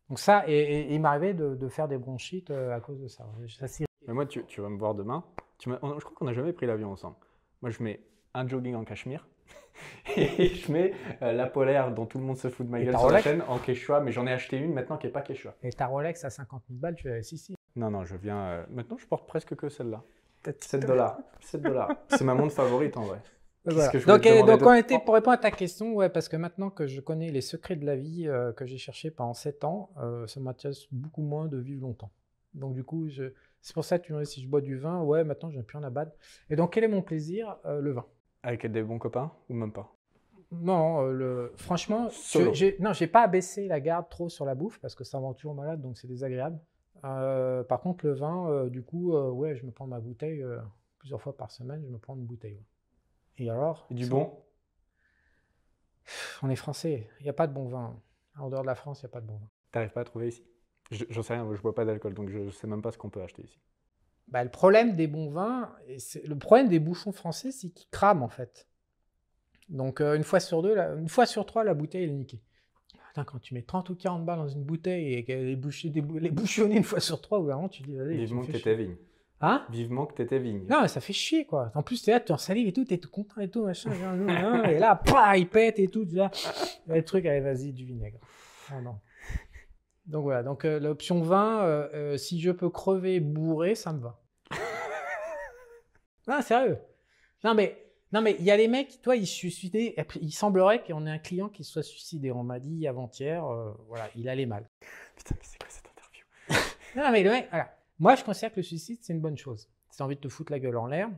[0.10, 3.26] donc ça, et, il m'arrivait de, de, faire des bronchites à cause de ça.
[3.48, 5.24] ça mais moi, tu, tu, vas me voir demain.
[5.60, 7.16] Tu je crois qu'on n'a jamais pris l'avion ensemble.
[7.62, 8.02] Moi, je mets
[8.34, 9.26] un jogging en cachemire.
[10.18, 12.98] et je mets euh, la polaire dont tout le monde se fout de ma gueule
[12.98, 15.56] sur la chaîne en quechua, mais j'en ai acheté une maintenant qui n'est pas quechua.
[15.64, 18.40] Et ta Rolex à 50 000 balles, tu l'as ici Non, non, je viens.
[18.46, 20.04] Euh, maintenant, je porte presque que celle-là.
[20.60, 21.20] 7 dollars.
[21.42, 21.90] 7 dollars.
[22.10, 23.20] C'est ma montre favorite en vrai.
[23.66, 27.00] donc, donc on était pour répondre à ta question, ouais, parce que maintenant que je
[27.00, 29.90] connais les secrets de la vie euh, que j'ai cherché pendant 7 ans,
[30.28, 32.12] ça m'intéresse beaucoup moins de vivre longtemps.
[32.54, 33.32] Donc du coup, je...
[33.62, 35.58] c'est pour ça que tu me dis si je bois du vin, ouais, maintenant je
[35.58, 36.12] n'ai plus en abattre.
[36.50, 38.06] Et donc quel est mon plaisir Le vin?
[38.44, 39.96] Avec des bons copains ou même pas?
[40.62, 41.54] Non, euh, le...
[41.56, 45.18] franchement, je, non, j'ai pas abaissé la garde trop sur la bouffe parce que ça
[45.18, 46.60] rend toujours malade, donc c'est désagréable.
[47.04, 50.44] Euh, par contre, le vin, euh, du coup, ouais, je me prends ma bouteille
[51.00, 52.64] plusieurs fois par semaine, je me prends une bouteille.
[53.38, 54.32] Et alors du bon?
[56.42, 58.00] On est français, il n'y a pas de bon vin.
[58.38, 59.50] En dehors de la France, il n'y a pas de bon vin.
[59.72, 60.46] T'arrives pas à trouver ici?
[60.92, 63.22] J'en sais rien, je bois pas d'alcool, donc je sais même pas ce qu'on peut
[63.22, 63.60] acheter ici.
[64.28, 68.24] Bah, le problème des bons vins, et le problème des bouchons français, c'est qu'ils crament
[68.24, 68.68] en fait.
[69.70, 72.42] Donc euh, une fois sur deux, une fois sur trois, la bouteille est niquée.
[73.16, 76.32] Quand tu mets 30 ou 40 balles dans une bouteille et qu'elle est bouchée, les
[76.32, 78.18] bouchonnée une fois sur trois, vraiment, tu dis, vas-y.
[78.18, 78.96] Vivement que t'étais vigne.
[79.42, 79.66] Hein?
[79.70, 80.66] Vivement que t'étais vigne.
[80.70, 81.72] Non, mais ça fait chier, quoi.
[81.76, 83.92] En plus, t'es là, tu en salive et tout, t'es tout content et tout, machin.
[84.64, 86.06] et là, pah, il pète et tout.
[86.06, 86.32] Tu vois.
[86.88, 88.20] Le truc, allez, vas-y, du vinaigre.
[88.72, 88.96] Oh, non.
[90.06, 94.02] Donc voilà, donc euh, l'option 20, euh, euh, si je peux crever bourré, ça me
[94.02, 94.20] va.
[96.28, 96.78] non, sérieux.
[97.44, 97.83] Non mais
[98.14, 99.96] non mais il y a les mecs, toi, ils se suicidaient.
[100.22, 102.32] Il semblerait qu'on ait un client qui soit suicidé.
[102.32, 103.44] On m'a dit avant-hier,
[103.90, 104.70] voilà, il allait mal.
[105.18, 106.24] Putain, mais c'est quoi cette interview?
[106.96, 107.76] Non mais le mec, voilà.
[108.00, 109.70] Moi, je considère que le suicide, c'est une bonne chose.
[109.90, 111.10] Si envie de te foutre la gueule en l'air,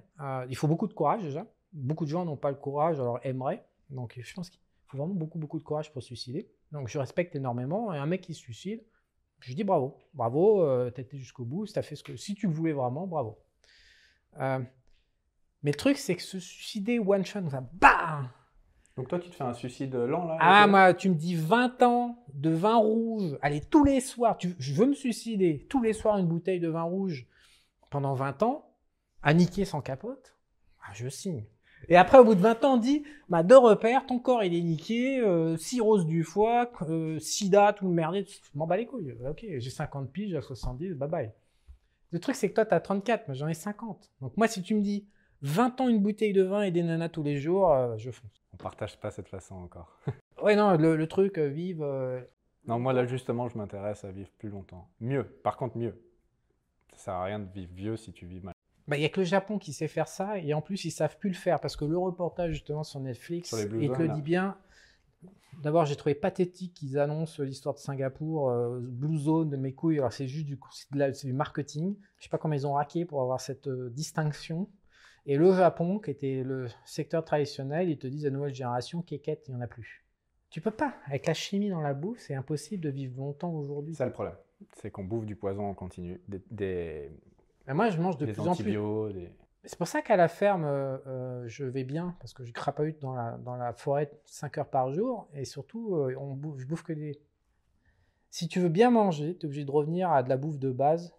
[0.50, 1.46] il faut beaucoup de courage déjà.
[1.74, 3.66] Beaucoup de gens n'ont pas le courage, alors aimeraient.
[3.90, 6.50] Donc je pense qu'il faut vraiment beaucoup, beaucoup de courage pour se suicider.
[6.72, 7.94] Donc je respecte énormément.
[7.94, 8.84] Et un mec qui se suicide,
[9.40, 9.98] je dis bravo.
[10.14, 12.16] Bravo, euh, t'as été jusqu'au bout, as fait ce que.
[12.16, 13.38] Si tu voulais vraiment, bravo.
[14.40, 14.60] Euh,
[15.66, 18.22] mais le truc, c'est que se suicider one shot, ça bah
[18.96, 21.82] Donc toi, tu te fais un suicide lent là Ah, moi, tu me dis 20
[21.82, 23.36] ans de vin rouge.
[23.42, 25.66] Allez, tous les soirs, tu, je veux me suicider.
[25.68, 27.26] Tous les soirs, une bouteille de vin rouge
[27.90, 28.76] pendant 20 ans,
[29.24, 30.36] à niquer sans capote.
[30.84, 31.46] Ah, je signe.
[31.90, 34.54] Et après, au bout de 20 ans, on dit, bah, deux repères, ton corps il
[34.54, 38.86] est niqué, euh, cirrhose du foie, euh, sida, tout le merdier, je m'en bats les
[38.86, 39.18] couilles.
[39.28, 41.32] Ok, j'ai 50 piges, j'ai 70, bye bye.
[42.12, 44.12] Le truc, c'est que toi, tu as 34, moi j'en ai 50.
[44.22, 45.08] Donc moi, si tu me dis
[45.42, 48.44] 20 ans, une bouteille de vin et des nanas tous les jours, euh, je fonce.
[48.54, 49.98] On partage pas cette façon encore.
[50.44, 51.82] ouais, non, le, truc, euh, vive.
[51.82, 52.22] Euh,
[52.68, 54.90] non, moi là, justement, je m'intéresse à vivre plus longtemps.
[55.00, 56.02] Mieux, par contre, mieux.
[56.94, 58.54] Ça sert à rien de vivre vieux si tu vis mal.
[58.88, 60.92] Bah, il n'y a que le Japon qui sait faire ça, et en plus, ils
[60.92, 64.22] savent plus le faire, parce que le reportage, justement, sur Netflix, il te le dit
[64.22, 64.58] bien.
[65.64, 70.00] D'abord, j'ai trouvé pathétique qu'ils annoncent l'histoire de Singapour, euh, Blue Zone, de mes couilles.
[70.00, 70.60] Alors, c'est juste du,
[71.24, 71.96] du marketing.
[72.18, 74.70] Je sais pas comment ils ont raqué pour avoir cette euh, distinction.
[75.26, 79.46] Et le Japon, qui était le secteur traditionnel, ils te disent la nouvelle génération, kékette,
[79.48, 80.06] il n'y en a plus.
[80.50, 80.94] Tu peux pas.
[81.08, 83.96] Avec la chimie dans la bouffe, c'est impossible de vivre longtemps aujourd'hui.
[83.96, 84.36] C'est le problème.
[84.74, 86.22] C'est qu'on bouffe du poison en continu.
[86.52, 87.12] Des,
[87.74, 88.78] moi, je mange de plus en plus.
[89.64, 93.00] C'est pour ça qu'à la ferme, euh, euh, je vais bien, parce que je crapahute
[93.02, 96.68] dans la, dans la forêt 5 heures par jour, et surtout, euh, on bouffe, je
[96.68, 97.20] bouffe que des...
[98.30, 100.72] Si tu veux bien manger, tu es obligé de revenir à de la bouffe de
[100.72, 101.16] base,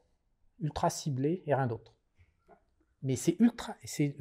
[0.60, 1.95] ultra ciblée, et rien d'autre.
[3.06, 3.74] Mais c'est ultra...
[3.84, 4.14] c'est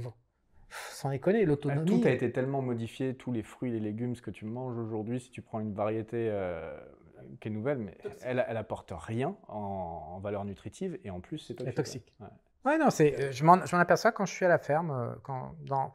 [0.92, 2.02] Sans déconner, l'autonomie...
[2.02, 5.20] Tout a été tellement modifié, tous les fruits, les légumes, ce que tu manges aujourd'hui,
[5.20, 6.32] si tu prends une variété
[7.40, 11.56] qui est nouvelle, mais elle, elle apporte rien en, valeur nutritive, et en plus, c'est
[11.56, 11.76] toxique.
[11.76, 12.16] toxique.
[12.66, 15.56] Ouais, non, c'est, euh, je m'en aperçois quand je suis à la ferme, euh, quand,
[15.62, 15.94] dans,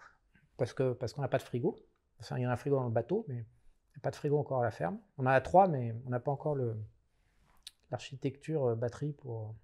[0.56, 1.76] parce qu'on parce qu'on n'a pas de frigo.
[2.20, 4.16] Enfin, il y a un frigo dans le bateau, mais il n'y a pas de
[4.16, 4.98] frigo encore à la ferme.
[5.18, 6.56] On en a trois, mais on n'a pas encore
[7.90, 9.56] l'architecture euh, batterie pour,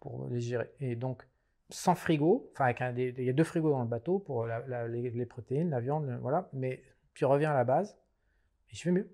[0.00, 0.70] pour les gérer.
[0.80, 1.28] Et donc,
[1.70, 5.80] sans frigo, enfin, il y a deux frigos dans le bateau pour les, protéines, la
[5.80, 6.48] viande, voilà.
[6.52, 6.82] Mais
[7.14, 7.98] puis reviens à la base,
[8.70, 9.10] et je vais mieux.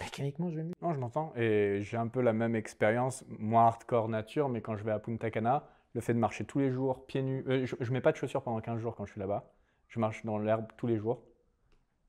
[0.00, 0.74] Mécaniquement, je vais mieux.
[0.80, 1.32] Non, je m'entends.
[1.36, 4.98] Et j'ai un peu la même expérience, moins hardcore nature, mais quand je vais à
[4.98, 7.44] Punta Cana, le fait de marcher tous les jours, pieds nus.
[7.48, 9.52] Euh, je ne mets pas de chaussures pendant 15 jours quand je suis là-bas.
[9.88, 11.22] Je marche dans l'herbe tous les jours.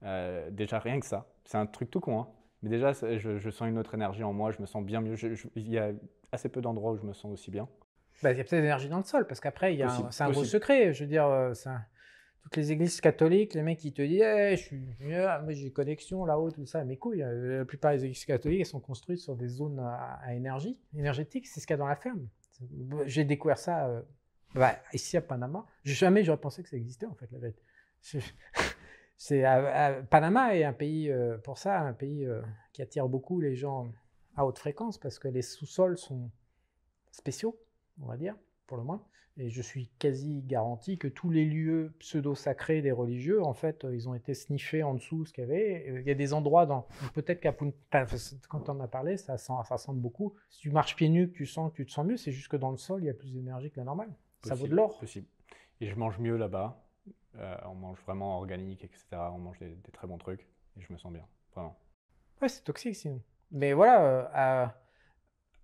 [0.03, 1.27] Euh, déjà, rien que ça.
[1.45, 2.21] C'est un truc tout con.
[2.21, 2.27] Hein.
[2.61, 4.51] Mais déjà, je, sens une autre énergie en moi.
[4.51, 5.15] Je me sens bien mieux.
[5.55, 5.91] il y a
[6.31, 7.67] assez peu d'endroits où je me sens aussi bien.
[8.21, 9.25] Bah, il y a peut-être l'énergie dans le sol.
[9.27, 9.77] Parce qu'après,
[10.11, 10.93] c'est un gros secret.
[10.93, 11.53] Je veux dire, euh,
[12.43, 16.51] toutes les églises catholiques, les mecs qui te disent je suis moi j'ai connexion là-haut,
[16.51, 17.23] tout ça, mes couilles.
[17.25, 21.47] La plupart des églises catholiques elles sont construites sur des zones à, à énergie énergétique,
[21.47, 22.27] c'est ce qu'il y a dans la ferme.
[23.05, 24.01] J'ai découvert ça euh,
[24.55, 25.65] bah, ici à Panama.
[25.83, 27.61] Jamais j'aurais pensé que ça existait en fait, la vérité.
[29.15, 29.43] C'est
[30.09, 32.41] Panama est un pays euh, pour ça, un pays euh,
[32.73, 33.89] qui attire beaucoup les gens
[34.35, 36.29] à haute fréquence parce que les sous-sols sont
[37.11, 37.57] spéciaux,
[38.01, 38.35] on va dire,
[38.67, 39.03] pour le moins.
[39.37, 44.07] Et je suis quasi garanti que tous les lieux pseudo-sacrés des religieux, en fait, ils
[44.07, 46.01] ont été sniffés en dessous, ce qu'il y avait.
[46.01, 46.87] Il y a des endroits dans.
[47.15, 48.05] Peut-être qu'à Punta.
[48.47, 50.35] Quand on en a parlé, ça, sent, ça ressemble beaucoup.
[50.51, 52.49] Si tu marches pieds nus, que tu sens que tu te sens mieux, c'est juste
[52.49, 54.13] que dans le sol, il y a plus d'énergie que la normale.
[54.43, 54.99] ça vaut de l'or.
[54.99, 55.25] Possible.
[55.81, 56.79] Et je mange mieux là-bas.
[57.37, 59.05] Euh, on mange vraiment organique, etc.
[59.13, 60.47] On mange des, très bons trucs.
[60.77, 61.25] Et je me sens bien.
[61.55, 61.75] Vraiment.
[62.39, 63.19] Ouais, c'est toxique sinon.
[63.49, 64.67] Mais voilà, euh,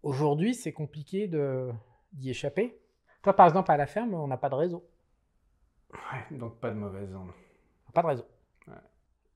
[0.01, 1.27] aujourd'hui, c'est compliqué
[2.11, 2.79] d'y échapper
[3.21, 4.87] toi, par exemple, à la ferme, on n'a pas de réseau.
[5.93, 7.31] Ouais, donc pas de mauvaise onde.
[7.93, 8.25] Pas de réseau.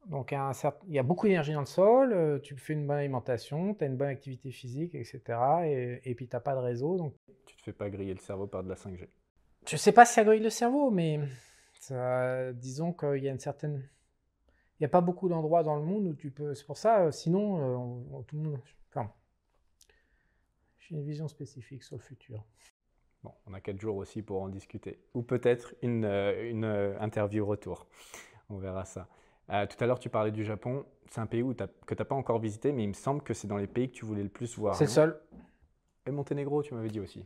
[0.07, 3.73] Donc il y a beaucoup d'énergie dans le sol, euh, tu fais une bonne alimentation,
[3.73, 5.21] tu as une bonne activité physique, etc.
[6.03, 6.97] Et, puis tu n'as pas de réseau.
[6.97, 7.15] Donc...
[7.45, 9.07] Tu te fais pas griller le cerveau par de la 5G.
[9.65, 11.21] Je sais pas si ça grille le cerveau, mais
[12.55, 13.87] disons qu'il y a une certaine...
[14.79, 16.53] Il n'y a pas beaucoup d'endroits dans le monde où tu peux...
[16.53, 18.59] C'est pour ça, euh, sinon, euh, tout le monde...
[18.89, 19.09] Enfin,
[20.87, 22.43] j'ai une vision spécifique sur le futur.
[23.23, 24.99] Bon, on a quatre jours aussi pour en discuter.
[25.13, 27.87] Ou peut-être une, euh, une euh, interview retour.
[28.49, 29.07] On verra ça.
[29.49, 30.85] Euh, tout à l'heure, tu parlais du Japon.
[31.09, 33.33] C'est un pays où que tu n'as pas encore visité, mais il me semble que
[33.33, 34.75] c'est dans les pays que tu voulais le plus voir.
[34.75, 35.21] C'est le seul.
[36.05, 37.25] Et Monténégro, tu m'avais dit aussi.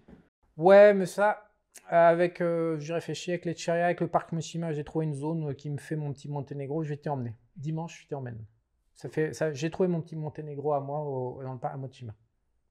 [0.55, 1.51] Ouais, mais ça,
[1.87, 5.69] avec, j'ai réfléchi avec les Cheria, avec le parc Moshima, j'ai trouvé une zone qui
[5.69, 6.83] me fait mon petit Monténégro.
[6.83, 7.35] Je vais t'emmener.
[7.55, 8.45] Dimanche, je t'emmène.
[8.93, 11.77] Ça fait, ça, j'ai trouvé mon petit Monténégro à moi au, dans le parc à
[11.77, 12.13] Moshima.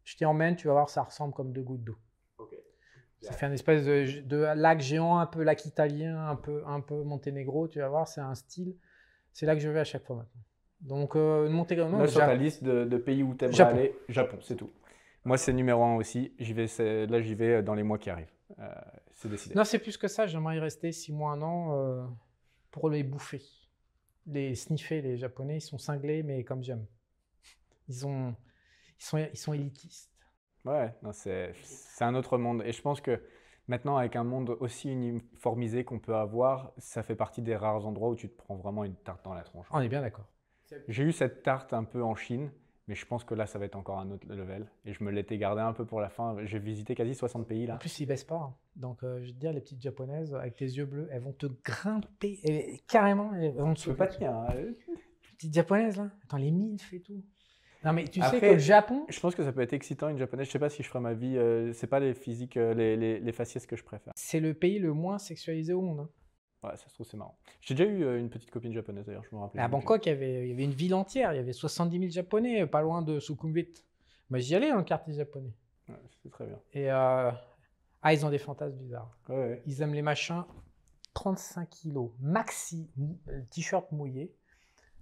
[0.07, 1.97] Je t'emmène, tu vas voir, ça ressemble comme deux gouttes d'eau.
[3.21, 7.03] Ça fait un espèce de, lac géant, un peu lac italien, un peu, un peu
[7.03, 8.77] Monténégro, tu vas voir, c'est un style.
[9.33, 10.43] C'est là que je vais à chaque fois maintenant.
[10.81, 11.99] Donc, euh, Monténégro.
[11.99, 14.71] Là, sur ta liste de, pays où tu aimerais aller, Japon, c'est tout.
[15.25, 16.33] Moi, c'est numéro un aussi.
[16.39, 16.67] J'y vais,
[17.07, 18.33] là, j'y vais dans les mois qui arrivent.
[18.61, 18.73] Euh,
[19.15, 19.57] c'est décidé.
[19.57, 20.29] Non, c'est plus que ça.
[20.29, 22.05] J'aimerais y rester six mois, un an euh,
[22.71, 23.43] pour les bouffer.
[24.29, 26.87] Les sniffer, les Japonais, ils sont cinglés, mais comme j'aime.
[27.89, 28.37] Ils, ont,
[28.99, 30.11] ils, sont, ils sont élitistes.
[30.65, 31.53] Ouais, c'est
[32.05, 32.63] un autre monde.
[32.67, 33.23] Et je pense que
[33.69, 38.09] maintenant, avec un monde aussi uniformisé qu'on peut avoir, ça fait partie des rares endroits
[38.09, 39.67] où tu te prends vraiment une tarte dans la tronche.
[39.71, 40.27] On est bien d'accord.
[40.89, 42.51] J'ai eu cette tarte un peu en Chine,
[42.89, 44.69] Mais je pense que là, ça va être encore un autre level.
[44.85, 46.37] Et je me l'étais gardé un peu pour la fin.
[46.45, 47.77] J'ai visité quasi 60 pays En là.
[47.79, 48.37] plus, ils baissent pas.
[48.37, 48.55] hein.
[48.77, 51.33] Donc, euh, je veux te dire, les petites japonaises avec tes yeux bleus, elles vont
[51.33, 52.41] te grimper.
[52.45, 54.33] et carrément, elles vont te Je peux pas tenir.
[54.35, 54.49] hein.
[54.55, 54.75] Les
[55.37, 56.11] petites japonaises, là.
[56.25, 57.23] Attends, les milfs et tout.
[57.85, 60.19] Non, mais tu sais Après- qu'au Japon, Je pense que ça peut être excitant une
[60.19, 60.47] japonaise.
[60.47, 61.37] Je sais pas si je ferai ma vie.
[61.37, 64.13] euh, c'est pas les physiques, euh, les, les, les faciès que je préfère.
[64.17, 66.01] c'est le pays le moins sexualisé au monde.
[66.01, 66.09] hein.
[66.69, 67.37] Ouais, ça se trouve, c'est marrant.
[67.61, 69.61] J'ai déjà eu euh, une petite copine japonaise d'ailleurs, je me rappelle.
[69.61, 71.33] À Bangkok, il y, avait, il y avait une ville entière.
[71.33, 73.73] Il y avait 70 000 Japonais, pas loin de Sukhumvit.
[74.31, 75.53] Moi, j'y allais dans le quartier japonais.
[75.89, 76.59] Ouais, c'est très bien.
[76.73, 77.31] Et euh,
[78.03, 79.17] ah, ils ont des fantasmes bizarres.
[79.29, 79.63] Ouais, ouais.
[79.67, 80.43] Ils aiment les machins
[81.15, 82.91] 35 kilos, maxi,
[83.51, 84.35] t-shirt mouillé,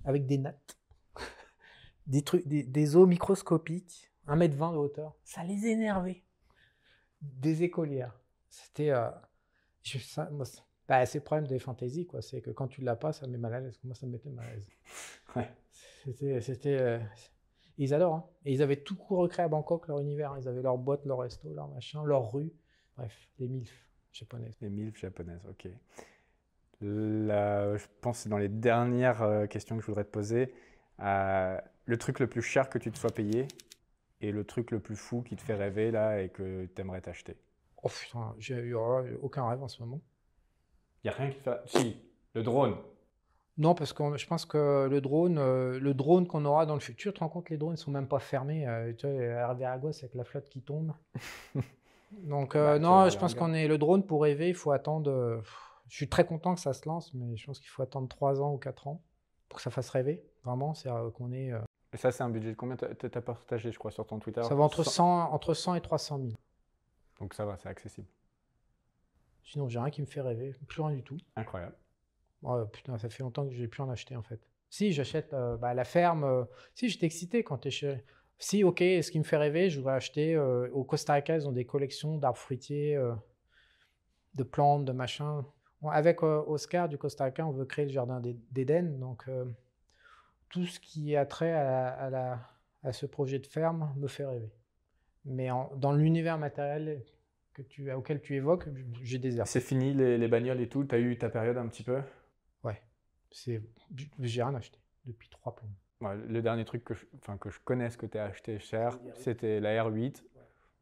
[0.05, 0.77] avec des nattes,
[2.07, 5.15] des, trucs, des, des os microscopiques, 1m20 de hauteur.
[5.25, 6.23] Ça les énervait.
[7.23, 8.19] Des écolières.
[8.49, 8.91] C'était.
[8.91, 9.11] euh,
[10.89, 12.21] bah, c'est le problème des fantaisies, quoi.
[12.23, 13.79] C'est que quand tu l'as pas, ça met mal à l'aise.
[13.85, 14.69] Moi, ça me mettait mal à l'aise.
[15.37, 15.51] Ouais.
[16.05, 16.41] C'était.
[16.41, 16.99] c'était euh,
[17.79, 18.15] Ils adorent.
[18.15, 18.25] hein.
[18.45, 20.33] Et ils avaient tout recréé à Bangkok, leur univers.
[20.33, 20.39] hein.
[20.41, 22.53] Ils avaient leur boîte, leur resto, leur machin, leur rue.
[22.97, 24.55] Bref, les milfs japonaises.
[24.61, 25.69] Les milfs japonaises, ok.
[26.81, 30.53] Là, je pense que c'est dans les dernières euh, questions que je voudrais te poser.
[31.01, 33.47] Euh, le truc le plus cher que tu te sois payé
[34.21, 37.01] et le truc le plus fou qui te fait rêver là et que tu aimerais
[37.01, 37.37] t'acheter.
[37.83, 40.01] Oh putain, j'ai eu oh, aucun rêve en ce moment.
[41.03, 41.61] Il n'y a rien qui te fait.
[41.67, 41.97] Si,
[42.35, 42.77] le drone.
[43.57, 46.81] Non, parce que je pense que le drone, euh, le drone qu'on aura dans le
[46.81, 48.67] futur, tu te rends compte, les drones ne sont même pas fermés.
[48.67, 50.93] euh, tu vois, Hervé Argos avec la flotte qui tombe.
[52.11, 54.49] Donc, euh, Bah, tu non, je pense qu'on est le drone pour rêver.
[54.49, 55.11] Il faut attendre.
[55.11, 55.41] euh,
[55.89, 58.41] je suis très content que ça se lance, mais je pense qu'il faut attendre 3
[58.43, 59.03] ans ou 4 ans
[59.49, 60.25] pour que ça fasse rêver.
[60.45, 61.53] Vraiment, c'est euh, qu'on est.
[61.95, 64.43] Et ça, c'est un budget de combien t'as t'as partagé, je crois, sur ton Twitter?
[64.43, 64.91] Ça va entre 100.
[64.91, 66.31] 100, entre 100 et 300 000.
[67.21, 68.09] Donc ça va, c'est accessible.
[69.45, 70.57] Sinon, j'ai rien qui me fait rêver.
[70.67, 71.17] Plus rien du tout.
[71.37, 71.77] Incroyable.
[72.43, 74.41] Oh, putain, ça fait longtemps que j'ai plus en acheter en fait.
[74.71, 76.25] Si, j'achète euh, bah, la ferme.
[76.25, 78.05] euh, si, j'étais excité quand t'es chez.
[78.39, 80.35] Si, ok, ce qui me fait rêver, je voudrais acheter.
[80.35, 82.99] euh, au Costa Rica, ils ont des collections d'arbres fruitiers,
[84.35, 85.43] de plantes, de machins.
[85.81, 88.99] Bon, avec Oscar du Costa Rica, on veut créer le jardin d'É- d'Éden.
[88.99, 89.29] Donc,
[90.55, 92.49] tout ce qui a trait à, la- à la-
[92.85, 94.53] à ce projet de ferme me fait rêver.
[95.25, 97.03] Mais en- dans l'univers matériel
[97.55, 98.69] que tu, auquel tu évoques,
[99.03, 99.49] j'ai des airs.
[99.49, 100.85] C'est fini les, les bagnoles et tout?
[100.85, 102.01] T'as eu ta période un petit peu?
[102.63, 102.81] Ouais.
[103.33, 103.63] C'est,
[104.21, 105.75] j'ai rien acheté depuis trois plombs.
[106.01, 108.97] Ouais, Le dernier truc que je, enfin, que je connaisse que tu as acheté cher,
[109.15, 110.23] c'était la R8,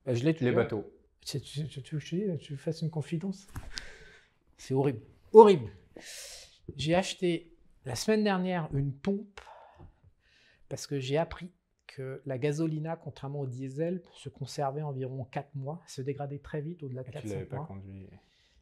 [0.04, 0.52] Bah, je l'ai les tué.
[0.52, 0.84] bateaux.
[1.24, 3.46] Tu, tu, tu, tu veux que je tu fasses une confidence?
[4.58, 5.00] C'est horrible.
[5.32, 5.70] Horrible.
[6.76, 7.54] J'ai acheté
[7.86, 9.40] la semaine dernière une pompe
[10.72, 11.52] parce que j'ai appris
[11.86, 16.82] que la gasolina, contrairement au diesel, se conservait environ 4 mois, se dégradait très vite
[16.82, 17.66] au-delà de Et tu l'avais 4-5 pas mois.
[17.66, 18.08] conduit.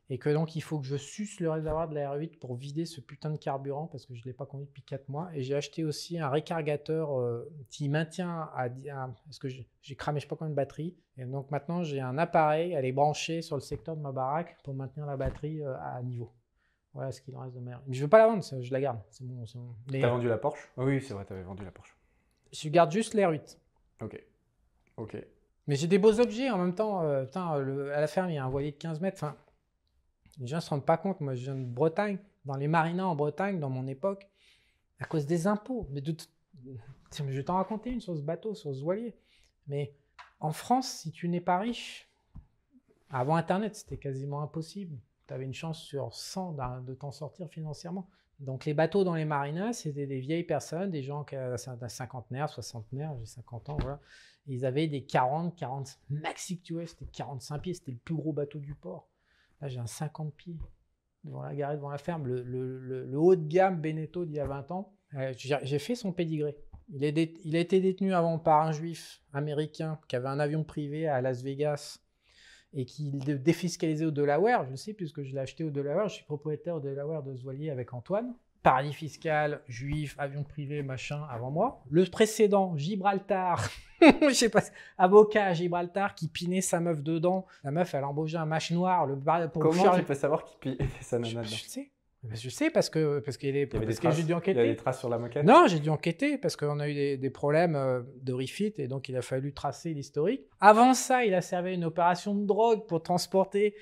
[0.09, 2.85] Et que donc il faut que je suce le réservoir de la R8 pour vider
[2.85, 5.31] ce putain de carburant parce que je ne l'ai pas conduit depuis 4 mois.
[5.37, 8.69] Et j'ai acheté aussi un récargateur euh, qui maintient à,
[9.25, 10.97] parce que j'ai cramé je sais pas combien de batteries.
[11.17, 14.57] Et donc maintenant j'ai un appareil, elle est branchée sur le secteur de ma baraque
[14.65, 16.33] pour maintenir la batterie euh, à niveau.
[16.93, 17.81] Voilà ce qu'il en reste de mer.
[17.87, 18.99] Mais je veux pas la vendre, je la garde.
[19.13, 19.45] C'est bon,
[19.93, 20.69] T'as vendu la Porsche?
[20.77, 21.95] Oui, c'est vrai, t'avais vendu la Porsche.
[22.53, 23.59] Je garde juste l'R8.
[24.03, 24.23] Ok.
[24.97, 25.17] Ok.
[25.67, 27.03] Mais j'ai des beaux objets en même temps.
[27.03, 29.19] euh, putain, le- à la ferme, il y a un voilier de 15 mètres.
[29.23, 29.37] Enfin,
[30.39, 31.21] les gens ne se rendent pas compte.
[31.21, 34.27] Moi, je viens de Bretagne, dans les marinas en Bretagne, dans mon époque,
[34.99, 35.87] à cause des impôts.
[35.91, 36.15] Mais de
[36.63, 39.15] je vais t'en raconter une sur ce bateau, sur ce voilier.
[39.67, 39.95] Mais
[40.41, 42.09] en France, si tu n'es pas riche,
[43.11, 44.97] avant Internet, c'était quasiment impossible.
[45.27, 48.09] Tu avais une chance sur 100 d'un- de t'en sortir financièrement.
[48.41, 51.89] Donc les bateaux dans les marinas, c'était des vieilles personnes, des gens qui avaient un
[51.89, 54.01] cinquantenaire, soixantenaire, j'ai 50 ans, voilà.
[54.47, 58.33] Ils avaient des 40, 40, maxi tu vois, c'était 45 pieds, c'était le plus gros
[58.33, 59.11] bateau du port.
[59.61, 60.57] Là, j'ai un 50 pieds
[61.25, 62.27] devant la gare, devant la ferme.
[62.27, 66.57] Le, haut de gamme Beneteau d'il y a 20 ans, euh, j'ai fait son pédigré.
[66.89, 67.05] Il,
[67.45, 71.21] il a été détenu avant par un juif américain qui avait un avion privé à
[71.21, 72.01] Las Vegas
[72.75, 74.65] et qui le défiscalisait au Delaware.
[74.71, 76.09] Je sais puisque je l'ai acheté au Delaware.
[76.09, 78.35] Je suis propriétaire au Delaware de ce voilier avec Antoine.
[78.63, 81.83] Paradis fiscal, juif, avion privé, machin, avant moi.
[81.91, 83.67] Le précédent, Gibraltar,
[84.03, 84.61] je sais pas,
[84.99, 87.47] avocat à Gibraltar qui pinait sa meuf dedans.
[87.65, 90.45] La meuf, elle embauchait un mâche noir le bar- pour Comment faire- tu peux savoir
[90.45, 91.63] qui pi- fait sa je, nana je dedans?
[91.67, 91.91] sais.
[92.23, 94.33] Mais Je sais parce que parce qu'il est des parce que j'ai dû Il y
[94.33, 94.63] a enquêter.
[94.69, 95.45] des traces sur la moquette?
[95.45, 98.89] Non, j'ai dû enquêter parce qu'on a eu des, des problèmes euh, de refit et
[98.89, 100.43] donc il a fallu tracer l'historique.
[100.61, 103.75] Avant ça, il a servi à une opération de drogue pour transporter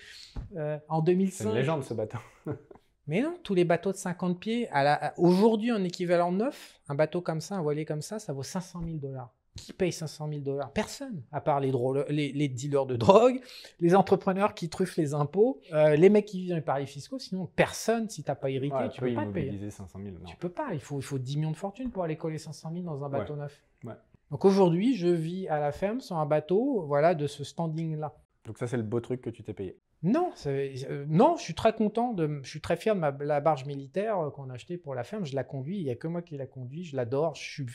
[0.57, 1.49] euh, en C'est 2005.
[1.49, 2.19] une légende ce bateau.
[3.09, 4.69] Mais non, tous les bateaux de 50 pieds,
[5.17, 8.83] aujourd'hui en équivalent neuf, un bateau comme ça, un voilier comme ça, ça vaut 500
[8.85, 9.33] 000 dollars.
[9.67, 10.73] Qui paye 500 000 dollars?
[10.73, 13.41] Personne, à part les, drôles- les, les dealers de drogue,
[13.81, 17.19] les entrepreneurs qui truffent les impôts, euh, les mecs qui vivent dans les paradis fiscaux.
[17.19, 19.47] Sinon, personne, si t'as pas hérité, Ouais, tu peux peux pas payer.
[19.49, 20.17] immobiliser 500 000.
[20.19, 20.25] Non.
[20.27, 22.71] Tu peux pas, il faut, il faut 10 millions de fortune pour aller coller 500
[22.73, 23.63] 000 dans un bateau neuf.
[23.85, 23.95] Ouais.
[24.31, 28.15] Donc aujourd'hui, je vis à la ferme sur un bateau, voilà, de ce standing-là.
[28.45, 29.79] Donc ça, c'est le beau truc que tu t'es payé.
[30.05, 33.41] Non, euh, non, je suis très content, de, je suis très fier de ma, la
[33.41, 35.27] barge militaire euh, qu'on a achetée pour la ferme.
[35.27, 37.35] Je la conduis, il n'y a que moi qui la conduis, je l'adore.
[37.35, 37.67] Je, suis,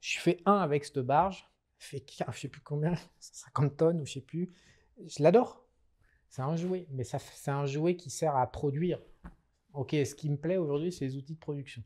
[0.00, 4.14] je fais un avec cette barge, fait je sais plus combien, 50 tonnes ou je
[4.14, 4.50] sais plus.
[5.06, 5.64] Je l'adore.
[6.28, 9.00] C'est un jouet, mais c'est un jouet qui sert à produire.
[9.72, 11.82] Ok, ce qui me plaît aujourd'hui, c'est les outils de production.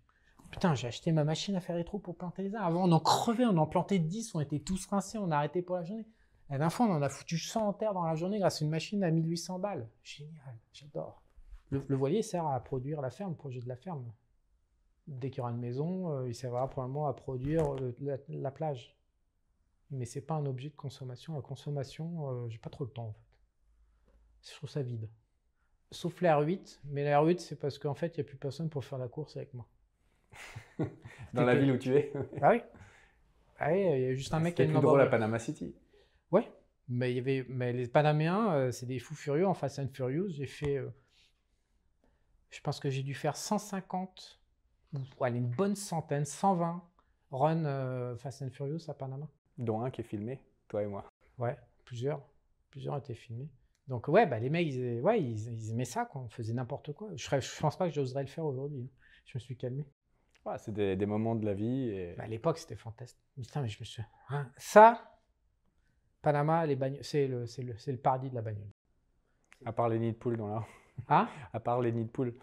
[0.51, 2.67] Putain, j'ai acheté ma machine à faire les trous pour planter les arbres.
[2.67, 5.63] Avant, on en crevait, on en plantait 10, on était tous rincés, on a arrêté
[5.63, 6.07] pour la journée.
[6.51, 8.65] La dernière fois, on en a foutu 100 en terre dans la journée grâce à
[8.65, 9.89] une machine à 1800 balles.
[10.03, 11.23] Génial, j'adore.
[11.71, 14.05] Le, voilier sert à produire la ferme, le projet de la ferme.
[15.07, 17.75] Dès qu'il y aura une maison, euh, il servira probablement à produire
[18.29, 18.97] la, plage.
[19.91, 21.35] Mais c'est pas un objet de consommation.
[21.35, 24.51] La consommation, euh, j'ai pas trop le temps en fait.
[24.51, 25.09] Je trouve ça vide.
[25.91, 28.71] Sauf l'air 8, mais l'air 8, c'est parce qu'en fait, il n'y a plus personne
[28.71, 29.69] pour faire la course avec moi.
[31.35, 32.63] Dans la ville où tu es Ah oui.
[33.59, 35.75] Ah oui, il y a juste un mec qui a une drôle à Panama City.
[36.31, 36.51] Ouais,
[36.89, 39.89] mais, il y avait, mais les Panaméens, euh, c'est des fous furieux en Fast and
[39.93, 40.31] Furious.
[40.31, 40.91] J'ai fait, euh,
[42.51, 44.42] je pense que j'ai dû faire 150, ou
[45.21, 46.83] allez, une bonne centaine, 120
[47.31, 49.29] runs euh, Fast and Furious à Panama.
[49.59, 51.05] Dont un qui est filmé, toi et moi.
[51.39, 52.23] Ouais, plusieurs.
[52.71, 53.49] Plusieurs étaient filmés.
[53.89, 56.23] Donc ouais, bah, les mecs, ils, ouais, ils, aimaient ça, quoi.
[56.23, 57.11] on faisait n'importe quoi.
[57.15, 58.83] Je, ne pense pas que j'oserais le faire aujourd'hui.
[58.83, 58.97] Hein.
[59.27, 59.85] Je me suis calmé.
[60.59, 61.89] c'est des, moments de la vie.
[61.91, 62.15] Et...
[62.17, 63.21] Bah, à l'époque, c'était fantastique.
[63.35, 64.03] Putain, mais je me suis...
[64.31, 65.19] Hein, ça,
[66.23, 66.65] Panama,
[67.03, 68.71] c'est le, le, le, paradis de la bagnole.
[69.65, 70.65] À part les nids de poules dans là.
[71.09, 72.35] Ah À part les nids de poules.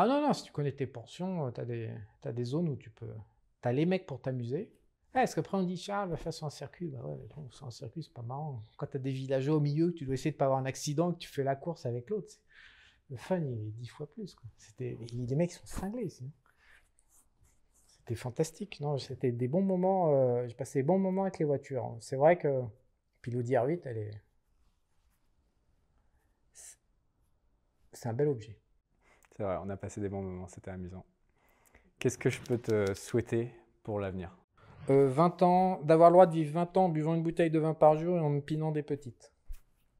[0.00, 1.64] Ah non, non, si tu connais tes pensions, tu as
[2.32, 3.12] des, zones où tu peux.
[3.60, 4.70] Tu as les mecs pour t'amuser.
[5.12, 6.86] Eh, est-ce qu'après on dit Charles va faire son circuit?
[6.86, 7.18] Bah ouais,
[7.50, 8.62] sur un circuit, c'est pas marrant.
[8.76, 11.12] Quand tu as des villageois au milieu, tu dois essayer de pas avoir un accident,
[11.12, 12.32] que tu fais la course avec l'autre.
[13.10, 14.36] Le fun, il est dix fois plus.
[14.36, 14.48] Quoi.
[14.78, 16.14] Les mecs sont cinglés.
[16.22, 16.30] Hein.
[17.88, 18.78] C'était fantastique.
[18.80, 20.14] Non, c'était des bons moments.
[20.14, 21.96] Euh, j'ai passé des bons moments avec les voitures.
[21.98, 22.62] C'est vrai que.
[23.20, 24.22] Puis l'Audi R8, elle est.
[27.92, 28.60] C'est un bel objet.
[29.38, 31.04] C'est vrai, on a passé des bons moments, c'était amusant.
[32.00, 33.52] Qu'est-ce que je peux te souhaiter
[33.84, 34.36] pour l'avenir?
[34.88, 37.60] 20 euh, ans, d'avoir le droit de vivre 20 ans en buvant une bouteille de
[37.60, 39.32] vin par jour et en me pinant des petites.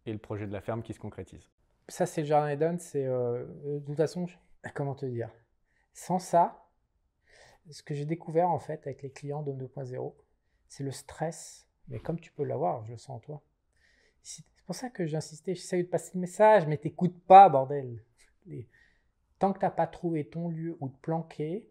[0.07, 1.49] Et le projet de la ferme qui se concrétise?
[1.86, 2.81] Ça, c'est le jardin Eden.
[2.81, 3.47] C'est euh,
[3.78, 4.26] de toute façon,
[4.75, 5.31] comment te dire?
[5.92, 6.67] Sans ça,
[7.70, 10.15] ce que j'ai découvert en fait avec les clients de 2.0,
[10.67, 11.68] c'est le stress.
[11.86, 13.41] Mais comme tu peux l'avoir, je le sens en toi.
[14.20, 18.02] C'est pour ça que j'insistais, j'essaye de passer le message, mais t'écoutes pas, bordel.
[19.39, 21.70] Tant que t'as pas trouvé ton lieu où te planquer,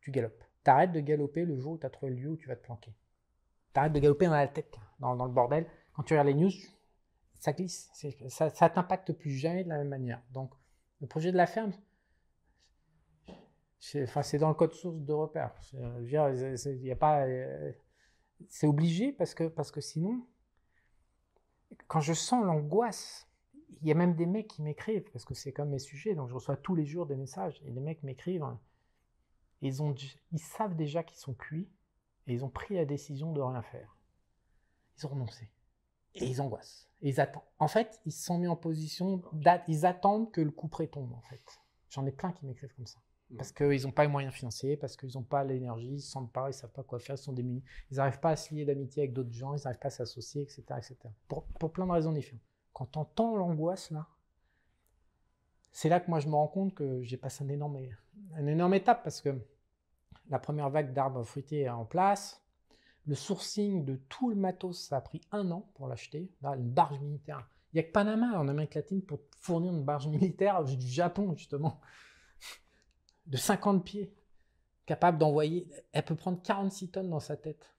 [0.00, 0.44] tu galopes.
[0.64, 2.64] T'arrêtes de galoper le jour où tu as trouvé le lieu où tu vas te
[2.64, 2.92] planquer.
[3.72, 5.66] T'arrêtes de galoper dans la tête, dans, le bordel.
[5.94, 6.50] Quand tu regardes les news,
[7.34, 7.90] ça glisse.
[8.28, 10.22] Ça, ça t'impacte plus jamais de la même manière.
[10.32, 10.52] Donc,
[11.00, 11.72] le projet de la ferme,
[13.78, 15.54] c'est dans le code source de repère.
[18.48, 20.26] C'est obligé parce que, parce que sinon,
[21.86, 23.25] quand je sens l'angoisse,
[23.68, 26.28] il y a même des mecs qui m'écrivent, parce que c'est comme mes sujets, donc
[26.28, 28.46] je reçois tous les jours des messages, et les mecs m'écrivent,
[29.62, 29.94] ils, ont,
[30.32, 31.68] ils savent déjà qu'ils sont cuits,
[32.26, 33.96] et ils ont pris la décision de rien faire.
[34.96, 35.50] Ils ont renoncé.
[36.14, 36.88] Et ils angoissent.
[37.02, 37.42] Et ils attendent.
[37.58, 39.22] En fait, ils se sont mis en position,
[39.68, 41.42] ils attendent que le coup près tombe, en fait.
[41.90, 42.98] J'en ai plein qui m'écrivent comme ça.
[43.36, 46.10] Parce qu'ils n'ont pas les moyens financiers, parce qu'ils n'ont pas l'énergie, ils ne se
[46.10, 47.62] sentent pas, ils ne savent pas quoi faire, ils sont démunis.
[47.90, 50.42] Ils n'arrivent pas à se lier d'amitié avec d'autres gens, ils n'arrivent pas à s'associer,
[50.42, 50.62] etc.
[50.76, 50.96] etc.
[51.26, 52.42] Pour, pour, plein de raisons différentes.
[52.76, 54.06] Quand tu entends l'angoisse, là,
[55.72, 57.78] c'est là que moi je me rends compte que j'ai passé un énorme,
[58.38, 59.34] une énorme étape parce que
[60.28, 62.44] la première vague d'arbres fruités est en place.
[63.06, 66.30] Le sourcing de tout le matos, ça a pris un an pour l'acheter.
[66.42, 67.48] Une barge militaire.
[67.72, 71.34] Il n'y a que Panama en Amérique latine pour fournir une barge militaire du Japon,
[71.34, 71.80] justement
[73.24, 74.14] de 50 pieds,
[74.84, 75.66] capable d'envoyer.
[75.92, 77.74] Elle peut prendre 46 tonnes dans sa tête.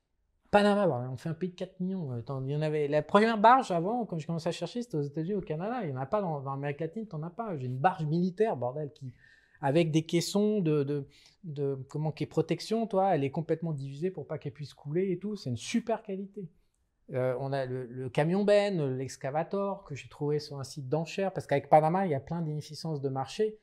[0.58, 2.10] Panama, on fait un pays de 4 millions.
[2.46, 5.04] il y en avait, la première barge avant, quand je commençais à chercher, c'était aux
[5.04, 5.82] États-Unis, au Canada.
[5.84, 7.56] Il n'y en a pas dans, l'Amérique latine, tu n'en as pas.
[7.58, 9.14] J'ai une barge militaire, bordel, qui,
[9.62, 11.06] avec des caissons de,
[11.44, 15.12] de, comment, qui est protection, toi, elle est complètement divisée pour pas qu'elle puisse couler
[15.12, 15.36] et tout.
[15.36, 16.50] C'est une super qualité.
[17.14, 21.46] Euh, on a le, camion Ben, l'excavator que j'ai trouvé sur un site d'enchères, parce
[21.46, 23.60] qu'avec Panama, il y a plein d'inefficiences de marché.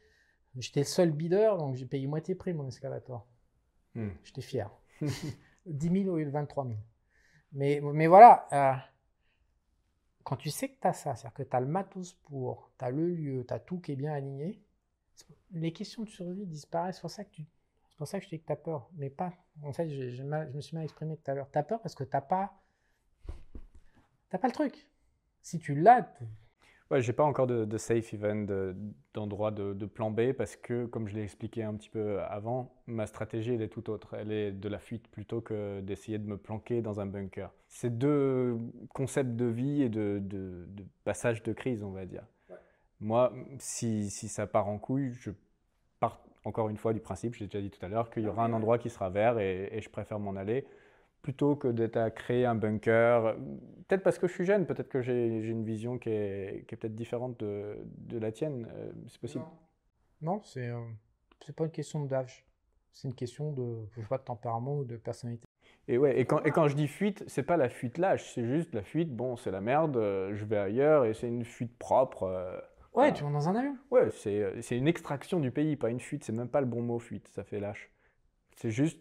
[0.56, 3.26] J'étais le seul bideur, donc j'ai payé moitié prix mon excavator.
[3.97, 4.10] Hmm.
[4.23, 4.70] J'étais fier.
[5.67, 6.76] 10 000 au lieu de 23 000.
[7.52, 8.75] Mais, mais voilà, euh,
[10.25, 12.84] quand tu sais que tu as ça, c'est-à-dire que tu as le matos pour, tu
[12.84, 14.60] as le lieu, tu as tout qui est bien aligné,
[15.52, 16.97] les questions de survie disparaissent.
[16.97, 17.47] C'est pour ça que, tu,
[17.97, 18.89] pour ça que je dis que tu as peur.
[18.94, 19.33] Mais pas.
[19.62, 21.51] En fait, je, je me suis mal exprimé tout à l'heure.
[21.51, 22.60] Tu as peur parce que tu n'as pas,
[24.31, 24.89] pas le truc.
[25.43, 26.10] Si tu l'as,
[26.90, 28.46] Ouais, j'ai pas encore de, safe event,
[29.14, 33.06] d'endroit de, plan B parce que, comme je l'ai expliqué un petit peu avant, ma
[33.06, 34.14] stratégie elle est tout autre.
[34.14, 37.50] Elle est de la fuite plutôt que d'essayer de me planquer dans un bunker.
[37.68, 38.58] C'est deux
[38.92, 40.22] concepts de vie et de,
[41.04, 42.24] passage de crise, on va dire.
[43.00, 45.30] Moi, si, ça part en couille, je
[46.00, 48.44] pars encore une fois du principe, j'ai déjà dit tout à l'heure, qu'il y aura
[48.44, 50.66] un endroit qui sera vert et je préfère m'en aller
[51.24, 53.34] plutôt que d'être à créer un bunker.
[53.88, 56.76] Peut-être parce que je suis jeune, peut-être que j'ai une vision qui est, qui est
[56.76, 58.68] peut-être différente de, de, la tienne.
[58.70, 59.44] Euh, c'est possible.
[60.20, 60.82] Non, c'est euh,
[61.56, 62.44] pas une question d'âge.
[62.92, 65.46] C'est une question de, je de tempérament ou de personnalité.
[65.88, 68.44] Et ouais, et quand, et quand je dis fuite, c'est pas la fuite lâche, c'est
[68.44, 71.76] juste la fuite, bon, c'est la merde, euh, je vais ailleurs et c'est une fuite
[71.78, 72.62] propre.
[72.92, 73.76] ouais, tu vas dans un avion.
[73.90, 76.98] Ouais, c'est une extraction du pays, pas une fuite, c'est même pas le bon mot
[76.98, 77.90] fuite, ça fait lâche.
[78.56, 79.00] C'est juste,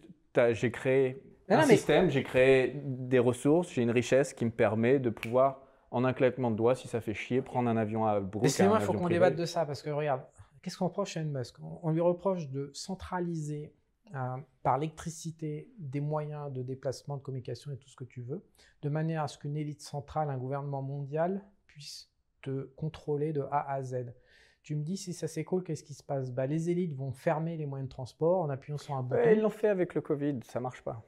[0.52, 5.10] j'ai créé un système, j'ai créé des ressources, j'ai une richesse qui me permet de
[5.10, 8.48] pouvoir, en un claquement de doigts, si ça fait chier, prendre un avion à Brooklyn.
[8.48, 10.22] Excusez-moi, il faut qu'on débatte de ça, parce que regarde,
[10.62, 11.56] qu'est-ce qu'on reproche à Elon Musk?
[11.82, 13.72] On, lui reproche de centraliser
[14.14, 18.44] euh, par l'électricité des moyens de déplacement, de communication et tout ce que tu veux,
[18.82, 22.10] de manière à ce qu'une élite centrale, un gouvernement mondial puisse
[22.42, 24.14] te contrôler de A à Z.
[24.62, 26.30] Tu me dis si ça s'écoule, qu'est-ce qui se passe?
[26.32, 29.22] Bah, Les élites vont fermer les moyens de transport en appuyant sur un bouton.
[29.30, 31.04] ils l'ont fait avec le Covid, ça marche pas.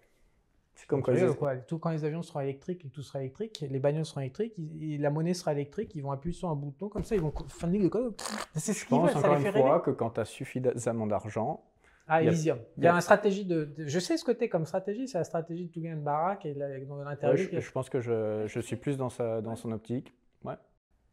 [0.76, 4.05] C'est comme quoi, Tout quand les avions seront électriques et tout sera électrique, les bagnoles
[4.05, 7.14] seront électriques, et la monnaie sera électrique, ils vont appuyer sur un bouton comme ça,
[7.14, 8.14] ils vont faire de code.
[8.55, 11.64] C'est ce Je pense encore une fois que quand tu as suffisamment d'argent.
[12.06, 12.58] Ah, Elysium.
[12.76, 15.18] Il y a, une stratégie de, Je sais ce que tu es comme stratégie, c'est
[15.18, 17.36] la stratégie de Tougan Barak et dans l'intérieur.
[17.36, 20.14] je, pense que je, je suis plus dans, sa, dans son optique.
[20.44, 20.55] Ouais.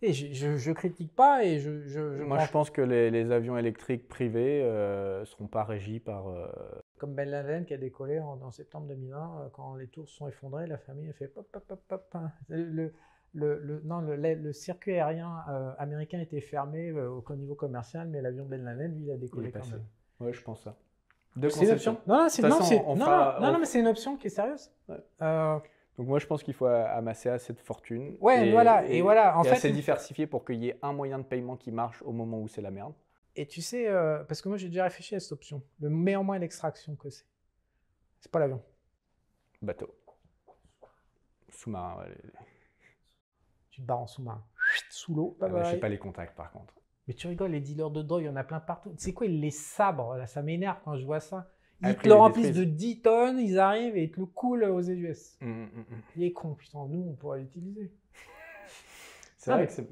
[0.04, 1.88] Et je, je, critique pas et je.
[1.88, 6.02] je Moi, je pense que les, les avions électriques privés ne euh, seront pas régis
[6.02, 6.28] par.
[6.28, 6.46] Euh,
[7.04, 10.30] Comme Ben Laden qui a décollé en, septembre 2001, euh, quand les tours se sont
[10.30, 12.08] effondrées, la famille a fait pop, pop, pop, pop.
[12.14, 12.32] Hein.
[12.48, 12.94] Le,
[13.34, 15.44] le, le, non, le, le, circuit aérien
[15.80, 19.70] américain était fermé au niveau commercial, mais l'avion Ben Laden, lui, il a décollé quand
[19.70, 19.84] même.
[20.22, 20.78] Ouais, je pense ça.
[21.50, 21.98] C'est une option.
[22.08, 24.72] Non, non, c'est non, non, non, mais c'est une option qui est sérieuse.
[24.88, 25.04] Ouais.
[25.98, 28.16] Donc moi, je pense qu'il faut amasser assez de fortune.
[28.22, 28.86] Ouais, voilà.
[28.86, 29.38] Et, voilà.
[29.38, 32.14] En fait, assez diversifié pour qu'il y ait un moyen de paiement qui marche au
[32.14, 32.94] moment où c'est la merde.
[33.36, 35.64] Et tu sais, euh, parce que moi j'ai déjà réfléchi à cette option.
[35.80, 37.26] Le meilleur moyen d'extraction que c'est,
[38.20, 38.62] c'est pas l'avion.
[39.62, 39.94] Bateau.
[41.50, 42.06] Sous-marin.
[43.70, 44.46] Tu te barres en sous-marin.
[44.90, 45.38] Sous l'eau.
[45.42, 46.74] Ah je sais pas les contacts par contre.
[47.08, 48.92] Mais tu rigoles, les dealers de drogue, il y en a plein partout.
[48.92, 51.50] Tu sais quoi, les sabres, là, ça m'énerve quand je vois ça.
[51.82, 54.82] Ils te le remplissent de 10 tonnes, ils arrivent et ils te le coulent aux
[54.82, 55.38] US.
[55.42, 55.86] Mmh, mmh, mmh.
[56.16, 57.92] Il est con, putain, nous, on pourrait l'utiliser.
[59.38, 59.90] C'est vrai que c'est...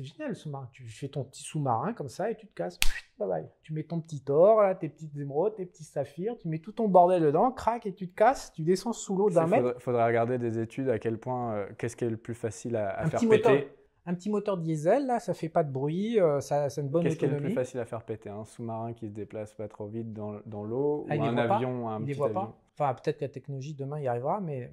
[0.00, 0.68] génial le sous-marin.
[0.72, 2.78] Tu fais ton petit sous-marin comme ça et tu te casses.
[3.18, 3.46] Bye bye.
[3.62, 6.72] Tu mets ton petit or, là, tes petites émeraudes, tes petits saphirs, tu mets tout
[6.72, 8.52] ton bordel dedans, crac et tu te casses.
[8.52, 9.74] Tu descends sous l'eau d'un mètre.
[9.76, 12.76] Il faudrait, regarder des études à quel point, euh, qu'est-ce qui est le plus facile
[12.76, 13.70] à, faire péter
[14.04, 17.04] un petit moteur diesel, là, ça fait pas de bruit, euh, ça, c'est une bonne
[17.04, 19.68] Qu'est-ce qui est le plus facile à faire péter Un sous-marin qui se déplace pas
[19.68, 22.58] trop vite dans, dans l'eau ah, ou un avion, un petit avion pas.
[22.78, 24.72] Enfin, peut-être que la technologie demain y arrivera, mais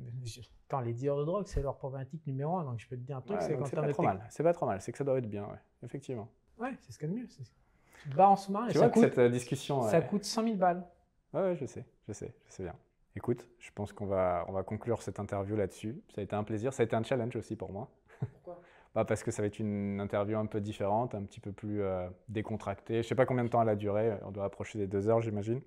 [0.68, 3.18] Attends, les dealers de drogue, c'est leur problématique numéro un, donc je peux te dire
[3.18, 4.24] un truc, c'est quand c'est pas trop mal.
[4.30, 5.58] C'est pas trop mal, c'est que ça doit être bien, ouais.
[5.84, 6.28] effectivement.
[6.60, 7.28] Ouais, c'est ce qu'il y a de mieux.
[7.28, 10.24] Tu te bats en sous-marin tu et vois ça que coûte, cette discussion, ça coûte
[10.24, 10.86] 100 000 balles.
[11.34, 12.76] Ouais, ouais, je sais, je sais, je sais bien.
[13.16, 16.02] Écoute, je pense qu'on va, on va conclure cette interview là-dessus.
[16.14, 17.90] Ça a été un plaisir, ça a été un challenge aussi pour moi.
[18.20, 18.62] Pourquoi?
[19.06, 22.08] Parce que ça va être une interview un peu différente, un petit peu plus euh,
[22.28, 22.96] décontractée.
[22.96, 25.08] Je ne sais pas combien de temps elle a duré, on doit approcher des deux
[25.10, 25.62] heures, j'imagine.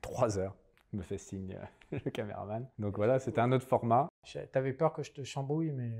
[0.00, 0.54] Trois heures,
[0.92, 1.58] me fait signe
[1.92, 2.66] euh, le caméraman.
[2.78, 4.08] Donc voilà, c'était un autre format.
[4.52, 5.92] T'avais peur que je te chambouille, mais.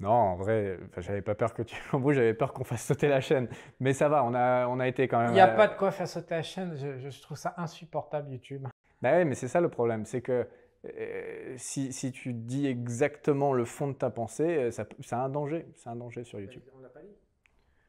[0.00, 3.20] Non, en vrai, j'avais pas peur que tu chambouilles, j'avais peur qu'on fasse sauter la
[3.20, 3.48] chaîne.
[3.80, 5.30] Mais ça va, on a, on a été quand même.
[5.30, 7.54] Il n'y a euh, pas de quoi faire sauter la chaîne, je, je trouve ça
[7.56, 8.66] insupportable, YouTube.
[9.02, 10.48] Bah oui, mais c'est ça le problème, c'est que
[11.56, 15.66] si, si, tu dis exactement le fond de ta pensée, ça, c'est un danger.
[15.74, 16.62] C'est un danger sur YouTube.
[16.76, 17.14] On l'a pas dit.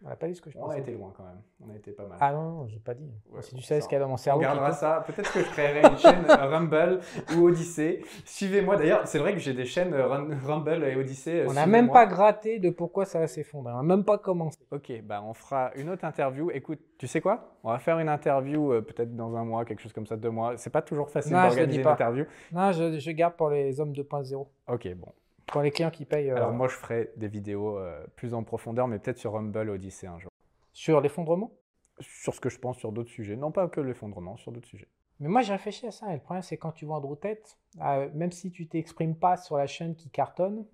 [0.03, 1.41] On n'a pas dit ce que je On a été loin quand même.
[1.65, 2.17] On a été pas mal.
[2.21, 3.09] Ah non, non j'ai pas dit.
[3.41, 4.39] si tu sais ce qu'il y a dans mon cerveau.
[4.39, 5.03] On regardera ça.
[5.07, 6.99] Peut-être que je créerai une chaîne Rumble
[7.35, 8.01] ou Odyssey.
[8.25, 8.75] Suivez-moi.
[8.75, 11.45] D'ailleurs, c'est vrai que j'ai des chaînes Rumble et Odyssey.
[11.47, 13.73] On n'a même pas gratté de pourquoi ça va s'effondrer.
[13.73, 14.59] On n'a même pas commencé.
[14.71, 16.51] Ok, bah on fera une autre interview.
[16.51, 17.57] Écoute, tu sais quoi?
[17.63, 20.29] On va faire une interview euh, peut-être dans un mois, quelque chose comme ça, deux
[20.29, 20.57] mois.
[20.57, 22.25] C'est pas toujours facile d'organiser une interview.
[22.51, 24.45] Non, je, je garde pour les hommes 2.0.
[24.67, 25.07] Ok, bon.
[25.47, 26.31] Pour les clients qui payent.
[26.31, 29.69] Alors euh, moi, je ferai des vidéos euh, plus en profondeur, mais peut-être sur Rumble
[29.69, 30.31] Odyssey un jour.
[30.73, 31.51] Sur l'effondrement?
[31.99, 33.35] Sur ce que je pense sur d'autres sujets.
[33.35, 34.87] Non, pas que l'effondrement, sur d'autres sujets.
[35.19, 36.09] Mais moi, j'ai réfléchi à ça.
[36.11, 39.37] Et le problème, c'est quand tu vois Andrew Tate, euh, même si tu t'exprimes pas
[39.37, 40.65] sur la chaîne qui cartonne,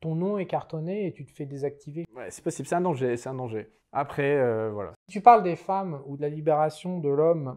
[0.00, 2.04] ton nom est cartonné et tu te fais désactiver.
[2.14, 2.66] Ouais, c'est possible.
[2.66, 3.16] C'est un danger.
[3.16, 3.70] C'est un danger.
[3.92, 4.92] Après, voilà.
[5.08, 7.56] Si tu parles des femmes ou de la libération de l'homme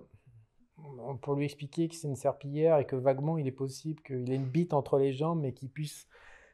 [1.22, 4.36] pour lui expliquer que c'est une serpillière et que vaguement il est possible qu'il ait
[4.36, 6.08] une bite entre les jambes mais qu'il puisse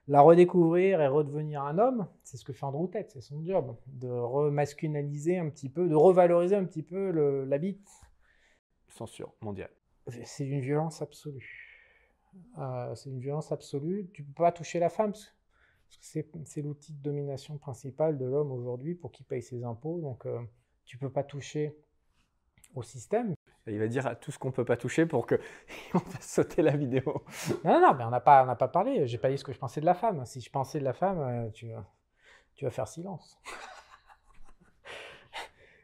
[0.08, 3.76] la redécouvrir et redevenir un homme, c'est ce que fait Andrew Tate, c'est son job,
[3.88, 7.90] de remasculiniser un petit peu, de revaloriser un petit peu le- la bite.
[8.90, 9.72] Censure mondiale.
[10.26, 11.70] C'est une violence absolue.
[12.58, 14.10] Euh, c'est une violence absolue.
[14.14, 18.52] Tu peux pas toucher la femme, parce que c'est l'outil de domination principal de l'homme
[18.52, 20.00] aujourd'hui pour qu'il paye ses impôts.
[20.02, 20.40] Donc, euh,
[20.86, 21.78] tu peux pas toucher
[22.76, 23.34] au système.
[23.68, 25.40] Il va dire à tout ce qu'on peut pas toucher pour que
[25.94, 27.24] on fasse sauter la vidéo.
[27.64, 29.08] Non, non, non, mais on n'a pas, on n'a pas parlé.
[29.08, 30.26] J'ai pas dit ce que je pensais de la femme.
[30.26, 31.86] Si je pensais de la femme, euh, tu, vas-
[32.56, 33.40] tu vas faire silence.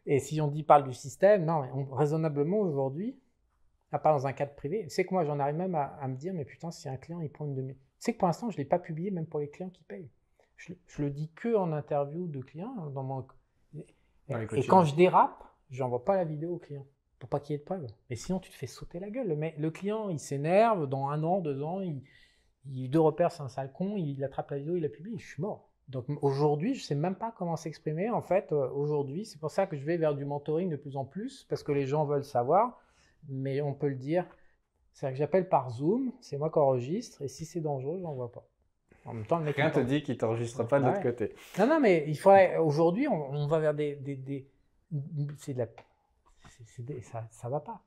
[0.06, 3.20] Et si on dit parle du système, non, mais on- raisonnablement aujourd'hui,
[3.92, 6.16] à part dans un cadre privé, c'est que moi j'en arrive même à, à me
[6.16, 7.74] dire, mais putain, si un client il prend une de mes.
[7.76, 9.84] Tu sais que pour l'instant, je ne l'ai pas publié même pour les clients qui
[9.84, 10.10] payent.
[10.58, 12.76] Je, le- je le dis que en interview de clients.
[12.94, 13.26] Dans mon...
[14.28, 16.86] Dans Et quand je dérape, j'envoie pas la vidéo au client
[17.20, 17.88] pour pas qu'il y ait de preuves.
[18.10, 19.28] Mais sinon, tu te fais sauter la gueule.
[19.28, 22.02] Le, mec- le client, il s'énerve, dans un an, deux ans, il,
[22.72, 25.28] il de repère, c'est un sale con, il attrape la vidéo, il la publie, je
[25.28, 25.70] suis mort.
[25.90, 28.10] Donc aujourd'hui, je sais même pas comment s'exprimer.
[28.10, 30.96] En fait, euh, aujourd'hui, c'est pour ça que je vais vers du mentoring de plus
[30.98, 32.80] en plus, parce que les gens veulent savoir,
[33.28, 34.26] mais on peut le dire.
[34.94, 38.32] C'est-à-dire que j'appelle par Zoom, c'est moi qui enregistre, et si c'est dangereux, j'en vois
[38.32, 38.46] pas.
[39.06, 41.34] En même temps, le mec, Rien te dit qu'il t'enregistre pas de l'autre côté.
[41.58, 42.58] non, non, mais il faudrait.
[42.58, 43.96] Aujourd'hui, on, on va vers des.
[43.96, 44.48] des, des-
[45.38, 45.68] c'est de la.
[46.66, 47.82] C'est- ça, ça va pas.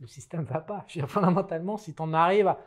[0.00, 0.84] Le système va pas.
[0.88, 2.58] Je veux dire, fondamentalement, si tu en arrives à.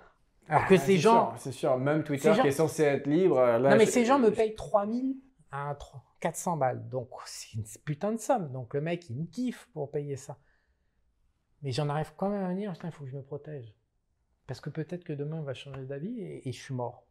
[0.47, 1.33] Alors que Ah, ces gens.
[1.37, 3.37] C'est sûr, même Twitter gens- qui est censé être libre.
[3.37, 5.15] Là, non, mais je- ces gens me payent 3000
[5.51, 6.87] à 3 400 balles.
[6.89, 8.51] Donc, c'est une putain de somme.
[8.51, 10.37] Donc, le mec, il me kiffe pour payer ça.
[11.61, 13.73] Mais j'en arrive quand même à putain, il faut que je me protège.
[14.47, 17.03] Parce que peut-être que demain, on va changer d'avis et, et je suis mort.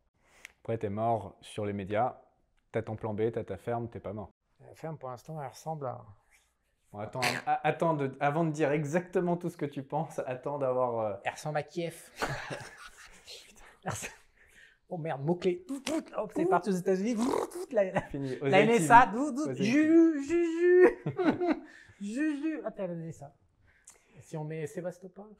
[0.62, 2.20] Après, t'es mort sur les médias.
[2.72, 4.30] T'as ton plan B, t'as ta ferme, t'es pas mort.
[4.60, 6.04] La ferme, pour l'instant, elle ressemble à.
[6.94, 7.20] Bon, attends,
[7.64, 11.00] attends de- avant de dire exactement tout ce que tu penses, attends d'avoir.
[11.00, 11.96] euh, Elle ressemble à Kiev.
[13.82, 14.12] Elle ressemble-
[14.90, 15.66] oh merde, mot-clé.
[16.16, 17.16] Hop, c'est parti aux États-Unis.
[17.72, 18.38] La, fini.
[18.42, 19.10] la NSA.
[19.54, 20.98] Juju, Juju.
[22.00, 22.62] Juju.
[22.76, 23.34] T'as la NSA.
[24.20, 25.34] Si on met Sébastopol.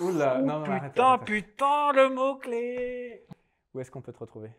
[0.00, 1.24] Oula, Oh, non, arrête, putain, arrête, arrête.
[1.24, 3.26] putain, le mot-clé.
[3.72, 4.50] Où est-ce qu'on peut te retrouver?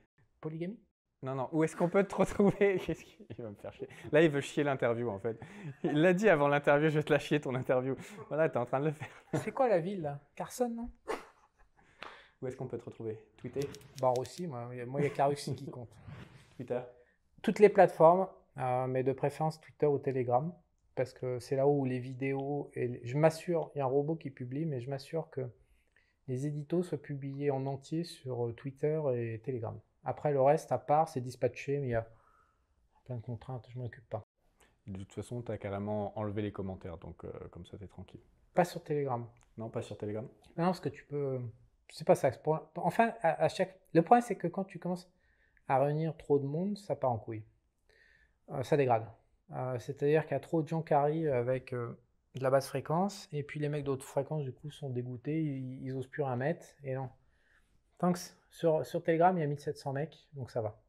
[0.42, 0.80] Polygamie
[1.22, 2.78] Non, non, où est-ce qu'on peut te retrouver?
[2.86, 3.88] Qu'est-ce qu'il il va me faire chier.
[4.12, 5.38] Là, il veut chier l'interview, en fait.
[5.84, 7.96] Il l'a dit avant l'interview, je vais te la chier ton interview.
[8.30, 9.08] Voilà, t'es en train de le faire.
[9.44, 10.20] C'est quoi la ville, là?
[10.36, 10.90] Carson, non?
[12.42, 13.20] Où est-ce qu'on peut te retrouver?
[13.38, 13.68] Twitter?
[14.02, 15.90] Bah, aussi, moi, il y a Russie qui compte.
[16.56, 16.80] Twitter?
[17.42, 20.54] Toutes les plateformes, euh, mais de préférence Twitter ou Telegram,
[20.96, 23.88] parce que c'est là où les vidéos, et les- je m'assure, il y a un
[23.88, 25.42] robot qui publie, mais je m'assure que
[26.30, 29.78] les éditos soient publiés en entier sur euh, Twitter et Telegram.
[30.04, 32.08] Après, le reste, à part, c'est dispatché, mais il y a
[33.06, 34.26] plein de contraintes, je m'en occupe pas.
[34.88, 38.22] De toute façon, t'as carrément enlevé les commentaires, donc euh, comme ça, t'es tranquille.
[38.54, 39.28] Pas sur Telegram.
[39.58, 41.40] Non, pas sur Telegram Non, parce que tu peux.
[41.90, 42.32] C'est pas ça.
[42.76, 43.80] Enfin, à, à chaque.
[43.94, 45.12] Le problème, c'est que quand tu commences
[45.68, 47.44] à réunir trop de monde, ça part en couille.
[48.52, 49.06] Euh, ça dégrade.
[49.52, 52.00] Euh, C'est-à-dire qu'il y a trop de gens qui arrivent avec euh,
[52.36, 55.84] de la basse fréquence, et puis les mecs d'autres fréquences, du coup, sont dégoûtés, ils,
[55.84, 57.10] ils osent plus rien mettre, et non.
[57.98, 58.20] Tant que
[58.52, 60.80] sur, sur Telegram, il y a 1700 mecs, donc ça va.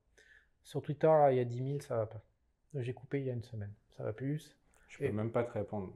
[0.62, 2.20] Sur Twitter, là, il y a 10 000, ça va pas.
[2.74, 4.56] J'ai coupé il y a une semaine, ça va plus.
[4.88, 5.92] Je peux Et- même pas te répondre.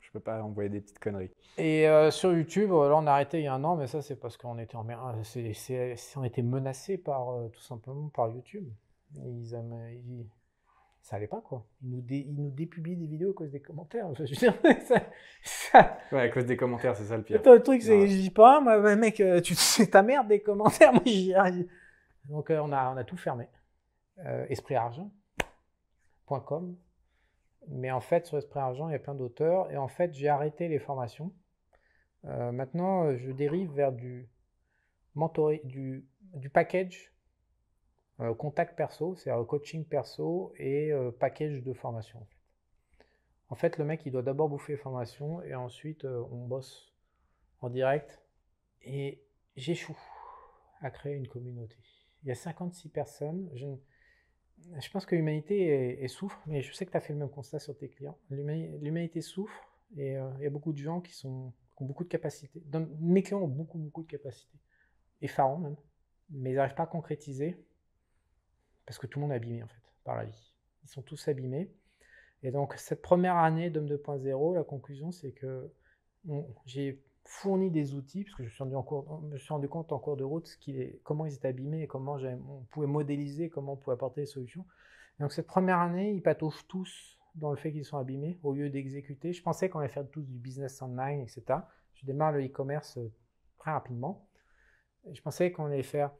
[0.00, 1.30] Je peux pas envoyer des petites conneries.
[1.58, 3.86] Et euh, sur YouTube, euh, là on a arrêté il y a un an, mais
[3.86, 8.08] ça c'est parce qu'on était en mer- euh, on était menacé par euh, tout simplement
[8.10, 8.68] par YouTube.
[9.16, 10.26] Ils, aiment- ils-
[11.02, 11.64] ça allait pas quoi.
[11.82, 14.08] Ils nous, dé- ils nous dépublient des vidéos à cause des commentaires.
[14.14, 14.54] Je veux dire,
[14.86, 15.02] ça-
[16.12, 17.40] Ouais, à cause des commentaires, c'est ça le pire.
[17.40, 18.06] Attends, le truc c'est, Ouais.
[18.06, 20.92] je dis pas, moi, mec, euh, tu c'est ta merde des commentaires.
[20.92, 21.68] Moi j'y arrive.
[22.26, 23.48] Donc euh, on a on a tout fermé.
[24.24, 26.76] Euh, espritargent.com.
[27.68, 29.70] Mais en fait, sur Esprit Argent, il y a plein d'auteurs.
[29.72, 31.32] Et en fait, j'ai arrêté les formations.
[32.26, 34.28] Euh, maintenant, je dérive vers du
[35.14, 37.12] mentoré, du, du package
[38.20, 42.26] euh, contact perso, c'est-à-dire coaching perso et euh, package de formation.
[43.48, 43.78] En fait.
[43.78, 46.92] le mec, il doit d'abord bouffer les formations et ensuite, euh, on bosse
[47.60, 48.20] en direct.
[48.82, 49.22] Et
[49.56, 49.96] j'échoue
[50.80, 51.76] à créer une communauté.
[52.22, 53.50] Il y a 56 personnes.
[53.54, 57.58] Je, pense que l'humanité souffre, mais je sais que tu as fait le même constat
[57.58, 58.18] sur tes clients.
[58.30, 62.04] L'humani- L'humanité souffre et euh, il y a beaucoup de gens qui, sont, ont beaucoup
[62.04, 62.62] de capacités.
[63.00, 64.58] Mes clients ont beaucoup, beaucoup de capacités.
[65.22, 65.76] Effarants même.
[66.30, 67.56] Mais ils n'arrivent pas à concrétiser
[68.86, 70.52] parce que tout le monde est abîmé en fait par la vie.
[70.84, 71.70] Ils sont tous abîmés.
[72.44, 75.68] Et donc cette première année d'Homme 2.0, la conclusion c'est que
[76.66, 80.46] j'ai fourni des outils, parce que je me suis rendu, compte en cours de route
[80.46, 84.26] ce comment ils étaient abîmés et comment on pouvait modéliser, comment on pouvait apporter des
[84.26, 84.66] solutions.
[85.18, 88.52] Et donc cette première année, ils patauchent tous dans le fait qu'ils sont abîmés au
[88.52, 89.32] lieu d'exécuter.
[89.32, 91.60] Je pensais qu'on allait faire tous du business online, etc.
[91.94, 93.10] Je démarre le e-commerce euh,
[93.58, 94.28] très rapidement.
[95.10, 96.12] Je pensais qu'on allait faire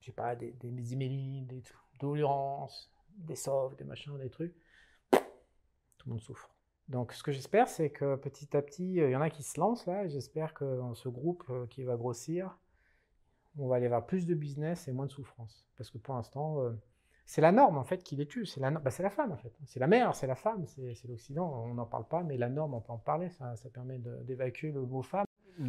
[0.00, 1.62] je sais pas, des, des emailing, des
[1.98, 4.54] doléances, des softs, des machins, des trucs,
[6.00, 6.50] tout le monde souffre.
[6.88, 9.42] Donc, ce que j'espère, c'est que petit à petit, euh, il y en a qui
[9.44, 10.08] se lancent là.
[10.08, 12.58] J'espère que dans ce groupe euh, qui va grossir,
[13.58, 15.66] on va aller vers plus de business et moins de souffrance.
[15.76, 16.70] Parce que pour l'instant, euh,
[17.26, 18.44] c'est la norme en fait qui les tue.
[18.46, 19.52] C'est la, bah, c'est la femme en fait.
[19.66, 21.64] C'est la mère, c'est la femme, c'est, c'est l'Occident.
[21.66, 23.28] On n'en parle pas, mais la norme, on peut en parler.
[23.30, 25.26] Ça, ça permet de- d'évacuer le mot femme.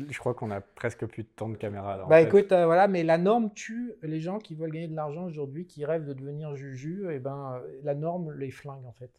[0.09, 1.97] Je crois qu'on a presque plus de temps de caméra.
[1.97, 2.23] là, en Bah fait.
[2.27, 5.67] écoute, euh, voilà, mais la norme tue les gens qui veulent gagner de l'argent aujourd'hui,
[5.67, 7.11] qui rêvent de devenir juju.
[7.11, 9.11] Et ben, euh, la norme les flingue en fait.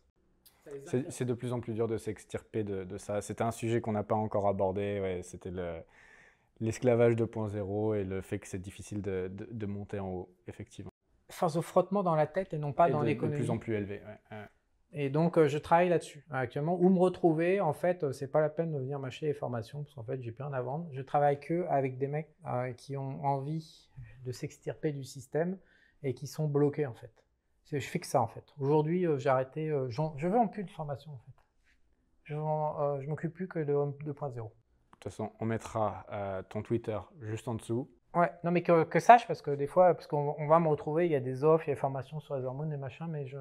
[1.09, 3.21] C'est de plus en plus dur de s'extirper de, de ça.
[3.21, 5.01] C'était un sujet qu'on n'a pas encore abordé.
[5.01, 5.81] Ouais, C'était le-
[6.61, 10.91] l'esclavage 2.0 et le fait que c'est difficile de, de- de monter en haut, effectivement.
[11.31, 13.37] Force au frottement dans la tête et non pas Et dans de, de l'économie.
[13.37, 14.01] plus en plus élevé.
[14.07, 14.45] ouais, ouais.
[14.95, 16.79] Et donc, euh, je travaille là-dessus euh, actuellement.
[16.79, 19.83] Où me retrouver, en fait, euh, c'est pas la peine de venir m'acheter les formations
[19.83, 20.87] parce qu'en fait, j'ai plus rien à vendre.
[20.93, 23.89] Je travaille que avec des mecs euh, qui ont envie
[24.27, 25.57] de s'extirper du système
[26.03, 27.11] et qui sont bloqués, en fait.
[27.65, 28.45] C'est- Je fais que ça, en fait.
[28.59, 29.69] Aujourd'hui, euh, j'ai arrêté.
[29.71, 31.33] euh, je vends plus de formation, en fait.
[32.25, 34.45] Je, euh, je m'occupe plus que de Home 2.0.
[34.45, 34.51] De
[35.01, 37.91] toute façon, on mettra euh, ton Twitter juste en dessous.
[38.15, 40.69] Ouais, non, mais que, que sache, parce que des fois, parce qu'on on va me
[40.69, 42.77] retrouver, il y a des offres, il y a des formations sur les hormones, des
[42.77, 43.39] machins, mais je,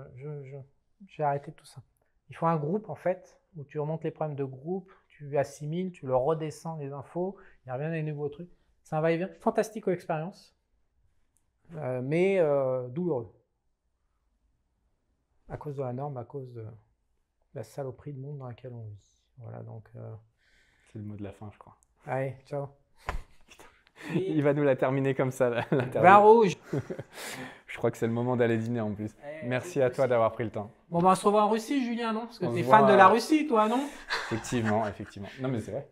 [1.08, 1.82] j'ai arrêté tout ça.
[2.30, 5.92] Il faut un groupe, en fait, où tu remontes les problèmes de groupe, tu assimiles,
[5.92, 7.36] tu leur redescends les infos,
[7.66, 8.50] il n'y a rien des nouveaux trucs.
[8.84, 10.56] C'est un va-et-vient fantastique aux expériences,
[11.76, 13.32] euh, mais euh, douloureux.
[15.52, 16.66] À cause de la norme, à cause de
[17.54, 18.98] la saloperie de monde dans laquelle on vit.
[19.38, 20.14] Voilà, donc, euh,
[20.92, 21.76] C'est le mot de la fin, je crois.
[22.08, 22.70] allez, ciao.
[24.16, 26.02] Il va nous la terminer comme ça, l'interview.
[26.02, 26.58] Vin rouge
[27.68, 29.16] Je crois que c'est le moment d'aller dîner en plus.
[29.44, 30.72] Merci à toi d'avoir pris le temps.
[30.90, 32.26] Bon, bah, on se revoit en Russie, Julien, non?
[32.26, 33.82] Parce que t'es fan voit, de la euh, Russie, toi, non?
[34.28, 35.30] Effectivement, effectivement.
[35.40, 35.88] Non, mais c'est vrai.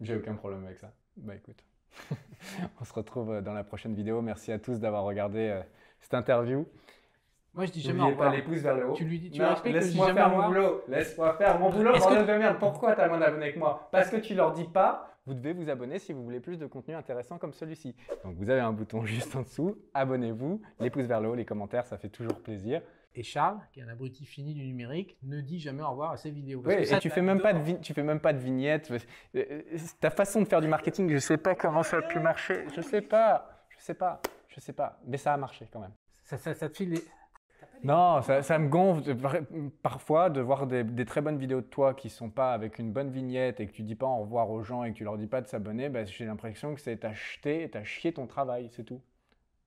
[0.00, 0.92] J'ai aucun problème avec ça.
[1.16, 1.62] Bah écoute,
[2.80, 4.22] on se retrouve euh, dans la prochaine vidéo.
[4.22, 5.62] Merci à tous d'avoir regardé euh,
[6.00, 6.66] cette interview.
[7.54, 8.32] Moi, je dis jamais au pas revoir.
[8.32, 8.92] les pouces vers le haut.
[8.92, 10.36] Tu lui dis, tu Non, lui expliques que je dis laisse-moi jamais faire au mon
[10.46, 10.48] revoir.
[10.70, 10.82] boulot.
[10.88, 12.56] Laisse-moi faire mon boulot, Est-ce que- bordel de merde.
[12.60, 13.88] Pourquoi t'as moins d'abonnés que moi?
[13.90, 15.06] Parce que tu leur dis pas.
[15.26, 17.94] Vous devez vous abonner si vous voulez plus de contenu intéressant comme celui-ci.
[18.24, 19.76] Donc vous avez un bouton juste en dessous.
[19.94, 20.60] Abonnez-vous.
[20.80, 22.80] Les pouces vers le haut, les commentaires, ça fait toujours plaisir.
[23.14, 26.16] Et Charles, qui est un abruti fini du numérique, ne dit jamais au revoir à
[26.16, 26.60] ses vidéos.
[26.60, 28.20] Parce Ouais, que ça, et tu t'as fais même pas de vi- tu fais même
[28.20, 28.90] pas de vignettes.
[28.92, 28.98] Euh,
[29.36, 29.62] euh,
[30.00, 32.64] Ta façon de faire du marketing, je sais pas comment ça a pu marcher.
[32.74, 33.50] Je sais pas.
[33.70, 34.20] Je sais pas.
[34.48, 35.00] Je sais pas.
[35.06, 35.92] Mais ça a marché quand même.
[36.22, 37.02] Ça, ça, ça te file les...
[37.82, 41.66] Non, ça, ça me gonfle de- parfois de voir des, des très bonnes vidéos de
[41.66, 44.50] toi qui sont pas avec une bonne vignette et que tu dis pas au revoir
[44.50, 45.88] aux gens et que tu leur dis pas de s'abonner.
[45.88, 49.00] bah, J'ai l'impression que c'est t'as jeté, t'as chié ton travail, c'est tout.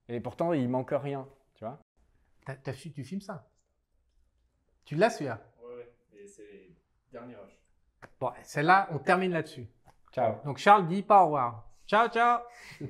[0.09, 1.80] Et pourtant, il manque rien, tu vois.
[2.45, 3.48] T'as- t'as su- tu filmes ça?
[4.85, 5.40] Tu l'as celui-là?
[5.64, 5.93] Ouais, ouais.
[6.22, 6.69] Et c'est
[7.11, 7.58] dernier rush.
[8.19, 9.66] Bon, celle-là, on termine là-dessus.
[10.11, 10.35] Ciao.
[10.45, 11.67] Donc Charles dit pas au revoir.
[11.88, 12.42] Ciao, ciao